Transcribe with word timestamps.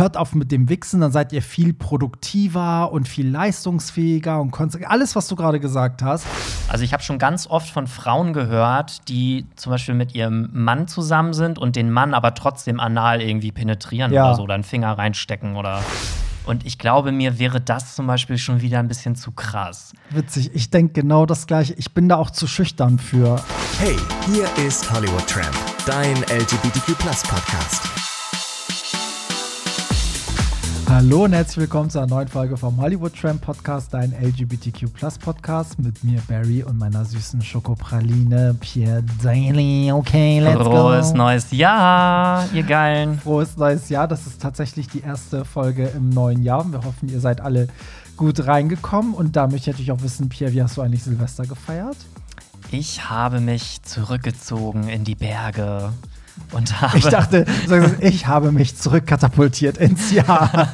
hört 0.00 0.16
auf 0.16 0.34
mit 0.34 0.50
dem 0.50 0.68
Wichsen, 0.68 1.00
dann 1.00 1.12
seid 1.12 1.32
ihr 1.32 1.42
viel 1.42 1.72
produktiver 1.72 2.90
und 2.90 3.06
viel 3.06 3.28
leistungsfähiger 3.28 4.40
und 4.40 4.52
alles, 4.88 5.14
was 5.14 5.28
du 5.28 5.36
gerade 5.36 5.60
gesagt 5.60 6.02
hast. 6.02 6.26
Also 6.68 6.82
ich 6.82 6.92
habe 6.92 7.02
schon 7.02 7.18
ganz 7.18 7.46
oft 7.46 7.70
von 7.70 7.86
Frauen 7.86 8.32
gehört, 8.32 9.08
die 9.08 9.46
zum 9.54 9.70
Beispiel 9.70 9.94
mit 9.94 10.14
ihrem 10.14 10.48
Mann 10.52 10.88
zusammen 10.88 11.34
sind 11.34 11.58
und 11.58 11.76
den 11.76 11.90
Mann 11.90 12.14
aber 12.14 12.34
trotzdem 12.34 12.80
anal 12.80 13.22
irgendwie 13.22 13.52
penetrieren 13.52 14.12
ja. 14.12 14.24
oder 14.24 14.34
so, 14.34 14.42
oder 14.42 14.54
einen 14.54 14.64
Finger 14.64 14.98
reinstecken 14.98 15.54
oder 15.54 15.84
und 16.46 16.66
ich 16.66 16.78
glaube, 16.78 17.12
mir 17.12 17.38
wäre 17.38 17.60
das 17.60 17.94
zum 17.94 18.06
Beispiel 18.06 18.38
schon 18.38 18.60
wieder 18.60 18.78
ein 18.78 18.88
bisschen 18.88 19.14
zu 19.14 19.30
krass. 19.30 19.92
Witzig, 20.08 20.50
ich 20.54 20.70
denke 20.70 20.94
genau 20.94 21.26
das 21.26 21.46
Gleiche. 21.46 21.74
Ich 21.74 21.92
bin 21.92 22.08
da 22.08 22.16
auch 22.16 22.30
zu 22.30 22.46
schüchtern 22.46 22.98
für. 22.98 23.40
Hey, 23.78 23.96
hier 24.26 24.48
ist 24.66 24.90
Hollywood 24.90 25.26
Tramp, 25.28 25.54
dein 25.86 26.16
LGBTQ 26.16 26.98
Podcast. 26.98 27.99
Hallo 30.90 31.22
und 31.22 31.32
herzlich 31.32 31.58
willkommen 31.58 31.88
zu 31.88 31.98
einer 32.00 32.08
neuen 32.08 32.26
Folge 32.26 32.56
vom 32.56 32.80
Hollywood 32.80 33.14
Tramp 33.14 33.42
Podcast, 33.42 33.94
dein 33.94 34.12
LGBTQ 34.12 34.86
Podcast 35.20 35.78
mit 35.78 36.02
mir 36.02 36.20
Barry 36.26 36.64
und 36.64 36.78
meiner 36.78 37.04
süßen 37.04 37.40
Schokopraline 37.42 38.56
Pierre 38.58 39.04
Daly. 39.22 39.92
Okay, 39.92 40.40
let's 40.40 40.58
go. 40.58 40.64
Frohes 40.64 41.12
neues 41.14 41.52
Jahr, 41.52 42.44
ihr 42.52 42.64
Geilen. 42.64 43.20
Frohes 43.20 43.56
neues 43.56 43.88
Jahr. 43.88 44.08
Das 44.08 44.26
ist 44.26 44.42
tatsächlich 44.42 44.88
die 44.88 45.02
erste 45.02 45.44
Folge 45.44 45.86
im 45.86 46.10
neuen 46.10 46.42
Jahr. 46.42 46.68
Wir 46.72 46.82
hoffen, 46.82 47.08
ihr 47.08 47.20
seid 47.20 47.40
alle 47.40 47.68
gut 48.16 48.44
reingekommen. 48.44 49.14
Und 49.14 49.36
da 49.36 49.46
möchte 49.46 49.70
ich 49.70 49.76
natürlich 49.76 49.92
auch 49.92 50.02
wissen, 50.02 50.28
Pierre, 50.28 50.52
wie 50.52 50.60
hast 50.60 50.76
du 50.76 50.82
eigentlich 50.82 51.04
Silvester 51.04 51.44
gefeiert? 51.44 51.98
Ich 52.72 53.08
habe 53.08 53.38
mich 53.40 53.80
zurückgezogen 53.84 54.88
in 54.88 55.04
die 55.04 55.14
Berge 55.14 55.92
und 56.52 56.80
habe 56.80 56.98
ich 56.98 57.04
dachte, 57.04 57.46
ich 58.00 58.26
habe 58.26 58.52
mich 58.52 58.76
zurückkatapultiert 58.76 59.78
ins 59.78 60.10
Jahr 60.12 60.68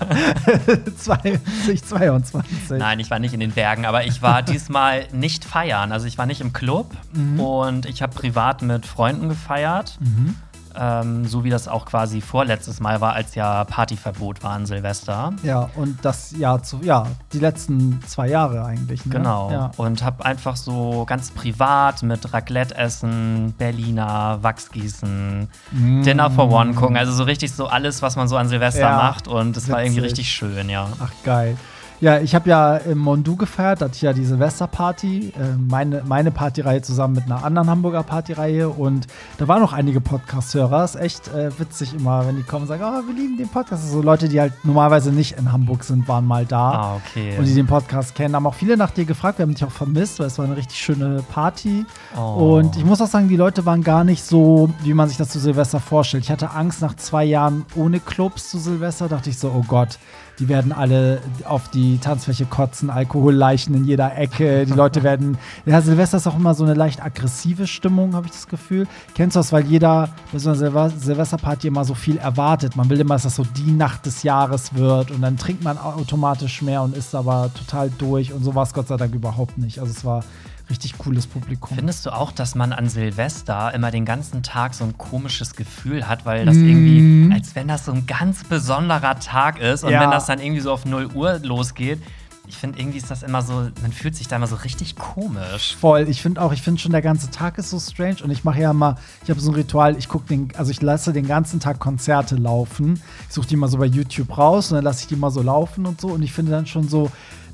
2022. 0.98 2.78
Nein, 2.78 3.00
ich 3.00 3.10
war 3.10 3.18
nicht 3.18 3.34
in 3.34 3.40
den 3.40 3.52
Bergen, 3.52 3.84
aber 3.84 4.04
ich 4.04 4.22
war 4.22 4.42
diesmal 4.42 5.06
nicht 5.12 5.44
feiern. 5.44 5.92
Also 5.92 6.06
ich 6.06 6.18
war 6.18 6.26
nicht 6.26 6.40
im 6.40 6.52
Club 6.52 6.92
mhm. 7.12 7.40
und 7.40 7.86
ich 7.86 8.02
habe 8.02 8.14
privat 8.14 8.62
mit 8.62 8.86
Freunden 8.86 9.28
gefeiert. 9.28 9.98
Mhm 10.00 10.36
ähm, 10.78 11.26
so 11.26 11.44
wie 11.44 11.50
das 11.50 11.68
auch 11.68 11.86
quasi 11.86 12.20
vorletztes 12.20 12.80
Mal 12.80 13.00
war, 13.00 13.14
als 13.14 13.34
ja 13.34 13.64
Partyverbot 13.64 14.42
war 14.42 14.52
an 14.52 14.66
Silvester. 14.66 15.32
Ja, 15.42 15.70
und 15.76 16.04
das 16.04 16.32
Jahr 16.32 16.62
zu, 16.62 16.80
ja, 16.82 17.06
die 17.32 17.38
letzten 17.38 18.00
zwei 18.06 18.28
Jahre 18.28 18.64
eigentlich. 18.64 19.04
Ne? 19.06 19.12
Genau. 19.12 19.50
Ja. 19.50 19.70
Und 19.76 20.02
habe 20.02 20.24
einfach 20.24 20.56
so 20.56 21.04
ganz 21.06 21.30
privat 21.30 22.02
mit 22.02 22.32
Raclette 22.32 22.76
essen, 22.76 23.54
Berliner, 23.58 24.38
Wachsgießen, 24.42 25.48
mm. 25.72 26.02
Dinner 26.02 26.30
for 26.30 26.50
One 26.50 26.74
gucken. 26.74 26.96
Also 26.96 27.12
so 27.12 27.24
richtig 27.24 27.52
so 27.52 27.66
alles, 27.66 28.02
was 28.02 28.16
man 28.16 28.28
so 28.28 28.36
an 28.36 28.48
Silvester 28.48 28.80
ja, 28.80 28.96
macht. 28.96 29.28
Und 29.28 29.56
es 29.56 29.68
war 29.68 29.82
irgendwie 29.82 30.00
richtig 30.00 30.30
schön, 30.30 30.68
ja. 30.68 30.88
Ach, 31.00 31.12
geil. 31.24 31.56
Ja, 32.00 32.18
ich 32.20 32.34
habe 32.34 32.50
ja 32.50 32.76
im 32.76 32.98
Mondu 32.98 33.36
gefeiert, 33.36 33.80
da 33.80 33.86
hatte 33.86 33.94
ich 33.96 34.02
ja 34.02 34.12
die 34.12 34.24
Silvesterparty, 34.24 35.28
äh, 35.28 35.56
meine, 35.56 36.02
meine 36.04 36.30
Partyreihe 36.30 36.82
zusammen 36.82 37.14
mit 37.14 37.24
einer 37.24 37.42
anderen 37.42 37.70
Hamburger 37.70 38.02
Partyreihe 38.02 38.68
und 38.68 39.06
da 39.38 39.48
waren 39.48 39.62
noch 39.62 39.72
einige 39.72 40.02
Podcast-Hörer. 40.02 40.84
Ist 40.84 40.96
echt 40.96 41.28
äh, 41.28 41.58
witzig 41.58 41.94
immer, 41.94 42.26
wenn 42.26 42.36
die 42.36 42.42
kommen 42.42 42.62
und 42.62 42.68
sagen, 42.68 42.82
oh, 42.84 43.06
wir 43.06 43.14
lieben 43.14 43.38
den 43.38 43.48
Podcast. 43.48 43.84
Also 43.84 44.02
Leute, 44.02 44.28
die 44.28 44.38
halt 44.38 44.52
normalerweise 44.62 45.10
nicht 45.10 45.38
in 45.38 45.52
Hamburg 45.52 45.84
sind, 45.84 46.06
waren 46.06 46.26
mal 46.26 46.44
da 46.44 46.70
ah, 46.70 46.96
okay. 46.96 47.38
und 47.38 47.46
die 47.46 47.54
den 47.54 47.66
Podcast 47.66 48.14
kennen. 48.14 48.34
Haben 48.34 48.46
auch 48.46 48.54
viele 48.54 48.76
nach 48.76 48.90
dir 48.90 49.06
gefragt, 49.06 49.38
wir 49.38 49.44
haben 49.44 49.54
dich 49.54 49.64
auch 49.64 49.70
vermisst, 49.70 50.18
weil 50.18 50.26
es 50.26 50.38
war 50.38 50.44
eine 50.44 50.56
richtig 50.56 50.78
schöne 50.78 51.24
Party. 51.32 51.86
Oh. 52.14 52.58
Und 52.58 52.76
ich 52.76 52.84
muss 52.84 53.00
auch 53.00 53.06
sagen, 53.06 53.28
die 53.28 53.36
Leute 53.36 53.64
waren 53.64 53.82
gar 53.82 54.04
nicht 54.04 54.22
so, 54.22 54.68
wie 54.82 54.92
man 54.92 55.08
sich 55.08 55.16
das 55.16 55.30
zu 55.30 55.38
Silvester 55.38 55.80
vorstellt. 55.80 56.24
Ich 56.24 56.30
hatte 56.30 56.50
Angst 56.50 56.82
nach 56.82 56.94
zwei 56.96 57.24
Jahren 57.24 57.64
ohne 57.74 58.00
Clubs 58.00 58.50
zu 58.50 58.58
Silvester, 58.58 59.08
dachte 59.08 59.30
ich 59.30 59.38
so, 59.38 59.48
oh 59.48 59.64
Gott, 59.66 59.98
die 60.38 60.48
werden 60.48 60.72
alle 60.72 61.20
auf 61.44 61.68
die 61.68 61.98
Tanzfläche 61.98 62.44
kotzen, 62.44 62.90
Alkoholleichen 62.90 63.74
in 63.74 63.84
jeder 63.84 64.16
Ecke. 64.16 64.66
Die 64.66 64.72
Leute 64.72 65.02
werden. 65.02 65.38
Ja, 65.64 65.80
Silvester 65.80 66.18
ist 66.18 66.26
auch 66.26 66.36
immer 66.36 66.54
so 66.54 66.64
eine 66.64 66.74
leicht 66.74 67.02
aggressive 67.02 67.66
Stimmung, 67.66 68.14
habe 68.14 68.26
ich 68.26 68.32
das 68.32 68.48
Gefühl. 68.48 68.86
Kennst 69.14 69.36
du 69.36 69.40
das, 69.40 69.52
weil 69.52 69.64
jeder 69.64 70.10
bei 70.32 70.38
so 70.38 70.50
einer 70.50 70.58
Silver 70.58 70.90
Silvesterparty 70.90 71.68
immer 71.68 71.84
so 71.84 71.94
viel 71.94 72.18
erwartet. 72.18 72.76
Man 72.76 72.90
will 72.90 73.00
immer, 73.00 73.14
dass 73.14 73.24
das 73.24 73.36
so 73.36 73.44
die 73.44 73.72
Nacht 73.72 74.06
des 74.06 74.22
Jahres 74.22 74.74
wird 74.74 75.10
und 75.10 75.22
dann 75.22 75.36
trinkt 75.36 75.64
man 75.64 75.78
automatisch 75.78 76.62
mehr 76.62 76.82
und 76.82 76.96
ist 76.96 77.14
aber 77.14 77.50
total 77.54 77.90
durch 77.98 78.32
und 78.32 78.44
so 78.44 78.54
war 78.54 78.64
es 78.64 78.74
Gott 78.74 78.88
sei 78.88 78.96
Dank 78.96 79.14
überhaupt 79.14 79.58
nicht. 79.58 79.78
Also 79.78 79.92
es 79.92 80.04
war 80.04 80.22
richtig 80.70 80.98
cooles 80.98 81.26
Publikum. 81.26 81.76
Findest 81.76 82.06
du 82.06 82.10
auch, 82.10 82.32
dass 82.32 82.54
man 82.54 82.72
an 82.72 82.88
Silvester 82.88 83.72
immer 83.74 83.90
den 83.90 84.04
ganzen 84.04 84.42
Tag 84.42 84.74
so 84.74 84.84
ein 84.84 84.98
komisches 84.98 85.54
Gefühl 85.54 86.08
hat, 86.08 86.26
weil 86.26 86.44
das 86.44 86.56
mm. 86.56 86.68
irgendwie, 86.68 87.34
als 87.34 87.54
wenn 87.54 87.68
das 87.68 87.84
so 87.84 87.92
ein 87.92 88.06
ganz 88.06 88.44
besonderer 88.44 89.18
Tag 89.20 89.60
ist 89.60 89.84
und 89.84 89.90
ja. 89.90 90.00
wenn 90.00 90.10
das 90.10 90.26
dann 90.26 90.40
irgendwie 90.40 90.60
so 90.60 90.72
auf 90.72 90.84
0 90.84 91.06
Uhr 91.14 91.38
losgeht, 91.42 92.00
ich 92.48 92.56
finde, 92.56 92.78
irgendwie 92.78 92.98
ist 92.98 93.10
das 93.10 93.22
immer 93.22 93.42
so, 93.42 93.68
man 93.82 93.92
fühlt 93.92 94.14
sich 94.14 94.28
da 94.28 94.36
immer 94.36 94.46
so 94.46 94.56
richtig 94.56 94.96
komisch. 94.96 95.76
Voll. 95.76 96.08
Ich 96.08 96.22
finde 96.22 96.40
auch, 96.40 96.52
ich 96.52 96.62
finde 96.62 96.80
schon, 96.80 96.92
der 96.92 97.02
ganze 97.02 97.30
Tag 97.30 97.58
ist 97.58 97.70
so 97.70 97.80
strange. 97.80 98.18
Und 98.22 98.30
ich 98.30 98.44
mache 98.44 98.60
ja 98.60 98.72
mal, 98.72 98.96
ich 99.24 99.30
habe 99.30 99.40
so 99.40 99.50
ein 99.50 99.54
Ritual, 99.54 99.96
ich 99.96 100.08
gucke 100.08 100.28
den, 100.28 100.48
also 100.56 100.70
ich 100.70 100.80
lasse 100.80 101.12
den 101.12 101.26
ganzen 101.26 101.60
Tag 101.60 101.78
Konzerte 101.80 102.36
laufen. 102.36 103.00
Ich 103.28 103.34
suche 103.34 103.48
die 103.48 103.56
mal 103.56 103.68
so 103.68 103.78
bei 103.78 103.86
YouTube 103.86 104.36
raus 104.38 104.70
und 104.70 104.76
dann 104.76 104.84
lasse 104.84 105.02
ich 105.02 105.06
die 105.08 105.16
mal 105.16 105.30
so 105.30 105.42
laufen 105.42 105.86
und 105.86 106.00
so. 106.00 106.08
Und 106.08 106.22
ich 106.22 106.32
finde 106.32 106.52
dann 106.52 106.66
schon 106.66 106.88
so, 106.88 107.10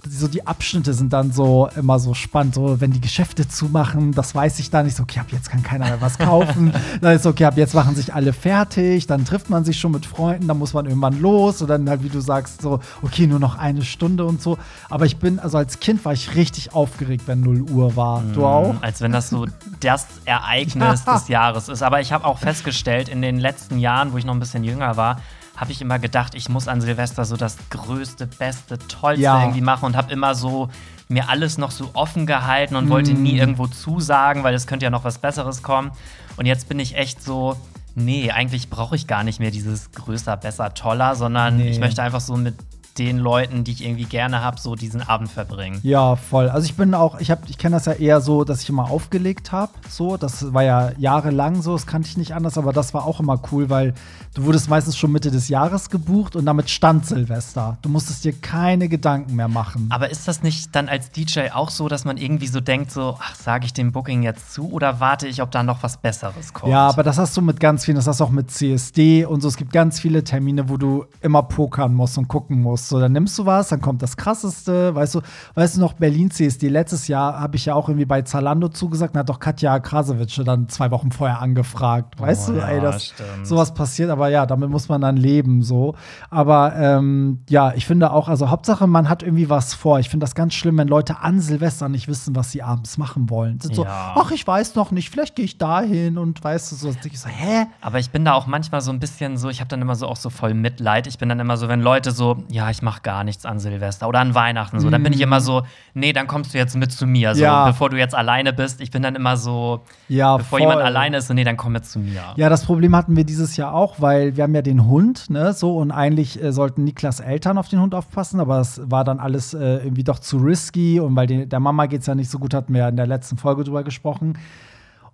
so 0.08 0.26
die 0.26 0.46
Abschnitte 0.46 0.94
sind 0.94 1.12
dann 1.12 1.32
so 1.32 1.68
immer 1.76 1.98
so 1.98 2.14
spannend. 2.14 2.54
So, 2.54 2.80
wenn 2.80 2.90
die 2.90 3.00
Geschäfte 3.00 3.46
zumachen, 3.46 4.12
das 4.12 4.34
weiß 4.34 4.58
ich 4.58 4.70
dann 4.70 4.86
nicht. 4.86 4.96
So, 4.96 5.04
okay, 5.04 5.20
ab 5.20 5.26
jetzt 5.30 5.50
kann 5.50 5.62
keiner 5.62 5.86
mehr 5.86 6.00
was 6.00 6.18
kaufen. 6.18 6.72
dann 7.00 7.14
ist 7.14 7.26
okay, 7.26 7.44
ab 7.44 7.56
jetzt 7.56 7.74
machen 7.74 7.94
sich 7.94 8.12
alle 8.12 8.32
fertig. 8.32 9.06
Dann 9.06 9.24
trifft 9.24 9.48
man 9.48 9.64
sich 9.64 9.78
schon 9.78 9.92
mit 9.92 10.04
Freunden, 10.04 10.48
dann 10.48 10.58
muss 10.58 10.74
man 10.74 10.86
irgendwann 10.86 11.20
los. 11.20 11.62
Und 11.62 11.68
dann 11.68 11.88
halt, 11.88 12.02
wie 12.02 12.08
du 12.08 12.20
sagst, 12.20 12.62
so, 12.62 12.80
okay, 13.02 13.26
nur 13.26 13.38
noch 13.38 13.56
eine 13.56 13.82
Stunde 13.82 14.24
und 14.24 14.42
so. 14.42 14.58
Aber 14.90 15.06
ich 15.06 15.18
bin, 15.18 15.38
also 15.38 15.58
als 15.58 15.78
Kind 15.78 16.04
war 16.04 16.12
ich 16.12 16.34
richtig 16.34 16.74
aufgeregt, 16.74 17.24
wenn 17.26 17.40
0 17.40 17.62
Uhr 17.62 17.94
war. 17.94 18.20
Mhm, 18.20 18.32
du 18.32 18.44
auch? 18.44 18.74
Als 18.80 19.00
wenn 19.00 19.12
das 19.12 19.30
so 19.30 19.46
das 19.80 20.06
Ereignis 20.24 21.04
des 21.04 21.28
Jahres 21.28 21.68
ist. 21.68 21.82
Aber 21.82 22.00
ich 22.00 22.12
habe 22.12 22.24
auch 22.24 22.38
festgestellt, 22.38 23.08
in 23.08 23.22
den 23.22 23.38
letzten 23.38 23.78
Jahren, 23.78 24.12
wo 24.12 24.18
ich 24.18 24.24
noch 24.24 24.34
ein 24.34 24.40
bisschen 24.40 24.64
jünger 24.64 24.96
war, 24.96 25.18
habe 25.62 25.70
ich 25.70 25.80
immer 25.80 26.00
gedacht, 26.00 26.34
ich 26.34 26.48
muss 26.48 26.66
an 26.66 26.80
Silvester 26.80 27.24
so 27.24 27.36
das 27.36 27.56
Größte, 27.70 28.26
Beste, 28.26 28.78
Tollste 28.78 29.22
ja. 29.22 29.42
irgendwie 29.42 29.60
machen 29.60 29.84
und 29.84 29.96
habe 29.96 30.12
immer 30.12 30.34
so 30.34 30.68
mir 31.06 31.28
alles 31.28 31.56
noch 31.56 31.70
so 31.70 31.90
offen 31.92 32.26
gehalten 32.26 32.74
und 32.74 32.86
mm. 32.86 32.90
wollte 32.90 33.14
nie 33.14 33.38
irgendwo 33.38 33.68
zusagen, 33.68 34.42
weil 34.42 34.54
es 34.54 34.66
könnte 34.66 34.82
ja 34.82 34.90
noch 34.90 35.04
was 35.04 35.18
Besseres 35.18 35.62
kommen. 35.62 35.92
Und 36.36 36.46
jetzt 36.46 36.68
bin 36.68 36.80
ich 36.80 36.96
echt 36.96 37.22
so, 37.22 37.54
nee, 37.94 38.32
eigentlich 38.32 38.70
brauche 38.70 38.96
ich 38.96 39.06
gar 39.06 39.22
nicht 39.22 39.38
mehr 39.38 39.52
dieses 39.52 39.92
größer, 39.92 40.36
besser, 40.36 40.74
toller, 40.74 41.14
sondern 41.14 41.58
nee. 41.58 41.70
ich 41.70 41.78
möchte 41.78 42.02
einfach 42.02 42.20
so 42.20 42.36
mit 42.36 42.56
den 42.98 43.18
Leuten, 43.18 43.64
die 43.64 43.72
ich 43.72 43.84
irgendwie 43.84 44.04
gerne 44.04 44.42
habe, 44.42 44.60
so 44.60 44.74
diesen 44.74 45.02
Abend 45.02 45.30
verbringen. 45.30 45.80
Ja, 45.82 46.16
voll. 46.16 46.48
Also 46.48 46.66
ich 46.66 46.74
bin 46.74 46.94
auch, 46.94 47.20
ich 47.20 47.30
habe, 47.30 47.42
ich 47.48 47.56
kenne 47.56 47.76
das 47.76 47.86
ja 47.86 47.92
eher 47.92 48.20
so, 48.20 48.44
dass 48.44 48.62
ich 48.62 48.68
immer 48.68 48.90
aufgelegt 48.90 49.52
habe. 49.52 49.72
So, 49.88 50.16
das 50.16 50.52
war 50.52 50.62
ja 50.62 50.92
jahrelang 50.98 51.62
so, 51.62 51.72
das 51.72 51.86
kannte 51.86 52.08
ich 52.08 52.16
nicht 52.16 52.34
anders, 52.34 52.58
aber 52.58 52.72
das 52.72 52.92
war 52.92 53.06
auch 53.06 53.20
immer 53.20 53.40
cool, 53.50 53.70
weil 53.70 53.94
du 54.34 54.44
wurdest 54.44 54.70
meistens 54.70 54.96
schon 54.96 55.12
Mitte 55.12 55.30
des 55.30 55.48
Jahres 55.48 55.90
gebucht 55.90 56.36
und 56.36 56.46
damit 56.46 56.70
stand 56.70 57.04
Silvester. 57.06 57.76
Du 57.82 57.88
musstest 57.88 58.24
dir 58.24 58.32
keine 58.32 58.88
Gedanken 58.88 59.36
mehr 59.36 59.48
machen. 59.48 59.88
Aber 59.90 60.10
ist 60.10 60.26
das 60.26 60.42
nicht 60.42 60.74
dann 60.74 60.88
als 60.88 61.10
DJ 61.10 61.50
auch 61.52 61.70
so, 61.70 61.88
dass 61.88 62.04
man 62.04 62.16
irgendwie 62.16 62.46
so 62.46 62.60
denkt, 62.60 62.90
so, 62.90 63.16
ach, 63.20 63.34
sage 63.34 63.66
ich 63.66 63.72
dem 63.72 63.92
Booking 63.92 64.22
jetzt 64.22 64.54
zu 64.54 64.70
oder 64.70 65.00
warte 65.00 65.26
ich, 65.26 65.42
ob 65.42 65.50
da 65.50 65.62
noch 65.62 65.82
was 65.82 65.98
Besseres 65.98 66.52
kommt? 66.52 66.72
Ja, 66.72 66.88
aber 66.88 67.02
das 67.02 67.18
hast 67.18 67.36
du 67.36 67.42
mit 67.42 67.60
ganz 67.60 67.84
vielen, 67.84 67.96
das 67.96 68.06
hast 68.06 68.20
du 68.20 68.24
auch 68.24 68.30
mit 68.30 68.50
CSD 68.50 69.26
und 69.26 69.42
so. 69.42 69.48
Es 69.48 69.56
gibt 69.56 69.72
ganz 69.72 70.00
viele 70.00 70.24
Termine, 70.24 70.68
wo 70.68 70.76
du 70.76 71.04
immer 71.20 71.42
pokern 71.42 71.94
musst 71.94 72.16
und 72.16 72.28
gucken 72.28 72.62
musst. 72.62 72.88
So, 72.88 73.00
dann 73.00 73.12
nimmst 73.12 73.38
du 73.38 73.44
was, 73.44 73.68
dann 73.68 73.80
kommt 73.80 74.02
das 74.02 74.16
krasseste, 74.16 74.94
weißt 74.94 75.16
du, 75.16 75.20
weißt 75.54 75.76
du 75.76 75.80
noch, 75.80 75.92
Berlin 75.94 76.30
CSD, 76.30 76.68
letztes 76.68 77.08
Jahr 77.08 77.38
habe 77.38 77.56
ich 77.56 77.66
ja 77.66 77.74
auch 77.74 77.88
irgendwie 77.88 78.06
bei 78.06 78.22
Zalando 78.22 78.68
zugesagt, 78.68 79.16
hat 79.16 79.28
doch 79.28 79.40
Katja 79.40 79.78
Krasowitsch 79.78 80.40
dann 80.44 80.68
zwei 80.68 80.90
Wochen 80.90 81.12
vorher 81.12 81.40
angefragt. 81.40 82.18
Weißt 82.18 82.48
oh, 82.48 82.52
du, 82.52 82.66
ey, 82.66 82.80
dass 82.80 83.06
stimmt. 83.06 83.46
sowas 83.46 83.74
passiert, 83.74 84.10
aber 84.10 84.21
ja, 84.28 84.46
damit 84.46 84.70
muss 84.70 84.88
man 84.88 85.00
dann 85.00 85.16
leben, 85.16 85.62
so. 85.62 85.94
Aber 86.30 86.74
ähm, 86.76 87.40
ja, 87.48 87.72
ich 87.74 87.86
finde 87.86 88.12
auch, 88.12 88.28
also 88.28 88.50
Hauptsache, 88.50 88.86
man 88.86 89.08
hat 89.08 89.22
irgendwie 89.22 89.50
was 89.50 89.74
vor. 89.74 89.98
Ich 89.98 90.08
finde 90.08 90.24
das 90.24 90.34
ganz 90.34 90.54
schlimm, 90.54 90.78
wenn 90.78 90.88
Leute 90.88 91.20
an 91.20 91.40
Silvester 91.40 91.88
nicht 91.88 92.08
wissen, 92.08 92.36
was 92.36 92.50
sie 92.50 92.62
abends 92.62 92.98
machen 92.98 93.30
wollen. 93.30 93.60
Sind 93.60 93.74
so, 93.74 93.84
ja. 93.84 94.14
ach, 94.16 94.30
ich 94.30 94.46
weiß 94.46 94.74
noch 94.74 94.90
nicht, 94.90 95.10
vielleicht 95.10 95.36
gehe 95.36 95.44
ich 95.44 95.58
dahin 95.58 96.18
und 96.18 96.42
weißt 96.42 96.72
du, 96.72 96.76
so, 96.76 96.90
ich 97.04 97.20
so, 97.20 97.28
hä? 97.28 97.66
Aber 97.80 97.98
ich 97.98 98.10
bin 98.10 98.24
da 98.24 98.34
auch 98.34 98.46
manchmal 98.46 98.80
so 98.80 98.90
ein 98.90 99.00
bisschen 99.00 99.36
so, 99.36 99.48
ich 99.48 99.60
habe 99.60 99.68
dann 99.68 99.82
immer 99.82 99.94
so 99.94 100.06
auch 100.06 100.16
so 100.16 100.30
voll 100.30 100.54
Mitleid. 100.54 101.06
Ich 101.06 101.18
bin 101.18 101.28
dann 101.28 101.40
immer 101.40 101.56
so, 101.56 101.68
wenn 101.68 101.80
Leute 101.80 102.10
so, 102.10 102.44
ja, 102.48 102.70
ich 102.70 102.82
mache 102.82 103.02
gar 103.02 103.24
nichts 103.24 103.46
an 103.46 103.58
Silvester 103.58 104.08
oder 104.08 104.20
an 104.20 104.34
Weihnachten 104.34 104.80
so. 104.80 104.90
Dann 104.90 105.02
bin 105.02 105.12
ich 105.12 105.20
immer 105.20 105.40
mhm. 105.40 105.44
so, 105.44 105.62
nee, 105.94 106.12
dann 106.12 106.26
kommst 106.26 106.54
du 106.54 106.58
jetzt 106.58 106.76
mit 106.76 106.92
zu 106.92 107.06
mir, 107.06 107.34
so, 107.34 107.42
ja. 107.42 107.66
bevor 107.66 107.90
du 107.90 107.98
jetzt 107.98 108.14
alleine 108.14 108.52
bist. 108.52 108.80
Ich 108.80 108.90
bin 108.90 109.02
dann 109.02 109.14
immer 109.14 109.36
so, 109.36 109.80
ja, 110.08 110.36
bevor 110.36 110.58
voll. 110.58 110.60
jemand 110.60 110.82
alleine 110.82 111.18
ist, 111.18 111.28
so, 111.28 111.34
nee, 111.34 111.44
dann 111.44 111.56
komm 111.56 111.72
mit 111.72 111.84
zu 111.84 111.98
mir. 111.98 112.22
Ja, 112.36 112.48
das 112.48 112.64
Problem 112.64 112.94
hatten 112.94 113.16
wir 113.16 113.24
dieses 113.24 113.56
Jahr 113.56 113.74
auch, 113.74 113.96
weil 113.98 114.11
wir 114.36 114.44
haben 114.44 114.54
ja 114.54 114.62
den 114.62 114.86
Hund, 114.86 115.30
ne, 115.30 115.52
so 115.52 115.76
und 115.76 115.90
eigentlich 115.90 116.42
äh, 116.42 116.52
sollten 116.52 116.84
Niklas 116.84 117.20
Eltern 117.20 117.58
auf 117.58 117.68
den 117.68 117.80
Hund 117.80 117.94
aufpassen, 117.94 118.40
aber 118.40 118.60
es 118.60 118.80
war 118.84 119.04
dann 119.04 119.18
alles 119.18 119.54
äh, 119.54 119.84
irgendwie 119.84 120.04
doch 120.04 120.18
zu 120.18 120.38
risky 120.38 121.00
und 121.00 121.16
weil 121.16 121.26
den, 121.26 121.48
der 121.48 121.60
Mama 121.60 121.86
geht 121.86 122.00
es 122.00 122.06
ja 122.06 122.14
nicht 122.14 122.30
so 122.30 122.38
gut, 122.38 122.54
hatten 122.54 122.72
wir 122.72 122.80
ja 122.80 122.88
in 122.88 122.96
der 122.96 123.06
letzten 123.06 123.36
Folge 123.36 123.64
drüber 123.64 123.82
gesprochen. 123.82 124.34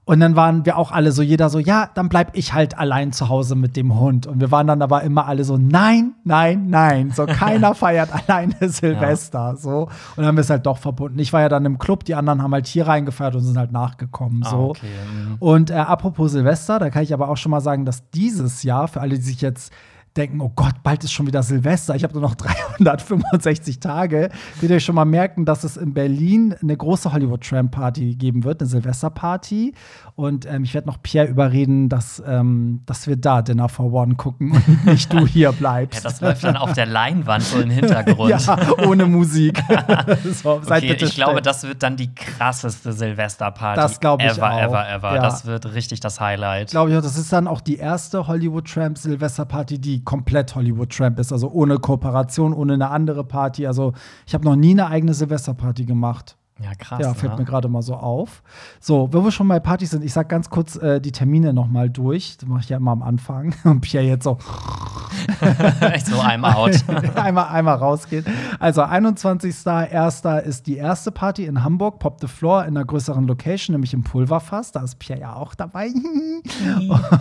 Und 0.09 0.21
dann 0.21 0.37
waren 0.37 0.65
wir 0.65 0.79
auch 0.79 0.91
alle 0.91 1.13
so, 1.13 1.21
jeder 1.21 1.51
so, 1.51 1.59
ja, 1.59 1.91
dann 1.93 2.09
bleib 2.09 2.35
ich 2.35 2.55
halt 2.55 2.79
allein 2.79 3.13
zu 3.13 3.29
Hause 3.29 3.55
mit 3.57 3.77
dem 3.77 4.01
Hund. 4.01 4.27
Und 4.27 4.41
wir 4.41 4.51
waren 4.51 4.67
dann 4.67 4.81
aber 4.81 5.03
immer 5.03 5.27
alle 5.27 5.45
so, 5.45 5.59
nein, 5.59 6.15
nein, 6.25 6.71
nein. 6.71 7.11
So, 7.11 7.27
keiner 7.27 7.75
feiert 7.75 8.09
alleine 8.27 8.55
Silvester. 8.71 9.51
Ja. 9.51 9.57
So. 9.57 9.81
Und 9.81 9.91
dann 10.17 10.25
haben 10.25 10.37
wir 10.39 10.41
es 10.41 10.49
halt 10.49 10.65
doch 10.65 10.79
verbunden. 10.79 11.19
Ich 11.19 11.35
war 11.35 11.43
ja 11.43 11.51
dann 11.51 11.67
im 11.67 11.79
Club, 11.79 12.05
die 12.05 12.15
anderen 12.15 12.43
haben 12.43 12.55
halt 12.55 12.67
hier 12.67 12.87
reingefeiert 12.87 13.35
und 13.35 13.43
sind 13.43 13.59
halt 13.59 13.71
nachgekommen. 13.71 14.45
So. 14.45 14.57
Ah, 14.57 14.65
okay. 14.71 14.87
Mhm. 14.87 15.37
Und 15.41 15.71
äh, 15.71 15.75
apropos 15.75 16.33
Silvester, 16.33 16.79
da 16.79 16.89
kann 16.89 17.03
ich 17.03 17.13
aber 17.13 17.29
auch 17.29 17.37
schon 17.37 17.51
mal 17.51 17.61
sagen, 17.61 17.85
dass 17.85 18.09
dieses 18.09 18.63
Jahr, 18.63 18.89
für 18.89 19.03
alle, 19.03 19.17
die 19.17 19.21
sich 19.21 19.43
jetzt 19.43 19.75
denken, 20.19 20.41
oh 20.41 20.53
Gott, 20.55 20.83
bald 20.83 21.05
ist 21.05 21.13
schon 21.13 21.27
wieder 21.27 21.43
Silvester, 21.43 21.95
ich 21.95 22.05
habe 22.05 22.13
nur 22.13 22.23
noch 22.23 22.35
365 22.87 23.81
Tage, 23.81 24.31
wird 24.61 24.73
ihr 24.73 24.81
schon 24.81 24.95
mal 24.95 25.05
merken, 25.05 25.45
dass 25.45 25.65
es 25.65 25.77
in 25.77 25.95
Berlin 25.95 26.55
eine 26.61 26.77
große 26.77 27.13
Hollywood 27.13 27.43
Tramp 27.43 27.73
Party 27.73 28.15
geben 28.15 28.45
wird, 28.45 28.61
eine 28.61 28.69
Silvesterparty. 28.69 29.75
Und 30.15 30.47
ähm, 30.47 30.65
ich 30.65 30.75
werde 30.75 30.89
noch 30.89 31.01
Pierre 31.01 31.29
überreden, 31.29 31.89
dass, 31.89 32.21
ähm, 32.27 32.83
dass 32.87 33.07
wir 33.07 33.15
da 33.17 33.41
Dinner 33.41 33.69
for 33.69 33.93
One 33.93 34.17
gucken 34.17 34.51
und 34.51 34.87
nicht 34.87 35.13
du 35.13 35.27
hier 35.27 35.53
bleibst. 35.59 36.03
Ja, 36.03 36.11
das 36.11 36.21
läuft 36.21 36.43
dann 36.43 36.57
auf 36.57 36.73
der 36.73 36.87
Leinwand 36.87 37.45
so 37.45 37.61
im 37.61 37.71
Hintergrund. 37.71 38.31
ja, 38.47 38.59
ohne 38.85 39.07
Musik. 39.07 39.63
so, 40.43 40.55
okay, 40.55 40.97
ich 40.99 41.15
glaube, 41.15 41.41
das 41.41 41.63
wird 41.63 41.85
dann 41.85 41.97
die 41.97 42.13
krasseste 42.13 42.93
Silvesterparty 42.93 43.79
das 43.81 44.01
glaube 44.01 44.25
ich 44.25 44.31
ever, 44.31 44.53
auch. 44.53 44.59
ever, 44.61 44.89
ever. 44.91 45.15
Ja. 45.15 45.23
Das 45.23 45.47
wird 45.47 45.73
richtig 45.75 46.01
das 46.01 46.21
Highlight. 46.21 46.71
Glaube 46.71 46.91
ich 46.91 46.97
auch. 46.97 47.03
Das 47.03 47.17
ist 47.17 47.33
dann 47.33 47.47
auch 47.47 47.61
die 47.61 47.77
erste 47.77 48.27
Hollywood 48.27 48.67
Tramp 48.67 48.99
Silvesterparty, 48.99 49.79
die 49.79 50.05
komplett 50.09 50.55
Hollywood 50.55 50.89
Tramp 50.89 51.19
ist. 51.19 51.35
Also 51.35 51.51
ohne 51.51 51.79
Kooperation, 51.79 52.55
ohne 52.55 52.73
eine 52.73 52.89
andere 52.89 53.25
Party. 53.25 53.67
Also 53.67 53.93
ich 54.27 54.33
habe 54.33 54.47
noch 54.47 54.57
nie 54.57 54.71
eine 54.71 54.87
eigene 54.87 55.13
Silvesterparty 55.13 55.85
gemacht. 55.85 56.38
Ja, 56.61 56.75
krass. 56.75 56.99
Ja, 57.01 57.15
fällt 57.15 57.35
ne? 57.35 57.41
mir 57.41 57.45
gerade 57.45 57.69
mal 57.69 57.83
so 57.83 57.95
auf. 57.95 58.43
So, 58.81 59.09
wo 59.13 59.23
wir 59.23 59.31
schon 59.31 59.47
bei 59.47 59.61
Partys 59.61 59.91
sind, 59.91 60.05
ich 60.05 60.13
sag 60.13 60.29
ganz 60.29 60.51
kurz 60.51 60.77
äh, 60.77 61.01
die 61.01 61.13
Termine 61.13 61.53
noch 61.53 61.69
mal 61.69 61.89
durch. 61.89 62.37
Das 62.39 62.49
mache 62.49 62.61
ich 62.61 62.69
ja 62.69 62.79
immer 62.79 62.91
am 62.91 63.03
Anfang. 63.03 63.55
Und 63.65 63.81
Pierre 63.81 64.05
jetzt 64.05 64.25
so. 64.25 64.39
Echt 65.81 66.07
so 66.07 66.21
einmal 66.21 66.55
out. 66.55 66.85
einmal, 67.15 67.49
einmal 67.49 67.77
rausgehen. 67.77 68.25
Also 68.59 68.83
21.01. 68.83 70.41
ist 70.41 70.67
die 70.67 70.77
erste 70.77 71.13
Party 71.13 71.45
in 71.45 71.63
Hamburg, 71.63 72.01
Pop 72.01 72.19
the 72.21 72.27
Floor 72.27 72.63
in 72.63 72.77
einer 72.77 72.85
größeren 72.85 73.27
Location, 73.27 73.75
nämlich 73.75 73.95
im 73.95 74.03
Pulverfass. 74.03 74.73
Da 74.73 74.83
ist 74.83 74.99
Pierre 74.99 75.21
ja 75.21 75.35
auch 75.37 75.55
dabei. 75.55 75.89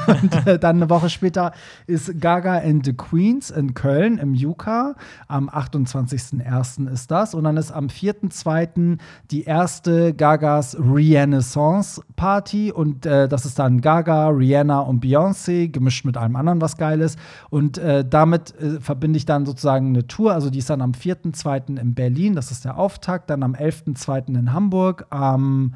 und 0.07 0.47
äh, 0.47 0.57
dann 0.57 0.77
eine 0.77 0.89
Woche 0.89 1.09
später 1.09 1.51
ist 1.85 2.19
Gaga 2.19 2.57
and 2.57 2.85
the 2.85 2.93
Queens 2.93 3.51
in 3.51 3.73
Köln 3.73 4.17
im 4.17 4.33
Juka. 4.33 4.95
Am 5.27 5.49
28.01. 5.49 6.89
ist 6.89 7.11
das. 7.11 7.35
Und 7.35 7.43
dann 7.43 7.57
ist 7.57 7.71
am 7.71 7.87
4.02 7.87 8.97
die 9.31 9.43
erste 9.43 10.13
Gagas 10.13 10.77
Renaissance 10.79 12.01
Party 12.15 12.71
und 12.71 13.05
äh, 13.05 13.27
das 13.27 13.45
ist 13.45 13.59
dann 13.59 13.81
Gaga, 13.81 14.29
Rihanna 14.29 14.79
und 14.79 15.03
Beyoncé 15.03 15.69
gemischt 15.69 16.05
mit 16.05 16.17
allem 16.17 16.35
anderen, 16.35 16.61
was 16.61 16.77
geil 16.77 17.01
ist. 17.01 17.19
Und 17.49 17.77
äh, 17.77 18.05
damit 18.07 18.55
äh, 18.59 18.79
verbinde 18.79 19.17
ich 19.17 19.25
dann 19.25 19.45
sozusagen 19.45 19.87
eine 19.89 20.07
Tour. 20.07 20.33
Also 20.33 20.49
die 20.49 20.59
ist 20.59 20.69
dann 20.69 20.81
am 20.81 20.91
4.2. 20.91 21.79
in 21.79 21.93
Berlin, 21.93 22.35
das 22.35 22.51
ist 22.51 22.65
der 22.65 22.77
Auftakt, 22.77 23.29
dann 23.29 23.43
am 23.43 23.53
11.2. 23.53 24.29
in 24.29 24.53
Hamburg, 24.53 25.05
am 25.09 25.73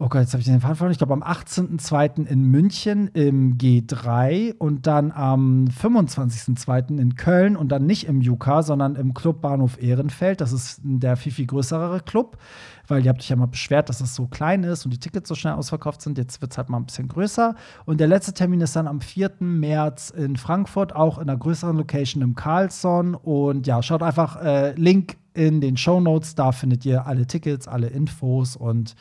oh 0.00 0.08
Gott, 0.08 0.20
jetzt 0.20 0.32
habe 0.32 0.40
ich 0.40 0.46
den 0.46 0.60
Faden. 0.60 0.92
Ich 0.92 0.98
glaube, 0.98 1.12
am 1.12 1.24
18.02. 1.24 2.24
in 2.26 2.42
München 2.42 3.08
im 3.14 3.58
G3 3.58 4.54
und 4.56 4.86
dann 4.86 5.10
am 5.10 5.64
25.02. 5.66 6.98
in 6.98 7.16
Köln 7.16 7.56
und 7.56 7.70
dann 7.72 7.84
nicht 7.84 8.04
im 8.06 8.20
UK, 8.20 8.62
sondern 8.62 8.94
im 8.94 9.12
Club 9.12 9.40
Bahnhof 9.40 9.82
Ehrenfeld. 9.82 10.40
Das 10.40 10.52
ist 10.52 10.80
der 10.84 11.16
viel, 11.16 11.32
viel 11.32 11.46
größere 11.46 12.00
Club, 12.02 12.38
weil 12.86 13.04
ihr 13.04 13.08
habt 13.08 13.20
euch 13.20 13.28
ja 13.28 13.34
mal 13.34 13.46
beschwert, 13.46 13.88
dass 13.88 14.00
es 14.00 14.14
so 14.14 14.28
klein 14.28 14.62
ist 14.62 14.84
und 14.84 14.92
die 14.92 15.00
Tickets 15.00 15.28
so 15.28 15.34
schnell 15.34 15.54
ausverkauft 15.54 16.00
sind. 16.00 16.16
Jetzt 16.16 16.40
wird 16.40 16.52
es 16.52 16.58
halt 16.58 16.68
mal 16.68 16.78
ein 16.78 16.86
bisschen 16.86 17.08
größer. 17.08 17.56
Und 17.84 17.98
der 17.98 18.06
letzte 18.06 18.32
Termin 18.32 18.60
ist 18.60 18.76
dann 18.76 18.86
am 18.86 19.00
4. 19.00 19.32
März 19.40 20.10
in 20.10 20.36
Frankfurt, 20.36 20.94
auch 20.94 21.18
in 21.18 21.28
einer 21.28 21.38
größeren 21.38 21.76
Location 21.76 22.22
im 22.22 22.36
Carlson. 22.36 23.16
Und 23.16 23.66
ja, 23.66 23.82
schaut 23.82 24.04
einfach 24.04 24.40
äh, 24.40 24.74
Link 24.74 25.16
in 25.34 25.60
den 25.60 25.76
Show 25.76 26.00
Notes. 26.00 26.34
Da 26.34 26.52
findet 26.52 26.84
ihr 26.84 27.06
alle 27.06 27.26
Tickets, 27.26 27.68
alle 27.68 27.88
Infos 27.88 28.56
und 28.56 28.94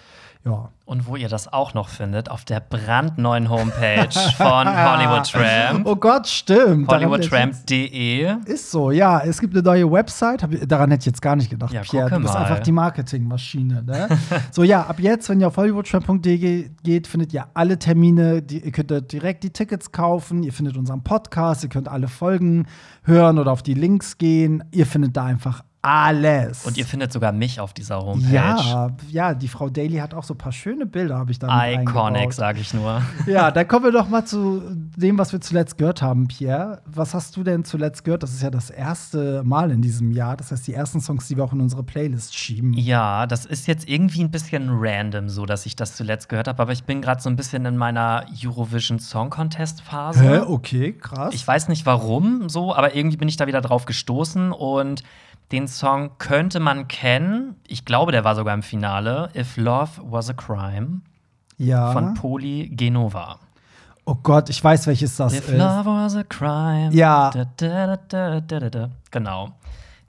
ja. 0.48 0.70
Und 0.86 1.06
wo 1.06 1.18
ihr 1.18 1.28
das 1.28 1.52
auch 1.52 1.74
noch 1.74 1.90
findet, 1.90 2.32
auf 2.32 2.46
der 2.46 2.62
brandneuen 2.62 3.50
Homepage 3.50 4.10
von 4.38 4.68
Hollywood 4.68 5.30
Tramp. 5.30 5.86
Oh 5.86 5.98
Gott, 5.98 6.28
stimmt. 6.28 6.90
HollywoodTramp.de. 6.90 8.36
Ist 8.46 8.72
so, 8.72 8.92
ja. 8.92 9.20
Es 9.20 9.42
gibt 9.42 9.54
eine 9.54 9.64
neue 9.64 9.92
Website. 9.92 10.48
Daran 10.66 10.92
hätte 10.92 11.02
ich 11.02 11.06
jetzt 11.08 11.22
gar 11.22 11.36
nicht 11.36 11.50
gedacht, 11.50 11.74
ja, 11.74 11.82
Pierre. 11.82 12.10
Du 12.10 12.22
bist 12.22 12.34
mal. 12.34 12.40
einfach 12.40 12.60
die 12.60 12.72
Marketingmaschine. 12.72 13.84
Ne? 13.84 14.08
so, 14.52 14.64
ja, 14.64 14.84
ab 14.84 15.02
jetzt, 15.02 15.28
wenn 15.28 15.42
ihr 15.42 15.50
auf 15.50 15.58
HollywoodTramp.de 15.58 16.70
geht, 16.84 17.08
findet 17.08 17.34
ihr 17.34 17.48
alle 17.54 17.78
Termine. 17.78 18.42
Die, 18.42 18.60
ihr 18.60 18.72
könnt 18.72 19.12
direkt 19.12 19.44
die 19.44 19.50
Tickets 19.50 19.92
kaufen. 19.92 20.44
Ihr 20.44 20.54
findet 20.54 20.78
unseren 20.78 21.04
Podcast. 21.04 21.64
Ihr 21.64 21.70
könnt 21.70 21.90
alle 21.90 22.08
Folgen 22.08 22.66
hören 23.04 23.40
oder 23.40 23.52
auf 23.52 23.62
die 23.62 23.74
Links 23.74 24.18
gehen. 24.18 24.64
Ihr 24.72 24.86
findet 24.86 25.18
da 25.18 25.26
einfach 25.26 25.64
alles. 25.88 26.66
Und 26.66 26.78
ihr 26.78 26.86
findet 26.86 27.14
sogar 27.14 27.32
mich 27.32 27.62
auf 27.62 27.74
dieser 27.74 28.02
Homepage. 28.02 28.34
Ja, 28.34 28.90
ja, 29.10 29.34
die 29.34 29.48
Frau 29.48 29.70
Daly 29.70 29.98
hat 29.98 30.14
auch 30.14 30.24
so 30.24 30.34
ein 30.34 30.38
paar 30.38 30.52
schöne 30.52 30.86
Bilder, 30.86 31.18
habe 31.18 31.32
ich 31.32 31.40
da 31.40 31.72
Iconic, 31.72 32.34
sage 32.34 32.60
ich 32.60 32.74
nur. 32.74 33.02
Ja, 33.26 33.52
dann 33.52 33.68
kommen 33.68 33.86
wir 33.86 33.92
doch 33.92 34.08
mal 34.10 34.26
zu 34.26 34.62
dem, 34.74 35.18
was 35.18 35.32
wir 35.32 35.42
zuletzt 35.42 35.78
gehört 35.78 36.02
haben, 36.02 36.28
Pierre. 36.28 36.82
Was 36.86 37.14
hast 37.14 37.36
du 37.36 37.44
denn 37.44 37.64
zuletzt 37.64 38.04
gehört? 38.04 38.24
Das 38.24 38.34
ist 38.34 38.42
ja 38.42 38.50
das 38.50 38.70
erste 38.70 39.44
Mal 39.44 39.72
in 39.72 39.82
diesem 39.82 40.12
Jahr. 40.12 40.38
Das 40.38 40.52
heißt, 40.52 40.68
die 40.68 40.74
ersten 40.74 41.02
Songs, 41.02 41.28
die 41.28 41.38
wir 41.38 41.44
auch 41.44 41.54
in 41.54 41.62
unsere 41.62 41.84
Playlist 41.84 42.36
schieben. 42.36 42.74
Ja, 42.74 43.28
das 43.28 43.46
ist 43.46 43.68
jetzt 43.68 43.88
irgendwie 43.88 44.24
ein 44.24 44.32
bisschen 44.32 44.70
random, 44.72 45.30
so 45.30 45.46
dass 45.46 45.66
ich 45.66 45.76
das 45.76 45.96
zuletzt 45.96 46.30
gehört 46.30 46.48
habe. 46.48 46.62
Aber 46.62 46.72
ich 46.72 46.84
bin 46.84 47.02
gerade 47.02 47.22
so 47.22 47.30
ein 47.30 47.36
bisschen 47.36 47.66
in 47.66 47.78
meiner 47.78 48.26
Eurovision 48.44 49.00
Song 49.00 49.30
Contest 49.30 49.82
Phase. 49.82 50.22
Hä? 50.22 50.40
Okay, 50.40 50.94
krass. 50.94 51.34
Ich 51.34 51.48
weiß 51.48 51.70
nicht 51.70 51.86
warum 51.86 52.50
so, 52.50 52.76
aber 52.76 52.96
irgendwie 52.96 53.18
bin 53.18 53.28
ich 53.28 53.38
da 53.38 53.48
wieder 53.48 53.62
drauf 53.62 53.86
gestoßen 53.86 54.52
und 54.52 55.04
den 55.52 55.68
Song 55.68 56.12
könnte 56.18 56.60
man 56.60 56.88
kennen. 56.88 57.56
Ich 57.68 57.86
glaube, 57.86 58.12
der 58.12 58.24
war 58.24 58.36
sogar 58.36 58.54
im 58.54 58.64
Finale. 58.64 59.30
If 59.36 59.58
Love 59.58 59.92
Was 60.04 60.30
a 60.30 60.34
Crime. 60.34 61.02
Ja. 61.58 61.92
Von 61.92 62.14
Poli 62.14 62.70
Genova. 62.72 63.40
Oh 64.06 64.16
Gott, 64.16 64.50
ich 64.50 64.64
weiß, 64.64 64.88
welches 64.88 65.16
das 65.18 65.34
If 65.34 65.40
ist. 65.40 65.50
If 65.50 65.58
Love 65.58 65.86
Was 65.86 66.16
a 66.16 66.24
Crime. 66.24 66.90
Ja. 66.94 67.32
Da, 67.32 67.46
da, 67.58 68.40
da, 68.40 68.90
genau. 69.12 69.50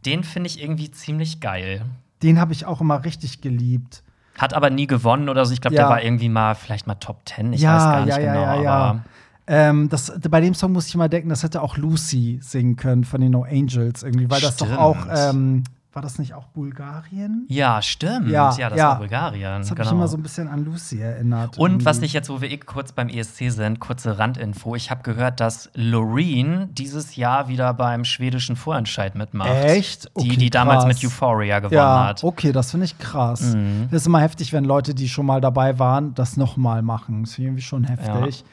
Den 0.06 0.24
finde 0.24 0.48
ich 0.48 0.62
irgendwie 0.62 0.90
ziemlich 0.90 1.40
geil. 1.40 1.82
Den 2.22 2.40
habe 2.40 2.52
ich 2.52 2.66
auch 2.66 2.80
immer 2.80 3.04
richtig 3.04 3.40
geliebt. 3.40 4.02
Hat 4.36 4.54
aber 4.54 4.70
nie 4.70 4.86
gewonnen 4.86 5.28
oder 5.28 5.44
so. 5.44 5.52
Ich 5.52 5.60
glaube, 5.60 5.74
ja. 5.74 5.82
der 5.82 5.90
war 5.90 6.02
irgendwie 6.02 6.28
mal 6.28 6.54
vielleicht 6.54 6.86
mal 6.86 6.94
Top 6.94 7.24
Ten. 7.24 7.52
Ich 7.52 7.60
ja, 7.60 7.76
weiß 7.76 7.84
gar 7.84 8.04
nicht 8.04 8.18
ja, 8.18 8.32
genau. 8.32 8.44
Ja, 8.44 8.62
ja. 8.62 9.04
Ähm, 9.48 9.88
das, 9.88 10.12
bei 10.28 10.40
dem 10.40 10.54
Song 10.54 10.72
muss 10.72 10.86
ich 10.88 10.94
mal 10.94 11.08
denken, 11.08 11.30
das 11.30 11.42
hätte 11.42 11.62
auch 11.62 11.76
Lucy 11.76 12.38
singen 12.42 12.76
können 12.76 13.04
von 13.04 13.20
den 13.20 13.32
No 13.32 13.44
Angels 13.44 14.02
irgendwie, 14.02 14.30
weil 14.30 14.40
das 14.40 14.54
stimmt. 14.54 14.72
doch 14.72 14.78
auch 14.78 15.06
ähm, 15.10 15.64
war 15.98 16.02
das 16.02 16.18
nicht 16.20 16.32
auch 16.34 16.46
Bulgarien? 16.48 17.44
Ja, 17.48 17.82
stimmt. 17.82 18.28
Ja, 18.28 18.54
ja 18.56 18.68
das 18.68 18.78
ja. 18.78 18.88
war 18.90 18.98
Bulgarien. 18.98 19.62
Das 19.62 19.70
hat 19.70 19.78
genau. 19.78 19.90
mich 19.90 19.92
immer 19.96 20.06
so 20.06 20.16
ein 20.16 20.22
bisschen 20.22 20.46
an 20.46 20.64
Lucy 20.64 21.00
erinnert. 21.00 21.58
Und 21.58 21.70
irgendwie. 21.70 21.86
was 21.86 22.02
ich 22.02 22.12
jetzt, 22.12 22.28
wo 22.28 22.40
wir 22.40 22.50
eh 22.52 22.58
kurz 22.58 22.92
beim 22.92 23.08
ESC 23.08 23.50
sind, 23.50 23.80
kurze 23.80 24.16
Randinfo. 24.16 24.76
Ich 24.76 24.92
habe 24.92 25.02
gehört, 25.02 25.40
dass 25.40 25.70
Loreen 25.74 26.68
dieses 26.74 27.16
Jahr 27.16 27.48
wieder 27.48 27.74
beim 27.74 28.04
schwedischen 28.04 28.54
Vorentscheid 28.54 29.16
mitmacht. 29.16 29.50
Echt? 29.50 30.08
Okay, 30.14 30.28
die, 30.28 30.36
die 30.36 30.50
damals 30.50 30.86
mit 30.86 31.02
Euphoria 31.02 31.58
gewonnen 31.58 31.74
ja, 31.74 32.06
hat. 32.06 32.22
Okay, 32.22 32.52
das 32.52 32.70
finde 32.70 32.84
ich 32.84 32.96
krass. 32.98 33.54
Mhm. 33.54 33.88
Das 33.90 34.02
ist 34.02 34.06
immer 34.06 34.20
heftig, 34.20 34.52
wenn 34.52 34.64
Leute, 34.64 34.94
die 34.94 35.08
schon 35.08 35.26
mal 35.26 35.40
dabei 35.40 35.80
waren, 35.80 36.14
das 36.14 36.36
nochmal 36.36 36.82
machen. 36.82 37.22
Das 37.22 37.32
ist 37.32 37.38
irgendwie 37.40 37.62
schon 37.62 37.82
heftig. 37.82 38.40
Ja. 38.40 38.46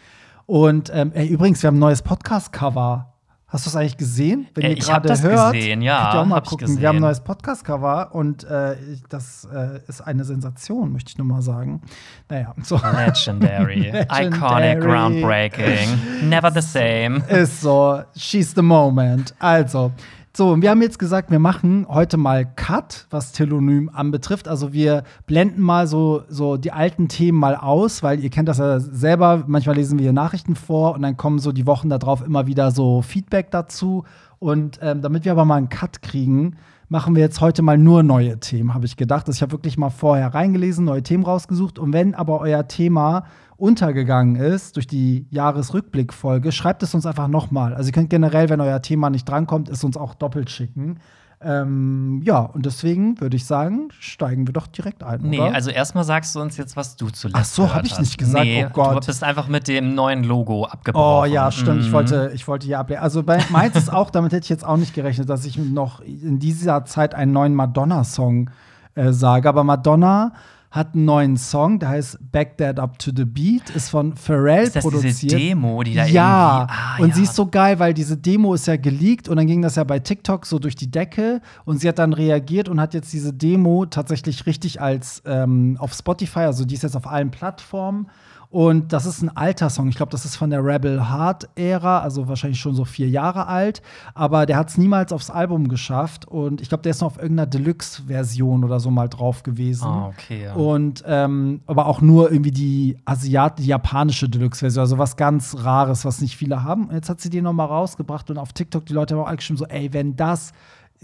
Und 0.46 0.92
ähm, 0.94 1.12
ey, 1.14 1.28
übrigens, 1.28 1.64
wir 1.64 1.68
haben 1.68 1.78
ein 1.78 1.80
neues 1.80 2.02
Podcast-Cover. 2.02 3.12
Hast 3.48 3.66
du 3.66 3.70
es 3.70 3.76
eigentlich 3.76 3.98
gesehen? 3.98 4.48
Wenn 4.54 4.66
äh, 4.66 4.70
ihr 4.72 4.76
gerade 4.76 5.10
hört, 5.22 5.54
gesehen, 5.54 5.82
ja. 5.82 6.02
Könnt 6.02 6.14
ihr 6.14 6.22
auch 6.22 6.26
mal 6.26 6.42
gucken. 6.42 6.80
Wir 6.80 6.88
haben 6.88 6.98
ein 6.98 7.02
neues 7.02 7.22
Podcast-Cover 7.22 8.14
und 8.14 8.44
äh, 8.44 8.76
das 9.10 9.48
äh, 9.54 9.80
ist 9.88 10.02
eine 10.02 10.26
Sensation, 10.26 10.92
möchte 10.92 11.12
ich 11.12 11.18
nur 11.18 11.26
mal 11.26 11.42
sagen. 11.42 11.82
Naja, 12.30 12.54
so. 12.64 12.76
Legendary. 12.76 13.80
Legendary. 13.92 14.28
Iconic, 14.28 14.82
groundbreaking. 14.82 16.30
Never 16.30 16.52
the 16.52 16.62
same. 16.62 17.24
Ist 17.30 17.62
so. 17.62 18.02
She's 18.16 18.54
the 18.54 18.62
moment. 18.62 19.34
Also, 19.40 19.92
so, 20.38 20.50
und 20.52 20.62
wir 20.62 20.70
haben 20.70 20.82
jetzt 20.82 21.00
gesagt, 21.00 21.32
wir 21.32 21.40
machen 21.40 21.86
heute 21.88 22.18
mal 22.18 22.46
Cut, 22.46 23.08
was 23.10 23.32
Telonym 23.32 23.90
anbetrifft. 23.94 24.50
Also 24.50 24.74
wir 24.74 25.04
blenden 25.28 25.62
mal 25.62 25.88
so, 25.88 26.24
so 26.28 26.58
die 26.58 26.74
alten 26.74 27.08
Themen 27.08 27.40
mal 27.40 27.56
aus, 27.56 28.04
weil 28.04 28.20
ihr 28.20 28.30
kennt 28.30 28.50
das 28.50 28.58
ja 28.58 28.82
selber. 28.82 29.46
Manchmal 29.48 29.78
lesen 29.78 29.98
wir 29.98 30.12
Nachrichten 30.12 30.58
vor 30.58 30.94
und 30.94 31.04
dann 31.04 31.16
kommen 31.16 31.40
so 31.40 31.54
die 31.54 31.66
Wochen 31.66 31.90
darauf 31.90 32.22
immer 32.22 32.48
wieder 32.48 32.72
so 32.72 33.02
Feedback 33.02 33.50
dazu. 33.50 34.04
Und 34.38 34.78
ähm, 34.82 35.02
damit 35.02 35.24
wir 35.24 35.32
aber 35.32 35.46
mal 35.46 35.56
einen 35.56 35.70
Cut 35.70 36.02
kriegen, 36.02 36.58
machen 36.90 37.16
wir 37.16 37.24
jetzt 37.24 37.40
heute 37.40 37.62
mal 37.62 37.78
nur 37.78 38.04
neue 38.04 38.38
Themen, 38.38 38.74
habe 38.74 38.86
ich 38.86 38.98
gedacht. 38.98 39.28
Also 39.28 39.38
ich 39.38 39.42
habe 39.42 39.54
wirklich 39.54 39.78
mal 39.78 39.90
vorher 39.90 40.34
reingelesen, 40.34 40.84
neue 40.84 41.02
Themen 41.02 41.24
rausgesucht. 41.24 41.80
Und 41.80 41.94
wenn 41.94 42.14
aber 42.14 42.42
euer 42.42 42.68
Thema 42.68 43.24
untergegangen 43.58 44.36
ist 44.36 44.76
durch 44.76 44.88
die 44.88 45.28
Jahresrückblickfolge, 45.30 46.52
schreibt 46.52 46.84
es 46.84 46.94
uns 46.94 47.06
einfach 47.06 47.28
nochmal. 47.28 47.74
Also 47.74 47.90
ihr 47.90 47.94
könnt 47.94 48.10
generell, 48.10 48.50
wenn 48.50 48.62
euer 48.62 48.82
Thema 48.82 49.10
nicht 49.10 49.28
drankommt, 49.28 49.70
es 49.70 49.84
uns 49.84 49.98
auch 49.98 50.14
doppelt 50.14 50.50
schicken. 50.50 51.00
Ähm, 51.42 52.22
ja, 52.24 52.40
und 52.40 52.66
deswegen 52.66 53.20
würde 53.20 53.36
ich 53.36 53.46
sagen, 53.46 53.90
steigen 54.00 54.48
wir 54.48 54.54
doch 54.54 54.68
direkt 54.68 55.04
ein. 55.04 55.20
Nee, 55.22 55.40
oder? 55.40 55.54
also 55.54 55.70
erstmal 55.70 56.04
sagst 56.06 56.34
du 56.34 56.40
uns 56.42 56.58
jetzt, 56.58 56.76
was 56.78 56.96
du 56.96 57.10
zuletzt 57.10 57.38
Ach 57.40 57.46
so, 57.46 57.74
hab 57.74 57.86
ich 57.86 58.00
nicht 58.00 58.18
gesagt. 58.18 58.46
Nee, 58.46 58.66
Oh 58.66 58.70
Gott. 58.74 59.04
Du 59.04 59.08
bist 59.08 59.24
einfach 59.24 59.48
mit 59.48 59.68
dem 59.68 59.94
neuen 59.96 60.24
Logo 60.24 60.66
abgebrochen. 60.66 61.30
Oh 61.30 61.32
ja, 61.32 61.52
stimmt. 61.52 61.82
Ich 61.82 61.90
Mhm. 61.90 61.94
wollte, 61.94 62.32
ich 62.34 62.48
wollte 62.48 62.66
hier 62.66 62.80
ablehnen. 62.80 63.04
Also 63.04 63.22
bei 63.22 63.40
meins 63.52 63.76
ist 63.76 63.92
auch, 63.92 64.10
damit 64.10 64.32
hätte 64.32 64.46
ich 64.46 64.50
jetzt 64.50 64.66
auch 64.66 64.78
nicht 64.78 64.94
gerechnet, 64.94 65.30
dass 65.30 65.46
ich 65.46 65.58
noch 65.58 66.00
in 66.02 66.40
dieser 66.40 66.86
Zeit 66.86 67.14
einen 67.14 67.34
neuen 67.34 67.54
Madonna-Song 67.54 68.50
äh, 68.96 69.12
sage. 69.12 69.48
Aber 69.50 69.64
Madonna 69.66 70.32
hat 70.76 70.94
einen 70.94 71.06
neuen 71.06 71.38
Song, 71.38 71.80
der 71.80 71.90
heißt 71.90 72.20
Back 72.32 72.58
That 72.58 72.80
Up 72.80 73.00
to 73.00 73.12
the 73.16 73.24
Beat, 73.24 73.70
ist 73.70 73.90
von 73.90 74.14
Pharrell 74.14 74.64
Ist 74.64 74.76
das 74.76 74.84
diese 74.84 74.98
produziert. 74.98 75.32
Demo, 75.32 75.82
die 75.84 75.94
da 75.94 76.06
ja, 76.06 76.60
irgendwie. 76.60 76.74
Ah, 76.74 76.98
und 77.00 77.10
ja. 77.10 77.16
sie 77.16 77.24
ist 77.24 77.36
so 77.36 77.46
geil, 77.46 77.80
weil 77.80 77.94
diese 77.94 78.18
Demo 78.18 78.54
ist 78.54 78.68
ja 78.68 78.76
geleakt 78.76 79.30
und 79.30 79.38
dann 79.38 79.48
ging 79.48 79.62
das 79.62 79.76
ja 79.76 79.86
bei 79.86 80.00
TikTok 80.00 80.46
so 80.46 80.60
durch 80.60 80.76
die 80.76 80.92
Decke 80.92 81.42
und 81.64 81.80
sie 81.80 81.88
hat 81.88 81.98
dann 81.98 82.12
reagiert 82.12 82.68
und 82.68 82.82
hat 82.82 82.94
jetzt 82.94 83.14
diese 83.14 83.32
Demo 83.32 83.86
tatsächlich 83.86 84.46
richtig 84.46 84.82
als 84.82 85.24
ähm, 85.26 85.78
auf 85.80 85.94
Spotify, 85.94 86.40
also 86.40 86.66
die 86.66 86.76
ist 86.76 86.84
jetzt 86.84 86.98
auf 86.98 87.08
allen 87.08 87.32
Plattformen 87.32 88.08
und 88.56 88.94
das 88.94 89.06
ist 89.06 89.22
ein 89.22 89.36
alter 89.36 89.70
Song. 89.70 89.90
Ich 89.90 89.96
glaube, 89.96 90.14
das 90.14 90.24
ist 90.24 90.38
von 90.38 90.50
der 90.50 90.64
Rebel 90.64 91.10
Heart 91.10 91.50
Ära, 91.56 92.00
also 92.00 92.30
wahrscheinlich 92.30 92.62
schon 92.62 92.74
so 92.74 92.86
vier 92.86 93.10
Jahre 93.10 93.48
alt, 93.48 93.82
aber 94.14 94.46
der 94.46 94.56
hat 94.56 94.70
es 94.70 94.78
niemals 94.78 95.12
aufs 95.12 95.30
Album 95.30 95.68
geschafft 95.68 96.24
und 96.26 96.62
ich 96.62 96.70
glaube, 96.70 96.82
der 96.82 96.92
ist 96.92 97.02
noch 97.02 97.08
auf 97.08 97.18
irgendeiner 97.18 97.48
Deluxe-Version 97.48 98.64
oder 98.64 98.80
so 98.80 98.92
mal 98.92 99.10
drauf 99.10 99.44
gewesen. 99.44 99.84
Ah, 99.84 100.08
okay, 100.08 100.44
ja. 100.44 100.54
Und 100.54 101.04
ähm, 101.06 101.64
aber 101.68 101.86
auch 101.86 102.00
nur 102.00 102.32
irgendwie 102.32 102.52
die 102.52 102.98
Asiat, 103.04 103.60
die 103.60 103.66
japanische 103.66 104.30
Deluxe-Version, 104.30 104.80
also 104.84 104.98
was 104.98 105.18
ganz 105.18 105.58
Rares, 105.60 106.06
was 106.06 106.22
nicht 106.22 106.38
viele 106.38 106.64
haben. 106.64 106.86
Und 106.86 106.96
jetzt 106.96 107.10
hat 107.10 107.20
sie 107.20 107.30
die 107.30 107.42
noch 107.42 107.52
mal 107.52 107.66
rausgebracht 107.66 108.32
und 108.32 108.38
auf 108.38 108.54
TikTok 108.54 108.86
die 108.86 108.94
Leute 108.94 109.18
haben 109.18 109.26
auch 109.26 109.36
geschrieben 109.36 109.58
so, 109.58 109.66
ey, 109.66 109.92
wenn 109.92 110.16
das 110.16 110.54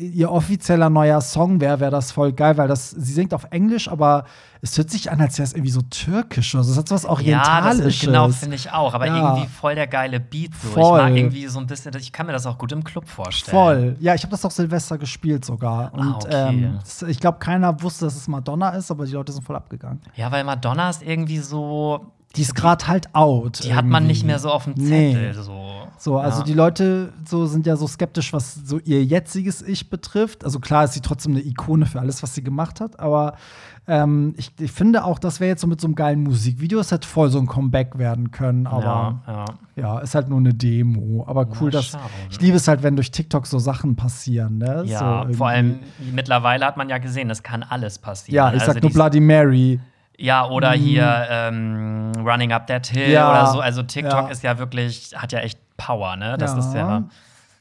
ihr 0.02 0.32
offizieller 0.32 0.90
neuer 0.90 1.22
Song 1.22 1.60
wäre, 1.62 1.80
wäre 1.80 1.92
das 1.92 2.12
voll 2.12 2.34
geil, 2.34 2.58
weil 2.58 2.68
das 2.68 2.90
sie 2.92 3.14
singt 3.14 3.34
auf 3.34 3.46
Englisch, 3.52 3.88
aber 3.88 4.26
es 4.62 4.78
hört 4.78 4.90
sich 4.90 5.12
an, 5.12 5.20
als 5.22 5.38
wäre 5.38 5.46
es 5.46 5.54
irgendwie 5.54 5.72
so 5.72 5.82
türkisch 5.84 6.54
oder 6.56 6.64
so. 6.64 6.72
Es 6.74 6.78
hat 6.78 6.88
so 6.88 6.96
was 6.96 7.04
Ja, 7.04 7.10
orientalisches. 7.10 7.96
ist, 7.96 8.02
genau, 8.02 8.30
finde 8.30 8.56
ich 8.56 8.72
auch. 8.72 8.94
Aber 8.94 9.06
Ja. 9.08 9.16
irgendwie 9.36 9.48
voll 9.50 9.76
der 9.76 9.88
geile 9.88 10.20
Beat. 10.20 10.52
So. 10.56 10.70
Voll. 10.70 11.00
Ich 11.00 11.04
mag 11.06 11.16
irgendwie 11.16 11.48
so 11.48 11.60
ein 11.60 11.68
bisschen, 11.68 11.94
ich 11.98 12.12
kann 12.12 12.26
mir 12.28 12.34
das 12.34 12.46
auch 12.46 12.58
gut 12.58 12.72
im 12.72 12.84
Club 12.84 13.08
vorstellen. 13.08 13.58
Voll. 13.58 13.96
Ja, 14.00 14.14
ich 14.16 14.22
habe 14.24 14.32
das 14.32 14.44
auch 14.46 14.52
Silvester 14.52 14.98
gespielt 14.98 15.46
sogar. 15.46 15.94
Und 15.94 16.02
Ah, 16.02 16.20
okay. 16.24 16.50
ähm, 16.50 16.80
ich 17.08 17.20
glaube, 17.20 17.40
keiner 17.40 17.82
wusste, 17.82 18.06
dass 18.06 18.16
es 18.16 18.28
Madonna 18.28 18.70
ist, 18.72 18.92
aber 18.92 19.06
die 19.06 19.14
Leute 19.14 19.32
sind 19.32 19.44
voll 19.44 19.56
abgegangen. 19.56 20.02
Ja, 20.16 20.32
weil 20.32 20.44
Madonna 20.44 20.90
ist 20.90 21.02
irgendwie 21.04 21.40
so. 21.40 22.06
Die 22.36 22.42
ist 22.44 22.56
gerade 22.56 22.88
halt 22.88 23.14
out. 23.14 23.64
Die 23.64 23.74
hat 23.74 23.86
man 23.86 24.04
irgendwie. 24.04 24.14
nicht 24.14 24.26
mehr 24.26 24.40
so 24.40 24.50
auf 24.50 24.64
dem 24.64 24.74
Nee. 24.78 25.14
Zettel. 25.14 25.34
So, 25.34 25.60
So, 25.98 26.18
also 26.18 26.40
ja. 26.40 26.46
die 26.46 26.54
Leute 26.54 27.12
so 27.28 27.46
sind 27.46 27.66
ja 27.66 27.76
so 27.76 27.88
skeptisch, 27.88 28.32
was 28.32 28.56
so 28.56 28.80
ihr 28.80 29.04
jetziges 29.04 29.62
Ich 29.62 29.90
betrifft. 29.90 30.46
Also 30.46 30.60
klar 30.60 30.86
ist 30.86 30.94
sie 30.94 31.02
trotzdem 31.02 31.34
eine 31.34 31.42
Ikone 31.42 31.86
für 31.86 32.00
alles, 32.00 32.24
was 32.24 32.34
sie 32.34 32.42
gemacht 32.44 32.80
hat, 32.80 33.00
aber 33.00 33.36
ähm, 33.88 34.34
ich, 34.38 34.54
ich 34.60 34.72
finde 34.72 35.04
auch, 35.04 35.18
das 35.20 35.40
wäre 35.40 35.50
jetzt 35.50 35.62
so 35.62 35.68
mit 35.68 35.82
so 35.82 35.88
einem 35.88 35.96
geilen 35.96 36.24
Musikvideo, 36.24 36.80
es 36.80 36.92
hätte 36.92 37.08
voll 37.08 37.30
so 37.30 37.40
ein 37.40 37.48
Comeback 37.48 37.98
werden 37.98 38.30
können, 38.32 38.68
aber 38.68 39.22
ja, 39.28 39.34
ja, 39.34 39.46
ja. 39.76 40.00
ist 40.00 40.14
halt 40.16 40.30
nur 40.30 40.38
eine 40.38 40.54
Demo. 40.54 41.26
Aber 41.28 41.48
cool, 41.60 41.72
dass 41.72 41.98
ich 42.30 42.40
liebe 42.40 42.58
es 42.58 42.68
halt, 42.68 42.84
wenn 42.84 42.96
durch 42.96 43.12
TikTok 43.12 43.46
so 43.48 43.60
Sachen 43.60 43.96
passieren, 43.96 44.60
ne? 44.60 44.84
so 44.86 44.92
Ja, 44.94 45.20
irgendwie. 45.22 45.36
vor 45.38 45.48
allem 45.48 45.80
mittlerweile 46.14 46.66
hat 46.66 46.78
man 46.78 46.90
ja 46.90 47.00
gesehen, 47.00 47.30
es 47.32 47.42
kann 47.44 47.64
alles 47.64 47.98
passieren. 48.00 48.36
Ja, 48.36 48.48
ich 48.54 48.62
Also 48.62 48.74
sag 48.74 48.82
nur 48.84 48.92
Bloody 48.92 49.20
Mary. 49.20 49.80
Ja, 50.22 50.48
oder 50.48 50.72
hier 50.72 51.26
ähm, 51.30 52.12
Running 52.18 52.52
Up 52.52 52.68
That 52.68 52.88
Hill 52.88 53.10
Ja, 53.12 53.30
oder 53.32 53.48
so. 53.48 53.60
Also 53.60 53.82
TikTok 53.84 54.26
ja. 54.26 54.28
ist 54.28 54.44
ja 54.44 54.58
wirklich, 54.60 55.12
hat 55.16 55.32
ja 55.32 55.40
echt 55.40 55.60
Power, 55.78 56.16
ne? 56.16 56.38
Das 56.38 56.56
ist 56.56 56.74
ja. 56.74 57.04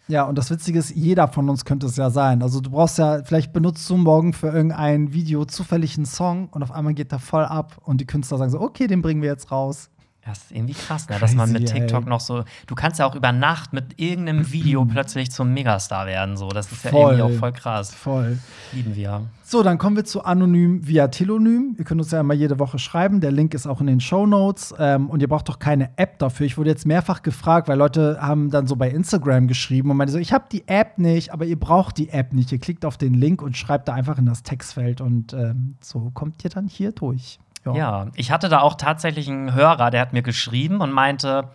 Ja, 0.09 0.25
und 0.25 0.37
das 0.37 0.51
Witzige 0.51 0.81
ist, 0.81 0.91
jeder 0.91 1.29
von 1.29 1.49
uns 1.49 1.65
könnte 1.65 1.87
es 1.87 1.97
ja 1.97 2.11
sein. 2.11 2.43
Also 2.43 2.61
du 2.61 2.71
brauchst 2.71 2.99
ja, 2.99 3.23
vielleicht 3.23 3.53
benutzt 3.53 3.89
du 3.89 3.97
morgen 3.97 4.33
für 4.33 4.49
irgendein 4.49 5.13
Video 5.13 5.45
zufällig 5.45 5.97
einen 5.97 6.05
Song 6.05 6.49
und 6.49 6.65
auf 6.65 6.73
einmal 6.73 6.95
geht 6.95 7.13
der 7.13 7.21
voll 7.21 7.45
ab 7.45 7.77
und 7.85 8.01
die 8.01 8.07
Künstler 8.07 8.37
sagen 8.37 8.51
so, 8.51 8.61
okay, 8.61 8.89
den 8.89 9.03
bringen 9.03 9.23
wir 9.23 9.31
jetzt 9.31 9.53
raus. 9.53 9.89
Das 10.31 10.45
ist 10.45 10.53
irgendwie 10.53 10.75
krass, 10.75 11.09
ne? 11.09 11.17
dass 11.19 11.35
man 11.35 11.51
mit 11.51 11.67
TikTok 11.67 12.05
ey. 12.05 12.09
noch 12.09 12.21
so. 12.21 12.45
Du 12.69 12.77
kannst 12.77 13.01
ja 13.01 13.07
auch 13.07 13.17
über 13.17 13.33
Nacht 13.33 13.73
mit 13.73 14.01
irgendeinem 14.01 14.53
Video 14.53 14.85
plötzlich 14.85 15.33
zum 15.33 15.53
Megastar 15.53 16.07
werden. 16.07 16.37
So. 16.37 16.49
Das 16.49 16.71
ist 16.71 16.85
ja 16.85 16.91
Voll. 16.91 17.19
irgendwie 17.19 17.37
auch 17.37 17.39
voll 17.41 17.53
krass. 17.53 17.93
Voll. 17.93 18.39
Lieben 18.73 18.95
wir. 18.95 19.23
So, 19.43 19.65
dann 19.65 19.79
kommen 19.79 19.97
wir 19.97 20.05
zu 20.05 20.23
Anonym 20.23 20.87
via 20.87 21.09
Telonym. 21.09 21.75
Ihr 21.77 21.85
könnt 21.85 22.01
uns 22.01 22.13
ja 22.13 22.21
immer 22.21 22.35
jede 22.35 22.61
Woche 22.61 22.79
schreiben. 22.79 23.21
Der 23.21 23.33
Link 23.33 23.53
ist 23.53 23.67
auch 23.67 23.81
in 23.81 23.89
den 23.89 23.99
Show 23.99 24.25
Notes. 24.25 24.73
Ähm, 24.79 25.11
und 25.11 25.21
ihr 25.21 25.29
braucht 25.29 25.49
doch 25.49 25.59
keine 25.59 25.91
App 25.97 26.21
dafür. 26.21 26.47
Ich 26.47 26.57
wurde 26.57 26.71
jetzt 26.71 26.87
mehrfach 26.87 27.23
gefragt, 27.23 27.67
weil 27.67 27.77
Leute 27.77 28.19
haben 28.21 28.51
dann 28.51 28.69
so 28.69 28.77
bei 28.77 28.89
Instagram 28.89 29.49
geschrieben 29.49 29.91
und 29.91 29.97
meinte 29.97 30.13
so, 30.13 30.21
ich 30.21 30.33
habe 30.33 30.45
die 30.53 30.69
App 30.69 30.99
nicht, 30.99 31.33
aber 31.33 31.45
ihr 31.45 31.59
braucht 31.59 31.99
die 31.99 32.11
App 32.11 32.33
nicht. 32.33 32.53
Ihr 32.53 32.61
klickt 32.61 32.85
auf 32.85 32.97
den 32.97 33.15
Link 33.15 33.43
und 33.43 33.57
schreibt 33.57 33.89
da 33.89 33.95
einfach 33.95 34.19
in 34.19 34.27
das 34.27 34.45
Textfeld 34.45 35.01
und 35.01 35.33
ähm, 35.33 35.75
so 35.81 36.13
kommt 36.15 36.45
ihr 36.45 36.51
dann 36.51 36.69
hier 36.69 36.93
durch. 36.93 37.41
Ja, 37.75 38.07
ich 38.15 38.31
hatte 38.31 38.49
da 38.49 38.61
auch 38.61 38.75
tatsächlich 38.75 39.29
einen 39.29 39.55
Hörer, 39.55 39.91
der 39.91 40.01
hat 40.01 40.13
mir 40.13 40.23
geschrieben 40.23 40.81
und 40.81 40.93
meinte, 40.93 41.49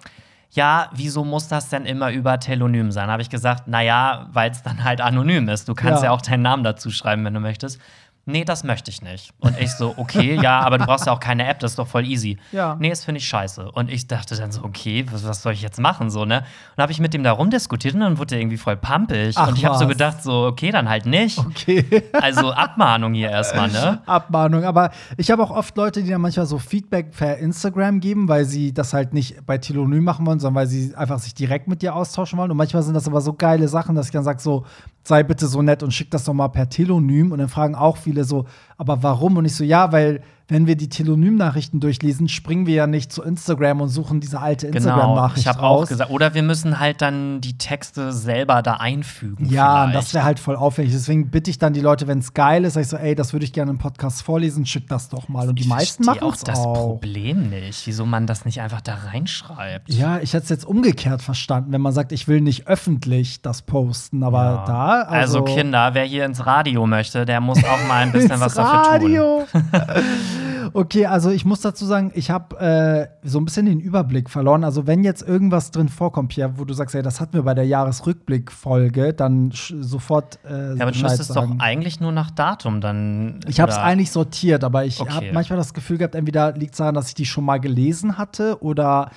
ja, 0.51 0.89
wieso 0.93 1.25
muss 1.25 1.47
das 1.47 1.69
denn 1.69 1.85
immer 1.85 2.11
über 2.11 2.39
Telonym 2.39 2.91
sein? 2.91 3.09
Habe 3.09 3.21
ich 3.21 3.29
gesagt, 3.29 3.67
naja, 3.67 4.27
weil 4.31 4.51
es 4.51 4.63
dann 4.63 4.83
halt 4.83 5.01
anonym 5.01 5.49
ist. 5.49 5.67
Du 5.67 5.73
kannst 5.73 6.01
Ja. 6.01 6.09
ja. 6.09 6.11
auch 6.11 6.21
deinen 6.21 6.43
Namen 6.43 6.63
dazu 6.63 6.91
schreiben, 6.91 7.25
wenn 7.25 7.33
du 7.33 7.39
möchtest. 7.39 7.81
Nee, 8.27 8.43
das 8.43 8.63
möchte 8.63 8.89
ich 8.89 9.03
nicht. 9.03 9.33
Und 9.37 9.59
ich 9.59 9.71
so, 9.71 9.93
okay, 9.97 10.39
ja, 10.41 10.61
aber 10.61 10.79
du 10.79 10.85
brauchst 10.85 11.05
ja 11.05 11.11
auch 11.11 11.19
keine 11.19 11.47
App, 11.47 11.59
das 11.59 11.73
ist 11.73 11.79
doch 11.79 11.87
voll 11.87 12.05
easy. 12.05 12.39
Ja. 12.51 12.75
Nee, 12.79 12.89
das 12.89 13.05
finde 13.05 13.19
ich 13.19 13.27
scheiße. 13.27 13.71
Und 13.71 13.91
ich 13.91 14.07
dachte 14.07 14.35
dann 14.35 14.51
so, 14.51 14.63
okay, 14.63 15.05
was, 15.11 15.27
was 15.27 15.43
soll 15.43 15.53
ich 15.53 15.61
jetzt 15.61 15.79
machen? 15.79 16.09
So, 16.09 16.25
ne? 16.25 16.43
Und 16.75 16.81
habe 16.81 16.91
ich 16.91 16.99
mit 16.99 17.13
dem 17.13 17.23
da 17.23 17.33
rumdiskutiert 17.33 17.93
und 17.93 17.99
dann 17.99 18.17
wurde 18.17 18.29
der 18.29 18.39
irgendwie 18.39 18.57
voll 18.57 18.77
pampig. 18.77 19.35
Ach, 19.37 19.49
und 19.49 19.59
ich 19.59 19.65
habe 19.65 19.77
so 19.77 19.85
gedacht, 19.87 20.23
so, 20.23 20.47
okay, 20.47 20.71
dann 20.71 20.89
halt 20.89 21.05
nicht. 21.05 21.37
Okay. 21.37 21.85
Also 22.13 22.51
Abmahnung 22.51 23.13
hier 23.13 23.29
erstmal, 23.29 23.69
ne? 23.69 24.01
Abmahnung. 24.07 24.63
Aber 24.63 24.89
ich 25.17 25.29
habe 25.29 25.43
auch 25.43 25.51
oft 25.51 25.77
Leute, 25.77 26.01
die 26.01 26.09
dann 26.09 26.21
manchmal 26.21 26.47
so 26.47 26.57
Feedback 26.57 27.11
per 27.11 27.37
Instagram 27.37 27.99
geben, 27.99 28.27
weil 28.27 28.45
sie 28.45 28.73
das 28.73 28.93
halt 28.93 29.13
nicht 29.13 29.45
bei 29.45 29.59
Telonym 29.59 30.03
machen 30.03 30.25
wollen, 30.25 30.39
sondern 30.39 30.61
weil 30.61 30.67
sie 30.67 30.95
einfach 30.95 31.19
sich 31.19 31.35
direkt 31.35 31.67
mit 31.67 31.83
dir 31.83 31.95
austauschen 31.95 32.39
wollen. 32.39 32.49
Und 32.49 32.57
manchmal 32.57 32.81
sind 32.81 32.95
das 32.95 33.07
aber 33.07 33.21
so 33.21 33.33
geile 33.33 33.67
Sachen, 33.67 33.93
dass 33.93 34.07
ich 34.07 34.11
dann 34.11 34.23
sage 34.23 34.41
so, 34.41 34.65
sei 35.07 35.23
bitte 35.23 35.47
so 35.47 35.61
nett 35.61 35.83
und 35.83 35.93
schick 35.93 36.11
das 36.11 36.23
doch 36.23 36.33
mal 36.33 36.47
per 36.47 36.69
Telonym. 36.69 37.31
Und 37.31 37.39
dann 37.39 37.49
fragen 37.49 37.75
auch 37.75 37.97
viele 37.97 38.23
so, 38.23 38.45
aber 38.77 39.03
warum? 39.03 39.37
Und 39.37 39.45
ich 39.45 39.55
so, 39.55 39.63
ja, 39.63 39.91
weil 39.91 40.21
wenn 40.47 40.67
wir 40.67 40.75
die 40.75 40.89
Telonym-Nachrichten 40.89 41.79
durchlesen, 41.79 42.29
springen 42.29 42.65
wir 42.67 42.75
ja 42.75 42.87
nicht 42.87 43.11
zu 43.11 43.23
Instagram 43.23 43.81
und 43.81 43.89
suchen 43.89 44.19
diese 44.19 44.39
alte 44.39 44.67
Genau, 44.67 44.77
Instagram-Nachricht 44.77 45.39
ich 45.41 45.47
habe 45.47 45.61
auch 45.63 45.87
gesagt, 45.87 46.11
oder 46.11 46.33
wir 46.35 46.43
müssen 46.43 46.79
halt 46.79 47.01
dann 47.01 47.41
die 47.41 47.57
Texte 47.57 48.11
selber 48.13 48.61
da 48.61 48.73
einfügen. 48.75 49.45
Ja, 49.49 49.83
vielleicht. 49.85 49.95
das 49.97 50.13
wäre 50.13 50.23
halt 50.23 50.39
voll 50.39 50.55
aufwendig. 50.55 50.93
Deswegen 50.93 51.29
bitte 51.31 51.49
ich 51.49 51.57
dann 51.57 51.73
die 51.73 51.81
Leute, 51.81 52.07
wenn 52.07 52.19
es 52.19 52.33
geil 52.33 52.63
ist, 52.65 52.73
sag 52.73 52.81
ich 52.81 52.87
so, 52.89 52.97
ey, 52.97 53.15
das 53.15 53.33
würde 53.33 53.45
ich 53.45 53.53
gerne 53.53 53.71
im 53.71 53.77
Podcast 53.79 54.21
vorlesen, 54.21 54.65
schick 54.65 54.87
das 54.87 55.09
doch 55.09 55.27
mal. 55.29 55.49
Und 55.49 55.57
die 55.57 55.63
Ich 55.63 55.67
meisten 55.67 56.05
machen 56.05 56.21
auch 56.21 56.35
das 56.35 56.59
auch. 56.59 56.73
Problem 56.73 57.49
nicht, 57.49 57.87
wieso 57.87 58.05
man 58.05 58.27
das 58.27 58.45
nicht 58.45 58.61
einfach 58.61 58.81
da 58.81 58.93
reinschreibt. 58.95 59.91
Ja, 59.91 60.19
ich 60.19 60.33
hätte 60.33 60.43
es 60.43 60.49
jetzt 60.49 60.65
umgekehrt 60.65 61.21
verstanden, 61.23 61.71
wenn 61.71 61.81
man 61.81 61.93
sagt, 61.93 62.11
ich 62.11 62.27
will 62.27 62.41
nicht 62.41 62.67
öffentlich 62.67 63.41
das 63.41 63.63
posten, 63.63 64.21
aber 64.23 64.43
Ja. 64.43 64.63
da. 64.67 65.01
Also, 65.01 65.39
Also, 65.39 65.55
Kinder, 65.55 65.93
wer 65.93 66.03
hier 66.03 66.23
ins 66.25 66.45
Radio 66.45 66.85
möchte, 66.85 67.25
der 67.25 67.41
muss 67.41 67.57
auch 67.63 67.87
mal 67.87 68.03
ein 68.03 68.11
bisschen 68.13 68.39
was 68.39 68.53
dafür 68.53 68.99
tun. 68.99 69.15
Radio. 69.15 69.47
okay, 70.73 71.05
also 71.05 71.29
ich 71.29 71.45
muss 71.45 71.61
dazu 71.61 71.85
sagen, 71.85 72.11
ich 72.15 72.29
habe 72.29 72.59
äh, 72.59 73.27
so 73.27 73.39
ein 73.39 73.45
bisschen 73.45 73.65
den 73.65 73.79
Überblick 73.79 74.29
verloren. 74.29 74.63
Also 74.63 74.87
wenn 74.87 75.03
jetzt 75.03 75.21
irgendwas 75.27 75.71
drin 75.71 75.89
vorkommt, 75.89 76.29
Pierre, 76.29 76.53
wo 76.57 76.65
du 76.65 76.73
sagst, 76.73 76.95
ey, 76.95 77.01
das 77.03 77.19
hatten 77.19 77.33
wir 77.33 77.43
bei 77.43 77.53
der 77.53 77.65
Jahresrückblick-Folge, 77.65 79.13
dann 79.13 79.51
sofort 79.53 80.39
äh, 80.45 80.75
Ja, 80.75 80.81
aber 80.83 80.91
du 80.91 80.99
müsstest 81.01 81.33
sagen. 81.33 81.57
doch 81.57 81.63
eigentlich 81.63 81.99
nur 81.99 82.11
nach 82.11 82.31
Datum 82.31 82.81
dann. 82.81 83.39
Ich 83.47 83.59
habe 83.59 83.71
es 83.71 83.77
eigentlich 83.77 84.11
sortiert, 84.11 84.63
aber 84.63 84.85
ich 84.85 84.99
Okay. 85.01 85.11
habe 85.11 85.25
manchmal 85.33 85.57
das 85.57 85.73
Gefühl 85.73 85.97
gehabt, 85.97 86.15
entweder 86.15 86.53
liegt 86.53 86.73
es 86.73 86.77
daran, 86.77 86.95
dass 86.95 87.09
ich 87.09 87.15
die 87.15 87.25
schon 87.25 87.45
mal 87.45 87.59
gelesen 87.59 88.17
hatte 88.17 88.61
oder. 88.61 89.11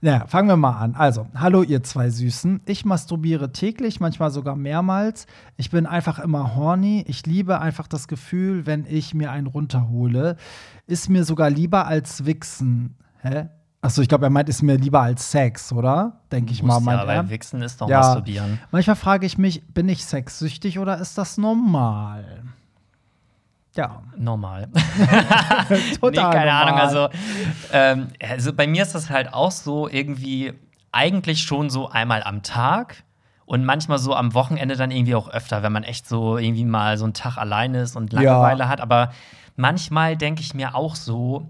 Naja, 0.00 0.26
fangen 0.26 0.48
wir 0.48 0.56
mal 0.56 0.78
an. 0.78 0.94
Also, 0.94 1.26
hallo 1.34 1.64
ihr 1.64 1.82
zwei 1.82 2.08
Süßen. 2.08 2.60
Ich 2.66 2.84
masturbiere 2.84 3.50
täglich, 3.50 3.98
manchmal 3.98 4.30
sogar 4.30 4.54
mehrmals. 4.54 5.26
Ich 5.56 5.70
bin 5.70 5.86
einfach 5.86 6.20
immer 6.20 6.54
horny. 6.54 7.04
Ich 7.08 7.26
liebe 7.26 7.60
einfach 7.60 7.88
das 7.88 8.06
Gefühl, 8.06 8.64
wenn 8.64 8.86
ich 8.88 9.14
mir 9.14 9.32
einen 9.32 9.48
runterhole. 9.48 10.36
Ist 10.86 11.08
mir 11.08 11.24
sogar 11.24 11.50
lieber 11.50 11.86
als 11.88 12.24
Wichsen. 12.26 12.96
Hä? 13.22 13.48
Achso, 13.80 14.00
ich 14.02 14.08
glaube, 14.08 14.26
er 14.26 14.30
meint, 14.30 14.48
ist 14.48 14.62
mir 14.62 14.76
lieber 14.76 15.00
als 15.00 15.30
Sex, 15.30 15.72
oder? 15.72 16.20
Denke 16.30 16.52
ich 16.52 16.62
mal, 16.62 16.80
ja, 16.84 17.00
er. 17.00 17.06
weil 17.06 17.30
Wichsen 17.30 17.62
ist 17.62 17.80
doch 17.80 17.88
Ja. 17.88 18.00
Masturbieren. 18.00 18.60
Manchmal 18.70 18.96
frage 18.96 19.26
ich 19.26 19.36
mich, 19.36 19.66
bin 19.72 19.88
ich 19.88 20.04
sexsüchtig 20.04 20.78
oder 20.78 20.98
ist 20.98 21.18
das 21.18 21.38
normal? 21.38 22.44
Ja. 23.78 24.02
Normal. 24.16 24.68
Total 26.00 26.10
nee, 26.10 26.16
keine 26.16 26.50
normal. 26.50 26.50
Ahnung. 26.50 26.80
Also, 26.80 27.08
ähm, 27.72 28.08
also 28.20 28.52
bei 28.52 28.66
mir 28.66 28.82
ist 28.82 28.96
das 28.96 29.08
halt 29.08 29.32
auch 29.32 29.52
so 29.52 29.88
irgendwie 29.88 30.52
eigentlich 30.90 31.42
schon 31.42 31.70
so 31.70 31.88
einmal 31.88 32.24
am 32.24 32.42
Tag 32.42 33.04
und 33.46 33.64
manchmal 33.64 34.00
so 34.00 34.16
am 34.16 34.34
Wochenende 34.34 34.74
dann 34.74 34.90
irgendwie 34.90 35.14
auch 35.14 35.28
öfter, 35.30 35.62
wenn 35.62 35.72
man 35.72 35.84
echt 35.84 36.08
so 36.08 36.38
irgendwie 36.38 36.64
mal 36.64 36.98
so 36.98 37.04
einen 37.04 37.14
Tag 37.14 37.38
allein 37.38 37.76
ist 37.76 37.94
und 37.94 38.12
Langeweile 38.12 38.68
hat. 38.68 38.80
Aber 38.80 39.12
manchmal 39.54 40.16
denke 40.16 40.40
ich 40.40 40.54
mir 40.54 40.74
auch 40.74 40.96
so, 40.96 41.46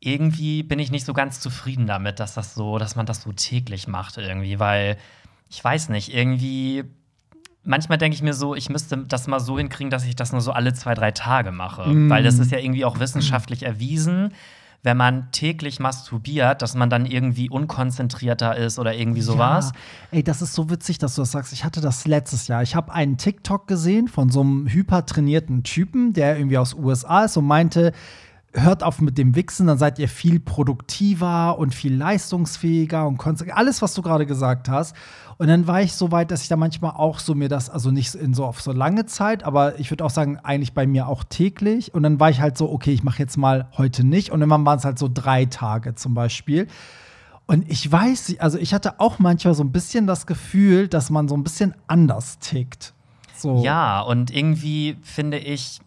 irgendwie 0.00 0.62
bin 0.62 0.78
ich 0.78 0.90
nicht 0.90 1.04
so 1.04 1.12
ganz 1.12 1.38
zufrieden 1.40 1.86
damit, 1.86 2.18
dass 2.18 2.32
das 2.32 2.54
so, 2.54 2.78
dass 2.78 2.96
man 2.96 3.04
das 3.04 3.20
so 3.20 3.32
täglich 3.32 3.86
macht 3.88 4.16
irgendwie, 4.16 4.58
weil 4.58 4.96
ich 5.50 5.62
weiß 5.62 5.90
nicht, 5.90 6.14
irgendwie 6.14 6.84
manchmal 7.64 7.98
denke 7.98 8.14
ich 8.14 8.22
mir 8.22 8.34
so, 8.34 8.54
ich 8.54 8.68
müsste 8.68 8.98
das 8.98 9.26
mal 9.26 9.40
so 9.40 9.58
hinkriegen, 9.58 9.90
dass 9.90 10.04
ich 10.04 10.16
das 10.16 10.32
nur 10.32 10.40
so 10.40 10.52
alle 10.52 10.74
zwei, 10.74 10.94
drei 10.94 11.10
Tage 11.10 11.52
mache. 11.52 11.88
Mm. 11.88 12.10
Weil 12.10 12.22
das 12.22 12.38
ist 12.38 12.50
ja 12.50 12.58
irgendwie 12.58 12.84
auch 12.84 12.98
wissenschaftlich 12.98 13.62
erwiesen, 13.62 14.32
wenn 14.82 14.96
man 14.96 15.30
täglich 15.30 15.78
masturbiert, 15.78 16.60
dass 16.60 16.74
man 16.74 16.90
dann 16.90 17.06
irgendwie 17.06 17.48
unkonzentrierter 17.48 18.56
ist 18.56 18.80
oder 18.80 18.94
irgendwie 18.94 19.20
sowas. 19.20 19.70
Ja. 20.10 20.18
Ey, 20.18 20.24
das 20.24 20.42
ist 20.42 20.54
so 20.54 20.70
witzig, 20.70 20.98
dass 20.98 21.14
du 21.14 21.22
das 21.22 21.30
sagst. 21.30 21.52
Ich 21.52 21.64
hatte 21.64 21.80
das 21.80 22.06
letztes 22.06 22.48
Jahr. 22.48 22.62
Ich 22.62 22.74
habe 22.74 22.92
einen 22.92 23.16
TikTok 23.16 23.68
gesehen 23.68 24.08
von 24.08 24.28
so 24.28 24.40
einem 24.40 24.66
hypertrainierten 24.68 25.62
Typen, 25.62 26.12
der 26.14 26.36
irgendwie 26.36 26.58
aus 26.58 26.74
USA 26.74 27.24
ist 27.24 27.36
und 27.36 27.46
meinte, 27.46 27.92
hört 28.54 28.82
auf 28.82 29.00
mit 29.00 29.16
dem 29.18 29.34
Wichsen, 29.34 29.66
dann 29.66 29.78
seid 29.78 29.98
ihr 29.98 30.08
viel 30.08 30.38
produktiver 30.38 31.58
und 31.58 31.74
viel 31.74 31.94
leistungsfähiger 31.94 33.06
und 33.06 33.20
alles, 33.52 33.80
was 33.80 33.94
du 33.94 34.02
gerade 34.02 34.26
gesagt 34.26 34.68
hast. 34.68 34.94
Und 35.38 35.48
dann 35.48 35.66
war 35.66 35.80
ich 35.80 35.94
so 35.94 36.12
weit, 36.12 36.30
dass 36.30 36.42
ich 36.42 36.48
da 36.48 36.56
manchmal 36.56 36.92
auch 36.92 37.18
so 37.18 37.34
mir 37.34 37.48
das, 37.48 37.70
also 37.70 37.90
nicht 37.90 38.14
in 38.14 38.34
so 38.34 38.44
auf 38.44 38.60
so 38.60 38.72
lange 38.72 39.06
Zeit, 39.06 39.44
aber 39.44 39.78
ich 39.80 39.90
würde 39.90 40.04
auch 40.04 40.10
sagen, 40.10 40.38
eigentlich 40.42 40.74
bei 40.74 40.86
mir 40.86 41.08
auch 41.08 41.24
täglich. 41.24 41.94
Und 41.94 42.02
dann 42.02 42.20
war 42.20 42.30
ich 42.30 42.40
halt 42.40 42.58
so, 42.58 42.70
okay, 42.70 42.92
ich 42.92 43.02
mache 43.02 43.18
jetzt 43.18 43.36
mal 43.36 43.68
heute 43.76 44.04
nicht. 44.04 44.30
Und 44.30 44.40
dann 44.40 44.50
waren 44.50 44.78
es 44.78 44.84
halt 44.84 44.98
so 44.98 45.08
drei 45.12 45.46
Tage 45.46 45.94
zum 45.94 46.14
Beispiel. 46.14 46.68
Und 47.46 47.70
ich 47.70 47.90
weiß, 47.90 48.36
also 48.38 48.58
ich 48.58 48.72
hatte 48.74 49.00
auch 49.00 49.18
manchmal 49.18 49.54
so 49.54 49.64
ein 49.64 49.72
bisschen 49.72 50.06
das 50.06 50.26
Gefühl, 50.26 50.88
dass 50.88 51.10
man 51.10 51.26
so 51.28 51.34
ein 51.34 51.42
bisschen 51.42 51.74
anders 51.86 52.38
tickt. 52.38 52.94
So. 53.34 53.62
Ja, 53.62 54.00
und 54.02 54.30
irgendwie 54.30 54.96
finde 55.02 55.38
ich, 55.38 55.80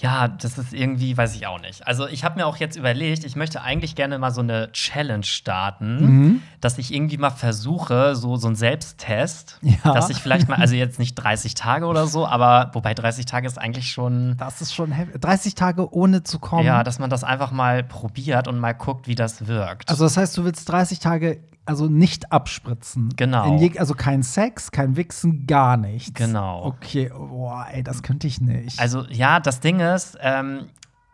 ja, 0.00 0.28
das 0.28 0.56
ist 0.56 0.72
irgendwie, 0.72 1.16
weiß 1.16 1.34
ich 1.34 1.46
auch 1.46 1.60
nicht. 1.60 1.86
Also 1.86 2.06
ich 2.06 2.24
habe 2.24 2.38
mir 2.38 2.46
auch 2.46 2.56
jetzt 2.56 2.76
überlegt, 2.76 3.24
ich 3.24 3.36
möchte 3.36 3.60
eigentlich 3.60 3.94
gerne 3.94 4.18
mal 4.18 4.30
so 4.30 4.40
eine 4.40 4.72
Challenge 4.72 5.24
starten, 5.24 5.96
mhm. 6.00 6.42
dass 6.60 6.78
ich 6.78 6.92
irgendwie 6.94 7.18
mal 7.18 7.30
versuche, 7.30 8.16
so, 8.16 8.36
so 8.36 8.48
ein 8.48 8.54
Selbsttest, 8.56 9.58
ja. 9.60 9.92
dass 9.92 10.08
ich 10.08 10.16
vielleicht 10.18 10.48
mal, 10.48 10.56
also 10.56 10.74
jetzt 10.74 10.98
nicht 10.98 11.14
30 11.16 11.54
Tage 11.54 11.86
oder 11.86 12.06
so, 12.06 12.26
aber 12.26 12.70
wobei 12.72 12.94
30 12.94 13.26
Tage 13.26 13.46
ist 13.46 13.58
eigentlich 13.58 13.90
schon. 13.90 14.36
Das 14.38 14.62
ist 14.62 14.74
schon 14.74 14.94
30 15.20 15.54
Tage 15.54 15.92
ohne 15.92 16.22
zu 16.22 16.38
kommen. 16.38 16.64
Ja, 16.64 16.82
dass 16.82 16.98
man 16.98 17.10
das 17.10 17.22
einfach 17.22 17.52
mal 17.52 17.84
probiert 17.84 18.48
und 18.48 18.58
mal 18.58 18.72
guckt, 18.72 19.06
wie 19.06 19.14
das 19.14 19.46
wirkt. 19.46 19.90
Also 19.90 20.04
das 20.04 20.16
heißt, 20.16 20.36
du 20.38 20.44
willst 20.44 20.68
30 20.68 20.98
Tage 20.98 21.40
also 21.66 21.86
nicht 21.86 22.32
abspritzen. 22.32 23.10
Genau. 23.16 23.58
Je, 23.58 23.78
also 23.78 23.94
kein 23.94 24.22
Sex, 24.22 24.70
kein 24.70 24.96
Wichsen, 24.96 25.46
gar 25.46 25.76
nichts. 25.76 26.14
Genau. 26.14 26.64
Okay, 26.64 27.10
boah, 27.14 27.66
ey, 27.70 27.82
das 27.82 28.02
könnte 28.02 28.26
ich 28.26 28.40
nicht. 28.40 28.80
Also 28.80 29.04
ja, 29.08 29.40
das 29.40 29.60
Ding 29.60 29.80
ist, 29.80 30.18
ähm, 30.20 30.68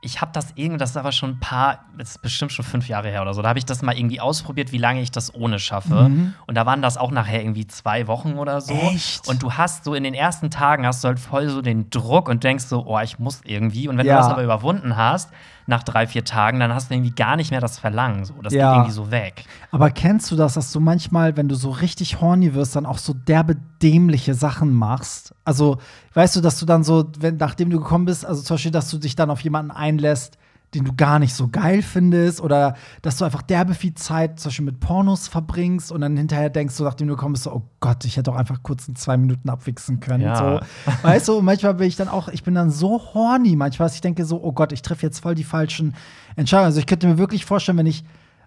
ich 0.06 0.20
habe 0.20 0.30
das 0.32 0.52
irgendwie, 0.54 0.78
das 0.78 0.90
ist 0.90 0.96
aber 0.96 1.10
schon 1.10 1.30
ein 1.30 1.40
paar, 1.40 1.80
das 1.98 2.10
ist 2.10 2.22
bestimmt 2.22 2.52
schon 2.52 2.64
fünf 2.64 2.88
Jahre 2.88 3.08
her 3.08 3.22
oder 3.22 3.34
so. 3.34 3.42
Da 3.42 3.48
habe 3.48 3.58
ich 3.58 3.64
das 3.64 3.82
mal 3.82 3.96
irgendwie 3.96 4.20
ausprobiert, 4.20 4.70
wie 4.72 4.78
lange 4.78 5.00
ich 5.00 5.10
das 5.10 5.34
ohne 5.34 5.58
schaffe. 5.58 6.08
Mhm. 6.08 6.34
Und 6.46 6.54
da 6.54 6.64
waren 6.64 6.80
das 6.80 6.96
auch 6.96 7.10
nachher 7.10 7.42
irgendwie 7.42 7.66
zwei 7.66 8.06
Wochen 8.06 8.34
oder 8.34 8.60
so. 8.60 8.72
Echt? 8.72 9.26
Und 9.26 9.42
du 9.42 9.54
hast 9.54 9.84
so 9.84 9.94
in 9.94 10.04
den 10.04 10.14
ersten 10.14 10.50
Tagen 10.50 10.86
hast 10.86 11.02
du 11.02 11.08
halt 11.08 11.18
voll 11.18 11.48
so 11.48 11.60
den 11.60 11.90
Druck 11.90 12.28
und 12.28 12.44
denkst 12.44 12.64
so, 12.64 12.86
oh, 12.86 13.00
ich 13.00 13.18
muss 13.18 13.40
irgendwie. 13.44 13.88
Und 13.88 13.98
wenn 13.98 14.06
ja. 14.06 14.16
du 14.16 14.22
das 14.22 14.30
aber 14.30 14.44
überwunden 14.44 14.96
hast, 14.96 15.30
nach 15.66 15.82
drei, 15.82 16.06
vier 16.06 16.24
Tagen, 16.24 16.60
dann 16.60 16.72
hast 16.72 16.90
du 16.90 16.94
irgendwie 16.94 17.10
gar 17.10 17.36
nicht 17.36 17.50
mehr 17.50 17.60
das 17.60 17.78
Verlangen. 17.78 18.24
So. 18.24 18.34
Das 18.42 18.52
ja. 18.52 18.70
geht 18.70 18.76
irgendwie 18.76 18.94
so 18.94 19.10
weg. 19.10 19.44
Aber 19.70 19.90
kennst 19.90 20.30
du 20.30 20.36
das, 20.36 20.54
dass 20.54 20.72
du 20.72 20.80
manchmal, 20.80 21.36
wenn 21.36 21.48
du 21.48 21.54
so 21.54 21.70
richtig 21.70 22.20
horny 22.20 22.54
wirst, 22.54 22.76
dann 22.76 22.86
auch 22.86 22.98
so 22.98 23.12
derbe 23.12 23.56
dämliche 23.82 24.34
Sachen 24.34 24.72
machst? 24.72 25.34
Also, 25.44 25.78
weißt 26.14 26.36
du, 26.36 26.40
dass 26.40 26.60
du 26.60 26.66
dann 26.66 26.84
so, 26.84 27.10
wenn, 27.18 27.36
nachdem 27.36 27.70
du 27.70 27.78
gekommen 27.78 28.04
bist, 28.04 28.24
also 28.24 28.42
zum 28.42 28.54
Beispiel, 28.54 28.72
dass 28.72 28.90
du 28.90 28.98
dich 28.98 29.16
dann 29.16 29.30
auf 29.30 29.40
jemanden 29.40 29.70
einlässt, 29.70 30.38
den 30.74 30.84
du 30.84 30.92
gar 30.94 31.18
nicht 31.18 31.34
so 31.34 31.48
geil 31.48 31.80
findest 31.80 32.40
oder 32.40 32.74
dass 33.02 33.16
du 33.16 33.24
einfach 33.24 33.42
derbe 33.42 33.74
viel 33.74 33.94
Zeit 33.94 34.40
zum 34.40 34.50
Beispiel 34.50 34.64
mit 34.64 34.80
Pornos 34.80 35.28
verbringst 35.28 35.92
und 35.92 36.00
dann 36.00 36.16
hinterher 36.16 36.50
denkst 36.50 36.76
du, 36.76 36.84
nachdem 36.84 37.08
du 37.08 37.14
gekommen 37.14 37.32
bist, 37.32 37.44
so, 37.44 37.52
oh 37.52 37.62
Gott, 37.80 38.04
ich 38.04 38.16
hätte 38.16 38.30
doch 38.30 38.36
einfach 38.36 38.62
kurz 38.62 38.88
in 38.88 38.96
zwei 38.96 39.16
Minuten 39.16 39.48
abwichsen 39.48 40.00
können. 40.00 40.24
Ja. 40.24 40.60
So. 40.84 40.92
Weißt 41.02 41.28
du, 41.28 41.38
und 41.38 41.44
manchmal 41.44 41.74
bin 41.74 41.86
ich 41.86 41.96
dann 41.96 42.08
auch, 42.08 42.28
ich 42.28 42.42
bin 42.42 42.54
dann 42.54 42.70
so 42.70 43.00
horny 43.14 43.56
manchmal, 43.56 43.86
dass 43.86 43.94
ich 43.94 44.00
denke 44.00 44.24
so, 44.24 44.42
oh 44.42 44.52
Gott, 44.52 44.72
ich 44.72 44.82
treffe 44.82 45.06
jetzt 45.06 45.20
voll 45.20 45.34
die 45.34 45.44
falschen 45.44 45.94
Entscheidungen. 46.34 46.66
Also 46.66 46.80
ich 46.80 46.86
könnte 46.86 47.06
mir 47.06 47.18
wirklich 47.18 47.44
vorstellen, 47.44 47.78
wenn 47.78 47.86
ich 47.86 48.04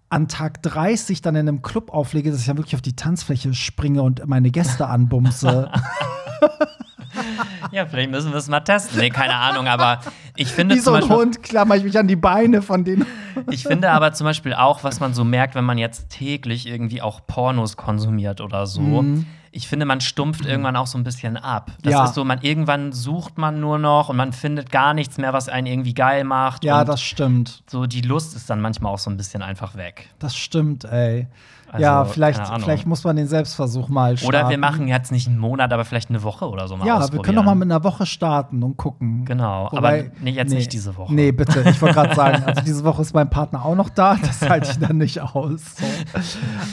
an 0.10 0.28
Tag 0.28 0.62
30 0.64 1.22
dann 1.22 1.36
in 1.36 1.48
einem 1.48 1.62
Club 1.62 1.92
auflege, 1.92 2.32
dass 2.32 2.42
ich 2.42 2.48
dann 2.48 2.58
wirklich 2.58 2.76
auf 2.76 2.82
die 2.82 2.96
Tanzfläche 2.96 3.54
springe 3.54 4.02
und 4.02 4.28
meine 4.28 4.52
Gäste 4.52 4.88
anbumse. 4.88 5.72
ja, 7.72 7.86
vielleicht 7.86 8.12
müssen 8.12 8.32
wir 8.32 8.38
es 8.38 8.48
mal 8.48 8.60
testen. 8.62 9.00
Nee, 9.00 9.10
keine 9.10 9.36
Ahnung, 9.36 9.68
aber 9.68 10.00
ich 10.36 10.50
finde. 10.50 10.76
Wie 10.76 10.80
so 10.80 10.94
ein 10.94 11.08
Hund 11.08 11.44
klammer 11.44 11.76
ich 11.76 11.84
mich 11.84 11.98
an 11.98 12.08
die 12.08 12.16
Beine 12.16 12.62
von 12.62 12.84
denen. 12.84 13.06
ich 13.50 13.64
finde 13.64 13.92
aber 13.92 14.14
zum 14.14 14.26
Beispiel 14.26 14.54
auch, 14.54 14.84
was 14.84 15.00
man 15.00 15.14
so 15.14 15.24
merkt, 15.24 15.56
wenn 15.56 15.66
man 15.66 15.78
jetzt 15.78 16.10
täglich 16.10 16.68
irgendwie 16.68 17.02
auch 17.02 17.22
Pornos 17.26 17.78
konsumiert 17.78 18.42
oder 18.42 18.66
so. 18.66 18.82
Mhm. 18.82 19.26
Ich 19.52 19.68
finde, 19.68 19.86
man 19.86 20.00
stumpft 20.00 20.46
irgendwann 20.46 20.76
auch 20.76 20.86
so 20.86 20.98
ein 20.98 21.04
bisschen 21.04 21.36
ab. 21.36 21.72
Das 21.82 21.94
ja. 21.94 22.06
ist 22.06 22.14
so, 22.14 22.24
man 22.24 22.42
irgendwann 22.42 22.92
sucht 22.92 23.40
man 23.40 23.60
nur 23.60 23.80
noch 23.80 24.10
und 24.10 24.18
man 24.18 24.32
findet 24.32 24.72
gar 24.72 24.94
nichts 24.94 25.18
mehr, 25.18 25.34
was 25.34 25.50
einen 25.50 25.66
irgendwie 25.66 25.96
geil 25.96 26.24
macht. 26.24 26.64
Ja, 26.64 26.86
das 26.86 27.02
stimmt. 27.02 27.64
So 27.68 27.88
die 27.88 28.02
Lust 28.02 28.36
ist 28.36 28.50
dann 28.50 28.62
manchmal 28.62 28.94
auch 28.94 29.00
so 29.00 29.10
ein 29.10 29.18
bisschen 29.18 29.42
einfach 29.42 29.76
weg. 29.76 30.10
Das 30.20 30.36
stimmt, 30.36 30.84
ey. 30.84 31.28
Also, 31.72 31.84
ja, 31.84 32.06
vielleicht, 32.06 32.42
vielleicht 32.62 32.88
muss 32.88 33.04
man 33.04 33.16
den 33.16 33.28
Selbstversuch 33.28 33.90
mal 33.90 34.18
starten. 34.18 34.36
Oder 34.36 34.50
wir 34.50 34.58
machen 34.58 34.88
jetzt 34.88 35.12
nicht 35.12 35.28
einen 35.28 35.38
Monat, 35.38 35.72
aber 35.72 35.86
vielleicht 35.86 36.10
eine 36.10 36.24
Woche 36.24 36.50
oder 36.50 36.68
so 36.68 36.76
mal 36.76 36.88
Ja, 36.88 37.12
wir 37.12 37.22
können 37.22 37.36
doch 37.38 37.44
mal 37.44 37.56
mit 37.56 37.70
einer 37.70 37.84
Woche 37.84 38.06
starten 38.06 38.64
und 38.64 38.76
gucken. 38.76 39.26
Genau, 39.26 39.68
Wobei, 39.72 39.78
aber 39.78 40.12
nee, 40.22 40.32
jetzt 40.32 40.50
nee, 40.50 40.58
nicht 40.58 40.74
diese 40.74 40.98
Woche. 40.98 41.14
Nee, 41.14 41.32
bitte. 41.32 41.64
Ich 41.70 41.82
wollte 41.82 41.96
gerade 41.96 42.16
sagen, 42.16 42.44
also 42.46 42.62
diese 42.62 42.84
Woche 42.84 43.02
ist 43.04 43.14
mein 43.14 43.30
Partner 43.30 43.64
auch 43.64 43.76
noch 43.76 43.90
da. 43.90 44.16
Das 44.16 44.42
halte 44.50 44.72
ich 44.72 44.80
dann 44.80 44.98
nicht 44.98 45.22
aus. 45.22 45.78
So. 45.78 45.86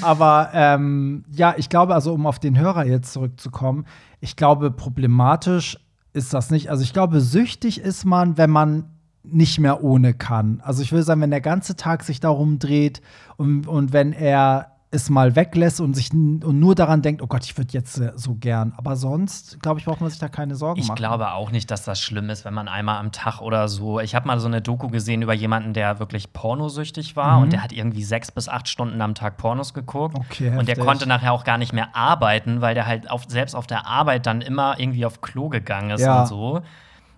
Aber 0.03 0.51
ähm, 0.55 1.25
ja, 1.31 1.55
ich 1.57 1.69
glaube, 1.69 1.95
also 1.95 2.15
um 2.15 2.27
auf 2.27 2.39
den 2.39 2.59
Hörer 2.59 2.87
jetzt 2.87 3.13
zurückzukommen, 3.13 3.85
ich 4.21 4.37
glaube, 4.37 4.71
problematisch 4.71 5.79
ist 6.15 6.33
das 6.33 6.51
nicht. 6.51 6.71
Also 6.71 6.83
ich 6.83 6.95
glaube, 6.95 7.21
süchtig 7.21 7.81
ist 7.81 8.05
man, 8.07 8.39
wenn 8.39 8.51
man 8.51 8.85
nicht 9.23 9.59
mehr 9.59 9.83
ohne 9.83 10.15
kann. 10.15 10.61
Also 10.65 10.83
ich 10.83 10.93
würde 10.93 11.03
sagen, 11.03 11.21
wenn 11.21 11.31
der 11.31 11.41
ganze 11.41 11.77
Tag 11.77 12.03
sich 12.05 12.21
darum 12.21 12.59
dreht 12.59 13.03
und, 13.37 13.67
und 13.67 13.93
wenn 13.93 14.13
er 14.13 14.76
es 14.91 15.11
mal 15.11 15.35
weglässt 15.35 15.81
und 15.81 15.95
sich 15.95 16.13
und 16.13 16.45
nur 16.45 16.75
daran 16.75 17.03
denkt, 17.03 17.21
oh 17.21 17.27
Gott, 17.27 17.45
ich 17.45 17.57
würde 17.59 17.73
jetzt 17.73 17.99
äh, 17.99 18.13
so 18.15 18.35
gern. 18.35 18.73
Aber 18.77 18.95
sonst, 18.97 19.61
glaube 19.61 19.81
ich, 19.81 19.85
braucht 19.85 20.01
man 20.01 20.11
sich 20.11 20.19
da 20.21 20.29
keine 20.29 20.55
Sorgen 20.55 20.81
ich 20.81 20.87
machen. 20.87 20.97
Ich 20.97 21.01
glaube 21.01 21.33
auch 21.33 21.51
nicht, 21.51 21.71
dass 21.71 21.85
das 21.85 22.01
schlimm 22.01 22.31
ist, 22.31 22.45
wenn 22.45 22.55
man 22.55 22.69
einmal 22.69 22.99
am 22.99 23.11
Tag 23.11 23.41
oder 23.41 23.69
so. 23.69 23.99
Ich 23.99 24.15
habe 24.15 24.29
mal 24.29 24.39
so 24.39 24.47
eine 24.47 24.63
Doku 24.63 24.89
gesehen 24.89 25.23
über 25.23 25.35
jemanden, 25.35 25.73
der 25.73 25.99
wirklich 25.99 26.33
pornosüchtig 26.33 27.17
war 27.17 27.37
mhm. 27.37 27.43
und 27.43 27.53
der 27.53 27.63
hat 27.63 27.73
irgendwie 27.73 28.05
sechs 28.05 28.31
bis 28.31 28.49
acht 28.49 28.69
Stunden 28.69 29.01
am 29.01 29.15
Tag 29.15 29.37
Pornos 29.39 29.75
geguckt. 29.75 30.17
Okay, 30.17 30.57
und 30.57 30.69
der 30.69 30.77
konnte 30.77 31.07
nachher 31.07 31.33
auch 31.33 31.45
gar 31.45 31.59
nicht 31.59 31.73
mehr 31.73 31.97
arbeiten, 31.97 32.61
weil 32.61 32.75
der 32.75 32.87
halt 32.87 33.11
auf, 33.11 33.25
selbst 33.27 33.55
auf 33.55 33.67
der 33.67 33.87
Arbeit 33.87 34.27
dann 34.27 34.41
immer 34.41 34.79
irgendwie 34.79 35.05
auf 35.05 35.21
Klo 35.21 35.49
gegangen 35.49 35.91
ist 35.91 36.03
ja. 36.03 36.23
und 36.23 36.29
so. 36.29 36.63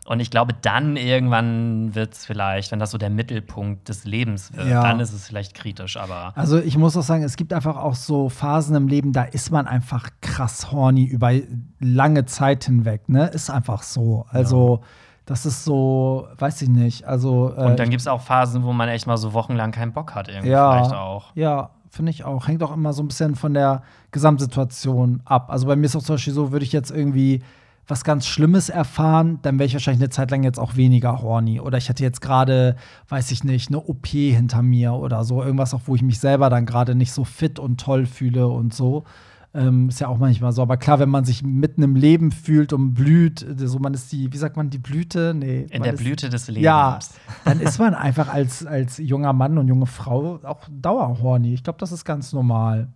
Und 0.08 0.20
ich 0.20 0.30
glaube, 0.30 0.54
dann 0.54 0.96
irgendwann 0.96 1.94
wird 1.94 2.14
es 2.14 2.24
vielleicht, 2.24 2.72
wenn 2.72 2.78
das 2.78 2.92
so 2.92 2.96
der 2.96 3.10
Mittelpunkt 3.10 3.90
des 3.90 4.06
Lebens 4.06 4.56
wird, 4.56 4.66
ja. 4.66 4.82
dann 4.82 5.00
ist 5.00 5.12
es 5.12 5.26
vielleicht 5.26 5.52
kritisch, 5.52 5.98
aber. 5.98 6.32
Also 6.34 6.58
ich 6.58 6.78
muss 6.78 6.96
auch 6.96 7.02
sagen, 7.02 7.24
es 7.24 7.36
gibt 7.36 7.52
einfach 7.52 7.76
auch 7.76 7.94
so 7.94 8.30
Phasen 8.30 8.74
im 8.74 8.88
Leben, 8.88 9.12
da 9.12 9.24
ist 9.24 9.50
man 9.50 9.66
einfach 9.66 10.08
krass 10.22 10.72
horny 10.72 11.04
über 11.04 11.32
lange 11.78 12.24
Zeit 12.24 12.64
hinweg, 12.64 13.06
ne? 13.10 13.26
Ist 13.26 13.50
einfach 13.50 13.82
so. 13.82 14.24
Also. 14.30 14.80
Ja. 14.80 14.88
Das 15.26 15.44
ist 15.44 15.62
so, 15.62 16.26
weiß 16.38 16.62
ich 16.62 16.70
nicht. 16.70 17.04
Also, 17.04 17.52
äh, 17.54 17.66
Und 17.66 17.78
dann 17.78 17.90
gibt 17.90 18.00
es 18.00 18.06
auch 18.06 18.22
Phasen, 18.22 18.62
wo 18.62 18.72
man 18.72 18.88
echt 18.88 19.06
mal 19.06 19.18
so 19.18 19.34
wochenlang 19.34 19.72
keinen 19.72 19.92
Bock 19.92 20.14
hat, 20.14 20.28
irgendwie 20.28 20.48
ja, 20.48 20.72
vielleicht 20.72 20.94
auch. 20.94 21.32
Ja, 21.34 21.68
finde 21.90 22.12
ich 22.12 22.24
auch. 22.24 22.48
Hängt 22.48 22.62
auch 22.62 22.72
immer 22.72 22.94
so 22.94 23.02
ein 23.02 23.08
bisschen 23.08 23.34
von 23.34 23.52
der 23.52 23.82
Gesamtsituation 24.10 25.20
ab. 25.26 25.50
Also 25.50 25.66
bei 25.66 25.76
mir 25.76 25.84
ist 25.84 25.94
auch 25.96 26.02
zum 26.02 26.14
Beispiel 26.14 26.32
so, 26.32 26.50
würde 26.50 26.64
ich 26.64 26.72
jetzt 26.72 26.90
irgendwie 26.90 27.42
was 27.88 28.04
ganz 28.04 28.26
Schlimmes 28.26 28.68
erfahren, 28.68 29.38
dann 29.42 29.58
wäre 29.58 29.66
ich 29.66 29.72
wahrscheinlich 29.72 30.02
eine 30.02 30.10
Zeit 30.10 30.30
lang 30.30 30.44
jetzt 30.44 30.58
auch 30.58 30.76
weniger 30.76 31.22
horny. 31.22 31.58
Oder 31.58 31.78
ich 31.78 31.88
hatte 31.88 32.04
jetzt 32.04 32.20
gerade, 32.20 32.76
weiß 33.08 33.30
ich 33.30 33.44
nicht, 33.44 33.68
eine 33.68 33.80
OP 33.80 34.06
hinter 34.06 34.62
mir 34.62 34.92
oder 34.92 35.24
so. 35.24 35.42
Irgendwas 35.42 35.72
auch, 35.72 35.82
wo 35.86 35.94
ich 35.94 36.02
mich 36.02 36.20
selber 36.20 36.50
dann 36.50 36.66
gerade 36.66 36.94
nicht 36.94 37.12
so 37.12 37.24
fit 37.24 37.58
und 37.58 37.80
toll 37.80 38.04
fühle 38.06 38.46
und 38.46 38.74
so. 38.74 39.04
Ähm, 39.54 39.88
ist 39.88 40.00
ja 40.00 40.08
auch 40.08 40.18
manchmal 40.18 40.52
so. 40.52 40.60
Aber 40.60 40.76
klar, 40.76 40.98
wenn 40.98 41.08
man 41.08 41.24
sich 41.24 41.42
mitten 41.42 41.82
im 41.82 41.96
Leben 41.96 42.30
fühlt 42.30 42.74
und 42.74 42.92
blüht, 42.92 43.46
so 43.56 43.78
man 43.78 43.94
ist 43.94 44.12
die, 44.12 44.30
wie 44.30 44.36
sagt 44.36 44.58
man, 44.58 44.68
die 44.68 44.78
Blüte? 44.78 45.32
Nee. 45.34 45.66
In 45.70 45.82
der 45.82 45.94
ist, 45.94 46.00
Blüte 46.00 46.28
des 46.28 46.48
Lebens. 46.48 46.64
Ja, 46.64 46.98
dann 47.44 47.58
ist 47.60 47.78
man 47.78 47.94
einfach 47.94 48.28
als, 48.28 48.66
als 48.66 48.98
junger 48.98 49.32
Mann 49.32 49.56
und 49.56 49.66
junge 49.66 49.86
Frau 49.86 50.40
auch 50.42 50.60
dauerhorny. 50.70 51.54
Ich 51.54 51.64
glaube, 51.64 51.78
das 51.78 51.92
ist 51.92 52.04
ganz 52.04 52.34
normal. 52.34 52.88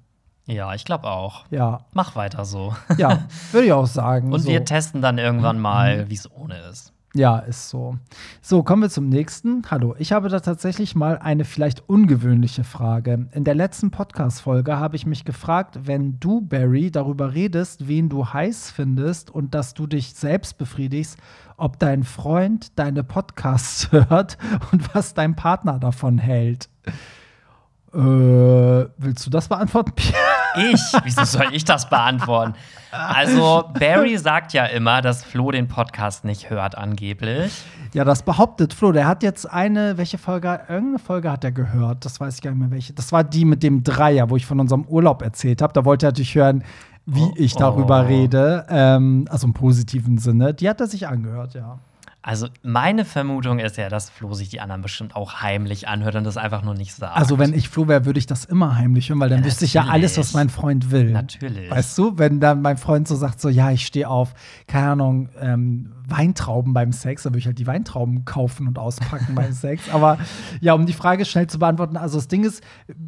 Ja, 0.46 0.74
ich 0.74 0.84
glaube 0.84 1.08
auch. 1.08 1.44
Ja. 1.50 1.86
Mach 1.92 2.16
weiter 2.16 2.44
so. 2.44 2.74
Ja, 2.96 3.26
würde 3.52 3.66
ich 3.66 3.72
auch 3.72 3.86
sagen. 3.86 4.32
Und 4.32 4.40
so. 4.40 4.48
wir 4.48 4.64
testen 4.64 5.02
dann 5.02 5.18
irgendwann 5.18 5.58
mal, 5.58 6.08
wie 6.10 6.14
es 6.14 6.30
ohne 6.30 6.58
ist. 6.70 6.92
Ja, 7.14 7.40
ist 7.40 7.68
so. 7.68 7.98
So, 8.40 8.62
kommen 8.62 8.82
wir 8.82 8.88
zum 8.88 9.10
nächsten. 9.10 9.62
Hallo, 9.70 9.94
ich 9.98 10.12
habe 10.12 10.30
da 10.30 10.40
tatsächlich 10.40 10.94
mal 10.94 11.18
eine 11.18 11.44
vielleicht 11.44 11.86
ungewöhnliche 11.86 12.64
Frage. 12.64 13.28
In 13.32 13.44
der 13.44 13.54
letzten 13.54 13.90
Podcast-Folge 13.90 14.78
habe 14.78 14.96
ich 14.96 15.04
mich 15.04 15.26
gefragt, 15.26 15.80
wenn 15.82 16.18
du, 16.20 16.40
Barry, 16.40 16.90
darüber 16.90 17.34
redest, 17.34 17.86
wen 17.86 18.08
du 18.08 18.26
heiß 18.32 18.70
findest 18.70 19.30
und 19.30 19.54
dass 19.54 19.74
du 19.74 19.86
dich 19.86 20.14
selbst 20.14 20.56
befriedigst, 20.56 21.18
ob 21.58 21.78
dein 21.78 22.02
Freund 22.02 22.78
deine 22.78 23.04
Podcasts 23.04 23.92
hört 23.92 24.38
und 24.72 24.94
was 24.94 25.12
dein 25.12 25.36
Partner 25.36 25.78
davon 25.78 26.16
hält. 26.16 26.70
Äh, 27.92 27.98
willst 27.98 29.26
du 29.26 29.30
das 29.30 29.48
beantworten, 29.48 29.92
Pierre? 29.94 30.21
Ich? 30.56 30.80
Wieso 31.04 31.24
soll 31.24 31.48
ich 31.52 31.64
das 31.64 31.88
beantworten? 31.88 32.54
Also, 32.90 33.64
Barry 33.78 34.18
sagt 34.18 34.52
ja 34.52 34.66
immer, 34.66 35.00
dass 35.00 35.24
Flo 35.24 35.50
den 35.50 35.66
Podcast 35.66 36.24
nicht 36.24 36.50
hört, 36.50 36.76
angeblich. 36.76 37.50
Ja, 37.94 38.04
das 38.04 38.22
behauptet 38.22 38.74
Flo. 38.74 38.92
Der 38.92 39.06
hat 39.06 39.22
jetzt 39.22 39.50
eine, 39.50 39.96
welche 39.96 40.18
Folge, 40.18 40.60
irgendeine 40.68 40.98
Folge 40.98 41.30
hat 41.30 41.42
er 41.44 41.52
gehört. 41.52 42.04
Das 42.04 42.20
weiß 42.20 42.34
ich 42.36 42.42
gar 42.42 42.50
nicht 42.50 42.60
mehr 42.60 42.70
welche. 42.70 42.92
Das 42.92 43.10
war 43.12 43.24
die 43.24 43.46
mit 43.46 43.62
dem 43.62 43.82
Dreier, 43.82 44.28
wo 44.28 44.36
ich 44.36 44.44
von 44.44 44.60
unserem 44.60 44.84
Urlaub 44.84 45.22
erzählt 45.22 45.62
habe. 45.62 45.72
Da 45.72 45.84
wollte 45.86 46.06
er 46.06 46.10
natürlich 46.10 46.34
hören, 46.34 46.64
wie 47.06 47.22
Oh, 47.22 47.34
ich 47.36 47.54
darüber 47.54 48.02
oh. 48.02 48.06
rede. 48.06 48.66
Ähm, 48.68 49.26
also 49.30 49.46
im 49.46 49.54
positiven 49.54 50.18
Sinne. 50.18 50.52
Die 50.54 50.68
hat 50.68 50.80
er 50.80 50.86
sich 50.86 51.08
angehört, 51.08 51.54
ja. 51.54 51.78
Also, 52.22 52.46
meine 52.62 53.04
Vermutung 53.04 53.58
ist 53.58 53.76
ja, 53.76 53.88
dass 53.88 54.08
Flo 54.08 54.32
sich 54.32 54.48
die 54.48 54.60
anderen 54.60 54.80
bestimmt 54.80 55.16
auch 55.16 55.42
heimlich 55.42 55.88
anhört 55.88 56.14
und 56.14 56.22
das 56.22 56.36
einfach 56.36 56.62
nur 56.62 56.74
nicht 56.74 56.94
sagt. 56.94 57.16
Also, 57.16 57.38
wenn 57.38 57.52
ich 57.52 57.68
Flo 57.68 57.88
wäre, 57.88 58.04
würde 58.04 58.18
ich 58.20 58.26
das 58.26 58.44
immer 58.44 58.76
heimlich 58.76 59.08
hören, 59.08 59.18
weil 59.18 59.28
dann 59.28 59.40
Ja, 59.40 59.44
wüsste 59.44 59.64
ich 59.64 59.74
ja 59.74 59.86
alles, 59.86 60.16
was 60.18 60.32
mein 60.32 60.48
Freund 60.48 60.92
will. 60.92 61.10
Natürlich. 61.10 61.68
Weißt 61.68 61.98
du, 61.98 62.18
wenn 62.18 62.38
dann 62.38 62.62
mein 62.62 62.76
Freund 62.76 63.08
so 63.08 63.16
sagt, 63.16 63.40
so, 63.40 63.48
ja, 63.48 63.72
ich 63.72 63.84
stehe 63.84 64.08
auf, 64.08 64.34
keine 64.68 64.90
Ahnung, 64.90 65.28
ähm, 65.40 65.92
Weintrauben 66.08 66.72
beim 66.72 66.92
Sex, 66.92 67.22
dann 67.22 67.32
würde 67.32 67.38
ich 67.40 67.46
halt 67.46 67.58
die 67.58 67.66
Weintrauben 67.66 68.24
kaufen 68.24 68.66
und 68.68 68.78
auspacken 68.78 69.34
beim 69.34 69.52
Sex. 69.52 69.90
Aber 69.92 70.18
ja, 70.60 70.74
um 70.74 70.86
die 70.86 70.92
Frage 70.92 71.24
schnell 71.24 71.46
zu 71.46 71.58
beantworten, 71.58 71.96
also 71.96 72.18
das 72.18 72.28
Ding 72.28 72.44
ist, 72.44 72.62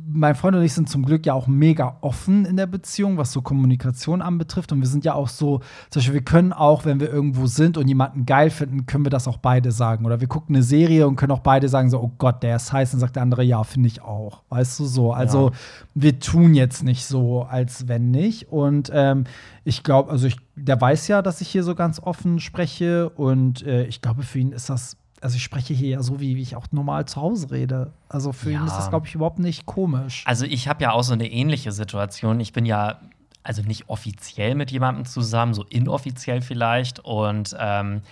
mein 0.07 0.35
Freund 0.35 0.57
und 0.57 0.63
ich 0.63 0.73
sind 0.73 0.89
zum 0.89 1.05
Glück 1.05 1.27
ja 1.27 1.35
auch 1.35 1.47
mega 1.47 1.97
offen 2.01 2.45
in 2.45 2.57
der 2.57 2.67
Beziehung, 2.67 3.17
was 3.19 3.33
so 3.33 3.43
Kommunikation 3.43 4.23
anbetrifft. 4.23 4.73
Und 4.73 4.81
wir 4.81 4.87
sind 4.87 5.05
ja 5.05 5.15
auch 5.15 5.29
so, 5.29 5.59
zum 5.91 6.01
Beispiel, 6.01 6.15
wir 6.15 6.25
können 6.25 6.53
auch, 6.53 6.85
wenn 6.85 7.01
wir 7.01 7.11
irgendwo 7.13 7.47
sind 7.47 7.77
und 7.77 7.89
jemanden 7.89 8.27
geil 8.27 8.51
finden, 8.51 8.87
können 8.87 9.05
wir 9.05 9.11
das 9.11 9.27
auch 9.27 9.39
beide 9.39 9.73
sagen. 9.73 10.07
Oder 10.07 10.21
wir 10.21 10.29
gucken 10.29 10.55
eine 10.55 10.63
Serie 10.63 11.09
und 11.09 11.17
können 11.17 11.33
auch 11.33 11.41
beide 11.41 11.69
sagen, 11.69 11.91
so, 11.91 12.01
oh 12.01 12.13
Gott, 12.19 12.43
der 12.43 12.57
ist 12.57 12.73
heiß, 12.73 12.95
und 12.95 13.01
sagt 13.01 13.17
der 13.17 13.23
andere, 13.23 13.43
ja, 13.43 13.65
finde 13.65 13.89
ich 13.89 14.03
auch. 14.03 14.43
Weißt 14.49 14.79
du 14.79 14.85
so? 14.85 15.13
Also, 15.13 15.51
Ja. 15.51 15.57
wir 15.95 16.21
tun 16.21 16.55
jetzt 16.55 16.85
nicht 16.85 17.05
so, 17.05 17.43
als 17.43 17.89
wenn 17.89 18.11
nicht. 18.11 18.53
Und 18.53 18.91
ähm, 18.95 19.25
ich 19.65 19.83
glaube, 19.83 20.11
also 20.11 20.27
ich, 20.27 20.37
der 20.57 20.81
weiß 20.81 21.09
ja, 21.09 21.23
dass 21.23 21.41
ich 21.41 21.49
hier 21.49 21.63
so 21.65 21.75
ganz 21.75 21.99
offen 22.01 22.39
spreche. 22.41 23.09
Und 23.11 23.63
äh, 23.67 23.85
ich 23.85 24.03
glaube, 24.03 24.23
für 24.23 24.39
ihn 24.39 24.53
ist 24.53 24.69
das, 24.71 24.97
also 25.21 25.37
ich 25.37 25.43
spreche 25.43 25.73
hier 25.73 25.89
ja 25.89 26.03
so, 26.03 26.21
wie, 26.21 26.37
wie 26.37 26.43
ich 26.43 26.55
auch 26.57 26.67
normal 26.71 27.07
zu 27.07 27.21
Hause 27.21 27.51
rede. 27.51 27.93
Also 28.09 28.33
für 28.33 28.51
ihn 28.53 28.61
Ja. 28.61 28.67
ist 28.67 28.77
das, 28.77 28.91
glaube 28.91 29.07
ich, 29.07 29.15
überhaupt 29.15 29.39
nicht 29.39 29.65
komisch. 29.67 30.23
Also 30.27 30.45
ich 30.45 30.69
habe 30.69 30.83
ja 30.83 30.93
auch 30.93 31.03
so 31.03 31.15
eine 31.15 31.31
ähnliche 31.31 31.73
Situation. 31.73 32.41
Ich 32.41 32.53
bin 32.53 32.67
ja 32.67 33.01
also 33.43 33.63
nicht 33.63 33.89
offiziell 33.89 34.55
mit 34.55 34.71
jemandem 34.71 35.05
zusammen, 35.05 35.55
so 35.55 35.65
inoffiziell 35.65 36.41
vielleicht. 36.43 37.01
Und 37.01 37.55
ähm, 37.59 38.03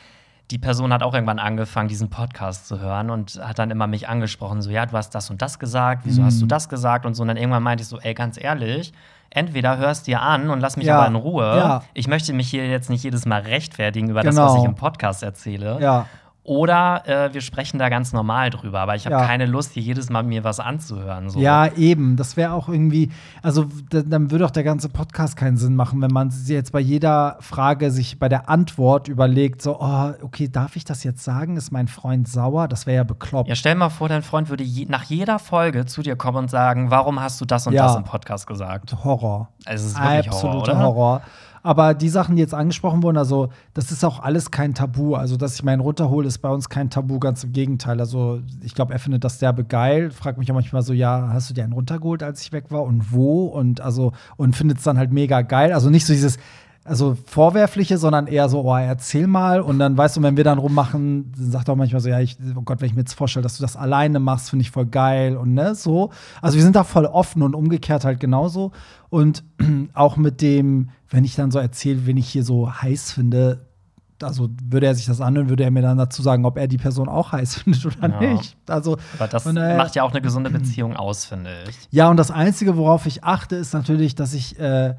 die 0.51 0.59
Person 0.59 0.93
hat 0.93 1.03
auch 1.03 1.15
irgendwann 1.15 1.39
angefangen, 1.39 1.89
diesen 1.89 2.11
Podcast 2.11 2.67
zu 2.69 2.81
hören 2.81 3.09
und 3.11 3.41
hat 3.43 3.59
dann 3.59 3.71
immer 3.71 3.87
mich 3.87 4.09
angesprochen, 4.09 4.61
so 4.61 4.71
ja, 4.71 4.85
du 4.85 4.93
hast 4.97 5.11
das 5.15 5.31
und 5.31 5.41
das 5.41 5.59
gesagt, 5.59 6.03
wieso 6.05 6.23
hast 6.25 6.41
du 6.43 6.47
das 6.47 6.69
gesagt 6.69 7.07
und 7.07 7.15
so. 7.15 7.23
Und 7.23 7.29
dann 7.29 7.39
irgendwann 7.39 7.63
meinte 7.63 7.83
ich 7.83 7.89
so, 7.89 7.99
ey, 8.01 8.13
ganz 8.13 8.39
ehrlich, 8.43 8.93
entweder 9.35 9.77
hörst 9.79 10.07
dir 10.07 10.21
an 10.23 10.51
und 10.51 10.61
lass 10.61 10.77
mich 10.77 10.87
Ja, 10.87 10.99
aber 10.99 11.09
in 11.09 11.15
Ruhe. 11.17 11.45
ja. 11.57 11.83
Ich 11.95 12.07
möchte 12.09 12.33
mich 12.33 12.49
hier 12.49 12.69
jetzt 12.69 12.91
nicht 12.91 13.03
jedes 13.03 13.27
Mal 13.27 13.41
rechtfertigen 13.43 14.11
über 14.11 14.23
Genau. 14.23 14.43
das, 14.45 14.53
was 14.55 14.59
ich 14.61 14.65
im 14.69 14.75
Podcast 14.75 15.23
erzähle. 15.23 15.79
Ja. 15.81 16.07
Oder 16.45 17.07
äh, 17.07 17.33
wir 17.33 17.41
sprechen 17.41 17.79
da 17.79 17.89
ganz 17.89 18.13
normal 18.13 18.51
drüber, 18.51 18.81
aber 18.81 18.97
ich 18.97 19.07
habe 19.07 19.15
Ja. 19.15 19.25
keine 19.27 19.47
Lust, 19.47 19.73
hier 19.73 19.83
jedes 19.85 20.11
Mal 20.11 20.25
mir 20.25 20.43
was 20.43 20.59
anzuhören. 20.59 21.31
So. 21.31 21.39
Ja, 21.39 21.69
eben. 21.77 22.17
Das 22.17 22.37
wäre 22.37 22.53
auch 22.53 22.69
irgendwie, 22.69 23.13
also 23.43 23.67
dann 23.91 24.33
würde 24.33 24.45
auch 24.45 24.51
der 24.51 24.65
ganze 24.65 24.89
Podcast 24.89 25.37
keinen 25.37 25.57
Sinn 25.57 25.77
machen, 25.77 26.03
wenn 26.03 26.11
man 26.11 26.31
sich 26.33 26.49
jetzt 26.49 26.73
bei 26.73 26.81
jeder 26.81 27.37
Frage 27.39 27.93
sich 27.93 28.19
bei 28.19 28.29
der 28.29 28.49
Antwort 28.49 29.07
überlegt, 29.07 29.63
so, 29.63 29.79
oh, 29.81 30.11
okay, 30.23 30.49
darf 30.49 30.75
ich 30.75 30.85
das 30.85 31.05
jetzt 31.05 31.23
sagen? 31.23 31.57
Ist 31.57 31.71
mein 31.71 31.87
Freund 31.87 32.27
sauer? 32.27 32.67
Das 32.67 32.87
wäre 32.87 32.97
ja 32.97 33.05
bekloppt. 33.05 33.49
Ja, 33.49 33.55
stell 33.55 33.77
mal 33.77 33.91
vor, 33.91 34.09
dein 34.09 34.23
Freund 34.23 34.49
würde 34.49 34.65
je, 34.65 34.87
nach 34.87 35.05
jeder 35.05 35.39
Folge 35.39 35.87
zu 35.87 36.03
dir 36.03 36.17
kommen 36.17 36.39
und 36.39 36.51
sagen, 36.51 36.91
warum 36.91 37.21
hast 37.21 37.41
du 37.41 37.45
das 37.45 37.69
und 37.69 37.75
Ja. 37.75 37.85
das 37.87 37.95
im 37.95 38.03
Podcast 38.05 38.49
gesagt? 38.49 38.97
Horror. 39.05 39.49
Also 39.65 39.87
es 39.87 39.93
ist 39.93 40.01
wirklich 40.01 40.27
Absoluter 40.29 40.77
Horror, 40.77 40.85
Horror, 40.95 41.17
oder? 41.19 41.23
Aber 41.63 41.95
die 41.95 42.09
Sachen, 42.09 42.35
die 42.35 42.43
jetzt 42.43 42.55
angesprochen 42.55 43.03
wurden, 43.03 43.17
also 43.17 43.51
das 43.73 43.93
ist 43.93 44.05
auch 44.05 44.21
alles 44.21 44.51
kein 44.51 44.75
Tabu. 44.75 45.15
Also, 45.15 45.37
dass 45.37 45.55
ich 45.55 45.63
meinen 45.63 45.81
runterhole, 45.81 46.27
ist 46.27 46.39
bei 46.39 46.49
uns 46.49 46.69
kein 46.69 46.91
Tabu, 46.91 47.21
ganz 47.21 47.45
im 47.45 47.53
Gegenteil. 47.53 48.01
Also, 48.01 48.41
ich 48.63 48.75
glaube, 48.75 48.93
er 48.93 48.99
findet 48.99 49.23
das 49.23 49.39
derbe 49.39 49.65
geil. 49.65 50.11
Fragt 50.11 50.39
mich 50.39 50.51
auch 50.51 50.57
manchmal 50.57 50.83
so, 50.83 50.93
ja, 50.93 51.29
hast 51.33 51.51
du 51.51 51.55
dir 51.55 51.63
einen 51.65 51.73
runtergeholt, 51.73 52.23
als 52.23 52.43
ich 52.43 52.53
weg 52.53 52.71
war 52.71 52.83
und 52.83 53.13
wo? 53.13 53.45
Und 53.45 53.81
also, 53.81 54.13
und 54.37 54.57
findet 54.57 54.79
es 54.79 54.85
dann 54.85 54.99
halt 54.99 55.13
mega 55.13 55.43
geil. 55.43 55.73
Also 55.73 55.89
nicht 55.89 56.05
so 56.05 56.13
dieses, 56.13 56.39
also 56.85 57.17
vorwerfliche, 57.27 57.97
sondern 57.97 58.27
eher 58.27 58.49
so, 58.49 58.63
oh, 58.63 58.77
erzähl 58.77 59.27
mal. 59.29 59.61
Und 59.61 59.79
dann 59.79 59.97
weißt 59.97 60.17
du, 60.17 60.23
wenn 60.23 60.37
wir 60.37 60.45
dann 60.45 60.59
rummachen, 60.59 61.33
dann 61.37 61.51
sagt 61.51 61.69
er 61.69 61.73
auch 61.75 61.77
manchmal 61.77 62.01
so, 62.01 62.09
ja, 62.09 62.19
ich, 62.21 62.37
oh 62.57 62.63
Gott, 62.63 62.81
wenn 62.81 62.89
ich 62.89 62.95
mir 62.95 63.03
jetzt 63.03 63.15
vorstelle, 63.15 63.43
dass 63.45 63.57
du 63.57 63.63
das 63.63 63.77
alleine 63.77 64.19
machst, 64.19 64.51
finde 64.51 64.63
ich 64.65 64.71
voll 64.73 64.87
geil 64.87 65.37
und 65.37 65.55
ne, 65.55 65.75
so. 65.77 66.11
Also 66.41 66.57
wir 66.57 66.63
sind 66.65 66.75
da 66.75 66.83
voll 66.85 67.07
offen 67.07 67.43
und 67.43 67.55
umgekehrt 67.55 68.05
halt 68.05 68.19
genauso. 68.19 68.73
Und 69.11 69.45
auch 69.95 70.17
mit 70.17 70.41
dem, 70.43 70.91
wenn 71.09 71.25
ich 71.25 71.37
dann 71.37 71.51
so 71.53 71.59
erzähle, 71.61 72.07
wen 72.07 72.17
ich 72.17 72.29
hier 72.29 72.43
so 72.45 72.73
heiß 72.73 73.13
finde, 73.13 73.67
also 74.21 74.51
würde 74.65 74.87
er 74.87 74.95
sich 74.95 75.07
das 75.07 75.21
anhören, 75.21 75.49
würde 75.49 75.65
er 75.65 75.71
mir 75.73 75.83
dann 75.83 75.99
dazu 75.99 76.23
sagen, 76.23 76.45
ob 76.45 76.57
er 76.57 76.69
die 76.69 76.79
Person 76.79 77.09
auch 77.09 77.33
heiß 77.33 77.55
findet 77.63 77.85
oder 77.87 78.09
Ja. 78.09 78.33
nicht. 78.35 78.57
Also, 78.69 78.97
Aber 79.19 79.29
das 79.29 79.45
daher- 79.45 79.77
macht 79.77 79.95
ja 79.95 80.03
auch 80.03 80.11
eine 80.11 80.21
gesunde 80.21 80.51
Beziehung 80.59 80.97
aus, 80.97 81.25
finde 81.27 81.51
ich. 81.69 81.77
ja, 81.91 82.09
und 82.09 82.17
das 82.17 82.31
Einzige, 82.33 82.77
worauf 82.77 83.07
ich 83.07 83.23
achte, 83.25 83.55
ist 83.57 83.73
natürlich, 83.73 84.15
dass 84.17 84.35
ich 84.35 84.59
äh, 84.59 84.95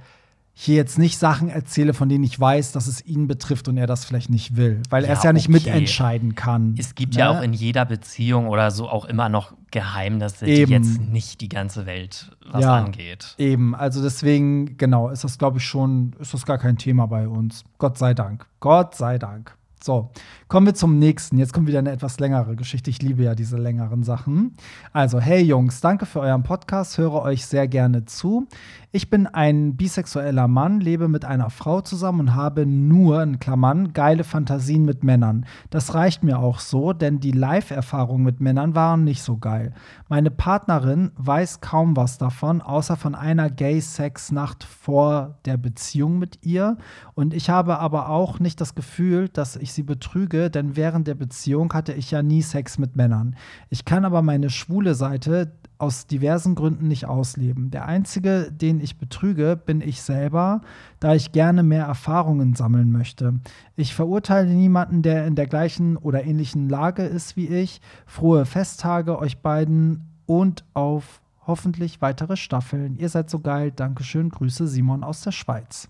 hier 0.56 0.76
jetzt 0.76 1.00
nicht 1.00 1.18
Sachen 1.18 1.50
erzähle, 1.50 1.94
von 1.96 2.10
denen 2.10 2.24
ich 2.24 2.40
weiß, 2.40 2.74
dass 2.74 2.86
es 2.86 3.04
ihn 3.04 3.28
betrifft 3.28 3.68
und 3.68 3.78
er 3.78 3.88
das 3.88 4.06
vielleicht 4.06 4.30
nicht 4.30 4.56
will. 4.56 4.82
Weil 4.90 5.04
er 5.04 5.14
Ja, 5.14 5.18
es 5.18 5.24
ja 5.24 5.34
nicht 5.34 5.50
okay. 5.50 5.54
mitentscheiden 5.54 6.36
kann. 6.36 6.76
Es 6.78 6.94
gibt 6.94 7.16
ne? 7.16 7.22
ja 7.22 7.32
auch 7.32 7.42
in 7.42 7.54
jeder 7.54 7.86
Beziehung 7.86 8.48
oder 8.48 8.70
so 8.70 8.88
auch 8.88 9.06
immer 9.06 9.30
noch 9.30 9.54
Geheimnisse, 9.72 10.46
Eben. 10.46 10.68
die 10.68 10.74
jetzt 10.90 11.02
nicht 11.02 11.42
die 11.42 11.50
ganze 11.50 11.88
Welt 11.88 12.32
was 12.46 12.62
Ja. 12.64 12.76
angeht. 12.76 13.34
Eben, 13.40 13.74
also 13.74 14.04
deswegen, 14.04 14.78
genau, 14.78 15.10
ist 15.10 15.24
das, 15.24 15.40
glaube 15.40 15.58
ich, 15.58 15.66
schon, 15.66 16.16
ist 16.20 16.36
das 16.36 16.46
gar 16.46 16.60
kein 16.60 16.78
Thema 16.78 17.08
bei 17.08 17.28
uns. 17.28 17.64
Gott 17.80 17.98
sei 17.98 18.14
Dank. 18.14 18.46
Gott 18.60 18.94
sei 18.96 19.18
Dank. 19.18 19.58
So, 19.84 20.12
kommen 20.54 20.68
wir 20.68 20.76
zum 20.76 21.00
nächsten. 21.00 21.40
Jetzt 21.40 21.52
kommt 21.52 21.66
wieder 21.66 21.80
eine 21.80 21.90
etwas 21.90 22.20
längere 22.20 22.56
Geschichte. 22.56 22.92
Ich 22.92 23.02
liebe 23.02 23.24
ja 23.24 23.34
diese 23.34 23.58
längeren 23.58 24.04
Sachen. 24.04 24.54
Also, 24.92 25.20
hey 25.20 25.42
Jungs, 25.42 25.82
danke 25.82 26.06
für 26.06 26.20
euren 26.20 26.44
Podcast, 26.44 27.00
höre 27.00 27.24
euch 27.24 27.48
sehr 27.48 27.68
gerne 27.68 28.06
zu. 28.06 28.48
Ich 28.92 29.10
bin 29.10 29.26
ein 29.26 29.76
bisexueller 29.76 30.48
Mann, 30.48 30.80
lebe 30.80 31.08
mit 31.08 31.26
einer 31.26 31.50
Frau 31.50 31.82
zusammen 31.82 32.20
und 32.20 32.36
habe 32.36 32.68
nur, 32.68 33.24
in 33.24 33.40
Klammern, 33.40 33.94
geile 33.94 34.24
Fantasien 34.24 34.86
mit 34.86 35.04
Männern. 35.04 35.48
Das 35.72 35.96
reicht 35.96 36.24
mir 36.24 36.38
auch 36.38 36.60
so, 36.60 36.94
denn 36.94 37.20
die 37.20 37.32
Live-Erfahrungen 37.32 38.24
mit 38.24 38.40
Männern 38.40 38.76
waren 38.76 39.04
nicht 39.04 39.24
so 39.24 39.38
geil. 39.38 39.74
Meine 40.10 40.30
Partnerin 40.30 41.10
weiß 41.16 41.62
kaum 41.62 41.98
was 41.98 42.20
davon, 42.20 42.62
außer 42.62 42.96
von 42.96 43.16
einer 43.16 43.50
Gay-Sex-Nacht 43.50 44.64
vor 44.64 45.40
der 45.46 45.58
Beziehung 45.58 46.20
mit 46.20 46.46
ihr. 46.46 46.78
Und 47.16 47.34
ich 47.34 47.50
habe 47.50 47.80
aber 47.80 48.10
auch 48.10 48.40
nicht 48.40 48.62
das 48.62 48.76
Gefühl, 48.76 49.28
dass 49.28 49.56
ich 49.56 49.74
sie 49.74 49.82
betrüge, 49.82 50.43
denn 50.50 50.76
während 50.76 51.08
der 51.08 51.16
Beziehung 51.16 51.74
hatte 51.74 51.94
ich 51.94 52.12
ja 52.12 52.24
nie 52.24 52.42
Sex 52.42 52.78
mit 52.78 52.96
Männern. 52.96 53.36
Ich 53.70 53.86
kann 53.86 54.06
aber 54.06 54.22
meine 54.22 54.50
schwule 54.50 54.96
Seite 54.96 55.52
aus 55.78 56.08
diversen 56.08 56.56
Gründen 56.56 56.88
nicht 56.88 57.06
ausleben. 57.06 57.72
Der 57.72 57.86
einzige, 57.86 58.52
den 58.52 58.80
ich 58.80 58.98
betrüge, 58.98 59.58
bin 59.58 59.82
ich 59.82 60.02
selber, 60.02 60.62
da 61.00 61.14
ich 61.14 61.32
gerne 61.32 61.64
mehr 61.64 61.86
Erfahrungen 61.86 62.56
sammeln 62.56 62.92
möchte. 62.92 63.40
Ich 63.76 63.94
verurteile 63.94 64.50
niemanden, 64.50 65.02
der 65.02 65.28
in 65.28 65.36
der 65.36 65.48
gleichen 65.48 65.98
oder 65.98 66.24
ähnlichen 66.24 66.70
Lage 66.70 67.04
ist 67.04 67.36
wie 67.36 67.48
ich. 67.48 67.82
Frohe 68.06 68.46
Festtage 68.46 69.20
euch 69.20 69.40
beiden 69.40 70.08
und 70.26 70.64
auf 70.74 71.22
hoffentlich 71.46 72.02
weitere 72.02 72.38
Staffeln. 72.38 72.98
Ihr 72.98 73.10
seid 73.10 73.30
so 73.30 73.40
geil. 73.40 73.72
Dankeschön. 73.72 74.30
Grüße 74.30 74.68
Simon 74.68 75.04
aus 75.04 75.22
der 75.22 75.32
Schweiz. 75.32 75.90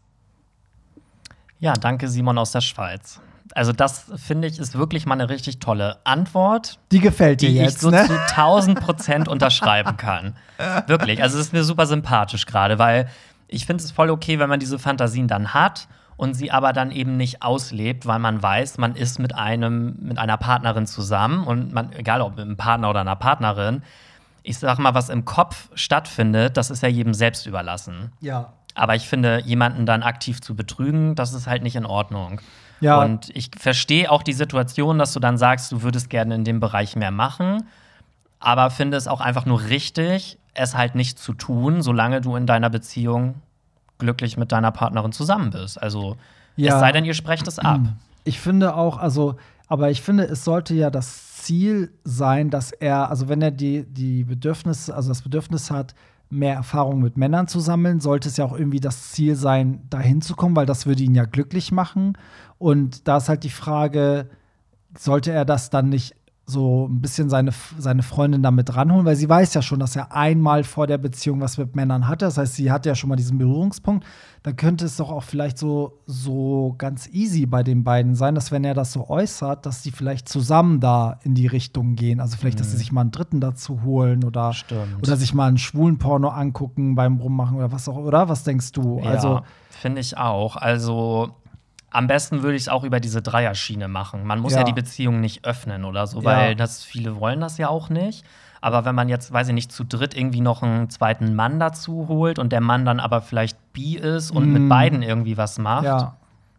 Ja, 1.59 1.73
danke 1.73 2.07
Simon 2.09 2.37
aus 2.37 2.51
der 2.51 2.61
Schweiz. 2.61 3.21
Also 3.55 3.71
das 3.71 4.05
finde 4.15 4.47
ich 4.47 4.59
ist 4.59 4.77
wirklich 4.77 5.05
mal 5.05 5.15
eine 5.15 5.29
richtig 5.29 5.59
tolle 5.59 5.97
Antwort, 6.05 6.79
Die 6.91 6.99
gefällt 6.99 7.41
dir 7.41 7.49
die 7.49 7.57
ich 7.57 7.61
jetzt, 7.61 7.81
so 7.81 7.89
ne? 7.89 8.05
zu 8.05 8.17
1000 8.17 8.79
Prozent 8.79 9.27
unterschreiben 9.27 9.97
kann. 9.97 10.35
Wirklich. 10.87 11.21
Also 11.21 11.37
es 11.37 11.47
ist 11.47 11.53
mir 11.53 11.63
super 11.63 11.85
sympathisch 11.85 12.45
gerade, 12.45 12.79
weil 12.79 13.09
ich 13.47 13.65
finde 13.65 13.83
es 13.83 13.91
voll 13.91 14.09
okay, 14.09 14.39
wenn 14.39 14.49
man 14.49 14.59
diese 14.59 14.79
Fantasien 14.79 15.27
dann 15.27 15.53
hat 15.53 15.87
und 16.15 16.33
sie 16.35 16.51
aber 16.51 16.73
dann 16.73 16.91
eben 16.91 17.17
nicht 17.17 17.43
auslebt, 17.43 18.05
weil 18.05 18.19
man 18.19 18.41
weiß, 18.41 18.77
man 18.77 18.95
ist 18.95 19.19
mit 19.19 19.35
einem 19.35 19.95
mit 19.99 20.17
einer 20.17 20.37
Partnerin 20.37 20.87
zusammen 20.87 21.45
und 21.45 21.73
man 21.73 21.91
egal 21.93 22.21
ob 22.21 22.37
mit 22.37 22.45
einem 22.45 22.57
Partner 22.57 22.89
oder 22.89 23.01
einer 23.01 23.15
Partnerin, 23.15 23.83
ich 24.43 24.57
sag 24.57 24.77
mal, 24.79 24.93
was 24.93 25.09
im 25.09 25.25
Kopf 25.25 25.69
stattfindet, 25.73 26.57
das 26.57 26.69
ist 26.69 26.83
ja 26.83 26.89
jedem 26.89 27.13
selbst 27.13 27.45
überlassen. 27.45 28.11
Ja. 28.19 28.53
Aber 28.75 28.95
ich 28.95 29.07
finde, 29.07 29.41
jemanden 29.45 29.85
dann 29.85 30.03
aktiv 30.03 30.41
zu 30.41 30.55
betrügen, 30.55 31.15
das 31.15 31.33
ist 31.33 31.47
halt 31.47 31.63
nicht 31.63 31.75
in 31.75 31.85
Ordnung. 31.85 32.41
Ja. 32.83 33.01
Und 33.01 33.29
ich 33.35 33.49
verstehe 33.57 34.11
auch 34.11 34.23
die 34.23 34.33
Situation, 34.33 34.97
dass 34.99 35.13
du 35.13 35.19
dann 35.19 35.37
sagst, 35.37 35.71
du 35.71 35.81
würdest 35.81 36.09
gerne 36.09 36.35
in 36.35 36.43
dem 36.43 36.59
Bereich 36.59 36.95
mehr 36.95 37.11
machen, 37.11 37.63
aber 38.39 38.69
finde 38.69 38.97
es 38.97 39.07
auch 39.07 39.21
einfach 39.21 39.45
nur 39.45 39.61
richtig, 39.63 40.37
es 40.53 40.75
halt 40.75 40.95
nicht 40.95 41.17
zu 41.17 41.33
tun, 41.33 41.81
solange 41.81 42.21
du 42.21 42.35
in 42.35 42.45
deiner 42.45 42.69
Beziehung 42.69 43.35
glücklich 43.97 44.37
mit 44.37 44.51
deiner 44.51 44.71
Partnerin 44.71 45.11
zusammen 45.13 45.51
bist. 45.51 45.81
Also 45.81 46.17
Ja. 46.55 46.73
es 46.73 46.79
sei 46.79 46.91
denn, 46.91 47.05
ihr 47.05 47.13
sprecht 47.13 47.47
es 47.47 47.57
ab. 47.57 47.79
Ich 48.25 48.39
finde 48.39 48.75
auch, 48.75 48.97
also, 48.97 49.35
aber 49.67 49.89
ich 49.89 50.01
finde, 50.01 50.25
es 50.25 50.43
sollte 50.43 50.73
ja 50.73 50.89
das 50.89 51.37
Ziel 51.37 51.91
sein, 52.03 52.49
dass 52.49 52.71
er, 52.71 53.09
also 53.09 53.27
wenn 53.29 53.41
er 53.41 53.51
die, 53.51 53.85
die 53.85 54.23
Bedürfnisse, 54.23 54.95
also 54.95 55.09
das 55.09 55.21
Bedürfnis 55.21 55.71
hat, 55.71 55.95
mehr 56.29 56.55
Erfahrung 56.55 56.99
mit 56.99 57.15
Männern 57.15 57.47
zu 57.47 57.59
sammeln, 57.59 57.99
sollte 57.99 58.27
es 58.27 58.37
ja 58.37 58.45
auch 58.45 58.57
irgendwie 58.57 58.79
das 58.79 59.11
Ziel 59.11 59.35
sein, 59.35 59.81
dahin 59.89 60.21
zu 60.21 60.35
kommen, 60.35 60.55
weil 60.55 60.65
das 60.65 60.85
würde 60.85 61.03
ihn 61.03 61.15
ja 61.15 61.25
glücklich 61.25 61.71
machen. 61.71 62.17
Und 62.63 63.09
da 63.09 63.17
ist 63.17 63.27
halt 63.27 63.43
die 63.43 63.49
Frage, 63.49 64.29
sollte 64.97 65.33
er 65.33 65.43
das 65.43 65.69
dann 65.69 65.89
nicht 65.89 66.15
so 66.45 66.87
ein 66.87 67.01
bisschen 67.01 67.29
seine, 67.29 67.51
seine 67.77 68.03
Freundin 68.03 68.41
damit 68.41 68.73
ranholen, 68.73 69.05
weil 69.05 69.17
sie 69.17 69.27
weiß 69.27 69.53
ja 69.53 69.61
schon, 69.61 69.81
dass 69.81 69.97
er 69.97 70.13
einmal 70.13 70.63
vor 70.63 70.87
der 70.87 70.97
Beziehung 70.97 71.41
was 71.41 71.57
mit 71.57 71.75
Männern 71.75 72.07
hatte. 72.07 72.23
Das 72.23 72.37
heißt, 72.37 72.55
sie 72.55 72.71
hat 72.71 72.85
ja 72.85 72.95
schon 72.95 73.09
mal 73.09 73.17
diesen 73.17 73.37
Berührungspunkt. 73.37 74.05
Dann 74.43 74.55
könnte 74.55 74.85
es 74.85 74.95
doch 74.95 75.11
auch 75.11 75.23
vielleicht 75.23 75.57
so, 75.57 75.99
so 76.05 76.73
ganz 76.77 77.09
easy 77.11 77.45
bei 77.45 77.63
den 77.63 77.83
beiden 77.83 78.15
sein, 78.15 78.33
dass 78.33 78.49
wenn 78.53 78.63
er 78.63 78.75
das 78.75 78.93
so 78.93 79.09
äußert, 79.09 79.65
dass 79.65 79.83
sie 79.83 79.91
vielleicht 79.91 80.29
zusammen 80.29 80.79
da 80.79 81.19
in 81.23 81.35
die 81.35 81.47
Richtung 81.47 81.95
gehen. 81.95 82.21
Also 82.21 82.37
vielleicht, 82.37 82.59
mhm. 82.59 82.61
dass 82.61 82.69
sie 82.69 82.75
mhm. 82.75 82.79
sich 82.79 82.91
mal 82.93 83.01
einen 83.01 83.11
Dritten 83.11 83.41
dazu 83.41 83.83
holen 83.83 84.23
oder, 84.23 84.55
oder 85.01 85.17
sich 85.17 85.33
mal 85.33 85.49
einen 85.49 85.57
schwulen 85.57 85.97
Porno 85.97 86.29
angucken 86.29 86.95
beim 86.95 87.17
Rummachen 87.17 87.57
oder 87.57 87.73
was 87.73 87.89
auch, 87.89 87.97
oder? 87.97 88.29
Was 88.29 88.45
denkst 88.45 88.71
du? 88.71 89.01
Ja, 89.03 89.09
also 89.09 89.41
finde 89.69 89.99
ich 89.99 90.17
auch. 90.17 90.55
Also 90.55 91.35
am 91.93 92.07
besten 92.07 92.41
würde 92.41 92.55
ich 92.55 92.63
es 92.63 92.69
auch 92.69 92.83
über 92.83 92.99
diese 92.99 93.21
Dreierschiene 93.21 93.87
machen. 93.87 94.25
Man 94.25 94.39
muss 94.39 94.53
ja. 94.53 94.59
ja. 94.59 94.63
die 94.65 94.73
Beziehung 94.73 95.21
nicht 95.21 95.45
öffnen 95.45 95.85
oder 95.85 96.07
so, 96.07 96.23
weil 96.25 96.49
ja. 96.49 96.55
das 96.55 96.83
viele 96.83 97.19
wollen 97.19 97.39
das 97.39 97.57
ja 97.57 97.69
auch 97.69 97.89
nicht. 97.89 98.25
Aber 98.61 98.83
wenn 98.85 98.95
man 98.95 99.09
jetzt, 99.09 99.31
weiß 99.31 99.49
ich 99.49 99.53
nicht, 99.53 99.71
zu 99.71 99.83
dritt 99.83 100.15
irgendwie 100.15 100.41
noch 100.41 100.63
einen 100.63 100.89
zweiten 100.89 101.35
Mann 101.35 101.59
dazu 101.59 102.07
holt 102.07 102.39
und 102.39 102.51
der 102.51 102.61
Mann 102.61 102.85
dann 102.85 102.99
aber 102.99 103.21
vielleicht 103.21 103.57
bi 103.73 103.95
ist 103.95 104.31
und 104.31 104.49
mm. 104.49 104.53
mit 104.53 104.69
beiden 104.69 105.01
irgendwie 105.01 105.37
was 105.37 105.59
macht, 105.59 105.83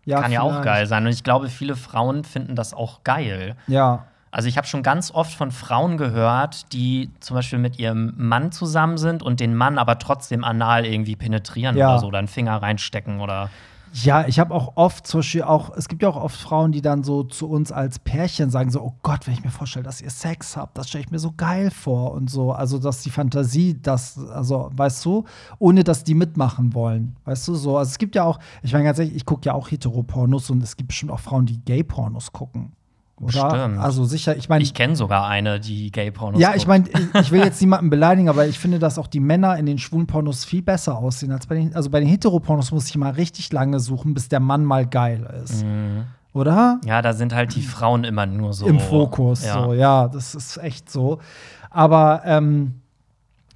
ja. 0.06 0.20
Kann 0.20 0.30
ja 0.30 0.42
auch 0.42 0.60
geil 0.60 0.86
sein. 0.86 1.06
Und 1.06 1.12
ich 1.12 1.24
glaube, 1.24 1.48
viele 1.48 1.76
Frauen 1.76 2.24
finden 2.24 2.56
das 2.56 2.74
auch 2.74 3.04
geil. 3.04 3.56
Ja. 3.66 4.04
Also 4.30 4.48
ich 4.48 4.58
habe 4.58 4.66
schon 4.66 4.82
ganz 4.82 5.10
oft 5.12 5.32
von 5.32 5.50
Frauen 5.50 5.96
gehört, 5.96 6.72
die 6.74 7.10
zum 7.20 7.36
Beispiel 7.36 7.58
mit 7.58 7.78
ihrem 7.78 8.12
Mann 8.16 8.52
zusammen 8.52 8.98
sind 8.98 9.22
und 9.22 9.40
den 9.40 9.54
Mann 9.54 9.78
aber 9.78 9.98
trotzdem 9.98 10.44
anal 10.44 10.84
irgendwie 10.84 11.16
penetrieren 11.16 11.76
ja. 11.76 11.88
oder 11.88 12.00
so, 12.00 12.08
oder 12.08 12.18
einen 12.18 12.28
Finger 12.28 12.60
reinstecken 12.60 13.20
oder 13.20 13.48
ja, 14.02 14.26
ich 14.26 14.40
habe 14.40 14.52
auch 14.52 14.72
oft, 14.74 15.06
zum 15.06 15.20
Beispiel 15.20 15.44
auch, 15.44 15.70
es 15.76 15.86
gibt 15.86 16.02
ja 16.02 16.08
auch 16.08 16.16
oft 16.16 16.36
Frauen, 16.36 16.72
die 16.72 16.82
dann 16.82 17.04
so 17.04 17.22
zu 17.22 17.48
uns 17.48 17.70
als 17.70 18.00
Pärchen 18.00 18.50
sagen: 18.50 18.70
so, 18.70 18.82
oh 18.82 18.94
Gott, 19.02 19.28
wenn 19.28 19.34
ich 19.34 19.44
mir 19.44 19.52
vorstelle, 19.52 19.84
dass 19.84 20.00
ihr 20.00 20.10
Sex 20.10 20.56
habt, 20.56 20.76
das 20.76 20.88
stelle 20.88 21.04
ich 21.04 21.12
mir 21.12 21.20
so 21.20 21.32
geil 21.36 21.70
vor 21.70 22.12
und 22.12 22.28
so. 22.28 22.50
Also, 22.50 22.78
dass 22.80 23.02
die 23.02 23.10
Fantasie, 23.10 23.80
das, 23.80 24.18
also, 24.18 24.68
weißt 24.74 25.04
du, 25.04 25.24
ohne 25.60 25.84
dass 25.84 26.02
die 26.02 26.14
mitmachen 26.14 26.74
wollen. 26.74 27.14
Weißt 27.24 27.46
du, 27.46 27.54
so. 27.54 27.76
Also 27.78 27.90
es 27.90 27.98
gibt 27.98 28.16
ja 28.16 28.24
auch, 28.24 28.40
ich 28.62 28.72
meine 28.72 28.84
ganz 28.84 28.98
ehrlich, 28.98 29.14
ich 29.14 29.26
gucke 29.26 29.46
ja 29.46 29.54
auch 29.54 29.70
Heteropornos 29.70 30.50
und 30.50 30.60
es 30.62 30.76
gibt 30.76 30.88
bestimmt 30.88 31.12
auch 31.12 31.20
Frauen, 31.20 31.46
die 31.46 31.64
Gay-Pornos 31.64 32.32
gucken. 32.32 32.72
Oder? 33.20 33.50
Stimmt. 33.50 33.78
Also 33.78 34.04
sicher, 34.04 34.36
ich 34.36 34.48
meine. 34.48 34.62
Ich 34.62 34.74
kenne 34.74 34.96
sogar 34.96 35.26
eine, 35.26 35.60
die 35.60 35.92
Gay-Pornos 35.92 36.40
Ja, 36.40 36.54
ich 36.54 36.66
meine, 36.66 36.86
ich 37.20 37.30
will 37.30 37.40
jetzt 37.44 37.60
niemanden 37.60 37.88
beleidigen, 37.88 38.28
aber 38.28 38.46
ich 38.46 38.58
finde, 38.58 38.78
dass 38.78 38.98
auch 38.98 39.06
die 39.06 39.20
Männer 39.20 39.56
in 39.56 39.66
den 39.66 39.78
schwulen 39.78 40.06
Pornos 40.06 40.44
viel 40.44 40.62
besser 40.62 40.98
aussehen 40.98 41.30
als 41.30 41.46
bei 41.46 41.54
den. 41.54 41.74
Also 41.76 41.90
bei 41.90 42.00
den 42.00 42.08
Heteropornos 42.08 42.72
muss 42.72 42.88
ich 42.88 42.96
mal 42.96 43.12
richtig 43.12 43.52
lange 43.52 43.78
suchen, 43.78 44.14
bis 44.14 44.28
der 44.28 44.40
Mann 44.40 44.64
mal 44.64 44.86
geil 44.86 45.28
ist. 45.42 45.64
Mhm. 45.64 46.04
Oder? 46.32 46.80
Ja, 46.84 47.00
da 47.00 47.12
sind 47.12 47.32
halt 47.32 47.54
die 47.54 47.62
Frauen 47.62 48.02
immer 48.02 48.26
nur 48.26 48.52
so. 48.52 48.66
Im 48.66 48.80
Fokus, 48.80 49.44
ja. 49.44 49.62
so, 49.62 49.72
ja, 49.72 50.08
das 50.08 50.34
ist 50.34 50.56
echt 50.56 50.90
so. 50.90 51.20
Aber, 51.70 52.22
ähm, 52.24 52.80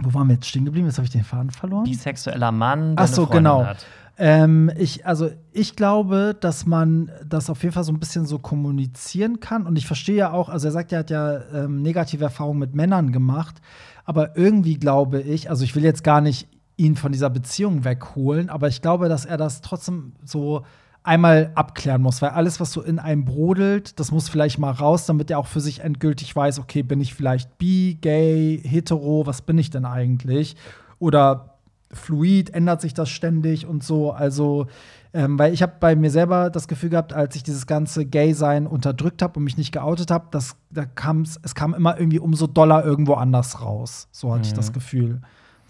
wo 0.00 0.14
waren 0.14 0.28
wir 0.28 0.34
jetzt 0.34 0.46
stehen 0.46 0.64
geblieben? 0.64 0.86
Jetzt 0.86 0.98
habe 0.98 1.06
ich 1.06 1.10
den 1.10 1.24
Faden 1.24 1.50
verloren. 1.50 1.82
Bisexueller 1.82 2.52
Mann, 2.52 2.94
Ach 2.96 3.08
so, 3.08 3.26
genau. 3.26 3.64
Hat. 3.64 3.84
Ähm, 4.18 4.70
ich, 4.76 5.06
also 5.06 5.30
ich 5.52 5.76
glaube, 5.76 6.36
dass 6.38 6.66
man 6.66 7.12
das 7.24 7.48
auf 7.48 7.62
jeden 7.62 7.72
Fall 7.72 7.84
so 7.84 7.92
ein 7.92 8.00
bisschen 8.00 8.26
so 8.26 8.40
kommunizieren 8.40 9.38
kann. 9.38 9.64
Und 9.64 9.78
ich 9.78 9.86
verstehe 9.86 10.16
ja 10.16 10.32
auch, 10.32 10.48
also 10.48 10.66
er 10.68 10.72
sagt, 10.72 10.92
er 10.92 10.98
hat 10.98 11.10
ja 11.10 11.40
ähm, 11.54 11.82
negative 11.82 12.24
Erfahrungen 12.24 12.58
mit 12.58 12.74
Männern 12.74 13.12
gemacht. 13.12 13.60
Aber 14.04 14.36
irgendwie 14.36 14.74
glaube 14.74 15.20
ich, 15.20 15.50
also 15.50 15.62
ich 15.62 15.76
will 15.76 15.84
jetzt 15.84 16.02
gar 16.02 16.20
nicht 16.20 16.48
ihn 16.76 16.96
von 16.96 17.12
dieser 17.12 17.30
Beziehung 17.30 17.84
wegholen, 17.84 18.50
aber 18.50 18.68
ich 18.68 18.82
glaube, 18.82 19.08
dass 19.08 19.24
er 19.24 19.36
das 19.36 19.60
trotzdem 19.60 20.12
so 20.24 20.64
einmal 21.02 21.52
abklären 21.54 22.02
muss, 22.02 22.22
weil 22.22 22.30
alles, 22.30 22.60
was 22.60 22.72
so 22.72 22.82
in 22.82 22.98
einem 22.98 23.24
brodelt, 23.24 23.98
das 23.98 24.10
muss 24.12 24.28
vielleicht 24.28 24.58
mal 24.58 24.70
raus, 24.72 25.06
damit 25.06 25.30
er 25.30 25.38
auch 25.38 25.46
für 25.46 25.60
sich 25.60 25.80
endgültig 25.80 26.34
weiß, 26.34 26.58
okay, 26.58 26.82
bin 26.82 27.00
ich 27.00 27.14
vielleicht 27.14 27.58
bi, 27.58 27.98
gay, 28.00 28.60
hetero, 28.64 29.26
was 29.26 29.42
bin 29.42 29.58
ich 29.58 29.70
denn 29.70 29.84
eigentlich? 29.84 30.56
Oder 30.98 31.57
fluid, 31.92 32.50
ändert 32.50 32.80
sich 32.80 32.94
das 32.94 33.08
ständig 33.08 33.66
und 33.66 33.82
so. 33.82 34.12
Also, 34.12 34.66
ähm, 35.14 35.38
weil 35.38 35.52
ich 35.52 35.62
habe 35.62 35.74
bei 35.80 35.96
mir 35.96 36.10
selber 36.10 36.50
das 36.50 36.68
Gefühl 36.68 36.90
gehabt, 36.90 37.12
als 37.12 37.34
ich 37.36 37.42
dieses 37.42 37.66
ganze 37.66 38.04
Gay-Sein 38.04 38.66
unterdrückt 38.66 39.22
habe 39.22 39.38
und 39.38 39.44
mich 39.44 39.56
nicht 39.56 39.72
geoutet 39.72 40.10
habe, 40.10 40.26
da 40.70 40.84
kam's, 40.84 41.40
es 41.42 41.54
kam 41.54 41.74
immer 41.74 41.98
irgendwie 41.98 42.18
umso 42.18 42.46
doller 42.46 42.84
irgendwo 42.84 43.14
anders 43.14 43.62
raus. 43.62 44.08
So 44.12 44.30
hatte 44.30 44.40
mhm. 44.40 44.46
ich 44.46 44.54
das 44.54 44.70
mhm. 44.70 44.74
Gefühl. 44.74 45.20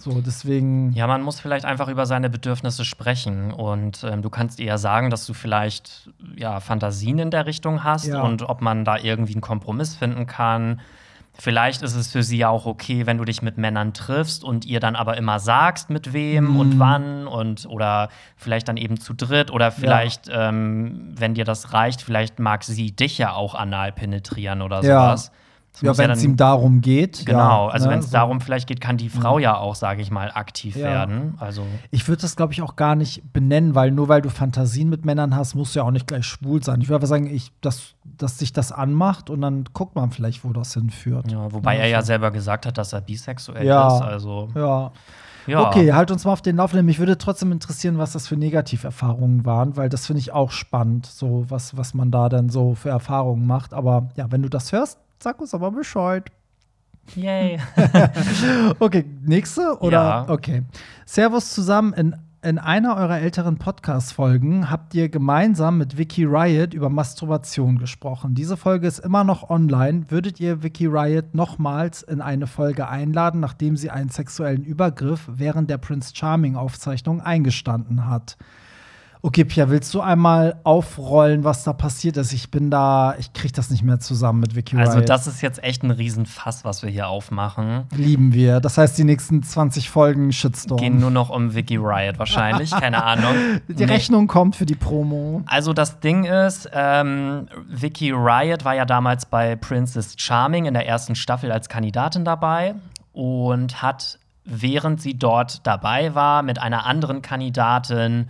So, 0.01 0.21
deswegen. 0.21 0.93
Ja, 0.93 1.09
man 1.09 1.23
muss 1.23 1.41
vielleicht 1.41 1.65
einfach 1.65 1.89
über 1.89 2.07
seine 2.07 2.31
Bedürfnisse 2.31 2.85
sprechen. 2.85 3.53
Und 3.53 4.05
ähm, 4.05 4.23
du 4.23 4.31
kannst 4.31 4.61
eher 4.61 4.79
sagen, 4.79 5.11
dass 5.11 5.27
du 5.27 5.35
vielleicht 5.35 6.11
ja, 6.37 6.61
Fantasien 6.61 7.19
in 7.19 7.31
der 7.33 7.47
Richtung 7.47 7.83
hast 7.83 8.07
ja. 8.07 8.23
und 8.23 8.49
ob 8.49 8.61
man 8.63 8.85
da 8.85 8.97
irgendwie 8.97 9.33
einen 9.33 9.41
Kompromiss 9.41 9.97
finden 9.97 10.27
kann. 10.27 10.81
Vielleicht 11.41 11.83
ist 11.83 11.95
es 11.95 12.11
für 12.11 12.25
sie 12.25 12.39
ja 12.39 12.49
auch 12.49 12.67
okay, 12.67 13.07
wenn 13.07 13.19
du 13.19 13.25
dich 13.25 13.43
mit 13.43 13.59
Männern 13.59 13.95
triffst 13.95 14.43
und 14.43 14.65
ihr 14.65 14.81
dann 14.81 14.97
aber 14.97 15.17
immer 15.17 15.39
sagst, 15.39 15.89
mit 15.89 16.13
wem 16.13 16.55
mm. 16.55 16.61
und 16.61 16.75
mhm. 16.75 16.79
wann 16.81 17.27
und 17.29 17.67
oder 17.67 18.09
vielleicht 18.37 18.67
dann 18.67 18.77
eben 18.77 18.99
zu 18.99 19.15
dritt 19.15 19.53
oder 19.53 19.71
vielleicht, 19.71 20.27
ja. 20.27 20.49
ähm, 20.49 21.15
wenn 21.17 21.35
dir 21.35 21.45
das 21.45 21.73
reicht, 21.73 22.03
vielleicht 22.03 22.41
mag 22.41 22.65
sie 22.65 22.91
dich 22.91 23.19
ja 23.19 23.35
auch 23.35 23.55
anal 23.55 23.93
penetrieren 23.93 24.63
oder 24.63 24.83
sowas. 24.83 25.27
Ja. 25.27 25.33
Ja, 25.81 25.97
wenn 25.97 26.11
es 26.11 26.25
ihm 26.25 26.37
darum 26.37 26.81
geht. 26.81 27.25
Genau, 27.25 27.69
ja, 27.69 27.73
also 27.73 27.87
ne, 27.87 27.93
wenn 27.93 27.99
es 28.01 28.07
so. 28.07 28.13
darum 28.13 28.41
vielleicht 28.41 28.67
geht, 28.67 28.81
kann 28.81 28.97
die 28.97 29.09
Frau 29.09 29.37
mhm. 29.37 29.43
ja 29.43 29.57
auch, 29.57 29.75
sage 29.75 30.03
ich 30.03 30.11
mal, 30.11 30.31
aktiv 30.33 30.77
ja. 30.77 30.85
werden. 30.85 31.35
Also 31.39 31.65
ich 31.91 32.09
würde 32.09 32.23
das, 32.23 32.37
glaube 32.37 32.53
ich, 32.53 32.63
auch 32.63 32.77
gar 32.77 32.97
nicht 32.97 33.33
benennen, 33.33 33.75
weil 33.75 33.91
nur 33.91 34.09
weil 34.09 34.21
du 34.21 34.29
Fantasien 34.29 34.89
mit 34.89 35.05
Männern 35.05 35.37
hast, 35.37 35.55
musst 35.55 35.75
du 35.75 35.81
ja 35.81 35.85
auch 35.85 35.91
nicht 35.91 36.07
gleich 36.07 36.27
schwul 36.27 36.63
sein. 36.63 36.81
Ich 36.81 36.89
würde 36.89 36.97
aber 36.97 37.07
sagen, 37.07 37.27
ich, 37.33 37.53
dass, 37.61 37.95
dass 38.05 38.39
sich 38.39 38.53
das 38.53 38.73
anmacht 38.73 39.31
und 39.31 39.41
dann 39.41 39.65
guckt 39.73 39.95
man 39.95 40.11
vielleicht, 40.11 40.45
wo 40.45 40.53
das 40.53 40.75
hinführt. 40.75 41.31
Ja, 41.31 41.53
wobei 41.53 41.77
ja, 41.77 41.83
er 41.83 41.89
ja 41.89 42.03
selber 42.03 42.31
gesagt 42.31 42.67
hat, 42.67 42.77
dass 42.77 42.93
er 42.93 43.01
bisexuell 43.01 43.65
ist. 43.65 43.73
Also 43.73 44.49
ja. 44.55 44.91
Ja. 45.49 45.67
Okay, 45.67 45.95
halt 45.95 46.11
uns 46.11 46.27
mal 46.27 46.33
auf 46.33 46.43
den 46.43 46.57
Laufenden. 46.57 46.85
Mich 46.85 46.99
würde 46.99 47.17
trotzdem 47.17 47.53
interessieren, 47.53 47.97
was 47.97 48.13
das 48.13 48.29
für 48.29 48.37
Negativerfahrungen 48.37 49.47
waren, 49.47 49.79
weil 49.79 49.89
das 49.89 50.07
finde 50.07 50.21
ich 50.21 50.31
auch 50.33 50.51
spannend, 50.51 51.07
so 51.07 51.47
was, 51.49 51.75
was 51.75 51.95
man 51.95 52.11
da 52.11 52.29
dann 52.29 52.51
so 52.51 52.75
für 52.75 52.91
Erfahrungen 52.91 53.47
macht. 53.47 53.73
Aber 53.73 54.11
ja, 54.15 54.31
wenn 54.31 54.43
du 54.43 54.51
das 54.51 54.73
hörst, 54.73 54.99
Sag 55.21 55.41
uns 55.41 55.53
aber 55.53 55.73
Bescheid. 55.73 56.31
Yay. 57.17 57.59
okay, 58.79 59.05
nächste 59.23 59.79
oder? 59.81 59.97
Ja. 59.97 60.29
Okay. 60.29 60.63
Servus 61.07 61.53
zusammen. 61.55 61.93
In, 61.95 62.17
in 62.41 62.59
einer 62.59 62.97
eurer 62.97 63.19
älteren 63.19 63.57
Podcast-Folgen 63.59 64.71
habt 64.71 64.95
ihr 64.95 65.09
gemeinsam 65.09 65.79
mit 65.79 65.99
Vicky 65.99 66.25
Riot 66.25 66.73
über 66.73 66.89
Masturbation 66.89 67.79
gesprochen. 67.79 68.35
Diese 68.35 68.57
Folge 68.57 68.87
ist 68.87 69.01
immer 69.01 69.25
noch 69.25 69.51
online. 69.51 70.09
Würdet 70.09 70.39
ihr 70.39 70.63
Vicky 70.63 70.87
Riot 70.87 71.35
nochmals 71.35 72.03
in 72.03 72.21
eine 72.21 72.47
Folge 72.47 72.89
einladen, 72.89 73.41
nachdem 73.41 73.77
sie 73.77 73.91
einen 73.91 74.11
sexuellen 74.11 74.63
Übergriff 74.63 75.29
während 75.29 75.69
der 75.69 75.79
Prince 75.79 76.15
Charming-Aufzeichnung 76.15 77.21
eingestanden 77.21 78.07
hat? 78.07 78.37
Okay, 79.29 79.45
Pia, 79.45 79.69
willst 79.69 79.93
du 79.93 80.01
einmal 80.01 80.59
aufrollen, 80.65 81.45
was 81.45 81.63
da 81.63 81.75
passiert 81.75 82.17
ist? 82.17 82.33
Ich 82.33 82.51
bin 82.51 82.71
da, 82.71 83.15
ich 83.19 83.35
kriege 83.35 83.53
das 83.53 83.69
nicht 83.69 83.83
mehr 83.83 84.01
zusammen 84.01 84.41
mit 84.41 84.57
Vicky 84.57 84.79
Also, 84.79 85.03
das 85.03 85.27
ist 85.27 85.43
jetzt 85.43 85.63
echt 85.63 85.83
ein 85.83 85.91
Riesenfass, 85.91 86.65
was 86.65 86.83
wir 86.83 86.89
hier 86.89 87.09
aufmachen. 87.09 87.85
Lieben 87.95 88.33
wir. 88.33 88.61
Das 88.61 88.79
heißt, 88.79 88.97
die 88.97 89.05
nächsten 89.05 89.43
20 89.43 89.91
Folgen 89.91 90.33
Shitstorm. 90.33 90.81
Gehen 90.81 90.99
nur 90.99 91.11
noch 91.11 91.29
um 91.29 91.55
Vicky 91.55 91.77
Riot 91.77 92.19
wahrscheinlich, 92.19 92.71
keine 92.81 93.05
Ahnung. 93.05 93.35
Die 93.69 93.85
nee. 93.85 93.93
Rechnung 93.93 94.29
kommt 94.29 94.57
für 94.57 94.65
die 94.65 94.77
Promo. 94.77 95.43
Also, 95.45 95.75
das 95.75 96.01
Ding 96.01 96.25
ist, 96.25 96.71
ähm, 96.73 97.49
Vicky 97.69 98.13
Riot 98.13 98.65
war 98.65 98.77
ja 98.77 98.87
damals 98.87 99.27
bei 99.27 99.57
Princess 99.57 100.15
Charming 100.17 100.65
in 100.65 100.73
der 100.73 100.87
ersten 100.87 101.15
Staffel 101.15 101.53
als 101.53 101.69
Kandidatin 101.69 102.25
dabei 102.25 102.77
und 103.13 103.83
hat, 103.83 104.19
während 104.47 105.03
sie 105.03 105.19
dort 105.19 105.67
dabei 105.67 106.15
war, 106.15 106.43
mit 106.43 106.59
einer 106.63 106.87
anderen 106.87 107.21
Kandidatin 107.21 108.29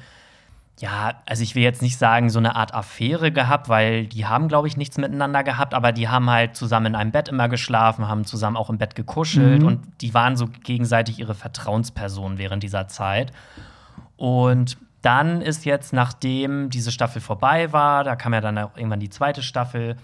ja, 0.80 1.14
also 1.26 1.42
ich 1.42 1.54
will 1.54 1.62
jetzt 1.62 1.82
nicht 1.82 1.98
sagen, 1.98 2.30
so 2.30 2.38
eine 2.38 2.54
Art 2.54 2.72
Affäre 2.72 3.32
gehabt, 3.32 3.68
weil 3.68 4.06
die 4.06 4.26
haben, 4.26 4.48
glaube 4.48 4.68
ich, 4.68 4.76
nichts 4.76 4.96
miteinander 4.96 5.42
gehabt, 5.42 5.74
aber 5.74 5.92
die 5.92 6.08
haben 6.08 6.30
halt 6.30 6.56
zusammen 6.56 6.86
in 6.86 6.94
einem 6.94 7.10
Bett 7.10 7.28
immer 7.28 7.48
geschlafen, 7.48 8.08
haben 8.08 8.24
zusammen 8.24 8.56
auch 8.56 8.70
im 8.70 8.78
Bett 8.78 8.94
gekuschelt 8.94 9.62
mhm. 9.62 9.68
und 9.68 9.80
die 10.00 10.14
waren 10.14 10.36
so 10.36 10.46
gegenseitig 10.46 11.18
ihre 11.18 11.34
Vertrauenspersonen 11.34 12.38
während 12.38 12.62
dieser 12.62 12.86
Zeit. 12.86 13.32
Und 14.16 14.78
dann 15.02 15.40
ist 15.40 15.64
jetzt, 15.64 15.92
nachdem 15.92 16.70
diese 16.70 16.92
Staffel 16.92 17.20
vorbei 17.20 17.72
war, 17.72 18.04
da 18.04 18.16
kam 18.16 18.34
ja 18.34 18.40
dann 18.40 18.58
auch 18.58 18.76
irgendwann 18.76 19.00
die 19.00 19.10
zweite 19.10 19.42
Staffel, 19.42 19.96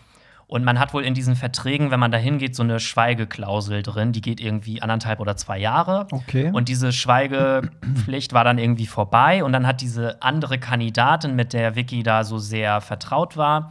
und 0.46 0.64
man 0.64 0.78
hat 0.78 0.92
wohl 0.92 1.04
in 1.04 1.14
diesen 1.14 1.36
Verträgen, 1.36 1.90
wenn 1.90 2.00
man 2.00 2.10
da 2.10 2.18
hingeht, 2.18 2.54
so 2.54 2.62
eine 2.62 2.78
Schweigeklausel 2.80 3.82
drin. 3.82 4.12
Die 4.12 4.20
geht 4.20 4.40
irgendwie 4.40 4.82
anderthalb 4.82 5.20
oder 5.20 5.36
zwei 5.36 5.58
Jahre. 5.58 6.06
Okay. 6.10 6.50
Und 6.52 6.68
diese 6.68 6.92
Schweigepflicht 6.92 8.32
war 8.32 8.44
dann 8.44 8.58
irgendwie 8.58 8.86
vorbei. 8.86 9.42
Und 9.42 9.52
dann 9.52 9.66
hat 9.66 9.80
diese 9.80 10.22
andere 10.22 10.58
Kandidatin, 10.58 11.34
mit 11.34 11.52
der 11.52 11.76
Vicky 11.76 12.02
da 12.02 12.24
so 12.24 12.38
sehr 12.38 12.80
vertraut 12.80 13.36
war, 13.36 13.70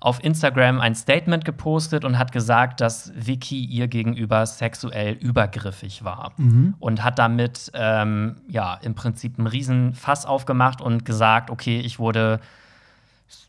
auf 0.00 0.22
Instagram 0.22 0.80
ein 0.80 0.94
Statement 0.96 1.44
gepostet 1.44 2.04
und 2.04 2.18
hat 2.18 2.32
gesagt, 2.32 2.80
dass 2.80 3.12
Vicky 3.14 3.64
ihr 3.64 3.86
gegenüber 3.86 4.44
sexuell 4.46 5.14
übergriffig 5.14 6.04
war. 6.04 6.32
Mhm. 6.36 6.74
Und 6.80 7.04
hat 7.04 7.18
damit 7.18 7.70
ähm, 7.74 8.36
ja 8.48 8.74
im 8.82 8.94
Prinzip 8.94 9.38
einen 9.38 9.46
riesen 9.46 9.94
Fass 9.94 10.26
aufgemacht 10.26 10.80
und 10.80 11.04
gesagt, 11.04 11.50
okay, 11.50 11.80
ich 11.80 11.98
wurde 11.98 12.40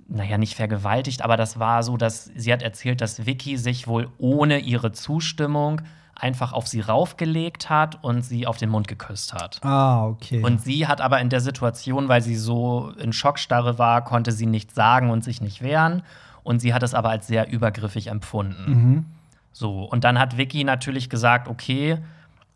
naja, 0.07 0.37
nicht 0.37 0.55
vergewaltigt, 0.55 1.21
aber 1.21 1.37
das 1.37 1.59
war 1.59 1.83
so, 1.83 1.97
dass 1.97 2.25
sie 2.35 2.51
hat 2.51 2.61
erzählt, 2.61 3.01
dass 3.01 3.25
Vicky 3.25 3.57
sich 3.57 3.87
wohl 3.87 4.09
ohne 4.17 4.59
ihre 4.59 4.91
Zustimmung 4.91 5.81
einfach 6.15 6.53
auf 6.53 6.67
sie 6.67 6.81
raufgelegt 6.81 7.69
hat 7.69 8.03
und 8.03 8.21
sie 8.21 8.45
auf 8.45 8.57
den 8.57 8.69
Mund 8.69 8.87
geküsst 8.87 9.33
hat. 9.33 9.59
Ah, 9.63 10.05
okay. 10.05 10.43
Und 10.43 10.61
sie 10.61 10.87
hat 10.87 11.01
aber 11.01 11.19
in 11.19 11.29
der 11.29 11.41
Situation, 11.41 12.07
weil 12.07 12.21
sie 12.21 12.35
so 12.35 12.91
in 12.99 13.13
Schockstarre 13.13 13.79
war, 13.79 14.03
konnte 14.03 14.31
sie 14.31 14.45
nichts 14.45 14.75
sagen 14.75 15.09
und 15.09 15.23
sich 15.23 15.41
nicht 15.41 15.61
wehren. 15.61 16.03
Und 16.43 16.59
sie 16.59 16.73
hat 16.73 16.83
es 16.83 16.93
aber 16.93 17.09
als 17.09 17.27
sehr 17.27 17.51
übergriffig 17.51 18.07
empfunden. 18.07 18.71
Mhm. 18.71 19.05
So, 19.53 19.83
und 19.83 20.03
dann 20.03 20.19
hat 20.19 20.37
Vicky 20.37 20.63
natürlich 20.63 21.09
gesagt, 21.09 21.47
okay, 21.47 21.99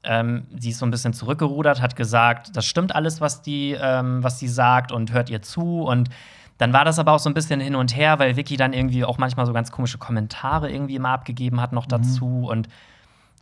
ähm, 0.04 0.46
sie 0.58 0.70
ist 0.70 0.80
so 0.80 0.86
ein 0.86 0.92
bisschen 0.92 1.14
zurückgerudert, 1.14 1.82
hat 1.82 1.96
gesagt, 1.96 2.56
das 2.56 2.66
stimmt 2.66 2.96
alles, 2.96 3.22
was 3.22 3.42
die, 3.42 3.78
ähm, 3.80 4.24
was 4.24 4.38
die 4.38 4.48
sagt 4.48 4.92
und 4.92 5.12
hört 5.14 5.30
ihr 5.30 5.42
zu. 5.42 5.82
Und 5.82 6.10
dann 6.58 6.74
war 6.74 6.86
das 6.86 7.00
aber 7.00 7.14
auch 7.14 7.20
so 7.20 7.30
ein 7.30 7.34
bisschen 7.34 7.60
hin 7.60 7.76
und 7.76 7.96
her, 7.96 8.20
weil 8.20 8.36
Vicky 8.36 8.58
dann 8.58 8.74
irgendwie 8.74 9.06
auch 9.06 9.18
manchmal 9.18 9.46
so 9.46 9.54
ganz 9.54 9.72
komische 9.72 9.98
Kommentare 9.98 10.72
irgendwie 10.72 10.96
immer 10.96 11.10
abgegeben 11.10 11.62
hat 11.62 11.72
noch 11.74 11.86
mhm. 11.86 11.90
dazu. 11.90 12.48
Und 12.50 12.68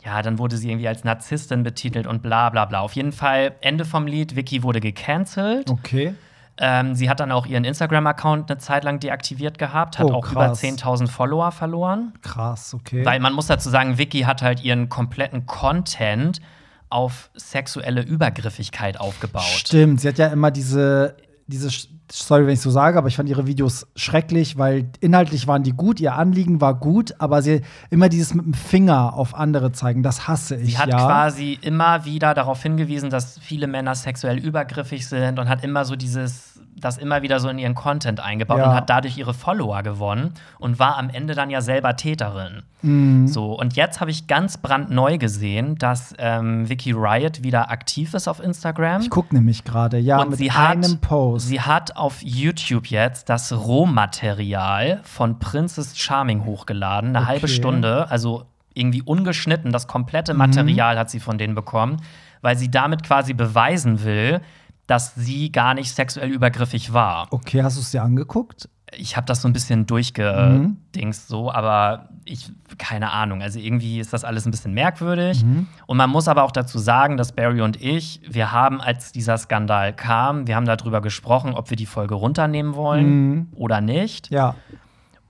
ja, 0.04 0.22
dann 0.22 0.38
wurde 0.38 0.56
sie 0.56 0.70
irgendwie 0.70 0.88
als 0.88 1.04
Narzisstin 1.04 1.62
betitelt 1.62 2.06
und 2.06 2.22
bla 2.22 2.50
bla 2.50 2.64
bla. 2.66 2.80
Auf 2.80 2.92
jeden 2.92 3.12
Fall, 3.12 3.52
Ende 3.60 3.84
vom 3.84 4.06
Lied, 4.06 4.36
Vicky 4.36 4.62
wurde 4.62 4.80
gecancelt. 4.80 5.70
Okay. 5.70 6.14
Ähm, 6.58 6.94
sie 6.94 7.10
hat 7.10 7.20
dann 7.20 7.32
auch 7.32 7.44
ihren 7.46 7.64
Instagram-Account 7.64 8.50
eine 8.50 8.58
Zeit 8.58 8.84
lang 8.84 8.98
deaktiviert 8.98 9.58
gehabt, 9.58 9.98
hat 9.98 10.06
oh, 10.06 10.14
auch 10.14 10.30
über 10.30 10.52
10.000 10.52 11.06
Follower 11.08 11.52
verloren. 11.52 12.14
Krass, 12.22 12.72
okay. 12.72 13.04
Weil 13.04 13.20
man 13.20 13.34
muss 13.34 13.46
dazu 13.46 13.68
sagen, 13.68 13.98
Vicky 13.98 14.20
hat 14.20 14.40
halt 14.40 14.64
ihren 14.64 14.88
kompletten 14.88 15.44
Content 15.44 16.40
auf 16.88 17.30
sexuelle 17.34 18.02
Übergriffigkeit 18.02 18.98
aufgebaut. 18.98 19.42
Stimmt, 19.42 20.00
sie 20.00 20.08
hat 20.08 20.18
ja 20.18 20.28
immer 20.28 20.50
diese 20.50 21.16
diese, 21.46 21.68
sorry, 22.10 22.46
wenn 22.46 22.54
ich 22.54 22.60
so 22.60 22.70
sage, 22.70 22.98
aber 22.98 23.08
ich 23.08 23.16
fand 23.16 23.28
ihre 23.28 23.46
Videos 23.46 23.86
schrecklich, 23.94 24.58
weil 24.58 24.90
inhaltlich 25.00 25.46
waren 25.46 25.62
die 25.62 25.72
gut, 25.72 26.00
ihr 26.00 26.14
Anliegen 26.14 26.60
war 26.60 26.74
gut, 26.74 27.14
aber 27.18 27.40
sie 27.42 27.62
immer 27.90 28.08
dieses 28.08 28.34
mit 28.34 28.44
dem 28.44 28.54
Finger 28.54 29.14
auf 29.14 29.34
andere 29.34 29.72
zeigen, 29.72 30.02
das 30.02 30.26
hasse 30.26 30.56
ich. 30.56 30.72
Sie 30.72 30.78
hat 30.78 30.88
ja. 30.88 30.98
quasi 30.98 31.58
immer 31.60 32.04
wieder 32.04 32.34
darauf 32.34 32.62
hingewiesen, 32.62 33.10
dass 33.10 33.38
viele 33.38 33.68
Männer 33.68 33.94
sexuell 33.94 34.38
übergriffig 34.38 35.06
sind 35.06 35.38
und 35.38 35.48
hat 35.48 35.62
immer 35.62 35.84
so 35.84 35.94
dieses 35.94 36.60
das 36.78 36.98
immer 36.98 37.22
wieder 37.22 37.40
so 37.40 37.48
in 37.48 37.58
ihren 37.58 37.74
Content 37.74 38.20
eingebaut 38.20 38.58
ja. 38.58 38.68
und 38.68 38.74
hat 38.74 38.90
dadurch 38.90 39.16
ihre 39.16 39.34
Follower 39.34 39.82
gewonnen 39.82 40.34
und 40.58 40.78
war 40.78 40.98
am 40.98 41.08
Ende 41.08 41.34
dann 41.34 41.50
ja 41.50 41.60
selber 41.60 41.96
Täterin. 41.96 42.62
Mhm. 42.82 43.26
So, 43.26 43.54
und 43.54 43.76
jetzt 43.76 44.00
habe 44.00 44.10
ich 44.10 44.26
ganz 44.26 44.58
brandneu 44.58 45.18
gesehen, 45.18 45.76
dass 45.76 46.14
ähm, 46.18 46.68
Vicky 46.68 46.92
Riot 46.92 47.42
wieder 47.42 47.70
aktiv 47.70 48.14
ist 48.14 48.28
auf 48.28 48.40
Instagram. 48.40 49.00
Ich 49.00 49.10
gucke 49.10 49.34
nämlich 49.34 49.64
gerade, 49.64 49.98
ja, 49.98 50.20
und 50.20 50.30
mit 50.30 50.38
sie 50.38 50.50
einem 50.50 50.92
hat, 50.92 51.00
Post. 51.00 51.48
Sie 51.48 51.60
hat 51.60 51.96
auf 51.96 52.22
YouTube 52.22 52.86
jetzt 52.86 53.28
das 53.28 53.52
Rohmaterial 53.52 55.00
von 55.04 55.38
Princess 55.38 55.98
Charming 55.98 56.44
hochgeladen, 56.44 57.10
eine 57.10 57.20
okay. 57.20 57.28
halbe 57.28 57.48
Stunde, 57.48 58.10
also 58.10 58.44
irgendwie 58.74 59.02
ungeschnitten, 59.02 59.72
das 59.72 59.86
komplette 59.86 60.34
Material 60.34 60.94
mhm. 60.94 60.98
hat 60.98 61.10
sie 61.10 61.20
von 61.20 61.38
denen 61.38 61.54
bekommen, 61.54 61.96
weil 62.42 62.58
sie 62.58 62.70
damit 62.70 63.02
quasi 63.02 63.32
beweisen 63.32 64.04
will, 64.04 64.40
dass 64.86 65.14
sie 65.14 65.50
gar 65.50 65.74
nicht 65.74 65.94
sexuell 65.94 66.30
übergriffig 66.30 66.92
war. 66.92 67.26
Okay, 67.30 67.62
hast 67.62 67.76
du 67.76 67.80
es 67.80 67.90
dir 67.90 68.02
angeguckt? 68.02 68.68
Ich 68.96 69.16
habe 69.16 69.26
das 69.26 69.42
so 69.42 69.48
ein 69.48 69.52
bisschen 69.52 69.86
durchgedingst, 69.86 71.28
mhm. 71.28 71.32
so, 71.32 71.50
aber 71.50 72.08
ich, 72.24 72.52
keine 72.78 73.10
Ahnung. 73.10 73.42
Also 73.42 73.58
irgendwie 73.58 73.98
ist 73.98 74.12
das 74.12 74.22
alles 74.22 74.46
ein 74.46 74.52
bisschen 74.52 74.74
merkwürdig. 74.74 75.44
Mhm. 75.44 75.66
Und 75.86 75.96
man 75.96 76.08
muss 76.08 76.28
aber 76.28 76.44
auch 76.44 76.52
dazu 76.52 76.78
sagen, 76.78 77.16
dass 77.16 77.32
Barry 77.32 77.62
und 77.62 77.82
ich, 77.82 78.20
wir 78.28 78.52
haben, 78.52 78.80
als 78.80 79.10
dieser 79.10 79.38
Skandal 79.38 79.92
kam, 79.92 80.46
wir 80.46 80.54
haben 80.54 80.66
darüber 80.66 81.00
gesprochen, 81.00 81.54
ob 81.54 81.70
wir 81.70 81.76
die 81.76 81.86
Folge 81.86 82.14
runternehmen 82.14 82.76
wollen 82.76 83.30
mhm. 83.30 83.48
oder 83.56 83.80
nicht. 83.80 84.30
Ja. 84.30 84.54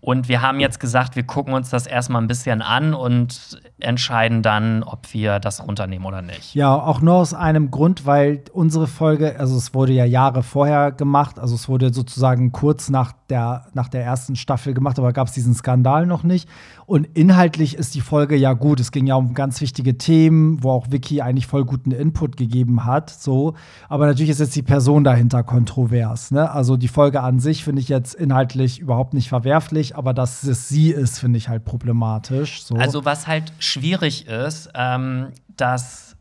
Und 0.07 0.29
wir 0.29 0.41
haben 0.41 0.61
jetzt 0.61 0.79
gesagt, 0.79 1.17
wir 1.17 1.25
gucken 1.25 1.53
uns 1.53 1.71
das 1.71 1.89
erstmal 1.89 2.23
ein 2.23 2.29
bisschen 2.29 2.63
an 2.63 2.95
und 2.95 3.61
entscheiden 3.81 4.41
dann, 4.41 4.85
ob 4.85 5.13
wir 5.13 5.41
das 5.41 5.67
runternehmen 5.67 6.07
oder 6.07 6.23
nicht. 6.23 6.55
Ja, 6.55 6.77
auch 6.77 7.01
nur 7.01 7.15
aus 7.15 7.35
einem 7.35 7.73
Grund, 7.73 8.07
weil 8.07 8.45
unsere 8.53 8.87
Folge, 8.87 9.35
also 9.41 9.57
es 9.57 9.75
wurde 9.75 9.95
ja 9.95 10.05
Jahre 10.05 10.45
vorher 10.45 10.93
gemacht, 10.93 11.41
also 11.41 11.57
es 11.57 11.69
wurde 11.69 11.93
sozusagen 11.93 12.53
kurz 12.53 12.89
nach 12.89 13.15
der, 13.29 13.67
nach 13.75 13.89
der 13.89 14.05
ersten 14.05 14.37
Staffel 14.37 14.75
gemacht, 14.75 14.97
aber 15.01 15.13
gab 15.13 15.27
es 15.27 15.35
diesen 15.35 15.55
Skandal 15.55 16.07
noch 16.07 16.23
nicht. 16.23 16.49
Und 16.87 17.05
inhaltlich 17.15 17.75
ist 17.75 17.97
die 17.97 18.01
Folge 18.01 18.37
ja 18.37 18.53
gut. 18.53 18.79
Es 18.79 18.93
ging 18.93 19.09
ja 19.09 19.17
um 19.17 19.35
ganz 19.35 19.61
wichtige 19.61 19.99
Themen, 19.99 20.63
wo 20.63 20.71
auch 20.71 20.87
Vicky 20.91 21.21
eigentlich 21.21 21.49
voll 21.49 21.65
guten 21.65 21.91
Input 21.91 22.37
gegeben 22.37 22.85
hat. 22.85 23.11
So. 23.11 23.55
Aber 23.89 24.07
natürlich 24.07 24.31
ist 24.31 24.39
jetzt 24.39 24.55
die 24.55 24.63
Person 24.63 25.03
dahinter 25.03 25.43
kontrovers. 25.43 26.31
Ne? 26.31 26.49
Also 26.49 26.77
die 26.77 26.87
Folge 26.87 27.23
an 27.23 27.41
sich 27.41 27.65
finde 27.65 27.83
ich 27.83 27.89
jetzt 27.89 28.15
inhaltlich 28.15 28.79
überhaupt 28.79 29.15
nicht 29.15 29.29
verwerflich, 29.29 29.97
aber 29.97 30.15
dass 30.15 30.45
es 30.45 30.69
sie 30.69 30.91
ist, 30.91 31.19
finde 31.19 31.39
ich 31.39 31.49
halt 31.49 31.65
problematisch. 31.65 32.63
So. 32.63 32.77
Also 32.77 33.05
was 33.05 33.27
halt 33.27 33.53
schwierig 33.59 34.29
ist, 34.29 34.71
ähm, 34.75 35.33
dass 35.57 36.15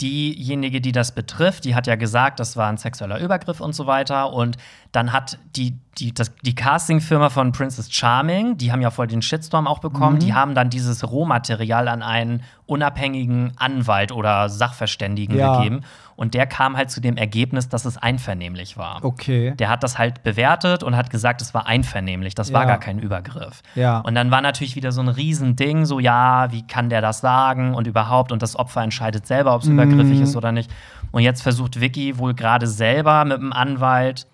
diejenige, 0.00 0.80
die 0.80 0.92
das 0.92 1.12
betrifft, 1.12 1.64
die 1.64 1.76
hat 1.76 1.86
ja 1.86 1.94
gesagt, 1.94 2.40
das 2.40 2.56
war 2.56 2.68
ein 2.68 2.78
sexueller 2.78 3.20
Übergriff 3.20 3.60
und 3.60 3.74
so 3.74 3.86
weiter. 3.86 4.32
Und 4.32 4.56
dann 4.94 5.12
hat 5.12 5.38
die, 5.56 5.76
die, 5.98 6.14
das, 6.14 6.32
die 6.42 6.54
Castingfirma 6.54 7.28
von 7.28 7.50
Princess 7.50 7.92
Charming, 7.92 8.56
die 8.58 8.70
haben 8.70 8.80
ja 8.80 8.90
voll 8.90 9.08
den 9.08 9.22
Shitstorm 9.22 9.66
auch 9.66 9.80
bekommen, 9.80 10.16
mhm. 10.16 10.20
die 10.20 10.34
haben 10.34 10.54
dann 10.54 10.70
dieses 10.70 11.10
Rohmaterial 11.10 11.88
an 11.88 12.02
einen 12.02 12.44
unabhängigen 12.66 13.52
Anwalt 13.56 14.12
oder 14.12 14.48
Sachverständigen 14.48 15.36
ja. 15.36 15.56
gegeben. 15.56 15.80
Und 16.14 16.34
der 16.34 16.46
kam 16.46 16.76
halt 16.76 16.92
zu 16.92 17.00
dem 17.00 17.16
Ergebnis, 17.16 17.68
dass 17.68 17.84
es 17.84 17.96
einvernehmlich 17.98 18.76
war. 18.76 19.04
Okay. 19.04 19.54
Der 19.56 19.68
hat 19.68 19.82
das 19.82 19.98
halt 19.98 20.22
bewertet 20.22 20.84
und 20.84 20.96
hat 20.96 21.10
gesagt, 21.10 21.42
es 21.42 21.54
war 21.54 21.66
einvernehmlich, 21.66 22.36
das 22.36 22.50
ja. 22.50 22.54
war 22.54 22.66
gar 22.66 22.78
kein 22.78 23.00
Übergriff. 23.00 23.62
Ja. 23.74 23.98
Und 23.98 24.14
dann 24.14 24.30
war 24.30 24.42
natürlich 24.42 24.76
wieder 24.76 24.92
so 24.92 25.00
ein 25.00 25.08
Riesending, 25.08 25.86
so 25.86 25.98
ja, 25.98 26.52
wie 26.52 26.64
kann 26.64 26.88
der 26.88 27.00
das 27.00 27.20
sagen 27.20 27.74
und 27.74 27.88
überhaupt 27.88 28.30
und 28.30 28.42
das 28.42 28.54
Opfer 28.54 28.82
entscheidet 28.82 29.26
selber, 29.26 29.56
ob 29.56 29.62
es 29.62 29.66
mhm. 29.66 29.74
übergriffig 29.74 30.20
ist 30.20 30.36
oder 30.36 30.52
nicht. 30.52 30.70
Und 31.10 31.22
jetzt 31.22 31.42
versucht 31.42 31.80
Vicky 31.80 32.16
wohl 32.16 32.34
gerade 32.34 32.68
selber 32.68 33.24
mit 33.24 33.38
dem 33.38 33.52
Anwalt 33.52 34.28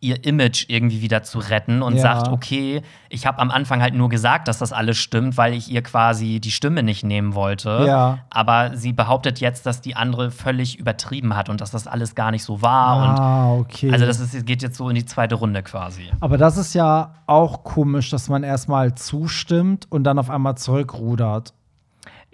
ihr 0.00 0.24
Image 0.24 0.66
irgendwie 0.68 1.02
wieder 1.02 1.24
zu 1.24 1.40
retten 1.40 1.82
und 1.82 1.96
ja. 1.96 2.02
sagt, 2.02 2.28
okay, 2.28 2.82
ich 3.08 3.26
habe 3.26 3.38
am 3.40 3.50
Anfang 3.50 3.82
halt 3.82 3.94
nur 3.94 4.08
gesagt, 4.08 4.46
dass 4.46 4.58
das 4.58 4.72
alles 4.72 4.96
stimmt, 4.96 5.36
weil 5.36 5.54
ich 5.54 5.70
ihr 5.70 5.82
quasi 5.82 6.38
die 6.38 6.52
Stimme 6.52 6.84
nicht 6.84 7.02
nehmen 7.02 7.34
wollte. 7.34 7.84
Ja. 7.86 8.20
Aber 8.30 8.76
sie 8.76 8.92
behauptet 8.92 9.40
jetzt, 9.40 9.66
dass 9.66 9.80
die 9.80 9.96
andere 9.96 10.30
völlig 10.30 10.78
übertrieben 10.78 11.34
hat 11.34 11.48
und 11.48 11.60
dass 11.60 11.72
das 11.72 11.88
alles 11.88 12.14
gar 12.14 12.30
nicht 12.30 12.44
so 12.44 12.62
war. 12.62 13.18
Ah, 13.18 13.52
und 13.52 13.60
okay. 13.62 13.90
Also 13.90 14.06
das 14.06 14.20
ist, 14.20 14.46
geht 14.46 14.62
jetzt 14.62 14.76
so 14.76 14.88
in 14.88 14.94
die 14.94 15.04
zweite 15.04 15.34
Runde 15.34 15.64
quasi. 15.64 16.04
Aber 16.20 16.38
das 16.38 16.56
ist 16.58 16.74
ja 16.74 17.14
auch 17.26 17.64
komisch, 17.64 18.10
dass 18.10 18.28
man 18.28 18.44
erstmal 18.44 18.94
zustimmt 18.94 19.86
und 19.90 20.04
dann 20.04 20.18
auf 20.20 20.30
einmal 20.30 20.56
zurückrudert. 20.56 21.54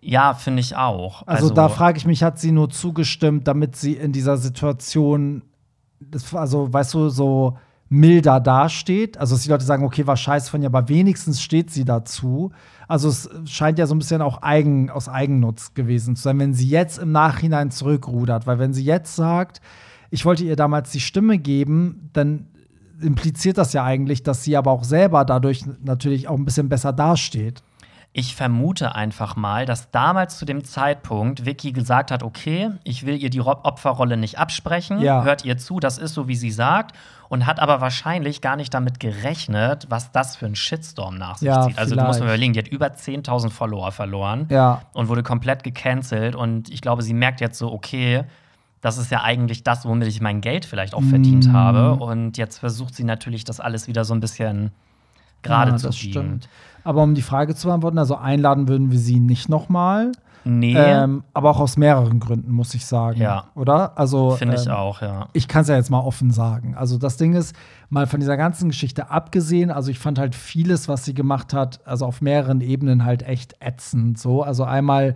Ja, 0.03 0.35
finde 0.35 0.61
ich 0.61 0.77
auch. 0.77 1.27
Also, 1.27 1.44
also 1.44 1.55
da 1.55 1.70
frage 1.70 1.96
ich 1.96 2.05
mich, 2.05 2.22
hat 2.22 2.38
sie 2.38 2.53
nur 2.53 2.68
zugestimmt, 2.68 3.48
damit 3.48 3.74
sie 3.77 3.94
in 3.94 4.12
dieser 4.12 4.37
Situation 4.37 5.42
das, 6.00 6.35
also 6.35 6.72
weißt 6.72 6.94
du, 6.94 7.09
so 7.09 7.59
milder 7.88 8.40
dasteht. 8.40 9.18
Also, 9.18 9.35
dass 9.35 9.42
die 9.42 9.50
Leute 9.50 9.64
sagen, 9.64 9.85
okay, 9.85 10.07
war 10.07 10.16
scheiße 10.16 10.50
von 10.50 10.62
ihr, 10.62 10.68
aber 10.68 10.88
wenigstens 10.88 11.42
steht 11.42 11.70
sie 11.70 11.85
dazu. 11.85 12.52
Also, 12.88 13.09
es 13.09 13.28
scheint 13.46 13.78
ja 13.78 13.87
so 13.87 13.94
ein 13.94 13.98
bisschen 13.98 14.22
auch 14.22 14.42
eigen, 14.42 14.90
aus 14.90 15.09
Eigennutz 15.09 15.74
gewesen 15.74 16.16
zu 16.16 16.22
sein, 16.22 16.38
wenn 16.38 16.54
sie 16.54 16.68
jetzt 16.68 16.98
im 16.98 17.12
Nachhinein 17.12 17.70
zurückrudert. 17.70 18.46
Weil, 18.46 18.59
wenn 18.59 18.72
sie 18.72 18.85
jetzt 18.85 19.16
sagt, 19.16 19.61
ich 20.11 20.24
wollte 20.24 20.44
ihr 20.44 20.57
damals 20.57 20.90
die 20.90 21.00
Stimme 21.00 21.38
geben, 21.38 22.11
dann 22.12 22.46
impliziert 23.00 23.59
das 23.59 23.72
ja 23.72 23.85
eigentlich, 23.85 24.22
dass 24.22 24.44
sie 24.44 24.57
aber 24.57 24.70
auch 24.70 24.85
selber 24.85 25.24
dadurch 25.24 25.64
natürlich 25.83 26.28
auch 26.28 26.37
ein 26.37 26.44
bisschen 26.44 26.68
besser 26.68 26.92
dasteht. 26.92 27.62
Ich 28.16 28.37
vermute 28.37 28.94
einfach 28.94 29.35
mal, 29.35 29.66
dass 29.66 29.90
damals 29.90 30.38
zu 30.38 30.44
dem 30.44 30.62
Zeitpunkt 30.62 31.46
Vicky 31.46 31.72
gesagt 31.72 32.12
hat, 32.12 32.22
okay, 32.22 32.70
ich 32.85 33.05
will 33.05 33.20
ihr 33.20 33.29
die 33.29 33.40
Opferrolle 33.40 34.16
nicht 34.16 34.38
absprechen, 34.38 35.00
ja. 35.00 35.24
hört 35.24 35.44
ihr 35.44 35.59
zu, 35.59 35.81
das 35.81 35.98
ist 35.98 36.14
so, 36.14 36.29
wie 36.29 36.37
sie 36.37 36.53
sagt, 36.53 36.94
und 37.29 37.44
hat 37.44 37.59
aber 37.59 37.81
wahrscheinlich 37.81 38.40
gar 38.40 38.55
nicht 38.55 38.72
damit 38.72 39.00
gerechnet, 39.00 39.87
was 39.88 40.12
das 40.12 40.37
für 40.37 40.46
ein 40.46 40.55
Shitstorm 40.55 41.18
nach 41.18 41.38
sich 41.38 41.48
ja, 41.48 41.62
zieht. 41.66 41.77
Also 41.77 41.94
vielleicht. 41.94 42.05
du 42.05 42.07
musst 42.07 42.20
mir 42.20 42.27
überlegen, 42.27 42.53
die 42.53 42.61
hat 42.61 42.68
über 42.68 42.87
10.000 42.87 43.50
Follower 43.50 43.90
verloren 43.90 44.46
ja. 44.48 44.83
und 44.92 45.09
wurde 45.09 45.24
komplett 45.24 45.64
gecancelt 45.64 46.37
und 46.37 46.68
ich 46.68 46.83
glaube, 46.83 47.03
sie 47.03 47.14
merkt 47.14 47.40
jetzt 47.40 47.59
so, 47.59 47.72
okay, 47.72 48.22
das 48.80 48.97
ist 48.97 49.11
ja 49.11 49.24
eigentlich 49.24 49.64
das, 49.64 49.86
womit 49.86 50.07
ich 50.07 50.20
mein 50.20 50.41
Geld 50.41 50.66
vielleicht 50.66 50.95
auch 50.95 51.03
verdient 51.03 51.49
mm. 51.49 51.53
habe 51.53 51.95
und 51.95 52.39
jetzt 52.39 52.59
versucht 52.59 52.95
sie 52.95 53.03
natürlich 53.03 53.43
das 53.43 53.59
alles 53.59 53.89
wieder 53.89 54.05
so 54.05 54.14
ein 54.14 54.20
bisschen 54.20 54.70
gerade 55.43 55.72
Ja, 55.72 55.76
zu 55.78 55.86
das 55.89 55.99
biegen. 55.99 56.12
stimmt. 56.12 56.49
Aber 56.85 57.03
um 57.03 57.14
die 57.14 57.22
Frage 57.22 57.55
zu 57.55 57.66
beantworten, 57.68 57.99
also 57.99 58.16
einladen 58.16 58.68
würden 58.68 58.91
wir 58.91 58.99
sie 58.99 59.18
nicht 59.18 59.49
nochmal. 59.49 60.12
Nee, 60.45 60.74
Ähm, 60.76 61.24
aber 61.32 61.51
auch 61.51 61.61
aus 61.61 61.78
mehreren 61.78 62.20
Gründen, 62.20 62.53
muss 62.53 62.74
ich 62.74 62.85
sagen. 62.85 63.18
Ja. 63.18 63.47
Oder? 63.55 63.99
Also, 63.99 64.32
finde 64.32 64.57
ich 64.57 64.66
ähm, 64.66 64.72
auch, 64.72 65.01
ja. 65.01 65.28
ich 65.32 65.49
kann 65.49 65.62
es 65.62 65.68
ja 65.68 65.76
jetzt 65.76 65.91
mal 65.91 66.01
offen 66.01 66.30
sagen. 66.30 66.74
Also 66.76 66.99
das 66.99 67.16
Ding 67.16 67.35
ist, 67.35 67.57
mal 67.89 68.07
von 68.07 68.20
dieser 68.20 68.37
ganzen 68.37 68.68
Geschichte 68.68 69.11
abgesehen, 69.11 69.70
also 69.70 69.91
ich 69.91 69.99
fand 69.99 70.18
halt 70.18 70.35
vieles, 70.35 70.87
was 70.87 71.05
sie 71.05 71.14
gemacht 71.14 71.55
hat, 71.55 71.80
also 71.87 72.05
auf 72.05 72.20
mehreren 72.20 72.61
Ebenen 72.61 73.07
halt 73.07 73.22
echt 73.22 73.57
ätzend. 73.61 74.18
So, 74.18 74.43
also 74.43 74.64
einmal, 74.64 75.14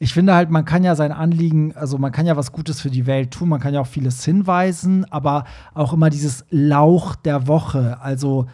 ich 0.00 0.12
finde 0.12 0.34
halt, 0.34 0.50
man 0.50 0.64
kann 0.64 0.82
ja 0.82 0.96
sein 0.96 1.12
Anliegen, 1.12 1.76
also 1.76 1.96
man 1.98 2.10
kann 2.10 2.26
ja 2.26 2.36
was 2.36 2.50
Gutes 2.50 2.80
für 2.80 2.90
die 2.90 3.06
Welt 3.06 3.30
tun, 3.30 3.48
man 3.48 3.60
kann 3.60 3.74
ja 3.74 3.80
auch 3.80 3.86
vieles 3.86 4.24
hinweisen, 4.24 5.06
aber 5.10 5.44
auch 5.74 5.92
immer 5.92 6.10
dieses 6.10 6.44
Lauch 6.50 7.14
der 7.14 7.46
Woche, 7.46 7.98
also 8.00 8.46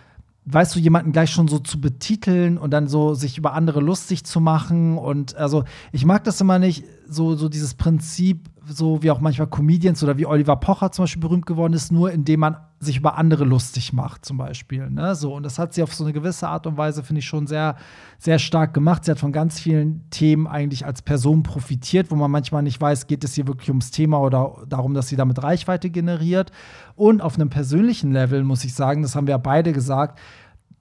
weißt 0.52 0.74
du, 0.74 0.80
jemanden 0.80 1.12
gleich 1.12 1.30
schon 1.30 1.48
so 1.48 1.58
zu 1.58 1.80
betiteln 1.80 2.58
und 2.58 2.70
dann 2.70 2.88
so 2.88 3.14
sich 3.14 3.38
über 3.38 3.54
andere 3.54 3.80
lustig 3.80 4.24
zu 4.24 4.40
machen. 4.40 4.98
Und 4.98 5.36
also 5.36 5.64
ich 5.92 6.04
mag 6.04 6.24
das 6.24 6.40
immer 6.40 6.58
nicht, 6.58 6.84
so, 7.10 7.34
so 7.34 7.48
dieses 7.48 7.74
Prinzip, 7.74 8.48
so 8.66 9.02
wie 9.02 9.10
auch 9.10 9.20
manchmal 9.20 9.48
Comedians 9.48 10.02
oder 10.02 10.16
wie 10.16 10.26
Oliver 10.26 10.56
Pocher 10.56 10.92
zum 10.92 11.02
Beispiel 11.02 11.20
berühmt 11.20 11.44
geworden 11.44 11.72
ist, 11.72 11.90
nur 11.90 12.12
indem 12.12 12.40
man 12.40 12.56
sich 12.78 12.96
über 12.96 13.18
andere 13.18 13.44
lustig 13.44 13.92
macht, 13.92 14.24
zum 14.24 14.38
Beispiel. 14.38 14.88
Ne? 14.88 15.14
So, 15.14 15.34
und 15.34 15.42
das 15.42 15.58
hat 15.58 15.74
sie 15.74 15.82
auf 15.82 15.92
so 15.92 16.04
eine 16.04 16.12
gewisse 16.12 16.48
Art 16.48 16.66
und 16.66 16.78
Weise, 16.78 17.02
finde 17.02 17.18
ich, 17.18 17.26
schon 17.26 17.46
sehr, 17.46 17.76
sehr 18.18 18.38
stark 18.38 18.72
gemacht. 18.72 19.04
Sie 19.04 19.10
hat 19.10 19.18
von 19.18 19.32
ganz 19.32 19.60
vielen 19.60 20.08
Themen 20.10 20.46
eigentlich 20.46 20.86
als 20.86 21.02
Person 21.02 21.42
profitiert, 21.42 22.10
wo 22.10 22.14
man 22.14 22.30
manchmal 22.30 22.62
nicht 22.62 22.80
weiß, 22.80 23.06
geht 23.06 23.24
es 23.24 23.34
hier 23.34 23.46
wirklich 23.46 23.68
ums 23.68 23.90
Thema 23.90 24.20
oder 24.20 24.62
darum, 24.66 24.94
dass 24.94 25.08
sie 25.08 25.16
damit 25.16 25.42
Reichweite 25.42 25.90
generiert. 25.90 26.52
Und 26.94 27.20
auf 27.20 27.34
einem 27.34 27.50
persönlichen 27.50 28.12
Level, 28.12 28.44
muss 28.44 28.64
ich 28.64 28.72
sagen, 28.72 29.02
das 29.02 29.14
haben 29.14 29.26
wir 29.26 29.36
beide 29.38 29.72
gesagt, 29.72 30.18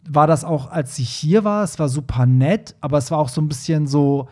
war 0.09 0.27
das 0.27 0.43
auch, 0.43 0.69
als 0.71 0.95
sie 0.95 1.03
hier 1.03 1.43
war, 1.43 1.63
es 1.63 1.79
war 1.79 1.87
super 1.87 2.25
nett, 2.25 2.75
aber 2.81 2.97
es 2.97 3.11
war 3.11 3.19
auch 3.19 3.29
so 3.29 3.41
ein 3.41 3.47
bisschen 3.47 3.87
so, 3.87 4.27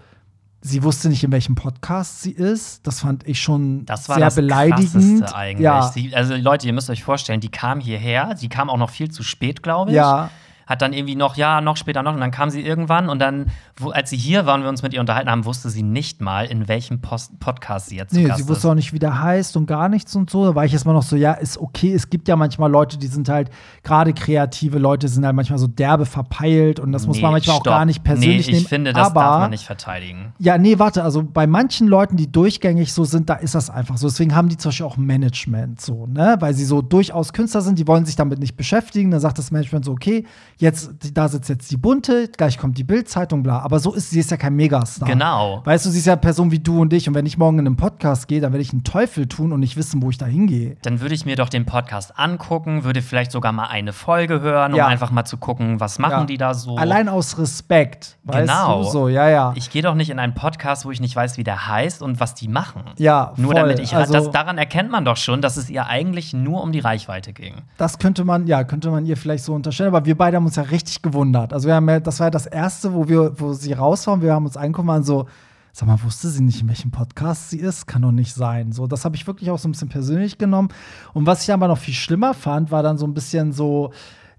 sie 0.62 0.84
wusste 0.84 1.08
nicht, 1.10 1.24
in 1.24 1.32
welchem 1.32 1.56
Podcast 1.56 2.22
sie 2.22 2.32
ist. 2.32 2.86
Das 2.86 3.02
fand 3.02 3.28
ich 3.28 3.40
schon 3.42 3.86
Das 3.86 4.10
war 4.10 4.16
sehr 4.16 4.26
das 4.26 4.36
beleidigend. 4.36 4.92
Krasseste 4.92 5.36
eigentlich. 5.36 5.64
Ja, 5.64 5.92
Sie, 5.94 6.16
also 6.16 6.36
Leute, 6.36 6.68
ihr 6.68 6.74
müsst 6.74 6.90
euch 6.90 7.04
vorstellen, 7.04 7.40
die 7.40 7.50
kam 7.50 7.80
hierher, 7.80 8.36
sie 8.36 8.50
kam 8.50 8.70
auch 8.70 8.78
noch 8.78 8.90
viel 8.90 9.10
zu 9.12 9.24
spät, 9.24 9.62
glaube 9.64 9.92
ich. 9.92 9.96
ja, 9.98 10.30
Hat 10.68 10.82
dann 10.82 10.94
irgendwie 10.94 11.16
noch, 11.16 11.36
ja, 11.38 11.62
noch 11.62 11.78
später 11.78 12.04
noch. 12.04 12.14
Und 12.14 12.20
dann 12.20 12.32
kam 12.32 12.50
sie 12.50 12.62
irgendwann 12.62 13.10
und 13.10 13.20
dann, 13.20 13.48
wo, 13.78 13.90
als 13.90 14.10
sie 14.10 14.18
hier 14.18 14.46
war 14.46 14.56
und 14.56 14.62
wir 14.62 14.70
uns 14.70 14.84
mit 14.84 14.94
ihr 14.94 15.00
unterhalten 15.00 15.30
haben, 15.30 15.46
wusste 15.46 15.70
sie 15.70 15.82
nicht 15.82 16.22
mal, 16.22 16.46
in 16.46 16.68
welchem 16.68 17.02
Post 17.02 17.40
Podcast 17.40 17.88
sie 17.90 17.96
jetzt 17.96 18.14
nee, 18.14 18.26
sie 18.36 18.48
wusste 18.48 18.54
ist. 18.54 18.66
auch 18.66 18.76
nicht, 18.76 18.94
wie 18.94 19.00
der 19.00 19.22
heißt 19.22 19.58
und 19.58 19.66
gar 19.66 19.90
nichts 19.90 20.16
und 20.16 20.30
so. 20.30 20.46
Da 20.46 20.56
war 20.56 20.66
ich 20.66 20.74
erstmal 20.74 20.94
noch 20.94 21.04
so, 21.04 21.16
ja, 21.16 21.34
ist 21.34 21.58
okay. 21.58 21.94
Es 21.94 22.10
gibt 22.10 22.28
ja 22.28 22.36
manchmal 22.36 22.70
Leute, 22.70 22.98
die 22.98 23.08
sind 23.08 23.30
halt, 23.30 23.50
gerade 23.84 24.14
kreative 24.14 24.78
Leute 24.78 25.08
sind 25.08 25.26
halt 25.26 25.36
manchmal 25.36 25.60
so 25.60 25.68
derbe 25.68 26.06
verpeilt 26.06 26.80
und 26.80 26.92
das 26.92 27.08
muss 27.08 27.22
man 27.22 27.30
Nee, 27.30 27.34
manchmal 27.36 27.56
stopp. 27.56 27.68
auch 27.68 27.72
gar 27.72 27.86
nicht 27.86 28.04
persönlich 28.04 28.48
nee, 28.48 28.52
nehmen. 28.54 28.64
ich 28.64 28.68
finde, 28.68 28.94
das 28.94 29.08
aber, 29.08 29.22
darf 29.22 29.40
man 29.42 29.50
nicht 29.52 29.66
verteidigen. 29.66 30.34
Ja, 30.40 30.58
nee, 30.58 30.80
warte, 30.80 31.04
also 31.04 31.24
bei 31.24 31.48
manchen 31.48 31.88
Leuten, 31.88 32.18
die 32.18 32.32
durchgängig 32.32 32.94
so 32.94 33.06
sind, 33.06 33.30
da 33.30 33.36
ist 33.36 33.56
das 33.56 33.70
einfach 33.70 33.98
so. 33.98 34.08
Deswegen 34.08 34.36
haben 34.36 34.50
die 34.50 34.58
zum 34.58 34.70
Beispiel 34.70 34.86
auch 34.86 34.98
Management 34.98 35.82
so, 35.82 36.08
ne? 36.08 36.36
Weil 36.40 36.54
sie 36.54 36.66
so 36.66 36.82
durchaus 36.82 37.34
Künstler 37.34 37.62
sind, 37.62 37.80
die 37.80 37.88
wollen 37.88 38.06
sich 38.06 38.16
damit 38.16 38.40
nicht 38.40 38.56
beschäftigen. 38.58 39.12
Dann 39.12 39.20
sagt 39.20 39.38
das 39.38 39.52
Management 39.52 39.86
so, 39.86 39.92
okay, 39.92 40.26
jetzt, 40.58 40.92
da 41.14 41.28
sitzt 41.28 41.50
jetzt 41.50 41.72
die 41.72 41.78
Bunte, 41.78 42.28
gleich 42.30 42.58
kommt 42.58 42.78
die 42.78 42.84
Bildzeitung, 42.84 43.44
bla. 43.44 43.60
Aber 43.60 43.80
so 43.80 43.94
ist 43.94 44.10
sie 44.10 44.20
ist 44.20 44.32
ja 44.32 44.38
kein 44.38 44.56
Megastar. 44.56 45.08
Genau. 45.08 45.62
Weißt 45.66 45.86
du, 45.86 45.90
sie 45.90 46.00
ist 46.00 46.06
ja 46.06 46.14
eine 46.14 46.22
Person 46.22 46.52
wie 46.52 46.60
du 46.60 46.82
und 46.82 46.94
ich. 46.94 47.08
Und 47.08 47.16
wenn 47.16 47.26
ich 47.26 47.38
morgen 47.38 47.60
in 47.60 47.66
einen 47.68 47.76
Podcast 47.78 48.28
gehe, 48.28 48.42
dann 48.42 48.52
werde 48.54 48.62
ich 48.62 48.72
einen 48.74 48.84
Teufel 48.84 49.28
tun 49.28 49.52
und 49.54 49.60
nicht 49.60 49.78
wissen, 49.78 50.02
wo 50.02 50.10
ich 50.10 50.18
da 50.18 50.26
hingehe. 50.26 50.78
Dann 50.82 51.00
würde 51.02 51.16
ich 51.16 51.26
mir 51.26 51.36
doch 51.36 51.50
den 51.50 51.66
Podcast 51.66 52.18
angucken, 52.18 52.84
würde 52.84 53.02
vielleicht 53.02 53.32
sogar 53.32 53.52
mal 53.52 53.66
eine 53.68 53.94
Folge 53.94 54.42
hören, 54.42 54.72
um 54.74 54.78
Ja. 54.78 54.88
einfach 54.88 55.12
mal 55.12 55.26
zu 55.26 55.38
gucken, 55.38 55.80
was 55.80 56.00
machen 56.00 56.12
Ja. 56.22 56.26
die 56.26 56.38
da 56.38 56.54
so. 56.54 56.76
Allein 56.78 57.10
aus 57.10 57.38
Respekt. 57.38 58.18
Weißt 58.24 58.50
Genau. 58.50 58.84
du? 58.84 58.90
So, 58.90 59.08
ja, 59.08 59.30
ja. 59.30 59.54
Ich 59.56 59.70
gehe 59.70 59.82
doch 59.82 59.96
nicht 59.96 60.10
in 60.10 60.20
einen 60.20 60.34
Podcast, 60.34 60.86
wo 60.86 60.92
ich 60.92 61.00
nicht 61.00 61.16
weiß, 61.16 61.38
wie 61.38 61.44
der 61.44 61.68
heißt 61.68 62.02
und 62.02 62.20
was 62.20 62.34
die 62.34 62.48
machen. 62.48 62.84
Ja, 62.98 63.34
Nur 63.38 63.52
voll. 63.52 63.62
damit 63.62 63.80
ich 63.80 63.96
Also- 63.96 64.14
das, 64.14 64.32
daran 64.32 64.58
erkennt 64.58 64.92
man 64.92 65.06
doch 65.06 65.18
schon, 65.18 65.42
dass 65.42 65.58
es 65.58 65.70
ihr 65.70 65.86
eigentlich 65.88 66.34
nur 66.34 66.62
um 66.64 66.72
die 66.72 66.80
Reichweite 66.80 67.34
ging. 67.34 67.54
Das 67.78 68.00
könnte 68.00 68.24
man, 68.24 68.48
ja, 68.48 68.64
könnte 68.64 68.90
man 68.90 69.06
ihr 69.06 69.18
vielleicht 69.18 69.44
so 69.44 69.54
unterstellen, 69.54 69.94
aber 69.94 70.06
wir 70.06 70.18
beide 70.18 70.38
haben 70.38 70.47
uns 70.48 70.56
ja 70.56 70.64
richtig 70.64 71.02
gewundert. 71.02 71.54
Also 71.54 71.68
wir 71.68 71.76
haben 71.76 71.88
ja, 71.88 72.00
das 72.00 72.20
war 72.20 72.28
ja 72.28 72.32
das 72.32 72.46
erste, 72.46 72.94
wo 72.94 73.08
wir, 73.08 73.40
wo 73.40 73.54
sie 73.54 73.74
raus 73.74 74.08
waren, 74.08 74.22
wir 74.22 74.34
haben 74.34 74.46
uns 74.46 74.58
angeguckt 74.58 74.90
und 74.90 75.04
so, 75.04 75.28
sag 75.72 75.88
mal, 75.88 76.02
wusste 76.04 76.30
sie 76.30 76.42
nicht, 76.42 76.62
in 76.62 76.68
welchem 76.68 76.90
Podcast 76.90 77.52
sie 77.52 77.60
ist? 77.60 77.86
Kann 77.86 78.02
doch 78.02 78.12
nicht 78.12 78.34
sein. 78.34 78.72
So, 78.72 78.88
das 78.88 79.06
habe 79.06 79.16
ich 79.16 79.28
wirklich 79.28 79.52
auch 79.52 79.60
so 79.60 79.68
ein 79.68 79.74
bisschen 79.74 79.90
persönlich 79.90 80.40
genommen. 80.40 80.70
Und 81.14 81.28
was 81.28 81.44
ich 81.44 81.54
aber 81.54 81.68
noch 81.68 81.78
viel 81.78 81.94
schlimmer 81.94 82.34
fand, 82.34 82.72
war 82.72 82.82
dann 82.82 82.98
so 82.98 83.06
ein 83.06 83.14
bisschen 83.14 83.52
so, 83.52 83.92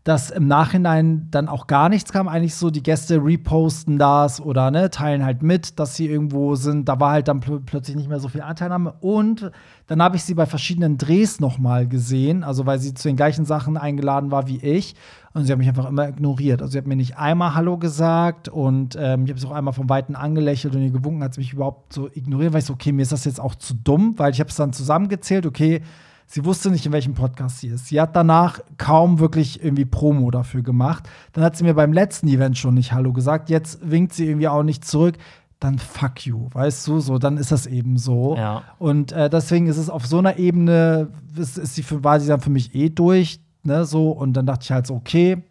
dass 0.09 0.31
im 0.31 0.47
Nachhinein 0.47 1.29
dann 1.31 1.49
auch 1.49 1.67
gar 1.67 1.91
nichts 1.91 2.13
kam. 2.13 2.29
Eigentlich 2.29 2.55
so, 2.55 2.71
die 2.71 2.83
Gäste 2.83 3.23
reposten 3.23 3.99
das 3.99 4.41
oder 4.41 4.71
ne, 4.71 4.89
teilen 4.89 5.23
halt 5.23 5.43
mit, 5.43 5.79
dass 5.79 5.97
sie 5.97 6.09
irgendwo 6.09 6.55
sind. 6.55 6.89
Da 6.89 6.99
war 6.99 7.11
halt 7.13 7.29
dann 7.29 7.41
pl 7.41 7.61
plötzlich 7.61 7.95
nicht 7.95 8.09
mehr 8.09 8.19
so 8.19 8.29
viel 8.29 8.41
Anteilnahme. 8.41 8.95
Und 9.03 9.51
dann 9.87 10.03
habe 10.03 10.17
ich 10.17 10.23
sie 10.23 10.33
bei 10.33 10.47
verschiedenen 10.47 10.97
Drehs 10.97 11.41
nochmal 11.41 11.87
gesehen, 11.87 12.43
also 12.43 12.65
weil 12.65 12.79
sie 12.79 12.95
zu 12.95 13.07
den 13.07 13.17
gleichen 13.17 13.45
Sachen 13.45 13.77
eingeladen 13.77 14.31
war 14.31 14.49
wie 14.49 14.57
ich. 14.57 14.95
Und 15.35 15.45
sie 15.45 15.53
hat 15.53 15.59
mich 15.59 15.69
einfach 15.69 15.87
immer 15.87 16.09
ignoriert. 16.09 16.63
Also 16.63 16.73
sie 16.73 16.79
hat 16.79 16.87
mir 16.87 16.97
nicht 16.97 17.19
einmal 17.19 17.55
Hallo 17.55 17.77
gesagt 17.77 18.49
und 18.49 18.97
ähm, 18.99 19.25
ich 19.25 19.31
habe 19.31 19.39
sie 19.39 19.47
auch 19.47 19.53
einmal 19.53 19.75
vom 19.75 19.91
Weiten 19.91 20.17
angelächelt 20.17 20.75
und 20.75 20.81
ihr 20.81 20.91
gewunken, 20.91 21.23
hat 21.23 21.35
sie 21.35 21.41
mich 21.41 21.53
überhaupt 21.53 21.93
so 21.93 22.09
ignoriert, 22.09 22.55
weil 22.55 22.61
ich 22.61 22.65
so, 22.65 22.73
okay, 22.73 22.93
mir 22.93 23.03
ist 23.03 23.13
das 23.13 23.27
jetzt 23.27 23.41
auch 23.41 23.57
zu 23.57 23.75
dumm, 23.75 24.15
weil 24.17 24.33
ich 24.33 24.41
habe 24.41 24.49
es 24.49 24.57
dann 24.57 24.73
zusammengezählt, 24.73 25.45
okay, 25.45 25.83
Sie 26.31 26.45
wusste 26.45 26.71
nicht, 26.71 26.85
in 26.85 26.93
welchem 26.93 27.15
Podcast 27.15 27.61
sie 27.61 27.69
ist. 27.69 27.87
Sie 27.87 27.99
hat 27.99 28.15
danach 28.15 28.61
kaum 28.77 29.19
wirklich 29.19 29.65
irgendwie 29.65 29.87
Promo 29.87 30.31
dafür 30.31 30.61
gemacht. 30.61 31.09
Dann 31.33 31.43
hat 31.43 31.57
sie 31.57 31.65
mir 31.65 31.73
beim 31.73 31.91
letzten 31.91 32.29
Event 32.29 32.59
schon 32.59 32.75
nicht 32.75 32.93
Hallo 32.93 33.15
gesagt. 33.15 33.49
Jetzt 33.49 33.79
winkt 33.83 34.13
sie 34.13 34.27
irgendwie 34.27 34.49
auch 34.49 34.63
nicht 34.63 34.85
zurück. 34.85 35.17
Dann 35.59 35.79
fuck 35.79 36.27
you, 36.27 36.49
weißt 36.53 36.87
du? 36.87 37.01
So, 37.01 37.19
dann 37.19 37.39
ist 37.39 37.51
das 37.51 37.65
eben 37.65 37.97
so. 37.97 38.37
Ja. 38.37 38.63
Und 38.79 39.11
äh, 39.13 39.31
deswegen 39.31 39.69
ist 39.69 39.79
es 39.79 39.89
auf 39.89 40.07
so 40.07 40.19
einer 40.19 40.37
Ebene, 40.37 41.09
ist, 41.35 41.57
ist 41.57 41.75
sie 41.75 41.83
für, 41.83 42.05
war 42.05 42.21
sie 42.21 42.29
dann 42.29 42.43
für 42.43 42.51
mich 42.51 42.75
eh 42.75 42.91
durch, 42.91 43.41
ne? 43.63 43.87
So, 43.87 44.11
und 44.11 44.35
dann 44.35 44.45
dachte 44.45 44.65
ich 44.65 44.71
halt 44.71 44.87
so, 44.87 44.97
okay, 44.97 45.43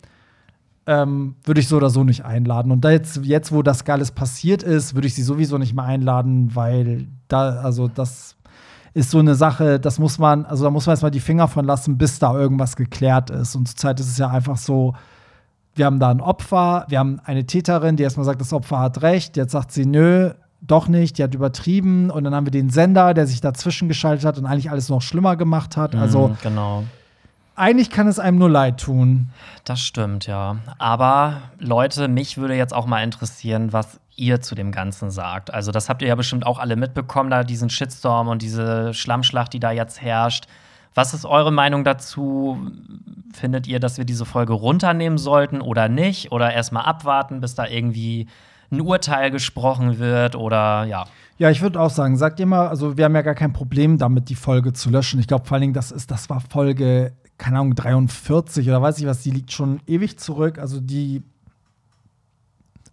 ähm, 0.85 1.37
würde 1.43 1.59
ich 1.59 1.67
so 1.67 1.77
oder 1.77 1.89
so 1.89 2.03
nicht 2.03 2.23
einladen. 2.23 2.71
Und 2.71 2.85
da 2.85 2.91
jetzt, 2.91 3.17
jetzt, 3.25 3.51
wo 3.51 3.63
das 3.63 3.83
Geiles 3.83 4.11
passiert 4.11 4.61
ist, 4.61 4.93
würde 4.93 5.07
ich 5.07 5.15
sie 5.15 5.23
sowieso 5.23 5.57
nicht 5.57 5.73
mehr 5.73 5.85
einladen, 5.85 6.55
weil 6.55 7.07
da, 7.27 7.61
also 7.61 7.87
das 7.87 8.37
ist 8.97 9.11
so 9.11 9.19
eine 9.19 9.35
Sache, 9.35 9.79
das 9.79 9.99
muss 9.99 10.17
man, 10.17 10.45
also 10.45 10.63
da 10.63 10.71
muss 10.71 10.87
man 10.87 10.93
erstmal 10.93 11.11
die 11.11 11.19
Finger 11.19 11.47
von 11.47 11.65
lassen, 11.65 11.99
bis 11.99 12.17
da 12.17 12.33
irgendwas 12.33 12.75
geklärt 12.75 13.29
ist. 13.29 13.55
Und 13.55 13.67
zurzeit 13.67 13.99
ist 13.99 14.07
es 14.09 14.17
ja 14.17 14.29
einfach 14.29 14.57
so, 14.57 14.95
wir 15.75 15.85
haben 15.85 15.99
da 15.99 16.09
ein 16.09 16.19
Opfer, 16.19 16.85
wir 16.89 16.97
haben 16.97 17.21
eine 17.23 17.45
Täterin, 17.45 17.95
die 17.95 18.01
erstmal 18.03 18.25
sagt, 18.25 18.41
das 18.41 18.51
Opfer 18.53 18.79
hat 18.79 19.03
recht, 19.03 19.37
jetzt 19.37 19.51
sagt 19.51 19.71
sie, 19.71 19.85
nö, 19.85 20.31
doch 20.61 20.87
nicht, 20.87 21.19
die 21.19 21.23
hat 21.23 21.35
übertrieben. 21.35 22.09
Und 22.09 22.23
dann 22.23 22.33
haben 22.33 22.47
wir 22.47 22.51
den 22.51 22.71
Sender, 22.71 23.13
der 23.13 23.27
sich 23.27 23.39
dazwischen 23.39 23.87
geschaltet 23.87 24.25
hat 24.25 24.39
und 24.39 24.47
eigentlich 24.47 24.71
alles 24.71 24.89
noch 24.89 25.03
schlimmer 25.03 25.35
gemacht 25.35 25.77
hat. 25.77 25.93
Also 25.93 26.29
Mhm, 26.29 26.37
genau. 26.41 26.83
eigentlich 27.55 27.91
kann 27.91 28.07
es 28.07 28.17
einem 28.17 28.39
nur 28.39 28.49
leid 28.49 28.79
tun. 28.79 29.29
Das 29.63 29.79
stimmt, 29.79 30.25
ja. 30.25 30.55
Aber 30.79 31.41
Leute, 31.59 32.07
mich 32.07 32.37
würde 32.39 32.55
jetzt 32.55 32.73
auch 32.73 32.87
mal 32.87 33.03
interessieren, 33.03 33.71
was 33.73 33.99
ihr 34.17 34.41
zu 34.41 34.55
dem 34.55 34.71
Ganzen 34.71 35.09
sagt. 35.09 35.53
Also, 35.53 35.71
das 35.71 35.87
habt 35.87 36.01
ihr 36.01 36.09
ja 36.09 36.15
bestimmt 36.15 36.45
auch 36.45 36.59
alle 36.59 36.75
mitbekommen, 36.75 37.29
da 37.29 37.43
diesen 37.43 37.69
Shitstorm 37.69 38.27
und 38.27 38.41
diese 38.41 38.93
Schlammschlacht, 38.93 39.53
die 39.53 39.59
da 39.59 39.71
jetzt 39.71 40.01
herrscht. 40.01 40.47
Was 40.93 41.13
ist 41.13 41.25
eure 41.25 41.51
Meinung 41.51 41.83
dazu? 41.83 42.59
Findet 43.31 43.67
ihr, 43.67 43.79
dass 43.79 43.99
wir 43.99 44.05
diese 44.05 44.25
Folge 44.25 44.53
runternehmen 44.53 45.19
sollten 45.19 45.61
oder 45.61 45.89
nicht? 45.89 46.31
Oder 46.31 46.51
erstmal 46.51 46.85
abwarten, 46.85 47.39
bis 47.39 47.53
da 47.53 47.67
irgendwie 47.67 48.27
ein 48.71 48.81
Urteil 48.81 49.29
gesprochen 49.29 49.99
wird? 49.99 50.35
Oder 50.35 50.85
ja. 50.85 51.05
Ja, 51.37 51.51
ich 51.51 51.61
würde 51.61 51.79
auch 51.79 51.91
sagen, 51.91 52.17
sagt 52.17 52.39
ihr 52.39 52.47
mal, 52.47 52.67
also 52.67 52.97
wir 52.97 53.05
haben 53.05 53.13
ja 53.13 53.21
gar 53.21 53.35
kein 53.35 53.53
Problem 53.53 53.99
damit, 53.99 54.29
die 54.29 54.35
Folge 54.35 54.73
zu 54.73 54.89
löschen. 54.89 55.19
Ich 55.19 55.27
glaube 55.27 55.45
vor 55.45 55.55
allen 55.55 55.61
Dingen, 55.61 55.73
das 55.73 55.91
ist, 55.91 56.09
das 56.09 56.31
war 56.31 56.41
Folge, 56.41 57.13
keine 57.37 57.59
Ahnung, 57.59 57.75
43 57.75 58.67
oder 58.67 58.81
weiß 58.81 58.97
ich 58.97 59.05
was, 59.05 59.21
die 59.21 59.29
liegt 59.29 59.51
schon 59.51 59.79
ewig 59.85 60.17
zurück. 60.17 60.57
Also 60.57 60.79
die 60.81 61.21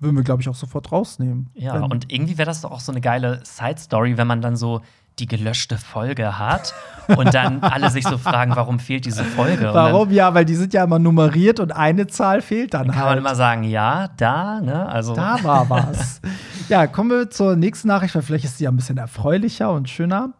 würden 0.04 0.16
wir, 0.16 0.22
glaube 0.22 0.42
ich, 0.42 0.48
auch 0.48 0.54
sofort 0.54 0.92
rausnehmen. 0.92 1.50
Ja, 1.54 1.80
und 1.80 2.12
irgendwie 2.12 2.38
wäre 2.38 2.46
das 2.46 2.60
doch 2.60 2.70
auch 2.70 2.80
so 2.80 2.92
eine 2.92 3.00
geile 3.00 3.40
Side-Story, 3.44 4.16
wenn 4.16 4.26
man 4.26 4.40
dann 4.40 4.56
so 4.56 4.80
die 5.18 5.26
gelöschte 5.26 5.78
Folge 5.78 6.38
hat 6.38 6.74
und 7.16 7.34
dann 7.34 7.62
alle 7.62 7.90
sich 7.90 8.04
so 8.04 8.18
fragen, 8.18 8.56
warum 8.56 8.80
fehlt 8.80 9.04
diese 9.04 9.22
Folge? 9.22 9.70
Warum? 9.72 10.10
Ja, 10.10 10.34
weil 10.34 10.44
die 10.44 10.56
sind 10.56 10.74
ja 10.74 10.82
immer 10.82 10.98
nummeriert 10.98 11.60
und 11.60 11.70
eine 11.70 12.08
Zahl 12.08 12.42
fehlt 12.42 12.74
dann 12.74 12.86
Dann 12.86 12.96
kann 12.96 13.04
halt. 13.04 13.10
man 13.16 13.18
immer 13.18 13.34
sagen, 13.36 13.62
ja, 13.62 14.08
da, 14.16 14.60
ne? 14.60 14.88
Also 14.88 15.14
Da 15.14 15.38
war 15.42 15.70
was. 15.70 16.20
ja, 16.68 16.86
kommen 16.88 17.10
wir 17.10 17.30
zur 17.30 17.54
nächsten 17.54 17.88
Nachricht, 17.88 18.14
weil 18.14 18.22
vielleicht 18.22 18.44
ist 18.44 18.58
die 18.58 18.64
ja 18.64 18.70
ein 18.70 18.76
bisschen 18.76 18.98
erfreulicher 18.98 19.70
und 19.70 19.88
schöner. 19.88 20.32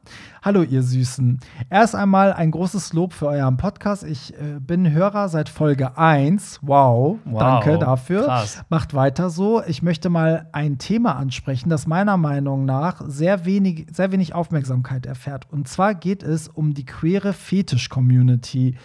Hallo, 0.44 0.62
ihr 0.62 0.82
Süßen. 0.82 1.40
Erst 1.70 1.94
einmal 1.94 2.34
ein 2.34 2.50
großes 2.50 2.92
Lob 2.92 3.14
für 3.14 3.28
euren 3.28 3.56
Podcast. 3.56 4.04
Ich 4.04 4.34
äh, 4.34 4.60
bin 4.60 4.92
Hörer 4.92 5.30
seit 5.30 5.48
Folge 5.48 5.96
1. 5.96 6.58
Wow, 6.60 7.16
Wow, 7.24 7.38
danke 7.38 7.78
dafür. 7.78 8.24
krass. 8.24 8.62
Macht 8.68 8.92
weiter 8.92 9.30
so. 9.30 9.62
Ich 9.66 9.82
möchte 9.82 10.10
mal 10.10 10.46
ein 10.52 10.76
Thema 10.76 11.16
ansprechen, 11.16 11.70
das 11.70 11.86
meiner 11.86 12.18
Meinung 12.18 12.66
nach 12.66 13.00
sehr 13.06 13.46
wenig, 13.46 13.86
sehr 13.90 14.12
wenig 14.12 14.34
Aufmerksamkeit 14.34 15.06
erfährt. 15.06 15.50
Und 15.50 15.66
zwar 15.66 15.94
geht 15.94 16.22
es 16.22 16.48
um 16.48 16.74
die 16.74 16.84
queere 16.84 17.32
Fetisch-Community. 17.32 18.76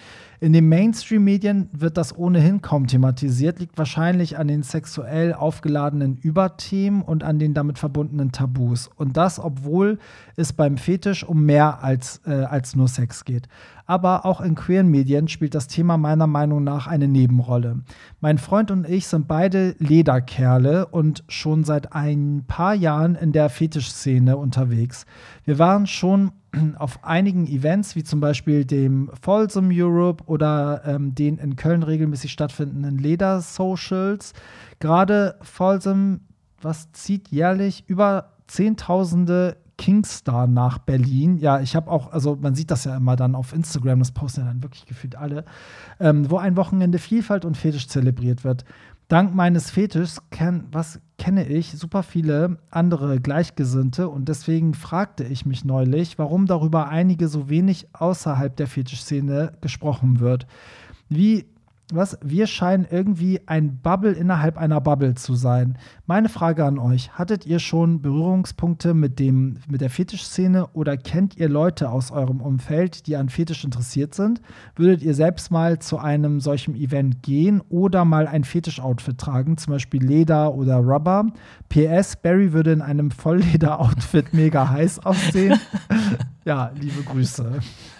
In 0.42 0.54
den 0.54 0.70
Mainstream-Medien 0.70 1.70
wird 1.74 1.98
das 1.98 2.18
ohnehin 2.18 2.62
kaum 2.62 2.88
thematisiert, 2.88 3.60
liegt 3.60 3.78
wahrscheinlich 3.78 4.38
an 4.38 4.48
den 4.48 4.64
sexuell 4.64 5.34
aufgeladenen 5.34 6.16
Überthemen 6.16 7.02
und 7.02 7.26
an 7.26 7.40
den 7.40 7.54
damit 7.54 7.78
verbundenen 7.78 8.32
Tabus. 8.32 8.90
Und 8.96 9.18
das, 9.18 9.38
obwohl 9.38 10.00
es 10.38 10.54
beim 10.54 10.78
Fetisch 10.78 11.26
um 11.26 11.46
mehr 11.46 11.84
als, 11.84 12.22
äh, 12.26 12.32
als 12.32 12.74
nur 12.74 12.88
Sex 12.88 13.26
geht 13.26 13.50
aber 13.90 14.24
auch 14.24 14.40
in 14.40 14.54
queeren 14.54 14.90
Medien 14.90 15.28
spielt 15.28 15.56
das 15.56 15.66
Thema 15.66 15.98
meiner 15.98 16.28
Meinung 16.28 16.64
nach 16.64 16.86
eine 16.86 17.08
Nebenrolle. 17.08 17.82
Mein 18.22 18.38
Freund 18.38 18.70
und 18.70 18.88
ich 18.88 19.08
sind 19.08 19.28
beide 19.28 19.76
Lederkerle 19.80 20.86
und 20.86 21.24
schon 21.28 21.64
seit 21.64 21.92
ein 21.94 22.44
paar 22.48 22.76
Jahren 22.76 23.16
in 23.16 23.32
der 23.32 23.50
Fetischszene 23.50 24.38
unterwegs. 24.38 25.08
Wir 25.44 25.58
waren 25.58 25.88
schon 25.88 26.34
auf 26.78 27.04
einigen 27.04 27.48
Events, 27.48 27.96
wie 27.96 28.04
zum 28.04 28.20
Beispiel 28.20 28.64
dem 28.64 29.10
Folsom 29.20 29.70
Europe 29.72 30.24
oder 30.28 30.84
ähm, 30.86 31.16
den 31.16 31.40
in 31.40 31.56
Köln 31.56 31.82
regelmäßig 31.82 32.32
stattfindenden 32.32 33.00
Leder-Socials. 33.00 34.34
Gerade 34.80 35.40
Folsom, 35.42 36.20
was 36.62 36.92
zieht 36.92 37.30
jährlich 37.30 37.86
über 37.88 38.34
Zehntausende 38.46 39.58
Kingstar 39.80 40.46
nach 40.46 40.78
Berlin. 40.78 41.38
Ja, 41.38 41.62
ich 41.62 41.74
habe 41.74 41.90
auch, 41.90 42.12
also 42.12 42.38
man 42.40 42.54
sieht 42.54 42.70
das 42.70 42.84
ja 42.84 42.98
immer 42.98 43.16
dann 43.16 43.34
auf 43.34 43.54
Instagram, 43.54 44.00
das 44.00 44.12
posten 44.12 44.42
ja 44.42 44.48
dann 44.48 44.62
wirklich 44.62 44.86
gefühlt 44.86 45.16
alle, 45.16 45.46
ähm, 46.02 46.30
wo 46.30 46.38
ein 46.38 46.58
Wochenende 46.58 47.00
Vielfalt 47.00 47.46
und 47.46 47.56
Fetisch 47.56 47.88
zelebriert 47.88 48.44
wird. 48.44 48.66
Dank 49.08 49.34
meines 49.34 49.72
Fetischs 49.72 50.22
kenn, 50.32 50.66
was 50.74 51.00
kenne 51.18 51.48
ich 51.48 51.72
super 51.72 52.04
viele 52.04 52.58
andere 52.70 53.22
Gleichgesinnte 53.22 54.10
und 54.10 54.28
deswegen 54.28 54.74
fragte 54.74 55.24
ich 55.24 55.46
mich 55.46 55.64
neulich, 55.64 56.20
warum 56.20 56.46
darüber 56.46 56.90
einige 56.90 57.30
so 57.30 57.50
wenig 57.50 57.88
außerhalb 57.94 58.54
der 58.58 58.68
Fetischszene 58.68 59.54
gesprochen 59.62 60.20
wird. 60.20 60.46
Wie 61.08 61.46
was? 61.94 62.18
Wir 62.24 62.48
scheinen 62.48 62.86
irgendwie 62.90 63.42
ein 63.48 63.78
Bubble 63.82 64.12
innerhalb 64.12 64.58
einer 64.58 64.80
Bubble 64.82 65.16
zu 65.16 65.36
sein. 65.36 65.78
Meine 66.06 66.30
Frage 66.30 66.66
an 66.66 66.78
euch: 66.78 67.18
Hattet 67.18 67.46
ihr 67.46 67.60
schon 67.60 68.02
Berührungspunkte 68.02 68.94
mit, 68.94 69.20
dem, 69.20 69.58
mit 69.68 69.82
der 69.82 69.90
Fetischszene 69.90 70.68
oder 70.74 70.98
kennt 70.98 71.38
ihr 71.38 71.50
Leute 71.50 71.90
aus 71.90 72.12
eurem 72.12 72.42
Umfeld, 72.42 73.08
die 73.08 73.16
an 73.16 73.30
Fetisch 73.30 73.64
interessiert 73.64 74.14
sind? 74.14 74.42
Würdet 74.76 75.02
ihr 75.02 75.14
selbst 75.14 75.52
mal 75.52 75.80
zu 75.80 75.98
einem 75.98 76.40
solchen 76.40 76.76
Event 76.76 77.24
gehen 77.24 77.62
oder 77.70 78.06
mal 78.06 78.28
ein 78.28 78.44
Fetisch-Outfit 78.44 79.18
tragen, 79.18 79.58
zum 79.58 79.74
Beispiel 79.74 80.04
Leder 80.04 80.54
oder 80.54 80.78
Rubber? 80.78 81.26
PS: 81.70 82.16
Barry 82.16 82.54
würde 82.54 82.72
in 82.72 82.82
einem 82.82 83.12
Vollleder-Outfit 83.12 84.34
mega 84.34 84.70
heiß 84.70 85.00
aussehen. 85.00 85.60
ja, 86.50 86.72
liebe 86.74 87.04
Grüße. 87.04 87.60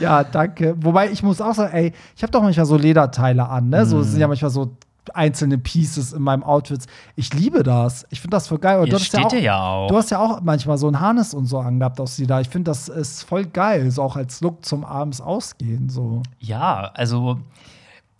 ja, 0.00 0.24
danke. 0.24 0.74
Wobei 0.80 1.12
ich 1.12 1.22
muss 1.22 1.40
auch 1.40 1.54
sagen, 1.54 1.72
ey, 1.72 1.92
ich 2.16 2.22
habe 2.24 2.32
doch 2.32 2.42
manchmal 2.42 2.66
so 2.66 2.76
Lederteile 2.76 3.48
an, 3.48 3.68
ne? 3.68 3.86
So 3.86 4.02
sind 4.02 4.18
ja 4.18 4.26
mhm. 4.26 4.32
manchmal 4.32 4.50
so 4.50 4.76
einzelne 5.12 5.58
Pieces 5.58 6.12
in 6.12 6.22
meinem 6.22 6.42
Outfit. 6.42 6.86
Ich 7.14 7.32
liebe 7.34 7.62
das. 7.62 8.04
Ich 8.10 8.20
finde 8.20 8.36
das 8.36 8.48
voll 8.48 8.58
geil. 8.58 8.80
Und 8.80 8.92
du, 8.92 8.98
steht 8.98 9.20
ja 9.20 9.26
auch, 9.26 9.32
ja 9.32 9.62
auch. 9.62 9.86
du 9.86 9.96
hast 9.96 10.10
ja 10.10 10.18
auch 10.18 10.40
manchmal 10.40 10.76
so 10.76 10.88
ein 10.88 10.98
Harness 10.98 11.34
und 11.34 11.46
so 11.46 11.60
angehabt 11.60 12.00
aus 12.00 12.18
Leder. 12.18 12.40
Ich 12.40 12.48
finde, 12.48 12.72
das 12.72 12.88
ist 12.88 13.22
voll 13.22 13.46
geil, 13.46 13.92
so 13.92 14.02
auch 14.02 14.16
als 14.16 14.40
Look 14.40 14.64
zum 14.64 14.84
abends 14.84 15.20
ausgehen. 15.20 15.88
So. 15.88 16.24
Ja, 16.40 16.90
also 16.94 17.38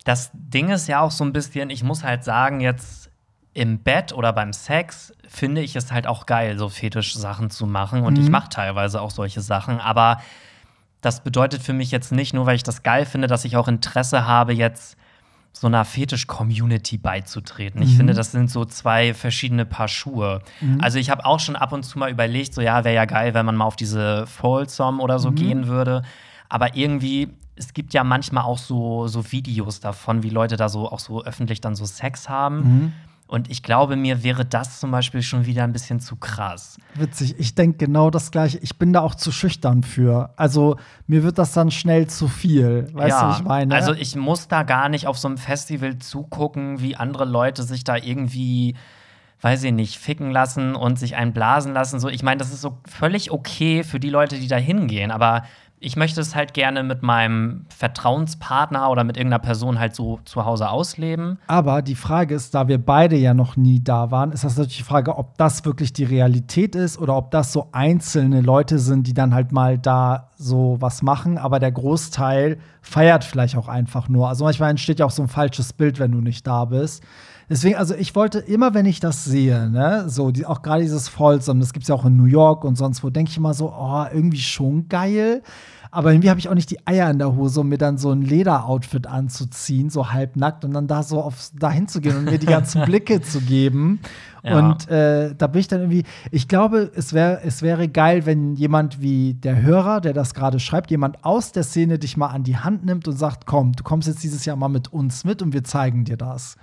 das 0.05 0.31
Ding 0.33 0.69
ist 0.69 0.87
ja 0.87 1.01
auch 1.01 1.11
so 1.11 1.25
ein 1.25 1.33
bisschen, 1.33 1.69
ich 1.69 1.83
muss 1.83 2.05
halt 2.05 2.23
sagen, 2.23 2.61
jetzt 2.61 3.04
im 3.55 3.79
Bett 3.79 4.11
oder 4.11 4.33
beim 4.33 4.51
Sex 4.53 5.13
finde 5.27 5.61
ich 5.61 5.75
es 5.77 5.91
halt 5.91 6.07
auch 6.07 6.25
geil, 6.25 6.59
so 6.59 6.67
Fetisch-Sachen 6.67 7.49
zu 7.49 7.65
machen. 7.65 8.03
Und 8.03 8.17
mhm. 8.17 8.23
ich 8.23 8.29
mache 8.29 8.49
teilweise 8.49 9.01
auch 9.01 9.11
solche 9.11 9.41
Sachen. 9.41 9.79
Aber 9.79 10.21
das 10.99 11.23
bedeutet 11.23 11.63
für 11.63 11.71
mich 11.71 11.89
jetzt 11.89 12.11
nicht, 12.11 12.33
nur 12.33 12.45
weil 12.45 12.57
ich 12.57 12.63
das 12.63 12.83
geil 12.83 13.05
finde, 13.05 13.27
dass 13.27 13.45
ich 13.45 13.55
auch 13.55 13.69
Interesse 13.69 14.27
habe, 14.27 14.53
jetzt 14.53 14.97
so 15.53 15.67
einer 15.67 15.85
Fetisch-Community 15.85 16.97
beizutreten. 16.97 17.79
Mhm. 17.79 17.87
Ich 17.87 17.95
finde, 17.95 18.13
das 18.13 18.33
sind 18.33 18.51
so 18.51 18.65
zwei 18.65 19.13
verschiedene 19.13 19.65
Paar 19.65 19.87
Schuhe. 19.87 20.41
Mhm. 20.59 20.81
Also 20.81 20.99
ich 20.99 21.09
habe 21.09 21.25
auch 21.25 21.39
schon 21.39 21.55
ab 21.55 21.71
und 21.71 21.83
zu 21.83 21.97
mal 21.97 22.11
überlegt, 22.11 22.53
so 22.53 22.59
ja, 22.59 22.83
wäre 22.83 22.95
ja 22.95 23.05
geil, 23.05 23.33
wenn 23.33 23.45
man 23.45 23.55
mal 23.55 23.65
auf 23.65 23.77
diese 23.77 24.27
Folsom 24.27 24.99
oder 24.99 25.17
so 25.17 25.31
mhm. 25.31 25.35
gehen 25.35 25.67
würde. 25.67 26.01
Aber 26.49 26.75
irgendwie, 26.75 27.29
es 27.55 27.73
gibt 27.73 27.93
ja 27.93 28.03
manchmal 28.03 28.43
auch 28.43 28.57
so, 28.57 29.07
so 29.07 29.31
Videos 29.31 29.79
davon, 29.79 30.23
wie 30.23 30.29
Leute 30.29 30.57
da 30.57 30.67
so 30.67 30.91
auch 30.91 30.99
so 30.99 31.23
öffentlich 31.23 31.61
dann 31.61 31.75
so 31.75 31.85
Sex 31.85 32.27
haben. 32.27 32.93
Und 33.27 33.49
ich 33.49 33.63
glaube, 33.63 33.95
mir 33.95 34.23
wäre 34.23 34.45
das 34.45 34.79
zum 34.79 34.91
Beispiel 34.91 35.23
schon 35.23 35.45
wieder 35.47 35.63
ein 35.63 35.73
bisschen 35.73 35.99
zu 35.99 36.15
krass. 36.15 36.77
Witzig, 36.93 37.35
ich 37.39 37.55
denke 37.55 37.85
genau 37.85 38.11
das 38.11 38.29
Gleiche. 38.29 38.59
Ich 38.59 38.77
bin 38.77 38.93
da 38.93 39.01
auch 39.01 39.15
zu 39.15 39.31
schüchtern 39.31 39.81
für. 39.81 40.31
Also, 40.35 40.77
mir 41.07 41.23
wird 41.23 41.39
das 41.39 41.51
dann 41.53 41.71
schnell 41.71 42.05
zu 42.05 42.27
viel. 42.27 42.87
Weißt 42.93 43.09
ja, 43.09 43.21
du, 43.21 43.27
was 43.29 43.39
ich 43.39 43.45
meine? 43.45 43.73
Also, 43.73 43.93
ich 43.93 44.15
muss 44.15 44.47
da 44.47 44.61
gar 44.61 44.89
nicht 44.89 45.07
auf 45.07 45.17
so 45.17 45.27
einem 45.27 45.37
Festival 45.37 45.97
zugucken, 45.97 46.81
wie 46.81 46.95
andere 46.95 47.25
Leute 47.25 47.63
sich 47.63 47.83
da 47.83 47.95
irgendwie 47.95 48.75
weiß 49.41 49.63
ich 49.63 49.73
nicht, 49.73 49.97
ficken 49.97 50.31
lassen 50.31 50.75
und 50.75 50.97
sich 50.97 51.15
einblasen 51.15 51.71
lassen. 51.73 51.99
So, 51.99 52.09
ich 52.09 52.23
meine, 52.23 52.39
das 52.39 52.51
ist 52.51 52.61
so 52.61 52.79
völlig 52.87 53.29
okay 53.29 53.83
für 53.83 53.99
die 53.99 54.09
Leute, 54.09 54.39
die 54.39 54.47
da 54.47 54.55
hingehen, 54.55 55.11
aber 55.11 55.43
ich 55.79 55.97
möchte 55.97 56.21
es 56.21 56.35
halt 56.35 56.53
gerne 56.53 56.83
mit 56.83 57.03
meinem 57.03 57.65
Vertrauenspartner 57.69 58.89
oder 58.89 59.03
mit 59.03 59.17
irgendeiner 59.17 59.43
Person 59.43 59.77
halt 59.79 59.93
so 59.93 60.19
zu 60.25 60.45
Hause 60.45 60.69
ausleben. 60.69 61.37
Aber 61.47 61.81
die 61.81 61.95
Frage 61.95 62.33
ist, 62.33 62.55
da 62.55 62.67
wir 62.67 62.77
beide 62.77 63.15
ja 63.17 63.33
noch 63.33 63.57
nie 63.57 63.83
da 63.83 64.09
waren, 64.09 64.31
ist 64.31 64.43
das 64.43 64.57
natürlich 64.57 64.77
die 64.77 64.83
Frage, 64.83 65.17
ob 65.17 65.37
das 65.37 65.65
wirklich 65.65 65.91
die 65.93 66.05
Realität 66.05 66.75
ist 66.75 66.97
oder 66.97 67.15
ob 67.15 67.29
das 67.31 67.51
so 67.51 67.67
einzelne 67.71 68.41
Leute 68.41 68.79
sind, 68.79 69.05
die 69.05 69.13
dann 69.13 69.35
halt 69.35 69.51
mal 69.51 69.77
da 69.77 70.31
so 70.37 70.77
was 70.79 71.01
machen, 71.01 71.37
aber 71.37 71.59
der 71.59 71.71
Großteil 71.71 72.57
feiert 72.81 73.23
vielleicht 73.23 73.55
auch 73.55 73.67
einfach 73.67 74.07
nur. 74.09 74.29
Also 74.29 74.45
manchmal 74.45 74.69
entsteht 74.71 74.99
ja 74.99 75.05
auch 75.05 75.11
so 75.11 75.21
ein 75.21 75.27
falsches 75.27 75.73
Bild, 75.73 75.99
wenn 75.99 76.11
du 76.11 76.21
nicht 76.21 76.47
da 76.47 76.65
bist. 76.65 77.03
Deswegen, 77.49 77.75
also 77.75 77.93
ich 77.93 78.15
wollte 78.15 78.39
immer, 78.39 78.73
wenn 78.73 78.85
ich 78.85 78.99
das 78.99 79.23
sehe, 79.23 79.69
ne, 79.69 80.05
so 80.07 80.31
die, 80.31 80.45
auch 80.45 80.61
gerade 80.61 80.81
dieses 80.81 81.09
Folsom, 81.09 81.59
das 81.59 81.73
gibt 81.73 81.83
es 81.83 81.89
ja 81.89 81.95
auch 81.95 82.05
in 82.05 82.17
New 82.17 82.25
York 82.25 82.63
und 82.63 82.75
sonst 82.75 83.03
wo, 83.03 83.09
denke 83.09 83.29
ich 83.29 83.37
immer 83.37 83.53
so, 83.53 83.71
oh, 83.71 84.05
irgendwie 84.11 84.39
schon 84.39 84.89
geil. 84.89 85.43
Aber 85.95 86.11
irgendwie 86.11 86.29
habe 86.29 86.39
ich 86.41 86.49
auch 86.49 86.55
nicht 86.55 86.71
die 86.71 86.85
Eier 86.85 87.09
in 87.09 87.19
der 87.19 87.37
Hose, 87.37 87.61
um 87.61 87.69
mir 87.69 87.77
dann 87.77 87.97
so 87.97 88.11
ein 88.11 88.21
Lederoutfit 88.21 89.07
anzuziehen, 89.07 89.89
so 89.89 90.11
halbnackt 90.11 90.65
und 90.65 90.73
dann 90.73 90.87
da 90.87 91.03
so 91.03 91.21
auf 91.21 91.51
dahin 91.57 91.87
zu 91.87 92.01
gehen 92.01 92.17
und 92.17 92.25
mir 92.25 92.37
die 92.37 92.47
ganzen 92.47 92.81
Blicke 92.85 93.21
zu 93.21 93.39
geben. 93.39 94.01
Ja. 94.43 94.59
Und 94.59 94.89
äh, 94.89 95.33
da 95.35 95.47
bin 95.47 95.61
ich 95.61 95.69
dann 95.69 95.79
irgendwie, 95.79 96.03
ich 96.31 96.49
glaube, 96.49 96.91
es, 96.95 97.13
wär, 97.13 97.45
es 97.45 97.61
wäre 97.61 97.87
geil, 97.87 98.25
wenn 98.25 98.55
jemand 98.55 99.01
wie 99.01 99.35
der 99.35 99.61
Hörer, 99.61 100.01
der 100.01 100.11
das 100.11 100.33
gerade 100.33 100.59
schreibt, 100.59 100.91
jemand 100.91 101.23
aus 101.23 101.53
der 101.53 101.63
Szene 101.63 101.97
dich 101.97 102.17
mal 102.17 102.27
an 102.27 102.43
die 102.43 102.57
Hand 102.57 102.83
nimmt 102.83 103.07
und 103.07 103.17
sagt, 103.17 103.45
komm, 103.45 103.71
du 103.71 103.83
kommst 103.83 104.09
jetzt 104.09 104.21
dieses 104.21 104.43
Jahr 104.43 104.57
mal 104.57 104.67
mit 104.67 104.91
uns 104.91 105.23
mit 105.23 105.41
und 105.41 105.53
wir 105.53 105.63
zeigen 105.63 106.03
dir 106.03 106.17
das. 106.17 106.57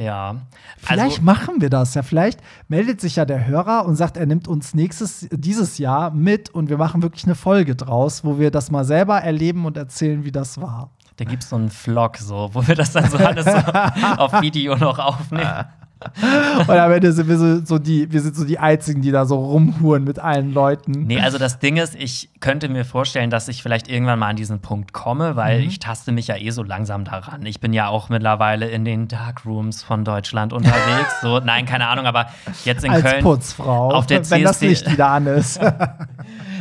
Ja. 0.00 0.36
Vielleicht 0.78 1.18
also, 1.18 1.22
machen 1.22 1.60
wir 1.60 1.68
das 1.68 1.94
ja. 1.94 2.02
Vielleicht 2.02 2.40
meldet 2.68 3.02
sich 3.02 3.16
ja 3.16 3.26
der 3.26 3.46
Hörer 3.46 3.84
und 3.84 3.96
sagt, 3.96 4.16
er 4.16 4.24
nimmt 4.24 4.48
uns 4.48 4.72
nächstes, 4.72 5.28
dieses 5.30 5.76
Jahr 5.76 6.10
mit 6.10 6.48
und 6.48 6.70
wir 6.70 6.78
machen 6.78 7.02
wirklich 7.02 7.24
eine 7.24 7.34
Folge 7.34 7.76
draus, 7.76 8.24
wo 8.24 8.38
wir 8.38 8.50
das 8.50 8.70
mal 8.70 8.84
selber 8.84 9.18
erleben 9.18 9.66
und 9.66 9.76
erzählen, 9.76 10.24
wie 10.24 10.32
das 10.32 10.58
war. 10.58 10.90
Da 11.18 11.26
gibt 11.26 11.42
es 11.42 11.50
so 11.50 11.56
einen 11.56 11.68
Vlog, 11.68 12.16
so, 12.16 12.48
wo 12.54 12.66
wir 12.66 12.74
das 12.74 12.92
dann 12.92 13.10
so 13.10 13.18
alles 13.18 13.44
so 13.44 13.50
auf 14.16 14.40
Video 14.40 14.74
noch 14.76 14.98
aufnehmen. 14.98 15.66
Und 16.66 16.70
am 16.70 16.92
Ende 16.92 17.12
sind 17.12 17.28
wir 17.28 17.36
so, 17.36 17.64
so, 17.64 17.78
die, 17.78 18.10
wir 18.10 18.20
sind 18.20 18.34
so 18.34 18.44
die 18.44 18.58
Einzigen, 18.58 19.02
die 19.02 19.10
da 19.10 19.26
so 19.26 19.36
rumhuren 19.36 20.04
mit 20.04 20.18
allen 20.18 20.52
Leuten. 20.52 20.92
Nee, 20.92 21.20
also 21.20 21.36
das 21.38 21.58
Ding 21.58 21.76
ist, 21.76 21.94
ich 21.94 22.30
könnte 22.40 22.68
mir 22.68 22.84
vorstellen, 22.84 23.30
dass 23.30 23.48
ich 23.48 23.62
vielleicht 23.62 23.88
irgendwann 23.88 24.18
mal 24.18 24.28
an 24.28 24.36
diesen 24.36 24.60
Punkt 24.60 24.92
komme, 24.92 25.36
weil 25.36 25.60
mhm. 25.60 25.68
ich 25.68 25.78
taste 25.78 26.12
mich 26.12 26.28
ja 26.28 26.36
eh 26.36 26.50
so 26.50 26.62
langsam 26.62 27.04
daran. 27.04 27.44
Ich 27.44 27.60
bin 27.60 27.72
ja 27.72 27.88
auch 27.88 28.08
mittlerweile 28.08 28.68
in 28.68 28.84
den 28.84 29.08
Darkrooms 29.08 29.82
von 29.82 30.04
Deutschland 30.04 30.52
unterwegs. 30.52 31.20
so, 31.20 31.38
nein, 31.44 31.66
keine 31.66 31.86
Ahnung, 31.88 32.06
aber 32.06 32.26
jetzt 32.64 32.84
in 32.84 32.90
Als 32.90 33.02
Köln. 33.02 33.22
Putzfrau, 33.22 33.92
auf 33.92 34.06
der 34.06 34.18
wenn 34.18 34.24
CSD, 34.24 34.44
das 34.44 34.60
Licht 34.60 34.90
wieder 34.90 35.08
an 35.08 35.26
ist. 35.26 35.60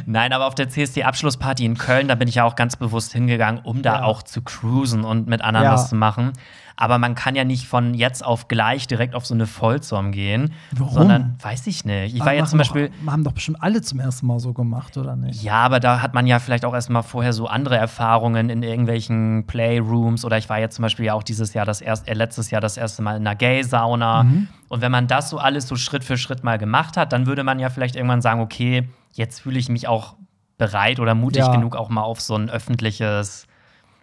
Nein, 0.06 0.34
aber 0.34 0.48
auf 0.48 0.56
der 0.56 0.70
CSD-Abschlussparty 0.70 1.66
in 1.66 1.78
Köln, 1.78 2.08
da 2.08 2.16
bin 2.16 2.28
ich 2.28 2.36
ja 2.36 2.44
auch 2.44 2.56
ganz 2.56 2.76
bewusst 2.76 3.14
hingegangen, 3.14 3.62
um 3.64 3.84
da 3.84 3.98
ja. 4.00 4.04
auch 4.04 4.24
zu 4.24 4.42
cruisen 4.42 5.04
und 5.04 5.28
mit 5.28 5.44
anderen 5.44 5.66
ja. 5.66 5.74
was 5.74 5.90
zu 5.90 5.96
machen. 5.96 6.34
Aber 6.82 6.98
man 6.98 7.14
kann 7.14 7.36
ja 7.36 7.44
nicht 7.44 7.68
von 7.68 7.94
jetzt 7.94 8.24
auf 8.24 8.48
gleich 8.48 8.88
direkt 8.88 9.14
auf 9.14 9.26
so 9.26 9.34
eine 9.34 9.48
Vollzom 9.48 10.14
gehen. 10.14 10.54
Warum? 10.72 10.94
Sondern, 10.94 11.36
weiß 11.42 11.68
ich 11.68 11.84
nicht. 11.84 12.16
Ich 12.16 12.22
war 12.22 12.34
ja 12.34 12.46
zum 12.46 12.58
Beispiel. 12.58 12.90
Doch, 13.04 13.12
haben 13.12 13.26
doch 13.26 13.34
bestimmt 13.34 13.58
alle 13.60 13.82
zum 13.82 14.00
ersten 14.00 14.26
Mal 14.26 14.40
so 14.40 14.54
gemacht, 14.54 14.96
oder 14.96 15.18
nicht? 15.18 15.44
Ja, 15.44 15.56
aber 15.56 15.82
da 15.82 16.02
hat 16.02 16.14
man 16.14 16.26
ja 16.26 16.40
vielleicht 16.40 16.64
auch 16.64 16.74
erstmal 16.74 17.04
vorher 17.04 17.34
so 17.34 17.48
andere 17.48 17.76
Erfahrungen 17.76 18.50
in 18.50 18.64
irgendwelchen 18.64 19.46
Playrooms. 19.46 20.24
Oder 20.24 20.38
ich 20.38 20.48
war 20.48 20.58
jetzt 20.58 20.76
zum 20.76 20.84
Beispiel 20.84 21.04
ja 21.04 21.16
auch 21.16 21.24
dieses 21.24 21.54
Jahr, 21.54 21.66
das 21.66 21.82
erst, 21.82 22.08
äh, 22.08 22.14
letztes 22.14 22.50
Jahr 22.50 22.62
das 22.62 22.78
erste 22.78 23.02
Mal 23.02 23.18
in 23.18 23.28
einer 23.28 23.36
Gay-Sauna. 23.36 24.24
Mhm. 24.24 24.48
Und 24.70 24.80
wenn 24.80 24.92
man 24.94 25.08
das 25.08 25.30
so 25.30 25.38
alles 25.38 25.68
so 25.68 25.76
Schritt 25.76 26.06
für 26.06 26.18
Schritt 26.18 26.46
mal 26.46 26.58
gemacht 26.58 26.96
hat, 26.96 27.12
dann 27.12 27.26
würde 27.26 27.44
man 27.44 27.60
ja 27.60 27.70
vielleicht 27.70 27.98
irgendwann 27.98 28.22
sagen, 28.22 28.40
okay, 28.40 28.88
jetzt 29.12 29.42
fühle 29.42 29.60
ich 29.60 29.68
mich 29.68 29.90
auch 29.90 30.16
bereit 30.58 31.02
oder 31.02 31.14
mutig 31.14 31.42
ja. 31.42 31.52
genug, 31.52 31.76
auch 31.76 31.90
mal 31.90 32.04
auf 32.04 32.22
so 32.22 32.36
ein 32.36 32.50
öffentliches 32.50 33.48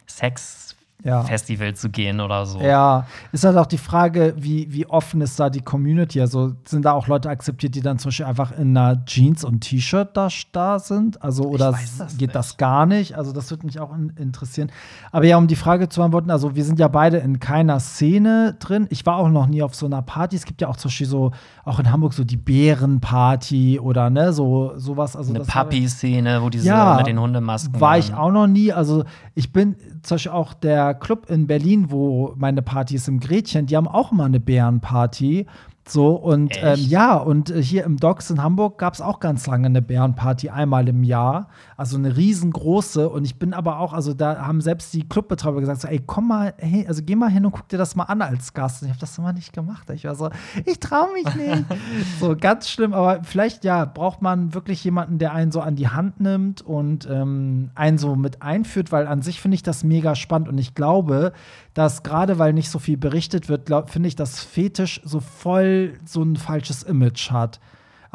Sex 0.07 0.76
ja. 1.05 1.23
Festival 1.23 1.75
zu 1.75 1.89
gehen 1.89 2.21
oder 2.21 2.47
so. 2.47 2.61
Ja, 2.61 3.07
ist 3.33 3.45
halt 3.45 3.57
auch 3.57 3.67
die 3.67 3.79
Frage, 3.79 4.35
wie, 4.37 4.73
wie 4.73 4.87
offen 4.87 5.21
ist 5.21 5.39
da 5.39 5.51
die 5.51 5.61
Community? 5.61 6.21
Also 6.21 6.55
sind 6.65 6.85
da 6.85 6.93
auch 6.93 7.07
Leute 7.07 7.29
akzeptiert, 7.29 7.75
die 7.75 7.81
dann 7.81 7.99
zum 7.99 8.09
Beispiel 8.09 8.27
einfach 8.27 8.53
in 8.53 8.77
einer 8.77 9.05
Jeans 9.05 9.45
und 9.45 9.61
T-Shirt 9.61 10.17
da, 10.17 10.29
da 10.53 10.79
sind? 10.79 11.23
Also 11.23 11.45
oder 11.45 11.73
das 11.73 12.17
geht 12.17 12.29
nicht. 12.29 12.35
das 12.35 12.57
gar 12.57 12.87
nicht? 12.87 13.15
Also 13.17 13.33
das 13.33 13.51
würde 13.51 13.67
mich 13.67 13.79
auch 13.79 13.95
in, 13.95 14.11
interessieren. 14.17 14.73
Aber 15.13 15.27
ja, 15.27 15.37
um 15.37 15.47
die 15.47 15.57
Frage 15.57 15.89
zu 15.89 16.01
beantworten, 16.01 16.31
also 16.31 16.57
wir 16.57 16.65
sind 16.65 16.79
ja 16.79 16.89
beide 16.89 17.19
in 17.19 17.41
keiner 17.41 17.79
Szene 17.79 18.57
drin. 18.59 18.87
Ich 18.91 19.07
war 19.07 19.17
auch 19.17 19.29
noch 19.29 19.47
nie 19.47 19.63
auf 19.63 19.75
so 19.75 19.87
einer 19.87 20.03
Party. 20.03 20.37
Es 20.37 20.45
gibt 20.45 20.61
ja 20.61 20.69
auch 20.69 20.77
zum 20.77 20.89
Beispiel 20.89 21.07
so, 21.07 21.31
auch 21.65 21.79
in 21.79 21.91
Hamburg 21.91 22.15
so 22.15 22.25
die 22.25 22.37
Bärenparty 22.37 23.79
oder 23.79 24.11
ne, 24.11 24.33
so 24.33 24.73
sowas. 24.77 25.15
Also 25.15 25.35
Eine 25.35 25.45
Papi-Szene, 25.45 26.43
wo 26.43 26.49
diese 26.49 26.67
ja, 26.67 26.97
mit 26.97 27.07
den 27.07 27.21
Hundemasken. 27.21 27.81
War 27.81 27.99
ich 27.99 28.13
auch 28.15 28.33
noch 28.33 28.47
nie. 28.47 28.73
Also 28.73 29.05
ich 29.35 29.53
bin 29.53 29.77
zum 30.07 30.17
Beispiel 30.17 30.33
auch 30.33 30.55
der 30.55 30.95
Club 30.95 31.29
in 31.31 31.47
Berlin, 31.47 31.91
wo 31.91 32.33
meine 32.37 32.63
Party 32.63 32.95
ist 32.95 33.09
im 33.09 33.21
Gretchen, 33.21 33.67
die 33.67 33.77
haben 33.77 33.89
auch 33.89 34.13
mal 34.13 34.25
eine 34.25 34.41
Bärenparty. 34.41 35.47
So, 35.89 36.15
und 36.17 36.53
ähm, 36.63 36.79
ja, 36.89 37.15
und 37.15 37.51
äh, 37.51 37.63
hier 37.63 37.85
im 37.85 37.97
Docks 37.97 38.31
in 38.31 38.43
Hamburg 38.43 38.77
gab 38.79 38.95
es 38.95 39.01
auch 39.01 39.21
ganz 39.21 39.47
lange 39.47 39.67
eine 39.67 39.83
Bärenparty, 39.83 40.51
einmal 40.51 40.89
im 40.89 41.05
Jahr. 41.05 41.49
Also 41.77 41.97
eine 41.99 42.17
riesengroße. 42.17 43.09
Und 43.09 43.25
ich 43.25 43.39
bin 43.39 43.53
aber 43.53 43.81
auch, 43.81 43.93
also 43.93 44.15
da 44.15 44.47
haben 44.47 44.61
selbst 44.61 44.95
die 44.95 45.07
Clubbetreiber 45.07 45.61
gesagt: 45.61 45.83
so, 45.83 45.89
ey, 45.89 46.01
komm 46.05 46.29
mal, 46.29 46.55
hey, 46.59 46.87
also 46.89 47.03
geh 47.05 47.17
mal 47.17 47.31
hin 47.31 47.45
und 47.45 47.53
guck 47.53 47.69
dir 47.69 47.77
das 47.77 47.97
mal 47.97 48.05
an 48.05 48.23
als 48.23 48.55
Gast. 48.55 48.83
Und 48.83 48.89
ich 48.89 48.93
habe 48.93 49.01
das 49.01 49.19
immer 49.19 49.33
nicht 49.33 49.53
gemacht. 49.53 49.91
Ich 49.91 50.05
war 50.05 50.15
so, 50.15 50.31
ich 50.65 50.81
traue 50.81 51.13
mich 51.13 51.35
nicht. 51.35 51.65
so, 52.21 52.35
ganz 52.35 52.69
schlimm, 52.69 52.95
aber 52.95 53.25
vielleicht, 53.25 53.65
ja, 53.65 53.85
braucht 53.85 54.23
man 54.23 54.55
wirklich 54.55 54.83
jemanden, 54.85 55.19
der 55.19 55.33
einen 55.33 55.53
so 55.53 55.61
an 55.61 55.77
die 55.77 55.89
Hand 55.89 56.21
nimmt 56.21 56.63
und 56.63 57.07
ähm, 57.11 57.71
einen 57.75 57.99
so 57.99 58.17
mit 58.17 58.43
einführt, 58.43 58.91
weil 58.93 59.07
an 59.07 59.23
sich 59.23 59.41
finde 59.41 59.57
ich 59.57 59.63
das 59.63 59.85
mega 59.85 60.15
spannend. 60.15 60.49
Und 60.49 60.59
ich 60.59 60.75
glaube, 60.75 61.33
dass 61.75 62.03
gerade 62.03 62.39
weil 62.39 62.55
nicht 62.55 62.71
so 62.71 62.79
viel 62.79 62.97
berichtet 62.97 63.49
wird, 63.49 63.71
finde 63.91 64.09
ich, 64.09 64.17
dass 64.17 64.41
Fetisch 64.41 65.03
so 65.05 65.21
voll 65.21 65.95
so 66.07 66.23
ein 66.23 66.37
falsches 66.37 66.83
Image 66.83 67.31
hat. 67.31 67.61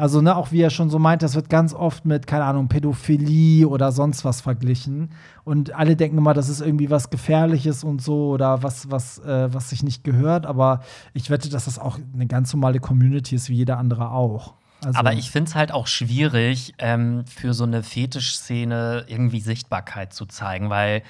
Also, 0.02 0.20
ne, 0.20 0.34
auch 0.34 0.50
wie 0.50 0.60
er 0.60 0.70
schon 0.70 0.90
so 0.90 0.98
meint, 0.98 1.22
das 1.22 1.36
wird 1.36 1.48
ganz 1.48 1.72
oft 1.72 2.04
mit, 2.04 2.26
keine 2.26 2.42
Ahnung, 2.42 2.66
Pädophilie 2.66 3.68
oder 3.68 3.92
sonst 3.92 4.24
was 4.24 4.40
verglichen. 4.40 5.10
Und 5.44 5.76
alle 5.76 5.94
denken 5.94 6.18
immer, 6.18 6.34
das 6.34 6.48
ist 6.48 6.60
irgendwie 6.60 6.90
was 6.90 7.08
Gefährliches 7.08 7.84
und 7.84 8.02
so 8.02 8.30
oder 8.30 8.64
was, 8.64 8.90
was, 8.90 9.20
äh, 9.20 9.54
was 9.54 9.70
sich 9.70 9.84
nicht 9.84 10.02
gehört. 10.02 10.44
Aber 10.44 10.80
ich 11.14 11.30
wette, 11.30 11.48
dass 11.50 11.66
das 11.66 11.78
auch 11.78 12.00
eine 12.14 12.26
ganz 12.26 12.52
normale 12.52 12.80
Community 12.80 13.36
ist, 13.36 13.48
wie 13.48 13.54
jeder 13.54 13.78
andere 13.78 14.10
auch. 14.10 14.54
Also 14.84 14.98
Aber 14.98 15.12
ich 15.12 15.30
finde 15.30 15.50
es 15.50 15.54
halt 15.54 15.70
auch 15.70 15.86
schwierig, 15.86 16.74
ähm, 16.78 17.24
für 17.26 17.54
so 17.54 17.62
eine 17.62 17.84
Fetischszene 17.84 19.04
irgendwie 19.06 19.40
Sichtbarkeit 19.40 20.12
zu 20.12 20.26
zeigen, 20.26 20.68
weil 20.68 21.04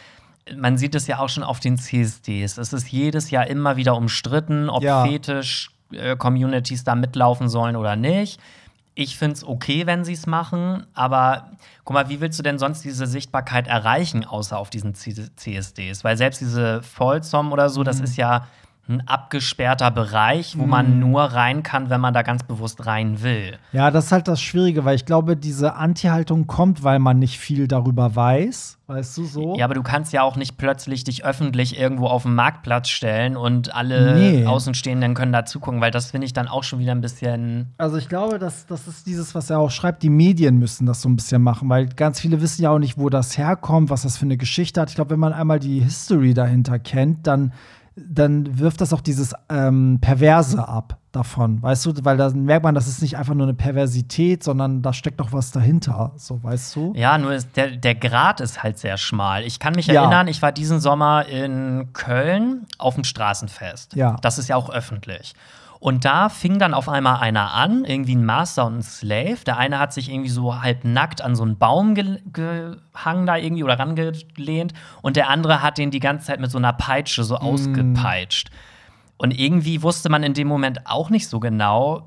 man 0.54 0.76
sieht 0.76 0.94
es 0.94 1.06
ja 1.06 1.18
auch 1.18 1.30
schon 1.30 1.44
auf 1.44 1.60
den 1.60 1.78
CSDs. 1.78 2.58
Es 2.58 2.74
ist 2.74 2.92
jedes 2.92 3.30
Jahr 3.30 3.46
immer 3.46 3.76
wieder 3.76 3.96
umstritten, 3.96 4.68
ob 4.68 4.82
ja. 4.82 5.02
Fetisch-Communities 5.06 6.84
da 6.84 6.94
mitlaufen 6.94 7.48
sollen 7.48 7.76
oder 7.76 7.96
nicht. 7.96 8.38
Ich 8.94 9.16
finde 9.16 9.34
es 9.34 9.44
okay, 9.44 9.86
wenn 9.86 10.04
sie 10.04 10.12
es 10.12 10.26
machen, 10.26 10.86
aber 10.92 11.52
guck 11.84 11.94
mal, 11.94 12.08
wie 12.10 12.20
willst 12.20 12.38
du 12.38 12.42
denn 12.42 12.58
sonst 12.58 12.84
diese 12.84 13.06
Sichtbarkeit 13.06 13.66
erreichen, 13.66 14.24
außer 14.24 14.58
auf 14.58 14.68
diesen 14.68 14.94
CSDs? 14.94 16.04
Weil 16.04 16.16
selbst 16.18 16.40
diese 16.40 16.82
Folsom 16.82 17.52
oder 17.52 17.70
so, 17.70 17.80
mhm. 17.80 17.84
das 17.84 18.00
ist 18.00 18.16
ja 18.16 18.46
ein 18.88 19.06
abgesperrter 19.06 19.92
Bereich, 19.92 20.58
wo 20.58 20.66
man 20.66 20.94
mhm. 20.94 21.00
nur 21.00 21.22
rein 21.22 21.62
kann, 21.62 21.88
wenn 21.88 22.00
man 22.00 22.12
da 22.12 22.22
ganz 22.22 22.42
bewusst 22.42 22.84
rein 22.84 23.22
will. 23.22 23.56
Ja, 23.72 23.90
das 23.92 24.06
ist 24.06 24.12
halt 24.12 24.26
das 24.26 24.40
Schwierige, 24.40 24.84
weil 24.84 24.96
ich 24.96 25.06
glaube, 25.06 25.36
diese 25.36 25.76
Anti-Haltung 25.76 26.48
kommt, 26.48 26.82
weil 26.82 26.98
man 26.98 27.18
nicht 27.20 27.38
viel 27.38 27.68
darüber 27.68 28.16
weiß. 28.16 28.78
Weißt 28.88 29.16
du 29.16 29.24
so? 29.24 29.56
Ja, 29.56 29.66
aber 29.66 29.74
du 29.74 29.82
kannst 29.82 30.12
ja 30.12 30.22
auch 30.22 30.36
nicht 30.36 30.58
plötzlich 30.58 31.04
dich 31.04 31.24
öffentlich 31.24 31.78
irgendwo 31.78 32.08
auf 32.08 32.24
den 32.24 32.34
Marktplatz 32.34 32.88
stellen 32.88 33.36
und 33.36 33.72
alle 33.72 34.16
nee. 34.16 34.46
Außenstehenden 34.46 35.14
können 35.14 35.32
da 35.32 35.44
zugucken, 35.44 35.80
weil 35.80 35.92
das 35.92 36.10
finde 36.10 36.26
ich 36.26 36.32
dann 36.32 36.48
auch 36.48 36.64
schon 36.64 36.80
wieder 36.80 36.92
ein 36.92 37.00
bisschen. 37.00 37.72
Also 37.78 37.96
ich 37.96 38.08
glaube, 38.08 38.40
dass 38.40 38.66
das 38.66 38.88
ist 38.88 39.06
dieses, 39.06 39.34
was 39.34 39.48
er 39.48 39.60
auch 39.60 39.70
schreibt, 39.70 40.02
die 40.02 40.10
Medien 40.10 40.58
müssen 40.58 40.86
das 40.86 41.00
so 41.00 41.08
ein 41.08 41.14
bisschen 41.14 41.40
machen, 41.40 41.68
weil 41.68 41.86
ganz 41.86 42.20
viele 42.20 42.40
wissen 42.42 42.62
ja 42.62 42.70
auch 42.70 42.80
nicht, 42.80 42.98
wo 42.98 43.08
das 43.08 43.38
herkommt, 43.38 43.90
was 43.90 44.02
das 44.02 44.18
für 44.18 44.26
eine 44.26 44.36
Geschichte 44.36 44.80
hat. 44.80 44.90
Ich 44.90 44.96
glaube, 44.96 45.10
wenn 45.10 45.20
man 45.20 45.32
einmal 45.32 45.60
die 45.60 45.80
History 45.80 46.34
dahinter 46.34 46.78
kennt, 46.80 47.26
dann 47.28 47.52
dann 47.96 48.58
wirft 48.58 48.80
das 48.80 48.92
auch 48.92 49.00
dieses 49.00 49.34
ähm, 49.48 49.98
Perverse 50.00 50.66
ab 50.66 50.98
davon, 51.12 51.62
weißt 51.62 51.86
du, 51.86 51.92
weil 52.04 52.16
dann 52.16 52.44
merkt 52.44 52.64
man, 52.64 52.74
das 52.74 52.88
ist 52.88 53.02
nicht 53.02 53.18
einfach 53.18 53.34
nur 53.34 53.46
eine 53.46 53.54
Perversität, 53.54 54.42
sondern 54.42 54.80
da 54.80 54.94
steckt 54.94 55.20
doch 55.20 55.32
was 55.32 55.50
dahinter, 55.50 56.12
so 56.16 56.42
weißt 56.42 56.74
du? 56.74 56.92
Ja, 56.96 57.18
nur 57.18 57.34
ist 57.34 57.54
der, 57.56 57.76
der 57.76 57.94
Grad 57.94 58.40
ist 58.40 58.62
halt 58.62 58.78
sehr 58.78 58.96
schmal. 58.96 59.44
Ich 59.44 59.58
kann 59.58 59.74
mich 59.74 59.86
ja. 59.88 60.02
erinnern, 60.02 60.26
ich 60.26 60.40
war 60.40 60.52
diesen 60.52 60.80
Sommer 60.80 61.26
in 61.26 61.92
Köln 61.92 62.66
auf 62.78 62.94
dem 62.94 63.04
Straßenfest. 63.04 63.94
Ja. 63.94 64.16
Das 64.22 64.38
ist 64.38 64.48
ja 64.48 64.56
auch 64.56 64.70
öffentlich. 64.70 65.34
Und 65.82 66.04
da 66.04 66.28
fing 66.28 66.60
dann 66.60 66.74
auf 66.74 66.88
einmal 66.88 67.16
einer 67.16 67.54
an, 67.54 67.84
irgendwie 67.84 68.14
ein 68.14 68.24
Master 68.24 68.66
und 68.66 68.78
ein 68.78 68.82
Slave. 68.82 69.38
Der 69.44 69.58
eine 69.58 69.80
hat 69.80 69.92
sich 69.92 70.08
irgendwie 70.12 70.30
so 70.30 70.62
halb 70.62 70.84
nackt 70.84 71.20
an 71.20 71.34
so 71.34 71.42
einen 71.42 71.58
Baum 71.58 71.96
ge 71.96 72.20
gehangen 72.32 73.26
da 73.26 73.36
irgendwie 73.36 73.64
oder 73.64 73.80
rangelehnt. 73.80 74.74
Und 75.02 75.16
der 75.16 75.28
andere 75.28 75.60
hat 75.60 75.78
den 75.78 75.90
die 75.90 75.98
ganze 75.98 76.28
Zeit 76.28 76.38
mit 76.38 76.52
so 76.52 76.58
einer 76.58 76.72
Peitsche 76.72 77.24
so 77.24 77.34
mm. 77.34 77.38
ausgepeitscht. 77.38 78.50
Und 79.16 79.36
irgendwie 79.36 79.82
wusste 79.82 80.08
man 80.08 80.22
in 80.22 80.34
dem 80.34 80.46
Moment 80.46 80.86
auch 80.86 81.10
nicht 81.10 81.26
so 81.26 81.40
genau, 81.40 82.06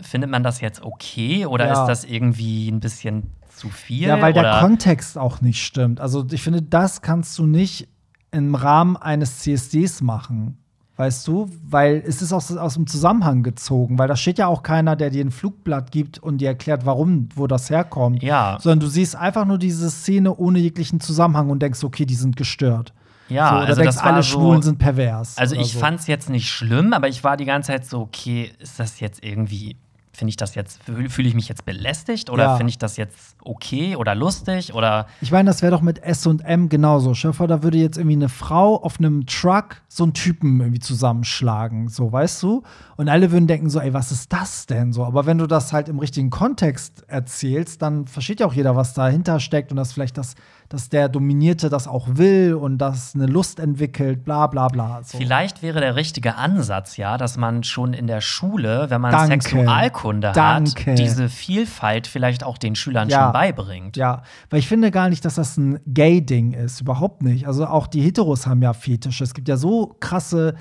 findet 0.00 0.30
man 0.30 0.44
das 0.44 0.60
jetzt 0.60 0.84
okay 0.84 1.44
oder 1.44 1.66
ja. 1.66 1.72
ist 1.72 1.86
das 1.88 2.04
irgendwie 2.04 2.68
ein 2.70 2.78
bisschen 2.78 3.32
zu 3.52 3.68
viel? 3.68 4.06
Ja, 4.06 4.22
weil 4.22 4.32
oder? 4.32 4.42
der 4.42 4.60
Kontext 4.60 5.18
auch 5.18 5.40
nicht 5.40 5.64
stimmt. 5.64 6.00
Also 6.00 6.24
ich 6.30 6.40
finde, 6.40 6.62
das 6.62 7.02
kannst 7.02 7.36
du 7.40 7.46
nicht 7.46 7.88
im 8.30 8.54
Rahmen 8.54 8.96
eines 8.96 9.40
CSDs 9.40 10.02
machen. 10.02 10.58
Weißt 10.98 11.28
du? 11.28 11.48
Weil 11.62 12.02
es 12.04 12.22
ist 12.22 12.32
aus, 12.32 12.54
aus 12.56 12.74
dem 12.74 12.88
Zusammenhang 12.88 13.44
gezogen, 13.44 14.00
weil 14.00 14.08
da 14.08 14.16
steht 14.16 14.36
ja 14.36 14.48
auch 14.48 14.64
keiner, 14.64 14.96
der 14.96 15.10
dir 15.10 15.24
ein 15.24 15.30
Flugblatt 15.30 15.92
gibt 15.92 16.18
und 16.18 16.38
dir 16.38 16.48
erklärt, 16.48 16.84
warum, 16.86 17.28
wo 17.36 17.46
das 17.46 17.70
herkommt. 17.70 18.20
Ja. 18.20 18.58
Sondern 18.60 18.80
du 18.80 18.88
siehst 18.88 19.14
einfach 19.14 19.44
nur 19.44 19.58
diese 19.58 19.90
Szene 19.90 20.34
ohne 20.34 20.58
jeglichen 20.58 20.98
Zusammenhang 20.98 21.50
und 21.50 21.62
denkst, 21.62 21.84
okay, 21.84 22.04
die 22.04 22.16
sind 22.16 22.36
gestört. 22.36 22.92
Ja, 23.28 23.48
so, 23.48 23.56
oder 23.58 23.66
also 23.68 23.80
denkst, 23.82 23.98
alle 23.98 24.24
so, 24.24 24.40
Schwulen 24.40 24.62
sind 24.62 24.80
pervers. 24.80 25.38
Also 25.38 25.54
ich 25.54 25.74
so. 25.74 25.78
fand 25.78 26.00
es 26.00 26.08
jetzt 26.08 26.30
nicht 26.30 26.48
schlimm, 26.48 26.92
aber 26.92 27.06
ich 27.06 27.22
war 27.22 27.36
die 27.36 27.44
ganze 27.44 27.68
Zeit 27.68 27.86
so, 27.86 28.00
okay, 28.00 28.50
ist 28.58 28.80
das 28.80 28.98
jetzt 28.98 29.22
irgendwie 29.22 29.76
finde 30.18 30.30
ich 30.30 30.36
das 30.36 30.54
jetzt, 30.54 30.82
fühle 30.82 31.28
ich 31.28 31.34
mich 31.34 31.48
jetzt 31.48 31.64
belästigt 31.64 32.28
oder 32.28 32.44
ja. 32.44 32.56
finde 32.56 32.70
ich 32.70 32.78
das 32.78 32.96
jetzt 32.96 33.36
okay 33.42 33.96
oder 33.96 34.14
lustig 34.14 34.74
oder. 34.74 35.06
Ich 35.20 35.30
meine, 35.30 35.48
das 35.48 35.62
wäre 35.62 35.70
doch 35.70 35.80
mit 35.80 36.02
S 36.02 36.26
und 36.26 36.44
M 36.44 36.68
genauso. 36.68 37.14
Schöpfer, 37.14 37.46
da 37.46 37.62
würde 37.62 37.78
jetzt 37.78 37.96
irgendwie 37.96 38.16
eine 38.16 38.28
Frau 38.28 38.82
auf 38.82 38.98
einem 38.98 39.26
Truck 39.26 39.82
so 39.88 40.02
einen 40.04 40.14
Typen 40.14 40.60
irgendwie 40.60 40.80
zusammenschlagen, 40.80 41.88
so, 41.88 42.12
weißt 42.12 42.42
du? 42.42 42.62
Und 42.96 43.08
alle 43.08 43.30
würden 43.30 43.46
denken 43.46 43.70
so, 43.70 43.80
ey, 43.80 43.94
was 43.94 44.10
ist 44.10 44.32
das 44.32 44.66
denn 44.66 44.92
so? 44.92 45.04
Aber 45.04 45.26
wenn 45.26 45.38
du 45.38 45.46
das 45.46 45.72
halt 45.72 45.88
im 45.88 45.98
richtigen 45.98 46.30
Kontext 46.30 47.04
erzählst, 47.06 47.80
dann 47.80 48.06
versteht 48.06 48.40
ja 48.40 48.46
auch 48.46 48.52
jeder, 48.52 48.76
was 48.76 48.94
dahinter 48.94 49.40
steckt 49.40 49.70
und 49.70 49.76
dass 49.76 49.92
vielleicht 49.92 50.18
das 50.18 50.34
dass 50.68 50.88
der 50.88 51.08
Dominierte 51.08 51.70
das 51.70 51.88
auch 51.88 52.06
will 52.10 52.54
und 52.54 52.78
das 52.78 53.14
eine 53.14 53.26
Lust 53.26 53.58
entwickelt, 53.58 54.24
bla 54.24 54.46
bla 54.46 54.68
bla. 54.68 55.02
So. 55.02 55.18
Vielleicht 55.18 55.62
wäre 55.62 55.80
der 55.80 55.96
richtige 55.96 56.36
Ansatz 56.36 56.96
ja, 56.96 57.16
dass 57.16 57.36
man 57.36 57.64
schon 57.64 57.94
in 57.94 58.06
der 58.06 58.20
Schule, 58.20 58.90
wenn 58.90 59.00
man 59.00 59.12
Danke. 59.12 59.28
Sexualkunde 59.28 60.32
Danke. 60.32 60.92
hat, 60.92 60.98
diese 60.98 61.28
Vielfalt 61.28 62.06
vielleicht 62.06 62.44
auch 62.44 62.58
den 62.58 62.74
Schülern 62.74 63.08
ja. 63.08 63.24
schon 63.24 63.32
beibringt. 63.32 63.96
Ja, 63.96 64.22
weil 64.50 64.58
ich 64.58 64.68
finde 64.68 64.90
gar 64.90 65.08
nicht, 65.08 65.24
dass 65.24 65.36
das 65.36 65.56
ein 65.56 65.80
Gay-Ding 65.86 66.52
ist, 66.52 66.80
überhaupt 66.80 67.22
nicht. 67.22 67.46
Also 67.46 67.66
auch 67.66 67.86
die 67.86 68.02
Heteros 68.02 68.46
haben 68.46 68.62
ja 68.62 68.72
Fetische. 68.72 69.24
Es 69.24 69.34
gibt 69.34 69.48
ja 69.48 69.56
so 69.56 69.96
krasse 70.00 70.54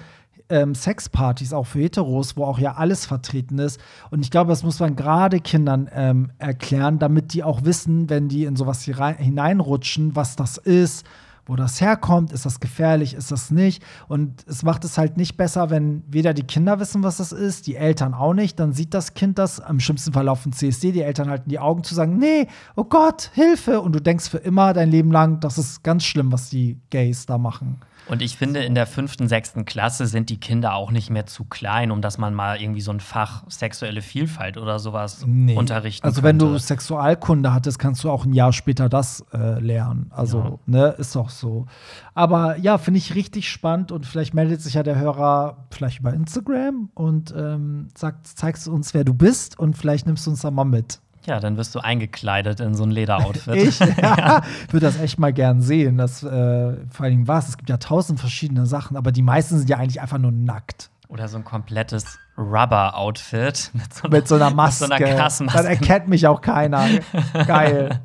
ähm, 0.49 0.75
Sexpartys 0.75 1.53
auch 1.53 1.65
für 1.65 1.79
Heteros, 1.79 2.37
wo 2.37 2.45
auch 2.45 2.59
ja 2.59 2.75
alles 2.75 3.05
vertreten 3.05 3.59
ist. 3.59 3.79
Und 4.09 4.21
ich 4.21 4.31
glaube, 4.31 4.49
das 4.49 4.63
muss 4.63 4.79
man 4.79 4.95
gerade 4.95 5.39
Kindern 5.39 5.89
ähm, 5.93 6.31
erklären, 6.37 6.99
damit 6.99 7.33
die 7.33 7.43
auch 7.43 7.63
wissen, 7.63 8.09
wenn 8.09 8.27
die 8.27 8.45
in 8.45 8.55
sowas 8.55 8.83
hineinrutschen, 8.83 10.15
was 10.15 10.35
das 10.35 10.57
ist 10.57 11.05
wo 11.47 11.55
das 11.55 11.81
herkommt, 11.81 12.31
ist 12.33 12.45
das 12.45 12.59
gefährlich, 12.59 13.13
ist 13.13 13.31
das 13.31 13.51
nicht. 13.51 13.83
Und 14.07 14.45
es 14.47 14.63
macht 14.63 14.83
es 14.83 14.97
halt 14.97 15.17
nicht 15.17 15.37
besser, 15.37 15.69
wenn 15.69 16.03
weder 16.07 16.33
die 16.33 16.43
Kinder 16.43 16.79
wissen, 16.79 17.03
was 17.03 17.17
das 17.17 17.31
ist, 17.31 17.67
die 17.67 17.75
Eltern 17.75 18.13
auch 18.13 18.33
nicht. 18.33 18.59
Dann 18.59 18.73
sieht 18.73 18.93
das 18.93 19.13
Kind 19.13 19.39
das, 19.39 19.59
am 19.59 19.79
schlimmsten 19.79 20.13
Fall 20.13 20.27
auf 20.27 20.43
dem 20.43 20.51
CSD, 20.51 20.91
die 20.91 21.01
Eltern 21.01 21.29
halten 21.29 21.49
die 21.49 21.59
Augen 21.59 21.83
zu 21.83 21.95
sagen, 21.95 22.17
nee, 22.17 22.47
oh 22.75 22.83
Gott, 22.83 23.31
Hilfe. 23.33 23.81
Und 23.81 23.93
du 23.93 24.01
denkst 24.01 24.29
für 24.29 24.37
immer 24.37 24.73
dein 24.73 24.91
Leben 24.91 25.11
lang, 25.11 25.39
das 25.39 25.57
ist 25.57 25.83
ganz 25.83 26.03
schlimm, 26.03 26.31
was 26.31 26.49
die 26.49 26.79
Gays 26.89 27.25
da 27.25 27.37
machen. 27.37 27.77
Und 28.09 28.21
ich 28.21 28.37
finde, 28.37 28.63
in 28.63 28.73
der 28.73 28.87
fünften, 28.87 29.27
sechsten 29.27 29.65
Klasse 29.65 30.07
sind 30.07 30.29
die 30.29 30.39
Kinder 30.39 30.75
auch 30.75 30.91
nicht 30.91 31.09
mehr 31.09 31.25
zu 31.25 31.43
klein, 31.43 31.91
um 31.91 32.01
dass 32.01 32.17
man 32.17 32.33
mal 32.33 32.61
irgendwie 32.61 32.81
so 32.81 32.91
ein 32.91 32.99
Fach 32.99 33.43
sexuelle 33.49 34.01
Vielfalt 34.01 34.57
oder 34.57 34.79
sowas 34.79 35.25
nee. 35.25 35.55
unterrichten 35.55 36.05
Also, 36.05 36.23
wenn 36.23 36.39
du 36.39 36.57
Sexualkunde 36.57 37.53
hattest, 37.53 37.79
kannst 37.79 38.03
du 38.03 38.09
auch 38.09 38.25
ein 38.25 38.33
Jahr 38.33 38.53
später 38.53 38.87
das 38.87 39.25
äh, 39.33 39.59
lernen. 39.59 40.11
Also, 40.11 40.39
ja. 40.39 40.59
ne, 40.65 40.87
ist 40.97 41.15
doch 41.15 41.29
so. 41.29 41.65
Aber 42.13 42.57
ja, 42.57 42.77
finde 42.77 42.99
ich 42.99 43.15
richtig 43.15 43.49
spannend 43.49 43.91
und 43.91 44.05
vielleicht 44.05 44.33
meldet 44.33 44.61
sich 44.61 44.75
ja 44.75 44.83
der 44.83 44.97
Hörer 44.97 45.67
vielleicht 45.71 45.99
über 45.99 46.13
Instagram 46.13 46.89
und 46.93 47.33
ähm, 47.37 47.89
sagt, 47.95 48.27
zeigst 48.27 48.67
uns, 48.67 48.93
wer 48.93 49.03
du 49.03 49.13
bist 49.13 49.59
und 49.59 49.77
vielleicht 49.77 50.07
nimmst 50.07 50.25
du 50.25 50.31
uns 50.31 50.41
da 50.41 50.51
mal 50.51 50.65
mit. 50.65 50.99
Ja, 51.27 51.41
dann 51.41 51.57
wirst 51.57 51.75
du 51.75 51.79
eingekleidet 51.79 52.61
in 52.61 52.73
so 52.73 52.83
ein 52.83 52.91
Lederoutfit. 52.91 53.55
ich 53.55 53.79
ja, 54.01 54.41
würde 54.69 54.85
das 54.85 54.97
echt 54.99 55.19
mal 55.19 55.33
gern 55.33 55.61
sehen. 55.61 55.97
Das, 55.97 56.23
äh, 56.23 56.77
vor 56.89 57.03
allen 57.03 57.11
Dingen 57.11 57.27
was, 57.27 57.49
es 57.49 57.57
gibt 57.57 57.69
ja 57.69 57.77
tausend 57.77 58.19
verschiedene 58.19 58.65
Sachen, 58.65 58.95
aber 58.95 59.11
die 59.11 59.21
meisten 59.21 59.57
sind 59.57 59.69
ja 59.69 59.77
eigentlich 59.77 59.99
einfach 59.99 60.19
nur 60.19 60.31
nackt. 60.31 60.89
Oder 61.09 61.27
so 61.27 61.37
ein 61.37 61.43
komplettes 61.43 62.17
Rubber-Outfit 62.37 63.71
mit, 63.73 63.93
so 63.93 64.07
mit 64.07 64.27
so 64.27 64.35
einer 64.35 64.51
Maske. 64.51 64.87
Mit 64.87 64.89
so 64.89 64.95
einer 64.95 65.53
Dann 65.53 65.65
erkennt 65.65 66.07
mich 66.07 66.27
auch 66.27 66.39
keiner. 66.39 66.87
Geil. 67.33 68.01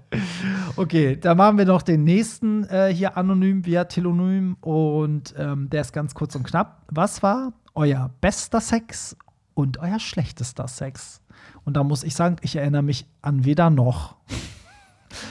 Okay, 0.75 1.17
dann 1.17 1.37
machen 1.37 1.59
wir 1.59 1.65
noch 1.65 1.83
den 1.83 2.03
nächsten 2.03 2.65
äh, 2.65 2.93
hier 2.93 3.17
anonym 3.17 3.65
via 3.65 3.85
Telonym 3.85 4.57
und 4.61 5.35
ähm, 5.39 5.71
der 5.71 5.83
ist 5.83 5.93
ganz 5.93 6.15
kurz 6.15 6.35
und 6.35 6.43
knapp. 6.43 6.83
Was 6.89 7.23
war 7.23 7.53
euer 7.75 8.11
bester 8.21 8.61
Sex 8.61 9.17
und 9.55 9.79
euer 9.79 10.01
schlechtester 10.01 10.67
Sex? 10.67 11.22
Und 11.65 11.75
da 11.75 11.85
muss 11.85 12.03
ich 12.03 12.15
sagen, 12.15 12.37
ich 12.43 12.57
erinnere 12.57 12.83
mich 12.83 13.07
an 13.21 13.45
weder 13.45 13.71
noch. 13.71 14.17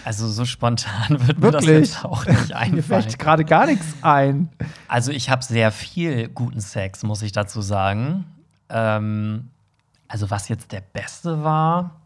Also 0.06 0.28
so 0.28 0.46
spontan 0.46 1.10
wird 1.28 1.40
mir 1.40 1.52
das 1.52 1.66
jetzt 1.66 2.06
auch 2.06 2.26
nicht 2.26 2.54
einfallen. 2.54 2.76
Mir 2.76 2.84
fällt 2.84 3.20
gerade 3.20 3.46
gar 3.46 3.66
nichts 3.66 3.86
ein. 4.02 4.50
Also 4.88 5.12
ich 5.12 5.30
habe 5.30 5.44
sehr 5.44 5.72
viel 5.72 6.30
guten 6.30 6.62
Sex, 6.62 7.04
muss 7.04 7.22
ich 7.22 7.32
dazu 7.32 7.62
sagen. 7.62 8.26
Ähm, 8.70 9.50
also 10.08 10.30
was 10.30 10.50
jetzt 10.50 10.72
der 10.72 10.82
beste 10.82 11.44
war, 11.44 12.02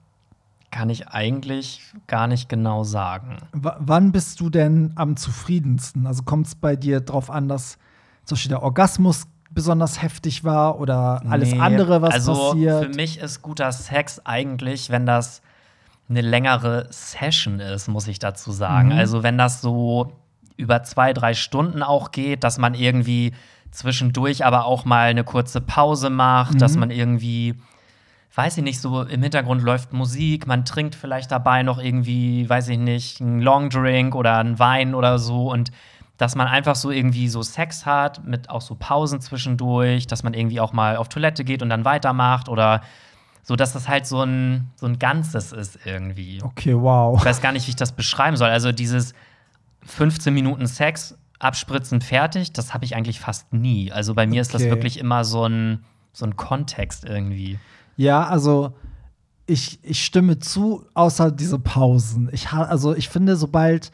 kann 0.72 0.90
ich 0.90 1.08
eigentlich 1.08 1.82
gar 2.08 2.28
nicht 2.28 2.50
genau 2.50 2.84
sagen. 2.84 3.38
W 3.54 3.70
wann 3.80 4.12
bist 4.12 4.42
du 4.42 4.50
denn 4.50 4.92
am 4.96 5.16
zufriedensten? 5.16 6.06
Also 6.06 6.24
kommt 6.24 6.48
es 6.48 6.56
bei 6.56 6.76
dir 6.76 7.00
darauf 7.00 7.30
an, 7.30 7.48
dass 7.48 7.78
zum 8.26 8.36
Beispiel 8.36 8.50
der 8.50 8.64
Orgasmus 8.64 9.28
besonders 9.56 10.02
heftig 10.02 10.44
war 10.44 10.80
oder 10.80 11.24
alles 11.28 11.52
nee, 11.52 11.60
andere, 11.60 12.02
was 12.04 12.14
also 12.14 12.52
passiert? 12.52 12.74
Also 12.74 12.90
für 12.90 12.96
mich 12.96 13.18
ist 13.18 13.42
guter 13.42 13.72
Sex 13.72 14.22
eigentlich, 14.26 14.92
wenn 14.92 15.08
das 15.08 15.42
eine 16.08 16.22
längere 16.22 16.88
Session 16.92 17.60
ist, 17.60 17.88
muss 17.88 18.08
ich 18.08 18.20
dazu 18.20 18.52
sagen. 18.52 18.90
Mhm. 18.90 19.00
Also 19.00 19.24
wenn 19.24 19.40
das 19.40 19.62
so 19.62 20.12
über 20.58 20.84
zwei, 20.84 21.14
drei 21.14 21.34
Stunden 21.34 21.82
auch 21.82 22.12
geht, 22.12 22.44
dass 22.44 22.58
man 22.58 22.76
irgendwie 22.76 23.34
zwischendurch 23.72 24.46
aber 24.46 24.66
auch 24.66 24.86
mal 24.86 25.10
eine 25.10 25.24
kurze 25.24 25.62
Pause 25.62 26.10
macht, 26.10 26.56
mhm. 26.56 26.60
dass 26.60 26.78
man 26.78 26.92
irgendwie, 26.92 27.56
weiß 28.36 28.58
ich 28.58 28.64
nicht, 28.64 28.80
so 28.80 29.02
im 29.02 29.24
Hintergrund 29.24 29.64
läuft 29.64 29.94
Musik, 29.94 30.48
man 30.48 30.66
trinkt 30.66 30.96
vielleicht 30.96 31.32
dabei 31.32 31.64
noch 31.64 31.82
irgendwie, 31.82 32.48
weiß 32.48 32.70
ich 32.70 32.78
nicht, 32.78 33.22
einen 33.22 33.42
Longdrink 33.42 34.16
oder 34.16 34.38
einen 34.38 34.60
Wein 34.60 34.96
oder 34.96 35.18
so 35.18 35.52
und 35.52 35.72
dass 36.18 36.36
man 36.36 36.48
einfach 36.48 36.76
so 36.76 36.92
irgendwie 36.92 37.28
so 37.28 37.42
Sex 37.42 37.86
hat 37.86 38.26
mit 38.26 38.50
auch 38.50 38.62
so 38.62 38.76
Pausen 38.76 39.20
zwischendurch, 39.22 40.08
dass 40.08 40.24
man 40.24 40.34
irgendwie 40.34 40.60
auch 40.60 40.74
mal 40.74 40.98
auf 40.98 41.10
Toilette 41.10 41.44
geht 41.44 41.62
und 41.62 41.70
dann 41.70 41.86
weitermacht 41.86 42.50
oder 42.50 42.82
so 43.46 43.56
dass 43.56 43.74
das 43.74 43.88
halt 43.88 44.08
so 44.08 44.24
ein, 44.24 44.72
so 44.76 44.88
ein 44.88 44.98
Ganzes 44.98 45.52
ist 45.52 45.78
irgendwie. 45.86 46.42
Okay, 46.42 46.74
wow. 46.76 47.20
Ich 47.20 47.26
weiß 47.26 47.42
gar 47.42 47.52
nicht, 47.52 47.68
wie 47.68 47.70
ich 47.70 47.76
das 47.76 47.92
beschreiben 47.92 48.38
soll. 48.38 48.50
Also 48.50 48.72
dieses 48.72 49.14
15 49.84 50.34
Minuten 50.34 50.66
Sex, 50.66 51.16
abspritzen, 51.38 52.02
fertig, 52.02 52.54
das 52.54 52.74
habe 52.74 52.86
ich 52.86 52.96
eigentlich 52.96 53.20
fast 53.20 53.54
nie. 53.54 53.92
Also 53.92 54.16
bei 54.16 54.26
mir 54.26 54.32
okay. 54.32 54.40
ist 54.42 54.54
das 54.56 54.64
wirklich 54.64 54.98
immer 54.98 55.24
so 55.24 55.46
ein, 55.46 55.86
so 56.12 56.26
ein 56.26 56.36
Kontext 56.36 57.06
irgendwie. 57.06 57.60
Ja, 57.98 58.26
also 58.26 58.74
ich, 59.46 59.78
ich 59.84 60.04
stimme 60.04 60.40
zu, 60.40 60.84
außer 60.96 61.30
diese 61.32 61.60
Pausen. 61.60 62.30
Ich, 62.32 62.52
also 62.52 62.96
ich 62.96 63.10
finde, 63.10 63.36
sobald 63.36 63.92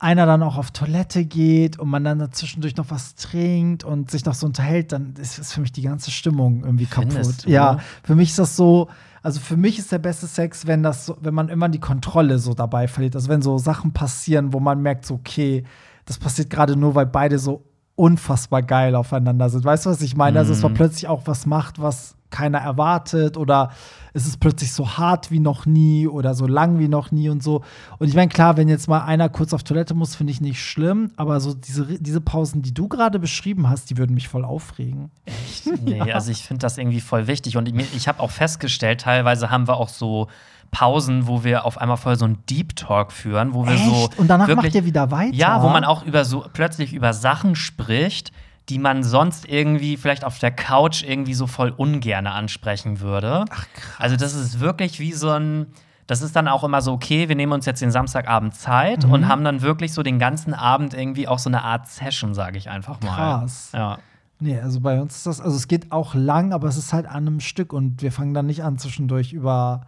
einer 0.00 0.24
dann 0.24 0.42
auch 0.42 0.56
auf 0.56 0.70
Toilette 0.70 1.26
geht 1.26 1.78
und 1.78 1.88
man 1.88 2.02
dann 2.02 2.18
dazwischendurch 2.18 2.74
noch 2.76 2.90
was 2.90 3.14
trinkt 3.14 3.84
und 3.84 4.10
sich 4.10 4.24
noch 4.24 4.34
so 4.34 4.46
unterhält, 4.46 4.92
dann 4.92 5.14
ist, 5.20 5.38
ist 5.38 5.52
für 5.52 5.60
mich 5.60 5.72
die 5.72 5.82
ganze 5.82 6.10
Stimmung 6.10 6.64
irgendwie 6.64 6.86
kaputt. 6.86 7.44
Du? 7.44 7.50
Ja, 7.50 7.78
für 8.02 8.14
mich 8.14 8.30
ist 8.30 8.38
das 8.38 8.56
so, 8.56 8.88
also 9.22 9.40
für 9.40 9.58
mich 9.58 9.78
ist 9.78 9.92
der 9.92 9.98
beste 9.98 10.26
Sex, 10.26 10.66
wenn 10.66 10.82
das 10.82 11.04
so, 11.04 11.18
wenn 11.20 11.34
man 11.34 11.50
immer 11.50 11.68
die 11.68 11.80
Kontrolle 11.80 12.38
so 12.38 12.54
dabei 12.54 12.88
verliert. 12.88 13.14
Also 13.14 13.28
wenn 13.28 13.42
so 13.42 13.58
Sachen 13.58 13.92
passieren, 13.92 14.54
wo 14.54 14.58
man 14.58 14.80
merkt, 14.80 15.04
so, 15.04 15.14
okay, 15.14 15.64
das 16.06 16.18
passiert 16.18 16.48
gerade 16.48 16.76
nur, 16.76 16.94
weil 16.94 17.06
beide 17.06 17.38
so 17.38 17.66
unfassbar 17.94 18.62
geil 18.62 18.94
aufeinander 18.94 19.50
sind. 19.50 19.66
Weißt 19.66 19.84
du, 19.84 19.90
was 19.90 20.00
ich 20.00 20.16
meine? 20.16 20.38
Also, 20.38 20.54
dass 20.54 20.62
man 20.62 20.72
mhm. 20.72 20.76
plötzlich 20.76 21.06
auch 21.08 21.26
was 21.26 21.44
macht, 21.44 21.80
was 21.80 22.16
keiner 22.30 22.58
erwartet 22.58 23.36
oder 23.36 23.70
es 24.12 24.26
ist 24.26 24.40
plötzlich 24.40 24.72
so 24.72 24.96
hart 24.96 25.30
wie 25.30 25.40
noch 25.40 25.66
nie 25.66 26.08
oder 26.08 26.34
so 26.34 26.46
lang 26.46 26.78
wie 26.78 26.88
noch 26.88 27.12
nie 27.12 27.28
und 27.28 27.42
so. 27.42 27.62
Und 27.98 28.08
ich 28.08 28.14
meine, 28.14 28.28
klar, 28.28 28.56
wenn 28.56 28.68
jetzt 28.68 28.88
mal 28.88 29.02
einer 29.04 29.28
kurz 29.28 29.52
auf 29.52 29.62
Toilette 29.62 29.94
muss, 29.94 30.16
finde 30.16 30.32
ich 30.32 30.40
nicht 30.40 30.62
schlimm, 30.62 31.12
aber 31.16 31.40
so 31.40 31.54
diese, 31.54 31.98
diese 32.00 32.20
Pausen, 32.20 32.62
die 32.62 32.74
du 32.74 32.88
gerade 32.88 33.18
beschrieben 33.18 33.68
hast, 33.68 33.90
die 33.90 33.98
würden 33.98 34.14
mich 34.14 34.28
voll 34.28 34.44
aufregen. 34.44 35.10
Echt? 35.26 35.82
Nee, 35.82 35.98
ja. 35.98 36.14
also 36.14 36.30
ich 36.30 36.44
finde 36.44 36.62
das 36.62 36.78
irgendwie 36.78 37.00
voll 37.00 37.26
wichtig 37.26 37.56
und 37.56 37.68
ich, 37.68 37.94
ich 37.94 38.08
habe 38.08 38.20
auch 38.20 38.30
festgestellt, 38.30 39.02
teilweise 39.02 39.50
haben 39.50 39.68
wir 39.68 39.76
auch 39.76 39.88
so 39.88 40.28
Pausen, 40.70 41.26
wo 41.26 41.42
wir 41.44 41.64
auf 41.64 41.78
einmal 41.78 41.96
voll 41.96 42.16
so 42.16 42.24
einen 42.24 42.38
Deep 42.48 42.76
Talk 42.76 43.12
führen, 43.12 43.54
wo 43.54 43.66
wir 43.66 43.74
Echt? 43.74 43.84
so 43.84 44.08
und 44.16 44.28
danach 44.28 44.46
wirklich, 44.46 44.66
macht 44.66 44.74
ihr 44.74 44.84
wieder 44.84 45.10
weiter. 45.10 45.34
Ja, 45.34 45.62
wo 45.62 45.68
man 45.68 45.84
auch 45.84 46.04
über 46.04 46.24
so 46.24 46.44
plötzlich 46.52 46.92
über 46.92 47.12
Sachen 47.12 47.56
spricht, 47.56 48.32
die 48.70 48.78
man 48.78 49.02
sonst 49.02 49.48
irgendwie 49.48 49.96
vielleicht 49.96 50.24
auf 50.24 50.38
der 50.38 50.52
Couch 50.52 51.02
irgendwie 51.02 51.34
so 51.34 51.46
voll 51.46 51.74
ungerne 51.76 52.30
ansprechen 52.30 53.00
würde. 53.00 53.44
Ach, 53.50 53.66
krass. 53.74 53.94
Also 53.98 54.16
das 54.16 54.34
ist 54.34 54.60
wirklich 54.60 55.00
wie 55.00 55.12
so 55.12 55.30
ein 55.30 55.66
das 56.06 56.22
ist 56.22 56.34
dann 56.34 56.48
auch 56.48 56.64
immer 56.64 56.82
so, 56.82 56.92
okay, 56.92 57.28
wir 57.28 57.36
nehmen 57.36 57.52
uns 57.52 57.66
jetzt 57.66 57.80
den 57.82 57.92
Samstagabend 57.92 58.56
Zeit 58.56 59.06
mhm. 59.06 59.12
und 59.12 59.28
haben 59.28 59.44
dann 59.44 59.62
wirklich 59.62 59.92
so 59.92 60.02
den 60.02 60.18
ganzen 60.18 60.54
Abend 60.54 60.92
irgendwie 60.92 61.28
auch 61.28 61.38
so 61.38 61.48
eine 61.48 61.62
Art 61.62 61.86
Session, 61.86 62.34
sage 62.34 62.58
ich 62.58 62.68
einfach 62.68 63.00
mal. 63.00 63.14
Krass. 63.14 63.70
Ja. 63.72 63.98
Nee, 64.40 64.58
also 64.58 64.80
bei 64.80 65.00
uns 65.00 65.18
ist 65.18 65.26
das, 65.26 65.40
also 65.40 65.56
es 65.56 65.68
geht 65.68 65.92
auch 65.92 66.16
lang, 66.16 66.52
aber 66.52 66.66
es 66.66 66.76
ist 66.76 66.92
halt 66.92 67.06
an 67.06 67.28
einem 67.28 67.38
Stück 67.38 67.72
und 67.72 68.02
wir 68.02 68.10
fangen 68.10 68.34
dann 68.34 68.46
nicht 68.46 68.64
an 68.64 68.76
zwischendurch 68.76 69.32
über 69.32 69.82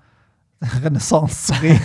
Renaissance 0.83 1.53
zu 1.53 1.63
reden. 1.63 1.81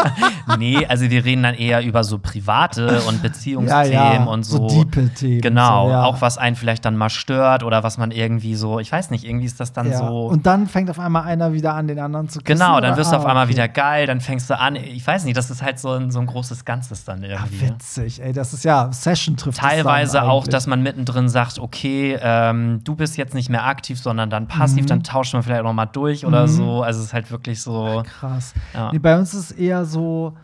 nee, 0.58 0.84
also 0.86 1.08
wir 1.10 1.24
reden 1.24 1.42
dann 1.42 1.54
eher 1.54 1.82
über 1.82 2.04
so 2.04 2.18
private 2.18 3.02
und 3.08 3.22
Beziehungsthemen 3.22 3.92
ja, 3.92 4.14
ja, 4.14 4.24
und 4.24 4.44
so. 4.44 4.68
So 4.68 4.84
diepe 4.84 5.08
Themen. 5.14 5.40
Genau, 5.40 5.86
so, 5.86 5.92
ja. 5.92 6.04
auch 6.04 6.20
was 6.20 6.38
einen 6.38 6.56
vielleicht 6.56 6.84
dann 6.84 6.96
mal 6.96 7.10
stört 7.10 7.62
oder 7.62 7.82
was 7.82 7.98
man 7.98 8.10
irgendwie 8.10 8.54
so, 8.54 8.78
ich 8.78 8.90
weiß 8.90 9.10
nicht, 9.10 9.24
irgendwie 9.24 9.46
ist 9.46 9.60
das 9.60 9.72
dann 9.72 9.92
so. 9.92 10.26
Und 10.26 10.46
dann 10.46 10.66
fängt 10.66 10.90
auf 10.90 10.98
einmal 10.98 11.24
einer 11.24 11.52
wieder 11.52 11.74
an, 11.74 11.88
den 11.88 11.98
anderen 11.98 12.28
zu 12.28 12.40
küssen. 12.40 12.58
Genau, 12.58 12.80
dann 12.80 12.96
wirst 12.96 13.12
du 13.12 13.16
auf 13.16 13.24
ah, 13.24 13.28
einmal 13.28 13.44
okay. 13.44 13.54
wieder 13.54 13.68
geil, 13.68 14.06
dann 14.06 14.20
fängst 14.20 14.48
du 14.50 14.58
an, 14.58 14.76
ich 14.76 15.06
weiß 15.06 15.24
nicht, 15.24 15.36
das 15.36 15.50
ist 15.50 15.62
halt 15.62 15.78
so 15.78 15.90
ein, 15.90 16.10
so 16.10 16.20
ein 16.20 16.26
großes 16.26 16.64
Ganzes 16.64 17.04
dann 17.04 17.22
irgendwie. 17.22 17.60
Ach, 17.64 17.68
witzig, 17.70 18.22
ey, 18.22 18.32
das 18.32 18.52
ist 18.52 18.64
ja, 18.64 18.90
Session 18.92 19.36
trifft 19.36 19.58
Teilweise 19.58 20.22
auch, 20.22 20.46
dass 20.46 20.66
man 20.66 20.82
mittendrin 20.82 21.28
sagt, 21.28 21.58
okay, 21.58 22.18
ähm, 22.20 22.80
du 22.84 22.94
bist 22.94 23.16
jetzt 23.16 23.34
nicht 23.34 23.48
mehr 23.48 23.66
aktiv, 23.66 23.98
sondern 23.98 24.30
dann 24.30 24.46
passiv, 24.48 24.82
mhm. 24.82 24.88
dann 24.88 25.02
tauscht 25.02 25.34
man 25.34 25.42
vielleicht 25.42 25.60
auch 25.60 25.66
noch 25.66 25.72
mal 25.72 25.86
durch 25.86 26.22
mhm. 26.22 26.28
oder 26.28 26.48
so. 26.48 26.82
Also 26.82 27.00
es 27.00 27.06
ist 27.06 27.12
halt 27.12 27.30
wirklich 27.30 27.60
so. 27.60 28.02
Ach, 28.06 28.11
krass. 28.12 28.54
Ja. 28.74 28.92
Nee, 28.92 28.98
bei 28.98 29.18
uns 29.18 29.34
ist 29.34 29.50
es 29.50 29.52
eher 29.52 29.84
so, 29.84 30.34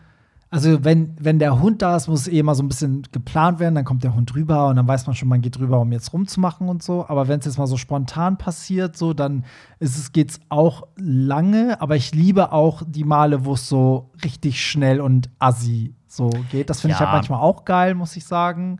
also 0.51 0.83
wenn, 0.83 1.15
wenn 1.19 1.37
der 1.37 1.61
Hund 1.61 1.81
da 1.81 1.95
ist, 1.95 2.07
muss 2.07 2.21
es 2.21 2.27
eh 2.27 2.39
immer 2.39 2.55
so 2.55 2.63
ein 2.63 2.67
bisschen 2.67 3.03
geplant 3.11 3.59
werden, 3.59 3.75
dann 3.75 3.85
kommt 3.85 4.03
der 4.03 4.15
Hund 4.15 4.33
rüber 4.33 4.67
und 4.67 4.77
dann 4.77 4.87
weiß 4.87 5.05
man 5.05 5.15
schon, 5.15 5.29
man 5.29 5.41
geht 5.41 5.59
rüber, 5.59 5.79
um 5.79 5.91
jetzt 5.91 6.11
rumzumachen 6.11 6.69
und 6.69 6.81
so. 6.81 7.05
Aber 7.07 7.27
wenn 7.27 7.39
es 7.39 7.45
jetzt 7.45 7.59
mal 7.59 7.67
so 7.67 7.77
spontan 7.77 8.37
passiert, 8.37 8.97
so, 8.97 9.13
dann 9.13 9.45
ist 9.79 9.97
es, 9.97 10.11
geht's 10.11 10.39
auch 10.49 10.87
lange, 10.95 11.79
aber 11.81 11.95
ich 11.95 12.15
liebe 12.15 12.51
auch 12.51 12.81
die 12.85 13.03
Male, 13.03 13.45
wo 13.45 13.53
es 13.53 13.69
so 13.69 14.09
richtig 14.23 14.65
schnell 14.65 15.01
und 15.01 15.29
assi 15.37 15.93
so 16.07 16.31
geht. 16.51 16.71
Das 16.71 16.81
finde 16.81 16.93
ja. 16.93 16.97
ich 16.97 16.99
halt 17.01 17.13
manchmal 17.13 17.41
auch 17.41 17.63
geil, 17.65 17.93
muss 17.93 18.15
ich 18.15 18.25
sagen. 18.25 18.79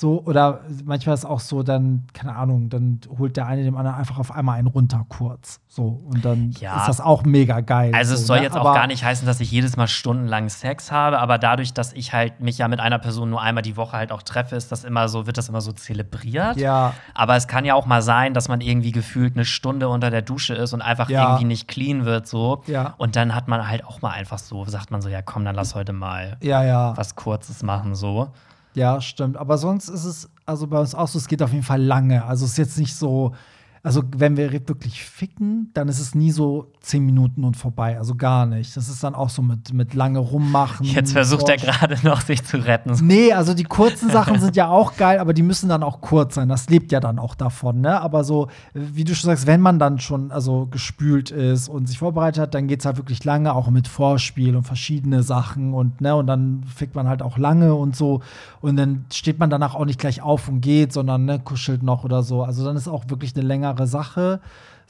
So, 0.00 0.22
oder 0.24 0.60
manchmal 0.84 1.14
ist 1.14 1.24
es 1.24 1.24
auch 1.24 1.40
so, 1.40 1.64
dann, 1.64 2.06
keine 2.12 2.36
Ahnung, 2.36 2.68
dann 2.68 3.00
holt 3.18 3.36
der 3.36 3.48
eine 3.48 3.64
dem 3.64 3.76
anderen 3.76 3.96
einfach 3.96 4.20
auf 4.20 4.30
einmal 4.30 4.56
einen 4.56 4.68
runter 4.68 5.04
kurz. 5.08 5.58
So, 5.66 6.00
und 6.08 6.24
dann 6.24 6.52
ja. 6.60 6.76
ist 6.76 6.86
das 6.86 7.00
auch 7.00 7.24
mega 7.24 7.58
geil. 7.62 7.90
Also, 7.92 8.14
so, 8.14 8.20
es 8.20 8.26
soll 8.28 8.36
ne? 8.36 8.44
jetzt 8.44 8.54
aber 8.54 8.70
auch 8.70 8.74
gar 8.76 8.86
nicht 8.86 9.02
heißen, 9.02 9.26
dass 9.26 9.40
ich 9.40 9.50
jedes 9.50 9.76
Mal 9.76 9.88
stundenlang 9.88 10.50
Sex 10.50 10.92
habe, 10.92 11.18
aber 11.18 11.36
dadurch, 11.38 11.74
dass 11.74 11.92
ich 11.94 12.12
halt 12.12 12.38
mich 12.38 12.58
ja 12.58 12.68
mit 12.68 12.78
einer 12.78 13.00
Person 13.00 13.30
nur 13.30 13.42
einmal 13.42 13.62
die 13.62 13.76
Woche 13.76 13.96
halt 13.96 14.12
auch 14.12 14.22
treffe, 14.22 14.54
ist 14.54 14.70
das 14.70 14.84
immer 14.84 15.08
so, 15.08 15.26
wird 15.26 15.36
das 15.36 15.48
immer 15.48 15.62
so 15.62 15.72
zelebriert. 15.72 16.58
Ja. 16.58 16.94
Aber 17.12 17.34
es 17.34 17.48
kann 17.48 17.64
ja 17.64 17.74
auch 17.74 17.86
mal 17.86 18.00
sein, 18.00 18.34
dass 18.34 18.46
man 18.46 18.60
irgendwie 18.60 18.92
gefühlt 18.92 19.34
eine 19.34 19.44
Stunde 19.44 19.88
unter 19.88 20.10
der 20.10 20.22
Dusche 20.22 20.54
ist 20.54 20.74
und 20.74 20.80
einfach 20.80 21.10
ja. 21.10 21.24
irgendwie 21.24 21.46
nicht 21.46 21.66
clean 21.66 22.04
wird, 22.04 22.28
so. 22.28 22.62
Ja. 22.68 22.94
Und 22.98 23.16
dann 23.16 23.34
hat 23.34 23.48
man 23.48 23.66
halt 23.66 23.84
auch 23.84 24.00
mal 24.00 24.12
einfach 24.12 24.38
so, 24.38 24.64
sagt 24.66 24.92
man 24.92 25.02
so, 25.02 25.08
ja, 25.08 25.22
komm, 25.22 25.44
dann 25.44 25.56
lass 25.56 25.74
heute 25.74 25.92
mal 25.92 26.36
ja, 26.40 26.62
ja. 26.62 26.96
was 26.96 27.16
Kurzes 27.16 27.64
machen, 27.64 27.96
so. 27.96 28.28
Ja, 28.74 29.00
stimmt. 29.00 29.36
Aber 29.36 29.58
sonst 29.58 29.88
ist 29.88 30.04
es, 30.04 30.28
also 30.46 30.66
bei 30.66 30.78
uns 30.78 30.94
auch 30.94 31.08
so, 31.08 31.18
es 31.18 31.28
geht 31.28 31.42
auf 31.42 31.52
jeden 31.52 31.64
Fall 31.64 31.82
lange. 31.82 32.24
Also 32.24 32.44
es 32.44 32.52
ist 32.52 32.58
jetzt 32.58 32.78
nicht 32.78 32.94
so, 32.94 33.34
also 33.82 34.02
wenn 34.16 34.36
wir 34.36 34.52
wirklich 34.52 35.04
ficken, 35.04 35.70
dann 35.74 35.88
ist 35.88 36.00
es 36.00 36.14
nie 36.14 36.30
so 36.30 36.72
zehn 36.80 37.04
Minuten 37.04 37.44
und 37.44 37.56
vorbei. 37.56 37.98
Also 37.98 38.14
gar 38.14 38.46
nicht. 38.46 38.76
Das 38.76 38.88
ist 38.88 39.02
dann 39.04 39.14
auch 39.14 39.30
so 39.30 39.42
mit, 39.42 39.72
mit 39.72 39.94
lange 39.94 40.18
rummachen. 40.18 40.84
Jetzt 40.86 41.12
versucht 41.12 41.48
er 41.48 41.56
gerade 41.56 41.96
noch, 42.02 42.20
sich 42.20 42.44
zu 42.44 42.58
retten. 42.58 42.92
Nee, 43.06 43.32
also 43.32 43.54
die 43.54 43.64
kurzen 43.64 44.10
Sachen 44.10 44.40
sind 44.40 44.56
ja 44.56 44.68
auch 44.68 44.96
geil, 44.96 45.18
aber 45.18 45.32
die 45.32 45.42
müssen 45.42 45.68
dann 45.68 45.82
auch 45.82 46.00
kurz 46.00 46.34
sein. 46.34 46.48
Das 46.48 46.68
lebt 46.68 46.92
ja 46.92 47.00
dann 47.00 47.18
auch 47.18 47.34
davon, 47.34 47.80
ne? 47.80 48.00
Aber 48.00 48.24
so, 48.24 48.48
wie 48.74 49.04
du 49.04 49.14
schon 49.14 49.28
sagst, 49.28 49.46
wenn 49.46 49.60
man 49.60 49.78
dann 49.78 49.98
schon 49.98 50.32
also 50.32 50.66
gespült 50.66 51.30
ist 51.30 51.68
und 51.68 51.86
sich 51.86 51.98
vorbereitet 51.98 52.42
hat, 52.42 52.54
dann 52.54 52.66
geht 52.66 52.80
es 52.80 52.86
halt 52.86 52.96
wirklich 52.96 53.24
lange, 53.24 53.54
auch 53.54 53.70
mit 53.70 53.86
Vorspiel 53.86 54.56
und 54.56 54.64
verschiedene 54.64 55.22
Sachen 55.22 55.74
und 55.74 56.00
ne, 56.00 56.16
und 56.16 56.26
dann 56.26 56.64
fickt 56.64 56.94
man 56.94 57.08
halt 57.08 57.22
auch 57.22 57.38
lange 57.38 57.74
und 57.74 57.94
so. 57.94 58.22
Und 58.60 58.76
dann 58.76 59.06
steht 59.12 59.38
man 59.38 59.50
danach 59.50 59.74
auch 59.74 59.84
nicht 59.84 60.00
gleich 60.00 60.22
auf 60.22 60.48
und 60.48 60.60
geht, 60.60 60.92
sondern 60.92 61.24
ne, 61.24 61.38
kuschelt 61.38 61.82
noch 61.82 62.04
oder 62.04 62.22
so. 62.22 62.42
Also 62.42 62.64
dann 62.64 62.76
ist 62.76 62.88
auch 62.88 63.04
wirklich 63.08 63.36
eine 63.36 63.46
längere 63.46 63.67
längere 63.68 63.86
Sache. 63.86 64.40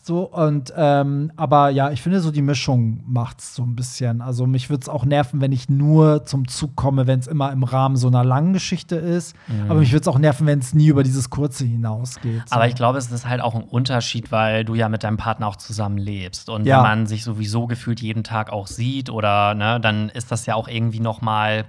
So, 0.01 0.23
und 0.23 0.73
ähm, 0.75 1.33
aber 1.37 1.69
ja, 1.69 1.91
ich 1.91 2.01
finde 2.01 2.21
so 2.21 2.31
die 2.31 2.41
Mischung 2.41 3.03
macht's 3.07 3.55
so 3.55 3.63
ein 3.63 3.77
bisschen. 3.77 4.23
Also 4.23 4.47
mich 4.47 4.71
würde 4.71 4.81
es 4.83 4.89
auch 4.89 5.05
nerven, 5.05 5.43
wenn 5.43 5.53
ich 5.53 5.69
nur 5.69 6.25
zum 6.25 6.49
Zug 6.49 6.77
komme, 6.77 7.07
wenn 7.07 7.19
es 7.19 7.27
immer 7.27 7.53
im 7.53 7.63
Rahmen 7.63 7.97
so 7.97 8.07
einer 8.07 8.25
langen 8.25 8.55
Geschichte 8.55 8.97
ist. 8.97 9.37
Mhm. 9.49 9.71
Aber 9.71 9.81
mich 9.81 9.93
würde 9.93 10.03
es 10.03 10.09
auch 10.09 10.19
nerven, 10.19 10.47
wenn 10.47 10.61
es 10.61 10.73
nie 10.73 10.87
über 10.87 11.03
dieses 11.03 11.29
Kurze 11.29 11.67
hinausgeht. 11.67 12.49
So. 12.49 12.55
Aber 12.55 12.67
ich 12.67 12.75
glaube, 12.75 12.97
es 12.97 13.11
ist 13.11 13.29
halt 13.29 13.43
auch 13.43 13.55
ein 13.55 13.65
Unterschied, 13.65 14.33
weil 14.33 14.65
du 14.65 14.75
ja 14.75 14.89
mit 14.89 15.03
deinem 15.03 15.19
Partner 15.19 15.47
auch 15.47 15.57
zusammen 15.57 15.99
lebst. 15.99 16.49
Und 16.49 16.65
ja. 16.65 16.77
wenn 16.77 16.85
man 16.85 17.07
sich 17.07 17.23
sowieso 17.23 17.67
gefühlt 17.67 18.01
jeden 18.01 18.25
Tag 18.25 18.51
auch 18.51 18.69
sieht 18.69 19.11
oder 19.11 19.55
ne, 19.55 19.79
dann 19.79 20.09
ist 20.09 20.33
das 20.33 20.47
ja 20.47 20.55
auch 20.55 20.69
irgendwie 20.69 21.01
noch 21.01 21.21
mal 21.21 21.67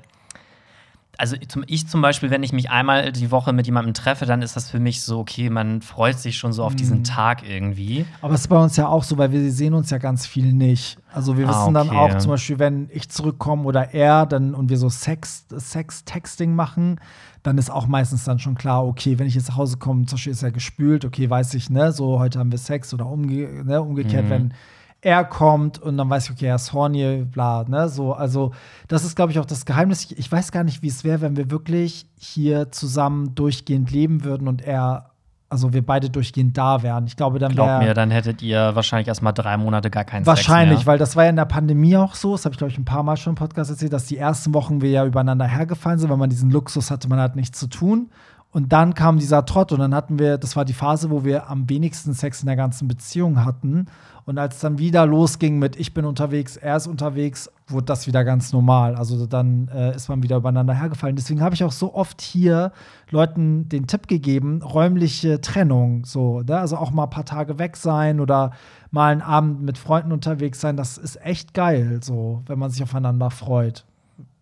also 1.20 1.36
ich 1.68 1.88
zum 1.88 2.02
Beispiel, 2.02 2.30
wenn 2.30 2.44
ich 2.44 2.54
mich 2.54 2.70
einmal 2.70 3.12
die 3.12 3.30
Woche 3.30 3.52
mit 3.52 3.66
jemandem 3.66 3.94
treffe, 3.94 4.26
dann 4.26 4.42
ist 4.42 4.56
das 4.56 4.70
für 4.70 4.80
mich 4.80 5.02
so, 5.02 5.20
okay, 5.20 5.50
man 5.50 5.82
freut 5.82 6.18
sich 6.18 6.38
schon 6.38 6.54
so 6.54 6.64
auf 6.64 6.76
diesen 6.76 7.00
mhm. 7.00 7.04
Tag 7.04 7.48
irgendwie. 7.48 8.06
Aber 8.22 8.34
es 8.36 8.42
ist 8.42 8.48
bei 8.48 8.58
uns 8.58 8.78
ja 8.78 8.88
auch 8.88 9.04
so, 9.04 9.18
weil 9.18 9.34
wir 9.34 9.52
sehen 9.52 9.74
uns 9.74 9.90
ja 9.90 9.98
ganz 9.98 10.26
viel 10.26 10.54
nicht. 10.54 10.98
Also 11.14 11.38
wir 11.38 11.46
ah, 11.48 11.50
wissen 11.50 11.76
okay. 11.76 11.88
dann 11.90 11.98
auch 11.98 12.18
zum 12.20 12.32
Beispiel, 12.32 12.58
wenn 12.60 12.90
ich 12.94 13.10
zurückkomme 13.10 13.64
oder 13.64 13.94
er 13.94 14.26
dann 14.26 14.56
und 14.56 14.70
wir 14.70 14.78
so 14.78 14.88
Sex, 14.88 15.46
Sex-Texting 15.50 16.56
machen, 16.56 17.02
dann 17.44 17.58
ist 17.58 17.70
auch 17.70 17.88
meistens 17.88 18.24
dann 18.24 18.40
schon 18.40 18.56
klar, 18.56 18.86
okay, 18.86 19.20
wenn 19.20 19.28
ich 19.28 19.36
jetzt 19.36 19.50
nach 19.50 19.58
Hause 19.58 19.76
komme, 19.76 20.06
zum 20.06 20.16
Beispiel 20.16 20.32
ist 20.32 20.44
er 20.44 20.52
gespült, 20.52 21.04
okay, 21.04 21.30
weiß 21.30 21.54
ich, 21.54 21.70
ne, 21.70 21.92
so 21.92 22.20
heute 22.20 22.40
haben 22.40 22.52
wir 22.52 22.60
Sex 22.60 22.94
oder 22.94 23.06
umge 23.06 23.64
ne, 23.66 23.82
umgekehrt, 23.82 24.26
mhm. 24.26 24.30
wenn 24.30 24.54
er 25.02 25.24
kommt 25.24 25.80
und 25.80 25.98
dann 25.98 26.10
weiß 26.10 26.26
ich, 26.26 26.32
okay, 26.32 26.48
er 26.48 26.56
ist 26.56 26.74
horny, 26.74 27.26
bla, 27.26 27.64
ne, 27.68 27.88
so, 27.88 28.14
also 28.14 28.52
das 28.88 29.06
ist, 29.06 29.16
glaube 29.16 29.32
ich, 29.32 29.40
auch 29.40 29.46
das 29.46 29.66
Geheimnis. 29.66 30.06
Ich, 30.06 30.18
ich 30.18 30.32
weiß 30.32 30.52
gar 30.52 30.64
nicht, 30.64 30.82
wie 30.82 30.88
es 30.88 31.04
wäre, 31.04 31.22
wenn 31.22 31.38
wir 31.38 31.50
wirklich 31.52 32.06
hier 32.18 32.72
zusammen 32.72 33.34
durchgehend 33.36 33.92
leben 33.92 34.24
würden 34.24 34.48
und 34.48 34.62
er 34.62 35.10
also 35.52 35.74
wir 35.74 35.84
beide 35.84 36.10
durchgehend 36.10 36.58
da 36.58 36.84
wären. 36.84 37.08
Ich 37.08 37.16
glaube, 37.16 37.40
dann 37.40 37.58
wäre. 37.58 37.68
Glaub 37.68 37.82
mir, 37.82 37.94
dann 37.96 38.12
hättet 38.12 38.42
ihr 38.44 38.76
wahrscheinlich 38.76 39.08
erst 39.08 39.24
mal 39.24 39.32
drei 39.32 39.58
Monate 39.58 39.90
gar 39.90 40.04
keinen 40.04 40.26
Wahrscheinlich, 40.26 40.78
Sex 40.78 40.86
mehr. 40.86 40.94
weil 40.94 41.00
das 41.00 41.16
war 41.16 41.24
ja 41.24 41.32
in 41.32 41.36
der 41.36 41.46
Pandemie 41.46 41.98
auch 41.98 42.14
so. 42.14 42.34
Das 42.34 42.46
habe 42.46 42.54
ich, 42.54 42.60
glaube 42.60 42.72
ich, 42.72 42.78
ein 42.78 42.86
paar 42.86 43.02
Mal 43.02 43.18
schon 43.18 43.32
im 43.32 43.36
Podcast 43.36 43.72
erzählt, 43.72 43.92
dass 43.92 44.06
die 44.06 44.18
ersten 44.18 44.54
Wochen 44.54 44.82
wir 44.82 44.92
ja 44.92 45.06
übereinander 45.06 45.46
hergefallen 45.46 45.98
sind, 45.98 46.10
weil 46.10 46.18
man 46.18 46.30
diesen 46.30 46.52
Luxus 46.52 46.92
hatte, 46.92 47.10
man 47.10 47.20
hat 47.20 47.36
nichts 47.36 47.60
zu 47.60 47.68
tun. 47.68 48.12
Und 48.52 48.74
dann 48.74 48.94
kam 48.96 49.20
dieser 49.20 49.46
Trott 49.46 49.72
und 49.72 49.80
dann 49.80 49.94
hatten 49.94 50.18
wir, 50.18 50.38
das 50.38 50.56
war 50.56 50.66
die 50.66 50.74
Phase, 50.74 51.10
wo 51.12 51.24
wir 51.24 51.50
am 51.50 51.70
wenigsten 51.70 52.14
Sex 52.14 52.42
in 52.42 52.48
der 52.48 52.56
ganzen 52.56 52.88
Beziehung 52.88 53.44
hatten. 53.46 53.88
Und 54.30 54.38
als 54.38 54.58
es 54.58 54.62
dann 54.62 54.78
wieder 54.78 55.08
losging 55.08 55.58
mit 55.58 55.76
ich 55.76 55.96
bin 55.96 56.06
unterwegs, 56.06 56.56
er 56.56 56.78
ist 56.78 56.86
unterwegs, 56.86 57.50
wurde 57.68 57.86
das 57.86 58.06
wieder 58.06 58.24
ganz 58.24 58.54
normal. 58.54 58.96
Also 58.96 59.26
dann 59.26 59.70
äh, 59.70 59.96
ist 59.96 60.08
man 60.08 60.22
wieder 60.22 60.38
übereinander 60.38 60.76
hergefallen. 60.76 61.16
Deswegen 61.16 61.42
habe 61.42 61.56
ich 61.56 61.64
auch 61.64 61.72
so 61.72 61.96
oft 61.96 62.22
hier 62.22 62.72
Leuten 63.10 63.68
den 63.70 63.88
Tipp 63.88 64.08
gegeben, 64.08 64.62
räumliche 64.62 65.42
Trennung. 65.42 66.06
So, 66.06 66.42
ne? 66.42 66.60
Also 66.60 66.78
auch 66.78 66.92
mal 66.92 67.06
ein 67.06 67.10
paar 67.10 67.26
Tage 67.26 67.58
weg 67.58 67.76
sein 67.76 68.20
oder 68.20 68.52
mal 68.92 69.12
einen 69.14 69.24
Abend 69.24 69.64
mit 69.64 69.80
Freunden 69.80 70.12
unterwegs 70.12 70.62
sein. 70.62 70.78
Das 70.78 71.00
ist 71.00 71.20
echt 71.26 71.56
geil, 71.56 72.02
so, 72.04 72.44
wenn 72.46 72.60
man 72.60 72.70
sich 72.70 72.84
aufeinander 72.84 73.32
freut. 73.32 73.84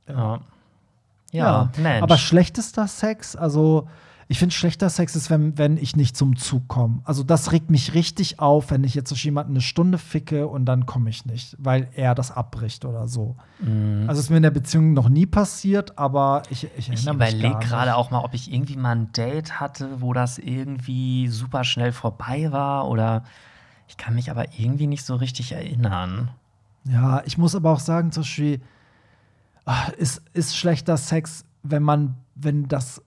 Ja. 0.10 0.42
Ja, 1.32 1.72
ja. 1.82 2.02
aber 2.02 2.18
schlechtester 2.18 2.88
Sex, 2.88 3.38
also 3.38 3.88
ich 4.30 4.40
finde, 4.40 4.54
schlechter 4.54 4.90
Sex 4.90 5.16
ist, 5.16 5.30
wenn, 5.30 5.58
wenn 5.58 5.78
ich 5.78 5.96
nicht 5.96 6.18
zum 6.18 6.36
Zug 6.36 6.68
komme. 6.68 7.00
Also 7.06 7.24
das 7.24 7.54
regt 7.54 7.70
mich 7.70 7.94
richtig 7.94 8.40
auf, 8.40 8.72
wenn 8.72 8.84
ich 8.84 8.94
jetzt 8.94 9.10
durch 9.10 9.24
jemanden 9.24 9.54
eine 9.54 9.62
Stunde 9.62 9.98
ficke 9.98 10.48
und 10.48 10.66
dann 10.66 10.86
komme 10.86 11.10
ich 11.10 11.26
nicht, 11.26 11.56
weil 11.60 11.88
er 11.94 12.14
das 12.14 12.32
abbricht 12.32 12.84
oder 12.84 13.08
so. 13.08 13.38
Mhm. 13.60 14.04
Also 14.08 14.20
ist 14.20 14.30
mir 14.30 14.38
in 14.38 14.44
der 14.44 14.52
Beziehung 14.52 14.92
noch 14.92 15.08
nie 15.08 15.26
passiert, 15.26 15.98
aber 15.98 16.44
ich, 16.50 16.66
ich 16.78 16.90
erinnere 16.90 16.94
ich 16.94 17.06
mich 17.06 17.06
Ich 17.06 17.40
überlege 17.40 17.60
gerade 17.60 17.96
auch 17.96 18.12
mal, 18.12 18.20
ob 18.20 18.34
ich 18.34 18.52
irgendwie 18.52 18.76
mal 18.76 18.98
ein 18.98 19.12
Date 19.14 19.62
hatte, 19.62 20.02
wo 20.02 20.12
das 20.12 20.40
irgendwie 20.40 21.30
super 21.30 21.64
schnell 21.64 21.94
vorbei 21.94 22.52
war 22.52 22.90
oder 22.90 23.24
ich 23.88 23.96
kann 23.96 24.14
mich 24.14 24.30
aber 24.30 24.58
irgendwie 24.58 24.88
nicht 24.88 25.06
so 25.06 25.16
richtig 25.16 25.54
erinnern. 25.54 26.32
Ja, 26.84 27.22
ich 27.26 27.38
muss 27.38 27.56
aber 27.56 27.72
auch 27.72 27.80
sagen, 27.80 28.12
zum 28.12 28.24
Beispiel, 28.24 28.62
ach, 29.64 29.90
ist, 29.90 30.22
ist 30.34 30.58
schlechter 30.58 30.98
Sex, 30.98 31.46
wenn 31.64 31.84
man, 31.84 32.16
wenn 32.36 32.68
das 32.68 33.02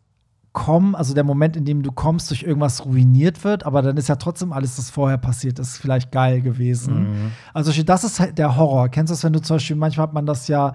Kommen, 0.53 0.97
also 0.97 1.15
der 1.15 1.23
Moment, 1.23 1.57
in 1.57 1.65
dem 1.65 1.83
du 1.83 1.93
kommst, 1.93 2.31
durch 2.31 2.43
irgendwas 2.43 2.85
ruiniert 2.85 3.45
wird, 3.45 3.65
aber 3.65 3.83
dann 3.83 3.97
ist 3.97 4.09
ja 4.09 4.17
trotzdem 4.17 4.53
alles, 4.53 4.77
was 4.79 4.91
vorher 4.91 5.19
passiert 5.19 5.59
ist, 5.61 5.77
vielleicht 5.77 6.11
geil 6.11 6.41
gewesen. 6.41 7.11
Mhm. 7.11 7.33
Also 7.55 7.71
das 7.83 8.05
ist 8.05 8.19
halt 8.19 8.37
der 8.37 8.57
Horror. 8.57 8.89
Kennst 8.89 9.11
du 9.11 9.15
das, 9.15 9.23
wenn 9.23 9.33
du 9.33 9.41
zum 9.41 9.57
Beispiel, 9.57 9.77
manchmal 9.77 10.09
hat 10.09 10.15
man 10.15 10.27
das 10.27 10.49
ja, 10.49 10.75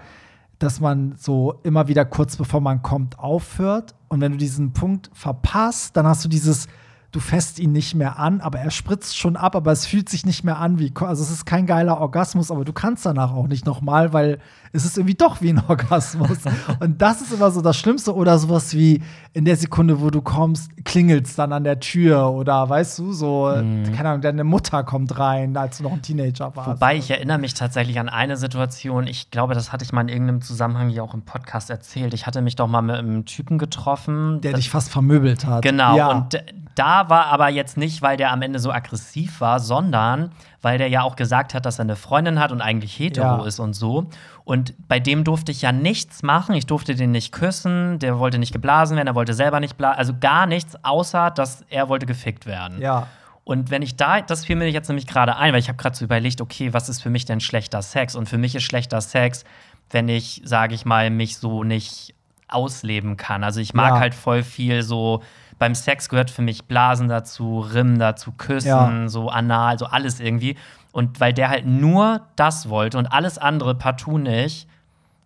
dass 0.60 0.80
man 0.80 1.16
so 1.18 1.60
immer 1.64 1.90
wieder 1.90 2.06
kurz 2.06 2.38
bevor 2.38 2.62
man 2.62 2.82
kommt 2.82 3.20
aufhört 3.20 3.96
und 4.08 4.22
wenn 4.22 4.32
du 4.32 4.38
diesen 4.38 4.72
Punkt 4.72 5.10
verpasst, 5.14 5.98
dann 5.98 6.08
hast 6.08 6.24
du 6.24 6.30
dieses 6.30 6.68
du 7.16 7.22
fässt 7.22 7.60
ihn 7.60 7.72
nicht 7.72 7.96
mehr 7.96 8.20
an, 8.20 8.42
aber 8.42 8.60
er 8.60 8.72
spritzt 8.72 9.18
schon 9.18 9.38
ab, 9.38 9.56
aber 9.56 9.72
es 9.72 9.86
fühlt 9.86 10.10
sich 10.10 10.26
nicht 10.26 10.44
mehr 10.44 10.58
an 10.58 10.80
wie, 10.80 10.92
also 11.00 11.24
es 11.24 11.32
ist 11.32 11.46
kein 11.46 11.66
geiler 11.66 12.02
Orgasmus, 12.02 12.52
aber 12.52 12.66
du 12.66 12.74
kannst 12.74 13.06
danach 13.06 13.32
auch 13.32 13.48
nicht 13.48 13.66
nochmal, 13.66 14.12
weil 14.12 14.40
es 14.74 14.84
ist 14.84 14.98
irgendwie 14.98 15.16
doch 15.16 15.42
wie 15.42 15.50
ein 15.50 15.64
Orgasmus. 15.68 16.40
Und 16.82 17.02
das 17.02 17.22
ist 17.22 17.32
immer 17.32 17.52
so 17.52 17.62
das 17.62 17.78
Schlimmste 17.78 18.14
oder 18.14 18.38
sowas 18.38 18.74
wie 18.74 19.02
in 19.32 19.46
der 19.46 19.56
Sekunde, 19.56 20.02
wo 20.02 20.10
du 20.10 20.22
kommst, 20.22 20.72
klingelt's 20.84 21.36
dann 21.36 21.54
an 21.54 21.64
der 21.64 21.80
Tür 21.80 22.32
oder 22.32 22.68
weißt 22.68 23.00
du, 23.00 23.14
so, 23.14 23.50
mhm. 23.56 23.94
keine 23.96 24.10
Ahnung, 24.10 24.22
deine 24.22 24.44
Mutter 24.44 24.84
kommt 24.84 25.18
rein, 25.18 25.56
als 25.56 25.78
du 25.78 25.84
noch 25.84 25.94
ein 25.94 26.02
Teenager 26.02 26.54
warst. 26.54 26.70
Wobei 26.70 26.98
ich 26.98 27.10
erinnere 27.10 27.38
mich 27.38 27.54
tatsächlich 27.54 27.98
an 27.98 28.10
eine 28.10 28.36
Situation, 28.36 29.08
ich 29.08 29.32
glaube, 29.32 29.54
das 29.54 29.72
hatte 29.72 29.86
ich 29.86 29.94
mal 29.94 30.02
in 30.02 30.10
irgendeinem 30.10 30.42
Zusammenhang 30.42 30.90
hier 30.90 31.06
auch 31.06 31.14
im 31.14 31.22
Podcast 31.22 31.70
erzählt. 31.70 32.14
Ich 32.14 32.28
hatte 32.28 32.42
mich 32.42 32.58
doch 32.58 32.68
mal 32.68 32.82
mit 32.82 32.98
einem 32.98 33.24
Typen 33.24 33.58
getroffen, 33.58 34.42
der 34.42 34.52
dich 34.52 34.70
fast 34.70 34.90
vermöbelt 34.90 35.46
hat. 35.46 35.62
Genau, 35.62 35.96
ja. 35.96 36.12
und 36.12 36.38
da 36.76 37.10
war 37.10 37.28
aber 37.28 37.50
jetzt 37.50 37.78
nicht, 37.78 38.02
weil 38.02 38.18
der 38.18 38.32
am 38.32 38.42
Ende 38.42 38.60
so 38.60 38.72
aggressiv 38.72 39.42
war, 39.42 39.60
sondern 39.60 40.32
weil 40.62 40.78
der 40.78 40.90
ja 40.90 41.02
auch 41.04 41.16
gesagt 41.16 41.54
hat, 41.54 41.66
dass 41.66 41.80
er 41.80 41.84
eine 41.84 41.96
Freundin 41.96 42.40
hat 42.40 42.52
und 42.52 42.62
eigentlich 42.62 42.98
hetero 42.98 43.42
ja. 43.42 43.46
ist 43.46 43.60
und 43.60 43.74
so. 43.74 44.10
Und 44.44 44.74
bei 44.88 45.00
dem 45.00 45.24
durfte 45.24 45.52
ich 45.52 45.62
ja 45.62 45.72
nichts 45.72 46.22
machen. 46.22 46.54
Ich 46.56 46.66
durfte 46.66 46.96
den 46.96 47.12
nicht 47.12 47.32
küssen, 47.32 48.00
der 48.00 48.20
wollte 48.20 48.38
nicht 48.38 48.52
geblasen 48.52 48.98
werden, 48.98 49.08
er 49.08 49.16
wollte 49.16 49.34
selber 49.34 49.60
nicht 49.60 49.78
blasen, 49.78 49.98
also 49.98 50.14
gar 50.20 50.46
nichts, 50.46 50.78
außer 50.84 51.32
dass 51.32 51.64
er 51.70 51.90
wollte 51.90 52.06
gefickt 52.06 52.46
werden. 52.46 52.82
Ja. 52.82 53.08
Und 53.46 53.70
wenn 53.70 53.84
ich 53.84 53.96
da, 53.96 54.22
das 54.22 54.44
fiel 54.44 54.56
mir 54.56 54.70
jetzt 54.70 54.88
nämlich 54.88 55.08
gerade 55.08 55.38
ein, 55.38 55.54
weil 55.54 55.60
ich 55.60 55.70
habe 55.70 55.78
gerade 55.78 55.96
so 55.96 56.04
überlegt, 56.04 56.42
okay, 56.42 56.74
was 56.74 56.90
ist 56.90 57.02
für 57.02 57.12
mich 57.12 57.26
denn 57.26 57.40
schlechter 57.40 57.82
Sex? 57.82 58.16
Und 58.16 58.28
für 58.28 58.40
mich 58.40 58.56
ist 58.56 58.64
schlechter 58.64 59.02
Sex, 59.02 59.46
wenn 59.92 60.10
ich, 60.10 60.42
sage 60.44 60.74
ich 60.74 60.84
mal, 60.84 61.12
mich 61.12 61.38
so 61.38 61.64
nicht 61.64 62.16
ausleben 62.48 63.18
kann. 63.18 63.44
Also 63.44 63.60
ich 63.60 63.74
mag 63.74 63.94
ja. 63.94 64.00
halt 64.00 64.16
voll 64.16 64.44
viel 64.44 64.82
so 64.82 65.22
beim 65.58 65.76
Sex 65.76 66.10
gehört 66.10 66.30
für 66.30 66.42
mich 66.42 66.66
Blasen 66.66 67.08
dazu, 67.08 67.60
Rimmen 67.60 68.00
dazu, 68.00 68.32
Küssen, 68.32 68.68
ja. 68.68 69.08
so 69.08 69.30
anal, 69.30 69.80
so 69.80 69.86
alles 69.86 70.20
irgendwie. 70.20 70.56
Und 70.92 71.20
weil 71.20 71.34
der 71.34 71.50
halt 71.50 71.66
nur 71.66 72.22
das 72.36 72.70
wollte 72.70 72.98
und 72.98 73.08
alles 73.08 73.38
andere 73.38 73.76
partout 73.76 74.18
nicht, 74.18 74.68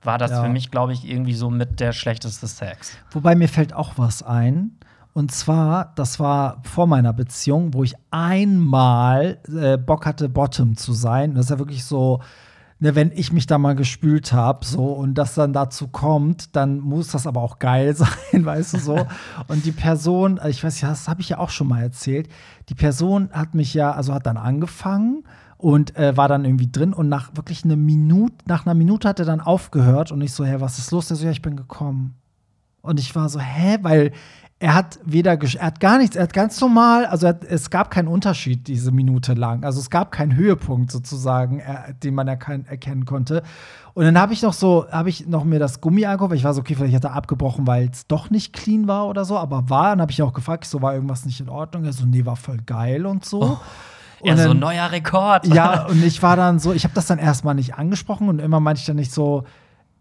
war 0.03 0.17
das 0.17 0.31
ja. 0.31 0.43
für 0.43 0.49
mich, 0.49 0.71
glaube 0.71 0.93
ich, 0.93 1.09
irgendwie 1.09 1.33
so 1.33 1.49
mit 1.49 1.79
der 1.79 1.91
schlechteste 1.93 2.47
Sex. 2.47 2.97
Wobei 3.11 3.35
mir 3.35 3.49
fällt 3.49 3.73
auch 3.73 3.93
was 3.97 4.23
ein. 4.23 4.71
Und 5.13 5.31
zwar, 5.31 5.91
das 5.95 6.19
war 6.19 6.61
vor 6.63 6.87
meiner 6.87 7.13
Beziehung, 7.13 7.73
wo 7.73 7.83
ich 7.83 7.95
einmal 8.11 9.39
äh, 9.53 9.77
Bock 9.77 10.05
hatte, 10.05 10.29
Bottom 10.29 10.77
zu 10.77 10.93
sein. 10.93 11.33
Das 11.33 11.45
ist 11.45 11.51
ja 11.51 11.59
wirklich 11.59 11.83
so, 11.83 12.21
ne, 12.79 12.95
wenn 12.95 13.11
ich 13.13 13.31
mich 13.31 13.45
da 13.45 13.57
mal 13.57 13.75
gespült 13.75 14.33
habe, 14.33 14.65
so 14.65 14.85
und 14.85 15.15
das 15.15 15.35
dann 15.35 15.53
dazu 15.53 15.87
kommt, 15.87 16.55
dann 16.55 16.79
muss 16.79 17.09
das 17.09 17.27
aber 17.27 17.41
auch 17.41 17.59
geil 17.59 17.95
sein, 17.95 18.45
weißt 18.45 18.73
du 18.73 18.77
so. 18.79 19.05
und 19.47 19.65
die 19.65 19.71
Person, 19.71 20.39
ich 20.47 20.63
weiß 20.63 20.81
ja, 20.81 20.89
das 20.89 21.07
habe 21.07 21.21
ich 21.21 21.29
ja 21.29 21.37
auch 21.37 21.49
schon 21.49 21.67
mal 21.67 21.81
erzählt. 21.81 22.29
Die 22.69 22.75
Person 22.75 23.29
hat 23.31 23.55
mich 23.55 23.73
ja, 23.73 23.91
also 23.91 24.13
hat 24.13 24.25
dann 24.25 24.37
angefangen 24.37 25.23
und 25.57 25.95
äh, 25.97 26.15
war 26.15 26.27
dann 26.27 26.45
irgendwie 26.45 26.71
drin 26.71 26.93
und 26.93 27.09
nach 27.09 27.35
wirklich 27.35 27.65
eine 27.65 27.75
Minute, 27.75 28.35
nach 28.45 28.65
einer 28.65 28.75
Minute 28.75 29.07
hat 29.07 29.19
er 29.19 29.25
dann 29.25 29.41
aufgehört 29.41 30.11
und 30.11 30.21
ich 30.21 30.33
so, 30.33 30.45
hä, 30.45 30.55
was 30.59 30.79
ist 30.79 30.91
los? 30.91 31.07
Der 31.07 31.17
so, 31.17 31.25
ja, 31.25 31.31
ich 31.31 31.41
bin 31.41 31.57
gekommen. 31.57 32.15
Und 32.81 32.97
ich 32.99 33.13
war 33.13 33.27
so, 33.27 33.41
hä, 33.41 33.77
weil 33.81 34.13
er 34.61 34.75
hat 34.75 34.99
weder, 35.05 35.41
er 35.41 35.65
hat 35.65 35.79
gar 35.79 35.97
nichts, 35.97 36.17
er 36.17 36.23
hat 36.23 36.33
ganz 36.33 36.59
normal, 36.59 37.05
also 37.05 37.29
hat, 37.29 37.45
es 37.45 37.69
gab 37.69 37.89
keinen 37.89 38.09
Unterschied 38.09 38.67
diese 38.67 38.91
Minute 38.91 39.33
lang. 39.33 39.63
Also 39.63 39.79
es 39.79 39.89
gab 39.89 40.11
keinen 40.11 40.35
Höhepunkt 40.35 40.91
sozusagen, 40.91 41.59
er, 41.59 41.93
den 41.93 42.13
man 42.13 42.27
erkan 42.27 42.65
erkennen 42.65 43.05
konnte. 43.05 43.41
Und 43.93 44.03
dann 44.03 44.19
habe 44.19 44.33
ich 44.33 44.41
noch 44.41 44.51
so, 44.51 44.85
habe 44.91 45.07
ich 45.09 45.27
noch 45.27 45.45
mir 45.45 45.59
das 45.59 45.79
Gummi 45.79 46.05
angeguckt, 46.05 46.31
weil 46.31 46.37
ich 46.37 46.43
war 46.43 46.53
so, 46.53 46.59
okay, 46.59 46.75
vielleicht 46.75 46.93
hat 46.93 47.05
er 47.05 47.13
abgebrochen, 47.13 47.65
weil 47.67 47.89
es 47.89 48.05
doch 48.07 48.29
nicht 48.29 48.51
clean 48.51 48.85
war 48.89 49.07
oder 49.07 49.23
so, 49.23 49.37
aber 49.37 49.69
war. 49.69 49.91
Dann 49.91 50.01
habe 50.01 50.11
ich 50.11 50.21
auch 50.21 50.33
gefragt, 50.33 50.65
so 50.65 50.81
war 50.81 50.93
irgendwas 50.93 51.25
nicht 51.25 51.39
in 51.39 51.47
Ordnung. 51.47 51.85
Er 51.85 51.93
so, 51.93 52.05
nee, 52.05 52.25
war 52.25 52.35
voll 52.35 52.57
geil 52.65 53.05
und 53.05 53.23
so. 53.23 53.41
Oh. 53.41 53.57
Ja, 54.21 54.35
dann, 54.35 54.43
so 54.43 54.51
ein 54.51 54.59
neuer 54.59 54.91
Rekord. 54.91 55.47
Ja, 55.47 55.85
und 55.85 56.03
ich 56.03 56.21
war 56.21 56.35
dann 56.35 56.59
so, 56.59 56.73
ich 56.73 56.83
habe 56.83 56.93
das 56.93 57.05
dann 57.05 57.19
erstmal 57.19 57.55
nicht 57.55 57.75
angesprochen 57.75 58.27
und 58.27 58.39
immer 58.39 58.59
meinte 58.59 58.81
ich 58.81 58.85
dann 58.85 58.97
nicht 58.97 59.13
so, 59.13 59.45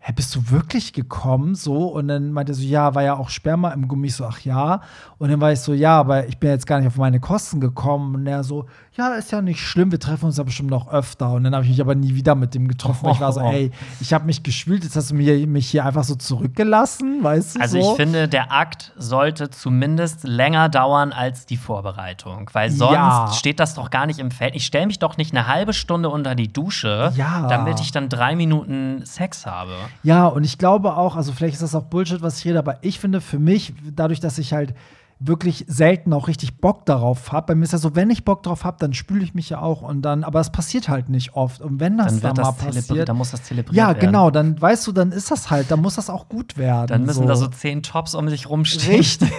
hä, 0.00 0.12
bist 0.14 0.34
du 0.34 0.50
wirklich 0.50 0.92
gekommen? 0.92 1.54
So, 1.54 1.86
und 1.88 2.08
dann 2.08 2.32
meinte 2.32 2.52
er 2.52 2.54
so, 2.54 2.62
ja, 2.62 2.94
war 2.94 3.02
ja 3.02 3.16
auch 3.16 3.28
Sperma 3.28 3.70
im 3.72 3.88
Gummi. 3.88 4.06
Ich 4.06 4.14
so, 4.16 4.24
ach 4.24 4.40
ja. 4.40 4.80
Und 5.18 5.30
dann 5.30 5.40
war 5.40 5.52
ich 5.52 5.60
so, 5.60 5.74
ja, 5.74 5.98
aber 5.98 6.26
ich 6.28 6.38
bin 6.38 6.50
jetzt 6.50 6.66
gar 6.66 6.78
nicht 6.78 6.86
auf 6.86 6.96
meine 6.96 7.20
Kosten 7.20 7.60
gekommen. 7.60 8.14
Und 8.14 8.26
er 8.26 8.44
so, 8.44 8.66
ja, 8.96 9.14
ist 9.14 9.32
ja 9.32 9.42
nicht 9.42 9.60
schlimm, 9.60 9.90
wir 9.90 9.98
treffen 10.00 10.26
uns 10.26 10.38
ja 10.38 10.44
bestimmt 10.44 10.70
noch 10.70 10.88
öfter. 10.92 11.32
Und 11.32 11.44
dann 11.44 11.54
habe 11.54 11.64
ich 11.64 11.70
mich 11.70 11.80
aber 11.80 11.94
nie 11.94 12.14
wieder 12.14 12.34
mit 12.34 12.54
dem 12.54 12.68
getroffen. 12.68 13.06
Weil 13.06 13.12
ich 13.14 13.20
war 13.20 13.32
so, 13.32 13.40
ey, 13.42 13.70
ich 14.00 14.12
habe 14.12 14.24
mich 14.24 14.42
geschwült, 14.42 14.84
jetzt 14.84 14.96
hast 14.96 15.10
du 15.10 15.14
mir, 15.14 15.46
mich 15.46 15.68
hier 15.68 15.84
einfach 15.84 16.04
so 16.04 16.14
zurückgelassen, 16.14 17.22
weißt 17.22 17.56
du? 17.56 17.60
Also 17.60 17.80
so? 17.80 17.90
ich 17.90 17.96
finde, 17.96 18.28
der 18.28 18.52
Akt 18.52 18.92
sollte 18.96 19.50
zumindest 19.50 20.24
länger 20.24 20.68
dauern 20.68 21.12
als 21.12 21.46
die 21.46 21.56
Vorbereitung. 21.56 22.48
Weil 22.52 22.70
sonst 22.70 22.92
Ja. 22.94 23.32
steht 23.32 23.60
das 23.60 23.74
doch 23.74 23.90
gar 23.90 24.06
nicht 24.06 24.18
im 24.20 24.30
Feld. 24.30 24.54
Ich 24.54 24.64
stelle 24.64 24.86
mich 24.86 24.98
doch 24.98 25.16
nicht 25.16 25.32
eine 25.34 25.46
halbe 25.48 25.72
Stunde 25.74 26.08
unter 26.08 26.34
die 26.34 26.52
Dusche, 26.52 27.12
Ja. 27.16 27.46
damit 27.48 27.80
ich 27.80 27.92
dann 27.92 28.08
drei 28.08 28.36
Minuten 28.36 29.04
Sex 29.04 29.44
habe. 29.46 29.72
Ja, 30.02 30.26
und 30.26 30.44
ich 30.44 30.58
glaube 30.58 30.96
auch, 30.96 31.16
also 31.16 31.32
vielleicht 31.32 31.54
ist 31.54 31.62
das 31.62 31.74
auch 31.74 31.84
Bullshit, 31.84 32.22
was 32.22 32.38
ich 32.38 32.46
rede, 32.46 32.58
aber 32.58 32.78
ich 32.82 32.98
finde 32.98 33.20
für 33.20 33.38
mich, 33.38 33.74
dadurch, 33.94 34.20
dass 34.20 34.38
ich 34.38 34.52
halt 34.52 34.74
wirklich 35.20 35.64
selten 35.66 36.12
auch 36.12 36.28
richtig 36.28 36.60
Bock 36.60 36.86
darauf 36.86 37.32
habe, 37.32 37.48
bei 37.48 37.54
mir 37.56 37.64
ist 37.64 37.72
ja 37.72 37.78
so, 37.78 37.96
wenn 37.96 38.08
ich 38.10 38.24
Bock 38.24 38.42
drauf 38.44 38.64
habe, 38.64 38.76
dann 38.78 38.94
spüle 38.94 39.24
ich 39.24 39.34
mich 39.34 39.50
ja 39.50 39.60
auch 39.60 39.82
und 39.82 40.02
dann, 40.02 40.22
aber 40.22 40.38
es 40.40 40.50
passiert 40.50 40.88
halt 40.88 41.08
nicht 41.08 41.34
oft. 41.34 41.60
Und 41.60 41.80
wenn 41.80 41.98
das 41.98 42.20
Dann 42.20 42.34
dann, 42.34 42.44
mal 42.44 42.52
das 42.52 42.56
passiert, 42.56 43.08
dann 43.08 43.16
muss 43.16 43.32
das 43.32 43.42
zelebriert 43.42 43.76
ja, 43.76 43.88
werden. 43.88 44.00
genau, 44.00 44.30
dann 44.30 44.60
weißt 44.60 44.86
du, 44.86 44.92
dann 44.92 45.10
ist 45.10 45.30
das 45.30 45.50
halt, 45.50 45.70
dann 45.70 45.80
muss 45.80 45.96
das 45.96 46.08
auch 46.08 46.28
gut 46.28 46.56
werden. 46.56 46.88
Dann 46.88 47.04
müssen 47.04 47.26
da 47.26 47.34
so 47.34 47.48
zehn 47.48 47.82
Tops 47.82 48.14
um 48.14 48.28
sich 48.28 48.48
rumstehen. 48.48 48.98
Richtig. 48.98 49.32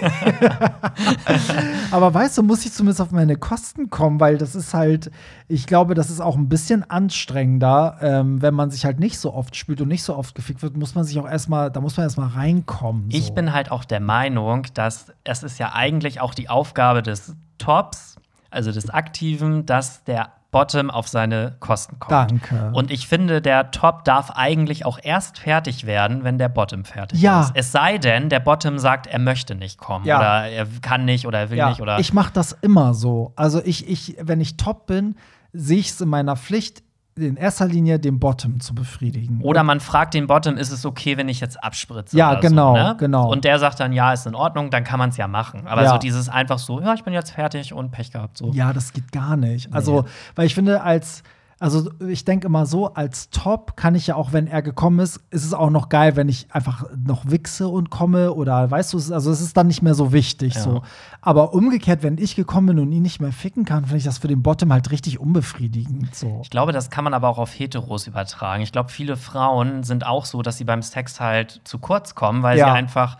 Aber 1.90 2.12
weißt 2.12 2.36
du, 2.38 2.42
muss 2.42 2.64
ich 2.66 2.72
zumindest 2.72 3.00
auf 3.00 3.10
meine 3.10 3.36
Kosten 3.36 3.88
kommen, 3.88 4.20
weil 4.20 4.36
das 4.36 4.54
ist 4.54 4.74
halt, 4.74 5.10
ich 5.48 5.66
glaube, 5.66 5.94
das 5.94 6.10
ist 6.10 6.20
auch 6.20 6.36
ein 6.36 6.48
bisschen 6.48 6.88
anstrengender, 6.88 7.96
ähm, 8.02 8.42
wenn 8.42 8.54
man 8.54 8.70
sich 8.70 8.84
halt 8.84 9.00
nicht 9.00 9.18
so 9.18 9.32
oft 9.32 9.56
spielt 9.56 9.80
und 9.80 9.88
nicht 9.88 10.02
so 10.02 10.14
oft 10.14 10.34
gefickt 10.34 10.62
wird, 10.62 10.76
muss 10.76 10.94
man 10.94 11.04
sich 11.04 11.18
auch 11.18 11.28
erstmal, 11.28 11.70
da 11.70 11.80
muss 11.80 11.96
man 11.96 12.04
erstmal 12.04 12.28
reinkommen. 12.28 13.10
So. 13.10 13.16
Ich 13.16 13.32
bin 13.32 13.52
halt 13.52 13.70
auch 13.70 13.84
der 13.84 14.00
Meinung, 14.00 14.66
dass 14.74 15.12
es 15.24 15.42
ist 15.42 15.58
ja 15.58 15.69
eigentlich 15.74 16.20
auch 16.20 16.34
die 16.34 16.48
Aufgabe 16.48 17.02
des 17.02 17.34
Tops, 17.58 18.16
also 18.50 18.72
des 18.72 18.90
Aktiven, 18.90 19.66
dass 19.66 20.04
der 20.04 20.30
Bottom 20.50 20.90
auf 20.90 21.06
seine 21.06 21.56
Kosten 21.60 22.00
kommt. 22.00 22.10
Danke. 22.32 22.72
Und 22.74 22.90
ich 22.90 23.06
finde, 23.06 23.40
der 23.40 23.70
Top 23.70 24.04
darf 24.04 24.32
eigentlich 24.32 24.84
auch 24.84 24.98
erst 25.00 25.38
fertig 25.38 25.86
werden, 25.86 26.24
wenn 26.24 26.38
der 26.38 26.48
Bottom 26.48 26.84
fertig 26.84 27.20
Ja. 27.20 27.42
ist. 27.42 27.52
Es 27.54 27.70
sei 27.70 27.98
denn, 27.98 28.28
der 28.30 28.40
Bottom 28.40 28.80
sagt, 28.80 29.06
er 29.06 29.20
möchte 29.20 29.54
nicht 29.54 29.78
kommen 29.78 30.04
Ja. 30.06 30.18
oder 30.18 30.48
er 30.50 30.66
kann 30.82 31.04
nicht 31.04 31.26
oder 31.28 31.38
er 31.38 31.50
will 31.50 31.58
ja, 31.58 31.68
nicht 31.68 31.80
oder 31.80 32.00
ich 32.00 32.12
mache 32.12 32.32
das 32.32 32.52
immer 32.62 32.94
so. 32.94 33.32
Also 33.36 33.62
ich, 33.64 33.88
ich, 33.88 34.16
wenn 34.20 34.40
ich 34.40 34.56
top 34.56 34.86
bin, 34.86 35.14
sehe 35.52 35.78
ich 35.78 35.90
es 35.90 36.00
in 36.00 36.08
meiner 36.08 36.34
Pflicht, 36.34 36.82
in 37.28 37.36
erster 37.36 37.66
Linie 37.66 37.98
den 37.98 38.18
Bottom 38.18 38.60
zu 38.60 38.74
befriedigen. 38.74 39.40
Oder 39.42 39.62
man 39.62 39.80
fragt 39.80 40.14
den 40.14 40.26
Bottom, 40.26 40.56
ist 40.56 40.70
es 40.70 40.84
okay, 40.86 41.16
wenn 41.16 41.28
ich 41.28 41.40
jetzt 41.40 41.62
abspritze? 41.62 42.16
Ja, 42.16 42.34
genau, 42.40 42.76
so, 42.76 42.82
ne? 42.82 42.96
genau. 42.98 43.30
Und 43.30 43.44
der 43.44 43.58
sagt 43.58 43.80
dann, 43.80 43.92
ja, 43.92 44.12
ist 44.12 44.26
in 44.26 44.34
Ordnung, 44.34 44.70
dann 44.70 44.84
kann 44.84 44.98
man 44.98 45.10
es 45.10 45.16
ja 45.16 45.28
machen. 45.28 45.66
Aber 45.66 45.82
Ja. 45.82 45.90
so 45.92 45.98
dieses 45.98 46.28
einfach 46.28 46.58
so, 46.58 46.80
ja, 46.80 46.94
ich 46.94 47.04
bin 47.04 47.12
jetzt 47.12 47.30
fertig 47.32 47.72
und 47.72 47.90
Pech 47.90 48.10
gehabt. 48.12 48.38
So. 48.38 48.52
Ja, 48.52 48.72
das 48.72 48.92
geht 48.92 49.12
gar 49.12 49.36
nicht. 49.36 49.72
Also, 49.72 50.04
weil 50.34 50.46
ich 50.46 50.54
finde, 50.54 50.82
als, 50.82 51.22
also 51.60 51.90
ich 52.08 52.24
denke 52.24 52.46
immer 52.46 52.64
so, 52.64 52.94
als 52.94 53.28
Top 53.30 53.76
kann 53.76 53.94
ich 53.94 54.06
ja 54.08 54.14
auch, 54.16 54.32
wenn 54.32 54.46
er 54.46 54.62
gekommen 54.62 54.98
ist, 54.98 55.20
ist 55.30 55.44
es 55.44 55.52
auch 55.54 55.68
noch 55.70 55.90
geil, 55.90 56.16
wenn 56.16 56.28
ich 56.30 56.48
einfach 56.50 56.84
noch 57.06 57.30
wichse 57.30 57.68
und 57.68 57.90
komme 57.90 58.32
oder 58.32 58.70
weißt 58.70 58.92
du, 58.94 58.96
es 58.96 59.04
ist- 59.04 59.12
also 59.12 59.30
es 59.30 59.42
ist 59.42 59.56
dann 59.56 59.66
nicht 59.66 59.82
mehr 59.82 59.94
so 59.94 60.12
wichtig 60.12 60.54
Ja. 60.54 60.60
so. 60.62 60.82
Aber 61.20 61.52
umgekehrt, 61.52 62.02
wenn 62.02 62.16
ich 62.16 62.34
gekommen 62.34 62.68
bin 62.68 62.78
und 62.78 62.90
ihn 62.92 63.02
nicht 63.02 63.20
mehr 63.20 63.30
ficken 63.32 63.66
kann, 63.66 63.84
finde 63.84 63.98
ich 63.98 64.04
das 64.04 64.16
für 64.18 64.26
den 64.28 64.42
Bottom 64.42 64.72
halt 64.72 64.90
richtig 64.90 65.20
unbefriedigend 65.20 66.14
so. 66.14 66.40
Ich 66.42 66.48
glaube, 66.50 66.72
das 66.72 66.88
kann 66.88 67.04
man 67.04 67.12
aber 67.14 67.28
auch 67.28 67.38
auf 67.38 67.50
Heteros 67.58 68.06
übertragen. 68.06 68.62
Ich 68.62 68.72
glaube, 68.72 68.88
viele 68.88 69.16
Frauen 69.18 69.82
sind 69.82 70.06
auch 70.06 70.24
so, 70.24 70.40
dass 70.42 70.56
sie 70.56 70.64
beim 70.64 70.80
Sex 70.82 71.20
halt 71.20 71.60
zu 71.64 71.78
kurz 71.78 72.14
kommen, 72.14 72.42
weil 72.42 72.56
Ja. 72.58 72.66
sie 72.66 72.70
einfach 72.72 73.18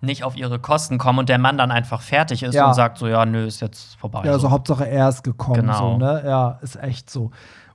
nicht 0.00 0.24
auf 0.24 0.36
ihre 0.36 0.58
Kosten 0.58 0.98
kommen 0.98 1.20
und 1.20 1.28
der 1.28 1.38
Mann 1.38 1.58
dann 1.58 1.70
einfach 1.70 2.00
fertig 2.00 2.42
ist 2.42 2.54
Ja. 2.54 2.66
und 2.68 2.74
sagt 2.74 2.98
so, 2.98 3.06
ja, 3.06 3.24
nö, 3.24 3.44
ist 3.46 3.60
jetzt 3.60 3.94
vorbei. 3.96 4.22
Ja, 4.24 4.32
also 4.32 4.48
so. 4.48 4.50
Hauptsache 4.50 4.88
er 4.88 5.08
ist 5.08 5.22
gekommen, 5.22 5.60
Genau. 5.60 5.92
so, 5.92 5.98
ne? 5.98 6.22
Ja, 6.26 6.58
ist 6.62 6.74
echt 6.82 7.08
so. 7.08 7.30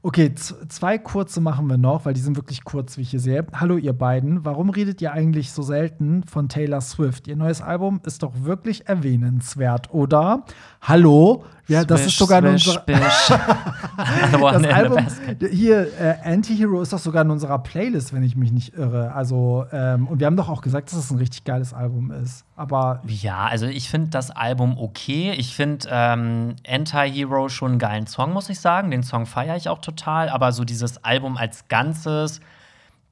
Okay, 0.07 0.33
zwei 0.35 0.97
kurze 0.97 1.41
machen 1.41 1.67
wir 1.67 1.77
noch, 1.77 2.05
weil 2.05 2.13
die 2.13 2.21
sind 2.21 2.37
wirklich 2.37 2.63
kurz, 2.63 2.95
wie 2.95 3.01
ich 3.01 3.09
hier 3.09 3.19
sehe. 3.19 3.45
Hallo, 3.53 3.75
ihr 3.75 3.91
beiden. 3.91 4.45
Warum 4.45 4.69
redet 4.69 5.01
ihr 5.01 5.11
eigentlich 5.11 5.51
so 5.51 5.63
selten 5.63 6.23
von 6.23 6.47
Taylor 6.47 6.79
Swift? 6.79 7.27
Ihr 7.27 7.35
neues 7.35 7.61
Album 7.61 7.99
ist 8.05 8.23
doch 8.23 8.31
wirklich 8.43 8.87
erwähnenswert, 8.87 9.93
oder? 9.93 10.45
Hallo? 10.81 11.43
Ja, 11.67 11.83
das 11.83 12.03
Swish, 12.03 12.13
ist 12.13 12.19
sogar 12.19 12.41
in 12.45 12.57
swish, 12.57 12.77
unserer. 12.77 13.35
The 14.31 14.37
one 14.41 14.53
Das 14.53 14.61
in 14.61 14.71
Album, 14.71 15.07
hier, 15.51 15.87
äh, 15.99 16.15
Anti-Hero 16.23 16.81
ist 16.81 16.93
doch 16.93 16.99
sogar 16.99 17.23
in 17.23 17.31
unserer 17.31 17.59
Playlist, 17.59 18.13
wenn 18.13 18.23
ich 18.23 18.37
mich 18.37 18.53
nicht 18.53 18.75
irre. 18.75 19.13
Also, 19.13 19.65
ähm, 19.73 20.07
und 20.07 20.21
wir 20.21 20.27
haben 20.27 20.37
doch 20.37 20.47
auch 20.47 20.61
gesagt, 20.61 20.89
dass 20.89 20.97
es 20.97 21.11
ein 21.11 21.17
richtig 21.17 21.43
geiles 21.43 21.73
Album 21.73 22.11
ist. 22.11 22.45
Aber 22.55 23.01
Ja, 23.05 23.47
also 23.47 23.65
ich 23.65 23.89
finde 23.89 24.11
das 24.11 24.31
Album 24.31 24.77
okay. 24.79 25.33
Ich 25.37 25.53
finde 25.53 25.89
ähm, 25.91 26.55
Anti-Hero 26.65 27.49
schon 27.49 27.71
einen 27.71 27.79
geilen 27.79 28.07
Song, 28.07 28.31
muss 28.31 28.49
ich 28.49 28.61
sagen. 28.61 28.89
Den 28.89 29.03
Song 29.03 29.25
feiere 29.25 29.57
ich 29.57 29.67
auch 29.67 29.79
total. 29.79 29.96
Aber 30.05 30.51
so 30.51 30.63
dieses 30.63 31.03
Album 31.03 31.37
als 31.37 31.67
Ganzes, 31.67 32.39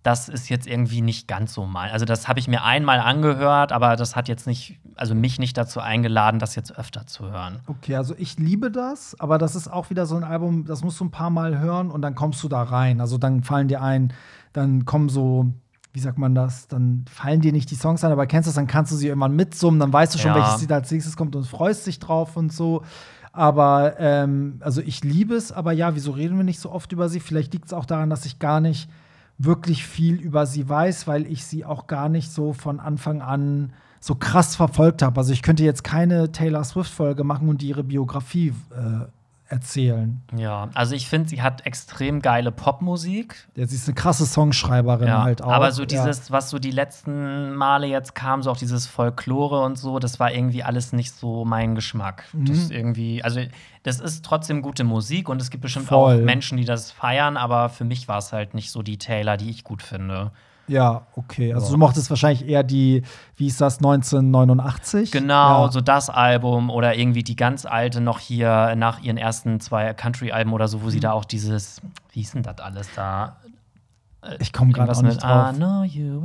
das 0.04 0.30
ist 0.30 0.50
jetzt 0.50 0.68
irgendwie 0.68 1.02
nicht 1.02 1.28
ganz 1.28 1.54
so 1.54 1.66
mein. 1.66 1.90
Also 1.92 2.06
das 2.06 2.28
habe 2.28 2.40
ich 2.40 2.48
mir 2.48 2.64
einmal 2.64 3.00
angehört, 3.00 3.72
aber 3.72 3.96
das 3.96 4.16
hat 4.16 4.28
jetzt 4.28 4.46
nicht, 4.46 4.78
also 4.96 5.16
mich 5.16 5.40
nicht 5.40 5.58
dazu 5.58 5.80
eingeladen, 5.80 6.40
das 6.40 6.54
jetzt 6.56 6.78
öfter 6.78 7.08
zu 7.08 7.32
hören. 7.32 7.60
Okay, 7.66 7.96
also 7.96 8.14
ich 8.18 8.38
liebe 8.38 8.70
das, 8.70 9.20
aber 9.20 9.40
das 9.40 9.56
ist 9.56 9.68
auch 9.68 9.90
wieder 9.90 10.06
so 10.06 10.16
ein 10.16 10.24
Album, 10.24 10.66
das 10.66 10.84
musst 10.84 11.00
du 11.00 11.06
ein 11.06 11.12
paar 11.12 11.32
Mal 11.32 11.58
hören 11.58 11.90
und 11.90 12.04
dann 12.04 12.14
kommst 12.14 12.44
du 12.44 12.48
da 12.48 12.62
rein. 12.62 13.02
Also 13.02 13.18
dann 13.18 13.42
fallen 13.42 13.68
dir 13.68 13.82
ein, 13.82 14.14
dann 14.54 14.86
kommen 14.86 15.10
so, 15.10 15.48
wie 15.92 16.00
sagt 16.00 16.20
man 16.20 16.36
das, 16.36 16.68
dann 16.68 17.06
fallen 17.12 17.42
dir 17.42 17.52
nicht 17.52 17.72
die 17.72 17.76
Songs 17.76 18.04
ein, 18.04 18.12
aber 18.12 18.28
kennst 18.28 18.46
du 18.46 18.50
es, 18.52 18.56
dann 18.56 18.68
kannst 18.68 18.92
du 18.92 18.98
sie 18.98 19.08
irgendwann 19.08 19.36
mitsummen, 19.36 19.80
dann 19.80 19.92
weißt 19.92 20.14
du 20.14 20.20
schon, 20.20 20.32
Ja. 20.32 20.38
welches 20.38 20.62
Lied 20.62 20.72
als 20.72 20.92
nächstes 20.92 21.18
kommt 21.18 21.36
und 21.36 21.48
freust 21.48 21.88
dich 21.88 21.98
drauf 21.98 22.38
und 22.38 22.54
so. 22.54 22.84
Aber, 23.36 23.96
ähm, 24.00 24.60
also 24.62 24.82
ich 24.82 25.04
liebe 25.04 25.36
es, 25.36 25.52
aber 25.52 25.74
ja, 25.74 25.94
wieso 25.94 26.12
reden 26.12 26.38
wir 26.38 26.46
nicht 26.46 26.60
so 26.60 26.72
oft 26.72 26.92
über 26.94 27.10
sie? 27.10 27.20
Vielleicht 27.20 27.54
liegt 27.54 27.66
es 27.66 27.74
auch 27.74 27.86
daran, 27.86 28.10
dass 28.10 28.26
ich 28.26 28.40
gar 28.40 28.62
nicht 28.62 28.90
wirklich 29.38 29.86
viel 29.86 30.16
über 30.16 30.46
sie 30.46 30.70
weiß, 30.70 31.06
weil 31.08 31.28
ich 31.28 31.44
sie 31.44 31.66
auch 31.66 31.88
gar 31.88 32.08
nicht 32.08 32.32
so 32.32 32.54
von 32.54 32.80
Anfang 32.80 33.22
an 33.22 33.74
so 34.00 34.16
krass 34.16 34.56
verfolgt 34.56 35.02
habe. 35.02 35.20
Also 35.20 35.34
ich 35.34 35.42
könnte 35.42 35.66
jetzt 35.66 35.84
keine 35.84 36.32
Taylor 36.32 36.64
Swift-Folge 36.64 37.26
machen 37.26 37.50
und 37.50 37.62
ihre 37.62 37.84
Biografie 37.84 38.54
äh, 38.72 39.06
erzählen. 39.48 40.22
Ja, 40.36 40.70
also 40.74 40.96
ich 40.96 41.08
finde, 41.08 41.30
sie 41.30 41.42
hat 41.42 41.66
extrem 41.66 42.22
geile 42.22 42.52
Popmusik. 42.52 43.48
Ja, 43.56 43.68
sie 43.68 43.76
ist 43.76 43.88
eine 43.88 43.94
krasse 43.96 44.26
Songschreiberin 44.26 45.08
Ja, 45.08 45.24
halt 45.24 45.42
auch. 45.44 45.52
aber 45.52 45.72
so 45.72 45.84
Ja. 45.84 45.88
dieses, 45.88 46.32
was 46.32 46.50
so 46.50 46.58
die 46.60 46.72
letzten 46.72 47.54
Male 47.56 47.88
jetzt 47.88 48.16
kam, 48.16 48.42
so 48.42 48.52
auch 48.52 48.58
dieses 48.58 48.88
Folklore 48.88 49.62
und 49.64 49.78
so, 49.78 50.00
das 50.00 50.20
war 50.20 50.32
irgendwie 50.34 50.64
alles 50.64 50.94
nicht 50.94 51.12
so 51.14 51.46
mein 51.46 51.76
Geschmack. 51.76 52.24
Mhm. 52.34 52.46
Das 52.46 52.70
irgendwie, 52.72 53.24
also 53.24 53.40
das 53.84 54.00
ist 54.00 54.26
trotzdem 54.26 54.62
gute 54.62 54.84
Musik 54.84 55.30
und 55.30 55.42
es 55.42 55.52
gibt 55.52 55.62
bestimmt 55.62 55.86
Voll. 55.86 56.22
auch 56.22 56.26
Menschen, 56.26 56.58
die 56.58 56.66
das 56.66 56.92
feiern, 56.92 57.38
aber 57.38 57.70
für 57.70 57.84
mich 57.86 58.08
war 58.08 58.18
es 58.18 58.34
halt 58.34 58.56
nicht 58.56 58.72
so 58.72 58.82
die 58.82 58.98
Taylor, 58.98 59.38
die 59.38 59.50
ich 59.52 59.64
gut 59.64 59.84
finde. 59.84 60.32
Ja, 60.68 61.04
okay. 61.16 61.54
Also 61.54 61.68
Ja. 61.68 61.72
du 61.74 61.78
mochtest 61.78 62.10
wahrscheinlich 62.10 62.48
eher 62.48 62.64
die, 62.64 63.04
wie 63.36 63.48
ist 63.48 63.62
das, 63.62 63.78
1989? 63.78 65.12
Genau, 65.12 65.66
Ja. 65.66 65.72
so 65.72 65.82
das 65.82 66.10
Album 66.10 66.70
oder 66.70 66.96
irgendwie 66.96 67.24
die 67.24 67.36
ganz 67.36 67.66
alte 67.66 68.02
noch 68.02 68.20
hier 68.20 68.76
nach 68.76 69.00
ihren 69.02 69.18
ersten 69.18 69.60
zwei 69.60 69.94
Country-Alben 69.94 70.54
oder 70.54 70.68
so, 70.68 70.82
wo 70.82 70.86
Mhm. 70.88 70.90
sie 70.92 71.00
da 71.00 71.12
auch 71.12 71.26
dieses, 71.26 71.82
wie 72.12 72.20
hieß 72.22 72.32
denn 72.32 72.44
das 72.44 72.60
alles 72.60 72.90
da? 72.96 73.38
Ich 74.40 74.52
komme 74.54 74.72
gerade 74.72 74.92
auch 74.92 75.02
nicht 75.04 75.14
mit 75.14 75.24
drauf. 75.24 75.54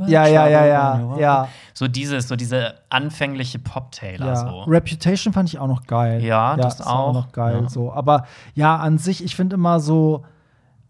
Ja, 0.07 0.25
ja, 0.25 0.47
ja, 0.47 0.65
ja, 0.65 1.17
ja. 1.19 1.47
So 1.75 1.87
dieses, 1.87 2.27
so 2.27 2.35
diese 2.35 2.73
anfängliche 2.89 3.59
Pop-Taylor 3.59 4.25
Ja. 4.25 4.35
so. 4.37 4.61
Reputation 4.61 5.33
fand 5.33 5.49
ich 5.49 5.59
auch 5.59 5.67
noch 5.67 5.83
geil. 5.85 6.23
Ja, 6.23 6.55
das 6.55 6.79
ist 6.79 6.87
auch. 6.87 7.13
noch 7.13 7.31
geil. 7.31 7.59
Ja. 7.61 7.69
So. 7.69 7.93
Aber 7.93 8.25
ja, 8.55 8.75
an 8.77 8.97
sich, 8.97 9.23
ich 9.23 9.35
finde 9.35 9.53
immer 9.55 9.79
so, 9.79 10.25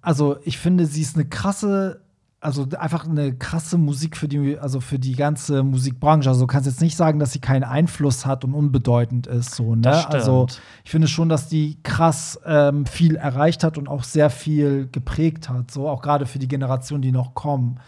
also 0.01 0.37
ich 0.45 0.57
finde, 0.57 0.85
sie 0.85 1.01
ist 1.01 1.15
eine 1.17 1.25
krasse, 1.25 1.99
also 2.41 2.67
einfach 2.77 3.07
eine 3.07 3.35
krasse 3.35 3.77
Musik 3.77 4.17
für 4.17 4.27
die, 4.27 4.57
also 4.57 4.81
für 4.81 4.97
die 4.97 5.13
ganze 5.13 5.61
Musikbranche. 5.61 6.27
Also 6.27 6.41
du 6.41 6.47
kannst 6.47 6.65
jetzt 6.65 6.81
nicht 6.81 6.97
sagen, 6.97 7.19
dass 7.19 7.31
sie 7.31 7.39
keinen 7.39 7.63
Einfluss 7.63 8.25
hat 8.25 8.43
und 8.43 8.55
unbedeutend 8.55 9.27
ist. 9.27 9.55
So, 9.55 9.75
ne? 9.75 10.09
Also 10.09 10.47
ich 10.83 10.89
finde 10.89 11.07
schon, 11.07 11.29
dass 11.29 11.47
die 11.47 11.77
krass 11.83 12.39
ähm, 12.43 12.87
viel 12.87 13.15
erreicht 13.15 13.63
hat 13.63 13.77
und 13.77 13.87
auch 13.87 14.03
sehr 14.03 14.31
viel 14.31 14.89
geprägt 14.91 15.49
hat. 15.49 15.69
So 15.69 15.87
auch 15.87 16.01
gerade 16.01 16.25
für 16.25 16.39
die 16.39 16.47
Generation, 16.47 17.01
die 17.01 17.11
noch 17.11 17.35
kommen. 17.35 17.79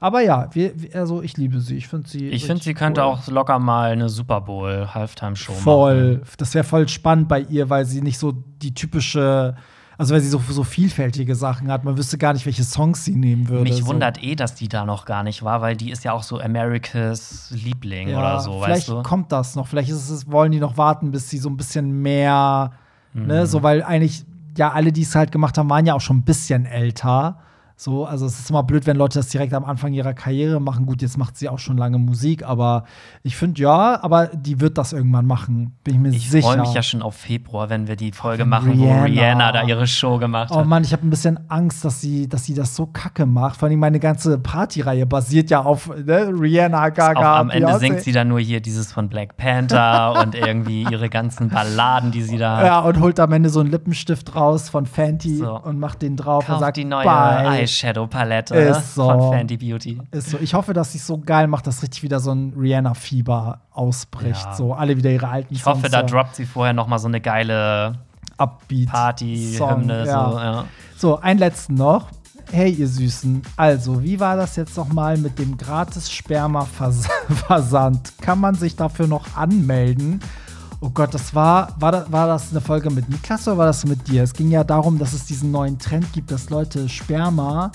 Aber 0.00 0.22
ja, 0.22 0.48
wir, 0.54 0.72
also 0.94 1.22
ich 1.22 1.36
liebe 1.36 1.60
sie. 1.60 1.76
Ich 1.76 1.86
finde 1.86 2.08
sie. 2.08 2.30
Ich 2.30 2.46
finde, 2.46 2.64
sie 2.64 2.74
könnte 2.74 3.02
cool. 3.02 3.06
auch 3.06 3.26
locker 3.28 3.58
mal 3.58 3.92
eine 3.92 4.08
Super 4.08 4.40
Bowl 4.40 4.88
Halftime-Show 4.92 5.52
machen. 5.52 5.62
Voll. 5.62 6.22
Das 6.38 6.54
wäre 6.54 6.64
voll 6.64 6.88
spannend 6.88 7.28
bei 7.28 7.40
ihr, 7.42 7.70
weil 7.70 7.84
sie 7.84 8.00
nicht 8.00 8.18
so 8.18 8.32
die 8.32 8.74
typische, 8.74 9.54
also 10.00 10.14
weil 10.14 10.20
sie 10.22 10.28
so, 10.30 10.40
so 10.48 10.64
vielfältige 10.64 11.34
Sachen 11.34 11.70
hat. 11.70 11.84
Man 11.84 11.96
wüsste 11.98 12.16
gar 12.16 12.32
nicht, 12.32 12.46
welche 12.46 12.64
Songs 12.64 13.04
sie 13.04 13.14
nehmen 13.14 13.48
würde. 13.48 13.64
Mich 13.64 13.76
so. 13.76 13.86
wundert 13.86 14.22
eh, 14.22 14.34
dass 14.34 14.54
die 14.54 14.66
da 14.68 14.84
noch 14.86 15.04
gar 15.04 15.22
nicht 15.22 15.42
war, 15.42 15.60
weil 15.60 15.76
die 15.76 15.90
ist 15.90 16.04
ja 16.04 16.12
auch 16.12 16.22
so 16.22 16.40
Americas 16.40 17.50
Liebling 17.54 18.08
ja, 18.08 18.18
oder 18.18 18.40
so, 18.40 18.52
Vielleicht 18.62 18.88
weißt 18.88 18.88
du? 18.88 19.02
kommt 19.02 19.30
das 19.30 19.56
noch. 19.56 19.66
Vielleicht 19.68 19.90
ist 19.90 20.08
es, 20.08 20.30
wollen 20.30 20.52
die 20.52 20.58
noch 20.60 20.76
warten, 20.78 21.10
bis 21.10 21.28
sie 21.28 21.38
so 21.38 21.48
ein 21.50 21.56
bisschen 21.56 22.00
mehr, 22.02 22.72
Mhm. 23.12 23.26
ne, 23.26 23.46
so 23.46 23.62
weil 23.62 23.82
eigentlich 23.82 24.24
ja 24.56 24.70
alle, 24.72 24.90
die 24.92 25.02
es 25.02 25.14
halt 25.14 25.32
gemacht 25.32 25.58
haben, 25.58 25.68
waren 25.68 25.84
ja 25.84 25.94
auch 25.94 26.00
schon 26.00 26.18
ein 26.18 26.22
bisschen 26.24 26.64
älter. 26.64 27.36
So, 27.80 28.04
also 28.04 28.26
es 28.26 28.38
ist 28.38 28.50
immer 28.50 28.62
blöd, 28.62 28.86
wenn 28.86 28.98
Leute 28.98 29.18
das 29.18 29.28
direkt 29.28 29.54
am 29.54 29.64
Anfang 29.64 29.94
ihrer 29.94 30.12
Karriere 30.12 30.60
machen. 30.60 30.84
Gut, 30.84 31.00
jetzt 31.00 31.16
macht 31.16 31.38
sie 31.38 31.48
auch 31.48 31.58
schon 31.58 31.78
lange 31.78 31.96
Musik, 31.96 32.44
aber 32.44 32.84
ich 33.22 33.36
finde 33.36 33.62
ja, 33.62 34.02
aber 34.02 34.26
die 34.26 34.60
wird 34.60 34.76
das 34.76 34.92
irgendwann 34.92 35.24
machen, 35.26 35.78
bin 35.82 35.94
ich 35.94 36.00
mir 36.00 36.08
ich 36.10 36.30
sicher. 36.30 36.38
Ich 36.38 36.44
freue 36.44 36.60
mich 36.60 36.74
ja 36.74 36.82
schon 36.82 37.00
auf 37.00 37.14
Februar, 37.14 37.70
wenn 37.70 37.88
wir 37.88 37.96
die 37.96 38.12
Folge 38.12 38.44
machen, 38.44 38.72
Rihanna. 38.72 39.00
wo 39.00 39.04
Rihanna 39.04 39.52
da 39.52 39.62
ihre 39.62 39.86
Show 39.86 40.18
gemacht 40.18 40.50
oh 40.52 40.56
hat. 40.56 40.66
Oh 40.66 40.68
Mann, 40.68 40.84
ich 40.84 40.92
habe 40.92 41.06
ein 41.06 41.10
bisschen 41.10 41.40
Angst, 41.48 41.82
dass 41.84 42.02
sie, 42.02 42.28
dass 42.28 42.44
sie 42.44 42.52
das 42.52 42.76
so 42.76 42.84
kacke 42.84 43.24
macht. 43.24 43.56
Vor 43.56 43.68
allem 43.68 43.78
meine 43.78 43.98
ganze 43.98 44.38
Partyreihe 44.38 45.06
basiert 45.06 45.48
ja 45.48 45.62
auf 45.62 45.88
ne? 45.88 46.34
Rihanna, 46.38 46.90
Gaga. 46.90 47.18
Auch 47.18 47.38
am 47.38 47.48
Ende 47.48 47.64
Beyonce. 47.64 47.80
singt 47.80 48.00
sie 48.02 48.12
dann 48.12 48.28
nur 48.28 48.40
hier 48.40 48.60
dieses 48.60 48.92
von 48.92 49.08
Black 49.08 49.38
Panther 49.38 50.20
und 50.22 50.34
irgendwie 50.34 50.82
ihre 50.82 51.08
ganzen 51.08 51.48
Balladen, 51.48 52.10
die 52.10 52.22
sie 52.22 52.36
da 52.36 52.58
hat. 52.58 52.66
Ja, 52.66 52.80
und 52.80 53.00
holt 53.00 53.18
am 53.18 53.32
Ende 53.32 53.48
so 53.48 53.60
einen 53.60 53.70
Lippenstift 53.70 54.36
raus 54.36 54.68
von 54.68 54.84
Fenty 54.84 55.36
so. 55.36 55.58
und 55.58 55.78
macht 55.78 56.02
den 56.02 56.18
drauf 56.18 56.44
Kauf 56.44 56.56
und 56.56 56.60
sagt 56.60 56.76
die 56.76 56.84
neue 56.84 57.04
Bye. 57.04 57.69
Eyeshadow-Palette 57.70 58.54
ist 58.54 58.94
so. 58.94 59.08
von 59.08 59.32
Fenty 59.32 59.56
Beauty. 59.56 60.00
Ist 60.10 60.30
so. 60.30 60.38
Ich 60.38 60.54
hoffe, 60.54 60.72
dass 60.72 60.92
sie 60.92 60.98
so 60.98 61.18
geil 61.18 61.46
macht, 61.46 61.66
dass 61.66 61.82
richtig 61.82 62.02
wieder 62.02 62.20
so 62.20 62.32
ein 62.32 62.52
Rihanna-Fieber 62.56 63.60
ausbricht. 63.72 64.44
Ja. 64.44 64.54
So 64.54 64.74
alle 64.74 64.96
wieder 64.96 65.10
ihre 65.10 65.28
alten 65.28 65.54
Ich 65.54 65.64
hoffe, 65.64 65.88
da 65.88 66.02
droppt 66.02 66.36
sie 66.36 66.46
vorher 66.46 66.72
noch 66.72 66.86
mal 66.86 66.98
so 66.98 67.08
eine 67.08 67.20
geile 67.20 67.98
Upbeat 68.36 68.88
Party-Hymne. 68.88 70.06
Ja. 70.06 70.30
So, 70.30 70.38
ja. 70.38 70.64
so, 70.96 71.20
einen 71.20 71.38
letzten 71.38 71.74
noch. 71.74 72.08
Hey, 72.52 72.72
ihr 72.72 72.88
Süßen. 72.88 73.42
Also, 73.56 74.02
wie 74.02 74.18
war 74.18 74.36
das 74.36 74.56
jetzt 74.56 74.76
nochmal 74.76 75.16
mit 75.16 75.38
dem 75.38 75.56
Gratis-Sperma-Versand? 75.56 78.14
Kann 78.20 78.40
man 78.40 78.56
sich 78.56 78.74
dafür 78.74 79.06
noch 79.06 79.36
anmelden? 79.36 80.18
Oh 80.82 80.88
Gott, 80.88 81.12
das 81.12 81.34
war, 81.34 81.74
war 81.78 81.92
das, 81.92 82.10
war 82.10 82.26
das 82.26 82.50
eine 82.50 82.62
Folge 82.62 82.88
mit 82.88 83.10
Niklas 83.10 83.46
oder 83.46 83.58
war 83.58 83.66
das 83.66 83.84
mit 83.84 84.08
dir? 84.08 84.22
Es 84.22 84.32
ging 84.32 84.50
ja 84.50 84.64
darum, 84.64 84.98
dass 84.98 85.12
es 85.12 85.26
diesen 85.26 85.50
neuen 85.50 85.78
Trend 85.78 86.10
gibt, 86.14 86.30
dass 86.30 86.48
Leute 86.48 86.88
Sperma 86.88 87.70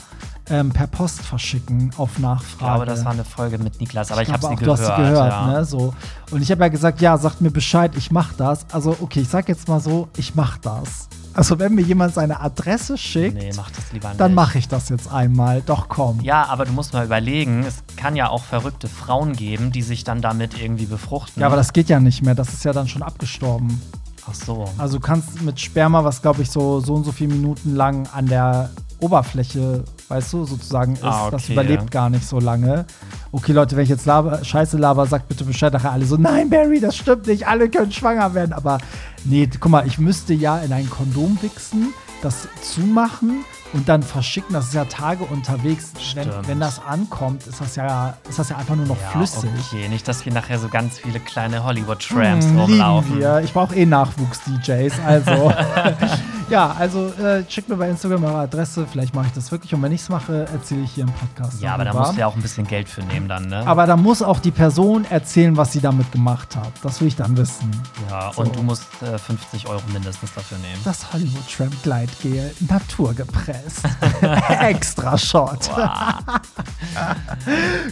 ähm, 0.49 0.72
per 0.72 0.88
Post 0.88 1.22
verschicken 1.22 1.91
auf 1.97 2.18
Nachfrage. 2.18 2.43
Ich 2.51 2.58
glaube, 2.58 2.86
das 2.86 3.06
war 3.06 3.12
eine 3.12 3.24
Folge 3.24 3.60
mit 3.60 3.80
Niklas, 3.80 4.12
aber 4.12 4.24
ich, 4.24 4.28
ich 4.28 4.34
habe 4.34 4.47
sie 4.47 4.56
gehört. 4.56 4.80
Du 4.80 4.84
hast 4.84 4.95
sie 4.95 5.01
gehört, 5.03 5.32
ja. 5.32 5.47
ne? 5.47 5.66
So. 5.66 5.93
Und 6.32 6.41
ich 6.41 6.49
habe 6.49 6.62
ja 6.62 6.68
gesagt, 6.68 6.99
ja, 6.99 7.16
sagt 7.20 7.41
mir 7.41 7.51
Bescheid, 7.51 7.91
ich 7.95 8.10
mach 8.10 8.34
das. 8.34 8.66
Also, 8.72 8.97
okay, 8.99 9.22
ich 9.22 9.30
sag 9.30 9.49
jetzt 9.49 9.68
mal 9.68 9.80
so, 9.80 10.08
ich 10.18 10.34
mach 10.34 10.58
das. 10.58 11.08
Also 11.36 11.59
wenn 11.59 11.75
mir 11.75 11.81
jemand 11.81 12.13
seine 12.13 12.39
Adresse 12.39 12.97
schickt, 12.97 13.38
nee, 13.38 13.51
mach 13.55 13.69
dann 14.17 14.33
mache 14.33 14.57
ich 14.57 14.67
das 14.67 14.89
jetzt 14.89 15.11
einmal. 15.11 15.61
Doch 15.61 15.89
komm. 15.89 16.21
Ja, 16.21 16.45
aber 16.47 16.65
du 16.65 16.71
musst 16.71 16.93
mal 16.93 17.05
überlegen, 17.05 17.63
es 17.65 17.83
kann 17.97 18.15
ja 18.15 18.29
auch 18.29 18.43
verrückte 18.43 18.88
Frauen 18.88 19.33
geben, 19.33 19.71
die 19.71 19.81
sich 19.81 20.03
dann 20.03 20.21
damit 20.21 20.59
irgendwie 20.59 20.86
befruchten. 20.86 21.41
Ja, 21.41 21.47
aber 21.47 21.57
das 21.57 21.73
geht 21.73 21.89
ja 21.89 21.99
nicht 21.99 22.21
mehr. 22.23 22.36
Das 22.36 22.53
ist 22.53 22.63
ja 22.63 22.71
dann 22.71 22.88
schon 22.88 23.03
abgestorben. 23.03 23.81
Ach 24.27 24.33
so. 24.33 24.65
Also 24.77 24.97
du 24.97 25.01
kannst 25.01 25.41
mit 25.41 25.59
Sperma, 25.59 26.03
was 26.03 26.21
glaube 26.21 26.41
ich 26.41 26.49
so 26.49 26.79
so 26.79 26.95
und 26.95 27.03
so 27.03 27.11
viele 27.11 27.33
Minuten 27.33 27.75
lang 27.75 28.07
an 28.13 28.27
der 28.27 28.69
Oberfläche, 29.06 29.84
weißt 30.08 30.34
du, 30.34 30.45
sozusagen 30.45 30.93
ist, 30.93 31.03
ah, 31.03 31.28
okay, 31.28 31.32
das 31.32 31.49
überlebt 31.49 31.84
ja. 31.84 31.89
gar 31.89 32.10
nicht 32.10 32.28
so 32.28 32.39
lange. 32.39 32.86
Okay, 33.32 33.51
Leute, 33.51 33.76
wenn 33.76 33.84
ich 33.84 33.89
jetzt 33.89 34.06
laber, 34.06 34.43
Scheiße 34.43 34.78
laber, 34.78 35.06
sagt 35.06 35.28
bitte 35.28 35.43
Bescheid 35.43 35.72
nachher 35.74 35.91
alle 35.91 36.06
so, 36.06 36.18
nein, 36.18 36.49
Barry, 36.49 36.80
das 36.80 36.95
stimmt 36.95 37.28
nicht, 37.28 37.47
alle 37.47 37.70
können 37.70 37.91
schwanger 37.91 38.34
werden. 38.34 38.53
Aber 38.53 38.80
nee, 39.24 39.47
guck 39.60 39.72
mal, 39.72 39.86
ich 39.86 39.99
müsste 39.99 40.34
ja 40.34 40.58
in 40.60 40.74
ein 40.74 40.89
Kondom 40.89 41.38
wichsen, 41.41 41.93
das 42.22 42.47
zumachen 42.62 43.45
und 43.74 43.89
dann 43.89 44.03
verschicken. 44.03 44.53
Das 44.53 44.68
ist 44.68 44.74
ja 44.74 44.86
Tage 44.86 45.26
unterwegs. 45.26 45.91
Wenn, 46.14 46.30
wenn, 46.47 46.60
das 46.60 46.82
ankommt, 46.84 47.45
ist 47.45 47.60
das 47.60 47.76
ja, 47.76 48.18
ist 48.28 48.39
das 48.39 48.49
ja 48.49 48.58
einfach 48.58 48.76
nur 48.76 48.86
noch 48.86 48.99
ja, 48.99 49.10
flüssig. 49.10 49.49
Okay, 49.68 49.89
nicht, 49.89 50.08
dass 50.08 50.26
wir 50.26 50.34
nachher 50.34 50.60
so 50.60 50.70
ganz 50.70 50.99
viele 50.99 51.20
kleine 51.20 51.64
Hollywood-Tramps 51.64 52.45
hm, 52.45 52.60
rumlaufen. 52.60 53.20
Wir. 53.20 53.41
Ich 53.41 53.53
brauche 53.53 53.76
eh 53.76 53.86
Nachwuchs-DJs. 53.86 54.93
Also, 55.06 55.53
ja, 56.50 56.76
also 56.78 57.08
äh, 57.14 57.43
schickt 57.50 57.70
mir 57.70 57.76
bei 57.76 57.89
Instagram 57.89 58.24
eure 58.24 58.39
Adresse. 58.39 58.86
Vielleicht 58.89 59.16
mache 59.16 59.28
ich 59.28 59.34
das 59.34 59.52
wirklich. 59.52 59.74
Und 59.74 59.82
wenn 59.82 59.91
ich 59.91 60.02
es 60.02 60.10
mache, 60.10 60.48
erzähle 60.54 60.82
ich 60.82 60.91
hier 60.91 61.06
im 61.06 61.12
Podcast. 61.12 61.62
Ja, 61.62 61.74
aber 61.74 61.86
da 61.86 61.93
musst 61.93 62.14
du 62.14 62.20
ja 62.20 62.28
auch 62.28 62.36
ein 62.36 62.41
bisschen 62.41 62.68
Geld 62.68 62.88
für 62.88 63.02
nehmen 63.02 63.28
dann, 63.28 63.48
ne? 63.48 63.66
Aber 63.66 63.86
da 63.88 63.98
muss 63.98 64.22
auch 64.22 64.39
die 64.39 64.52
Person 64.52 65.06
erzählen, 65.10 65.58
was 65.58 65.72
sie 65.72 65.82
damit 65.82 66.12
gemacht 66.12 66.56
hat. 66.56 66.72
Das 66.84 67.02
will 67.02 67.08
ich 67.08 67.16
dann 67.16 67.36
wissen. 67.38 67.72
Ja, 68.10 68.32
so. 68.34 68.41
und 68.41 68.56
du 68.56 68.62
musst 68.62 68.86
äh, 69.02 69.18
50 69.18 69.68
Euro 69.68 69.82
mindestens 69.91 70.34
dafür 70.34 70.58
nehmen. 70.60 70.82
Das 70.84 71.12
Hollywood-Tramp 71.12 71.84
Gleitgel, 71.84 72.54
naturgepresst. 72.68 73.84
Extra 74.60 75.18
Shot. 75.18 75.70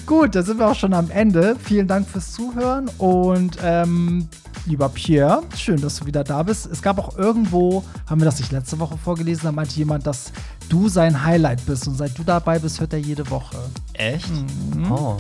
Gut, 0.06 0.36
da 0.36 0.43
sind 0.43 0.60
wir 0.60 0.68
auch 0.68 0.76
schon 0.76 0.93
am 0.93 1.10
Ende. 1.10 1.56
Vielen 1.64 1.88
Dank 1.88 2.08
fürs 2.08 2.32
Zuhören 2.32 2.89
und 2.97 3.58
ähm, 3.64 4.30
lieber 4.66 4.89
Pierre, 4.89 5.43
schön, 5.58 5.82
dass 5.82 5.97
du 5.97 6.06
wieder 6.06 6.24
da 6.24 6.43
bist. 6.43 6.66
Es 6.66 6.82
gab 6.82 6.97
auch 6.97 7.18
irgendwo, 7.18 7.84
haben 8.08 8.22
wir 8.22 8.26
das 8.26 8.39
nicht 8.39 8.51
letzte 8.51 8.80
Woche 8.80 8.97
vorgelesen, 8.97 9.43
da 9.43 9.51
meinte 9.51 9.76
jemand, 9.76 10.08
dass 10.08 10.32
du 10.70 10.89
sein 10.89 11.24
Highlight 11.24 11.66
bist 11.66 11.88
und 11.88 11.95
seit 11.95 12.18
du 12.18 12.24
dabei 12.24 12.60
bist, 12.60 12.80
hört 12.80 12.93
er 12.93 12.99
jede 12.99 13.30
Woche. 13.30 13.58
Echt? 13.93 14.30
Mhm. 14.30 14.91
Oh, 14.91 15.18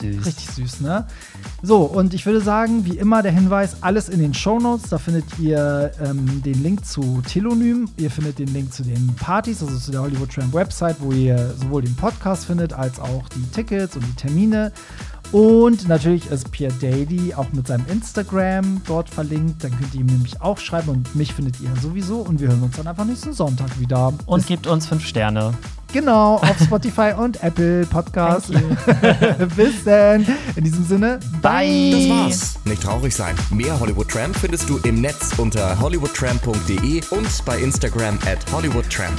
süß. 0.00 0.24
Richtig 0.24 0.50
süß, 0.50 0.80
ne? 0.80 1.06
So, 1.62 1.82
und 1.82 2.14
ich 2.14 2.24
würde 2.26 2.40
sagen, 2.40 2.84
wie 2.84 2.96
immer 2.96 3.22
der 3.22 3.32
Hinweis, 3.32 3.82
alles 3.82 4.08
in 4.08 4.20
den 4.20 4.34
Show 4.34 4.58
Notes. 4.58 4.88
Da 4.90 4.98
findet 4.98 5.24
ihr 5.38 5.92
ähm, 6.00 6.42
den 6.42 6.62
Link 6.62 6.84
zu 6.84 7.22
Telonym, 7.26 7.88
ihr 7.96 8.10
findet 8.10 8.38
den 8.38 8.52
Link 8.52 8.72
zu 8.72 8.82
den 8.82 9.14
Partys, 9.16 9.62
also 9.62 9.78
zu 9.78 9.90
der 9.90 10.02
Hollywood 10.02 10.32
Tramp 10.32 10.54
Website, 10.54 10.96
wo 11.00 11.12
ihr 11.12 11.54
sowohl 11.56 11.82
den 11.82 11.96
Podcast 11.96 12.46
findet, 12.46 12.72
als 12.72 12.98
auch 12.98 13.28
die 13.30 13.42
Tickets 13.52 13.96
und 13.96 14.06
die 14.06 14.14
Termine. 14.14 14.72
Und 15.34 15.88
natürlich 15.88 16.30
ist 16.30 16.52
Pierre 16.52 16.72
Daly 16.80 17.34
auch 17.34 17.52
mit 17.52 17.66
seinem 17.66 17.84
Instagram 17.88 18.80
dort 18.86 19.10
verlinkt. 19.10 19.64
Dann 19.64 19.72
könnt 19.72 19.92
ihr 19.92 20.02
ihm 20.02 20.06
nämlich 20.06 20.40
auch 20.40 20.58
schreiben 20.58 20.90
und 20.90 21.16
mich 21.16 21.34
findet 21.34 21.60
ihr 21.60 21.70
sowieso. 21.82 22.20
Und 22.20 22.40
wir 22.40 22.46
hören 22.46 22.62
uns 22.62 22.76
dann 22.76 22.86
einfach 22.86 23.04
nächsten 23.04 23.32
Sonntag 23.32 23.80
wieder. 23.80 24.12
Und 24.26 24.38
Bis 24.38 24.46
gebt 24.46 24.68
uns 24.68 24.86
fünf 24.86 25.04
Sterne. 25.04 25.52
Genau, 25.92 26.36
auf 26.36 26.56
Spotify 26.62 27.14
und 27.18 27.42
Apple 27.42 27.84
Podcast. 27.86 28.52
Bis 29.56 29.82
dann. 29.84 30.24
In 30.54 30.62
diesem 30.62 30.84
Sinne, 30.84 31.18
bye. 31.42 31.90
Das 31.90 32.08
war's. 32.10 32.54
Nicht 32.64 32.84
traurig 32.84 33.12
sein. 33.12 33.34
Mehr 33.50 33.80
Hollywood 33.80 34.08
Tramp 34.08 34.36
findest 34.36 34.70
du 34.70 34.78
im 34.84 35.00
Netz 35.00 35.32
unter 35.36 35.80
hollywoodtramp.de 35.80 37.02
und 37.10 37.44
bei 37.44 37.58
Instagram 37.58 38.20
at 38.24 38.52
hollywoodtramp. 38.52 39.18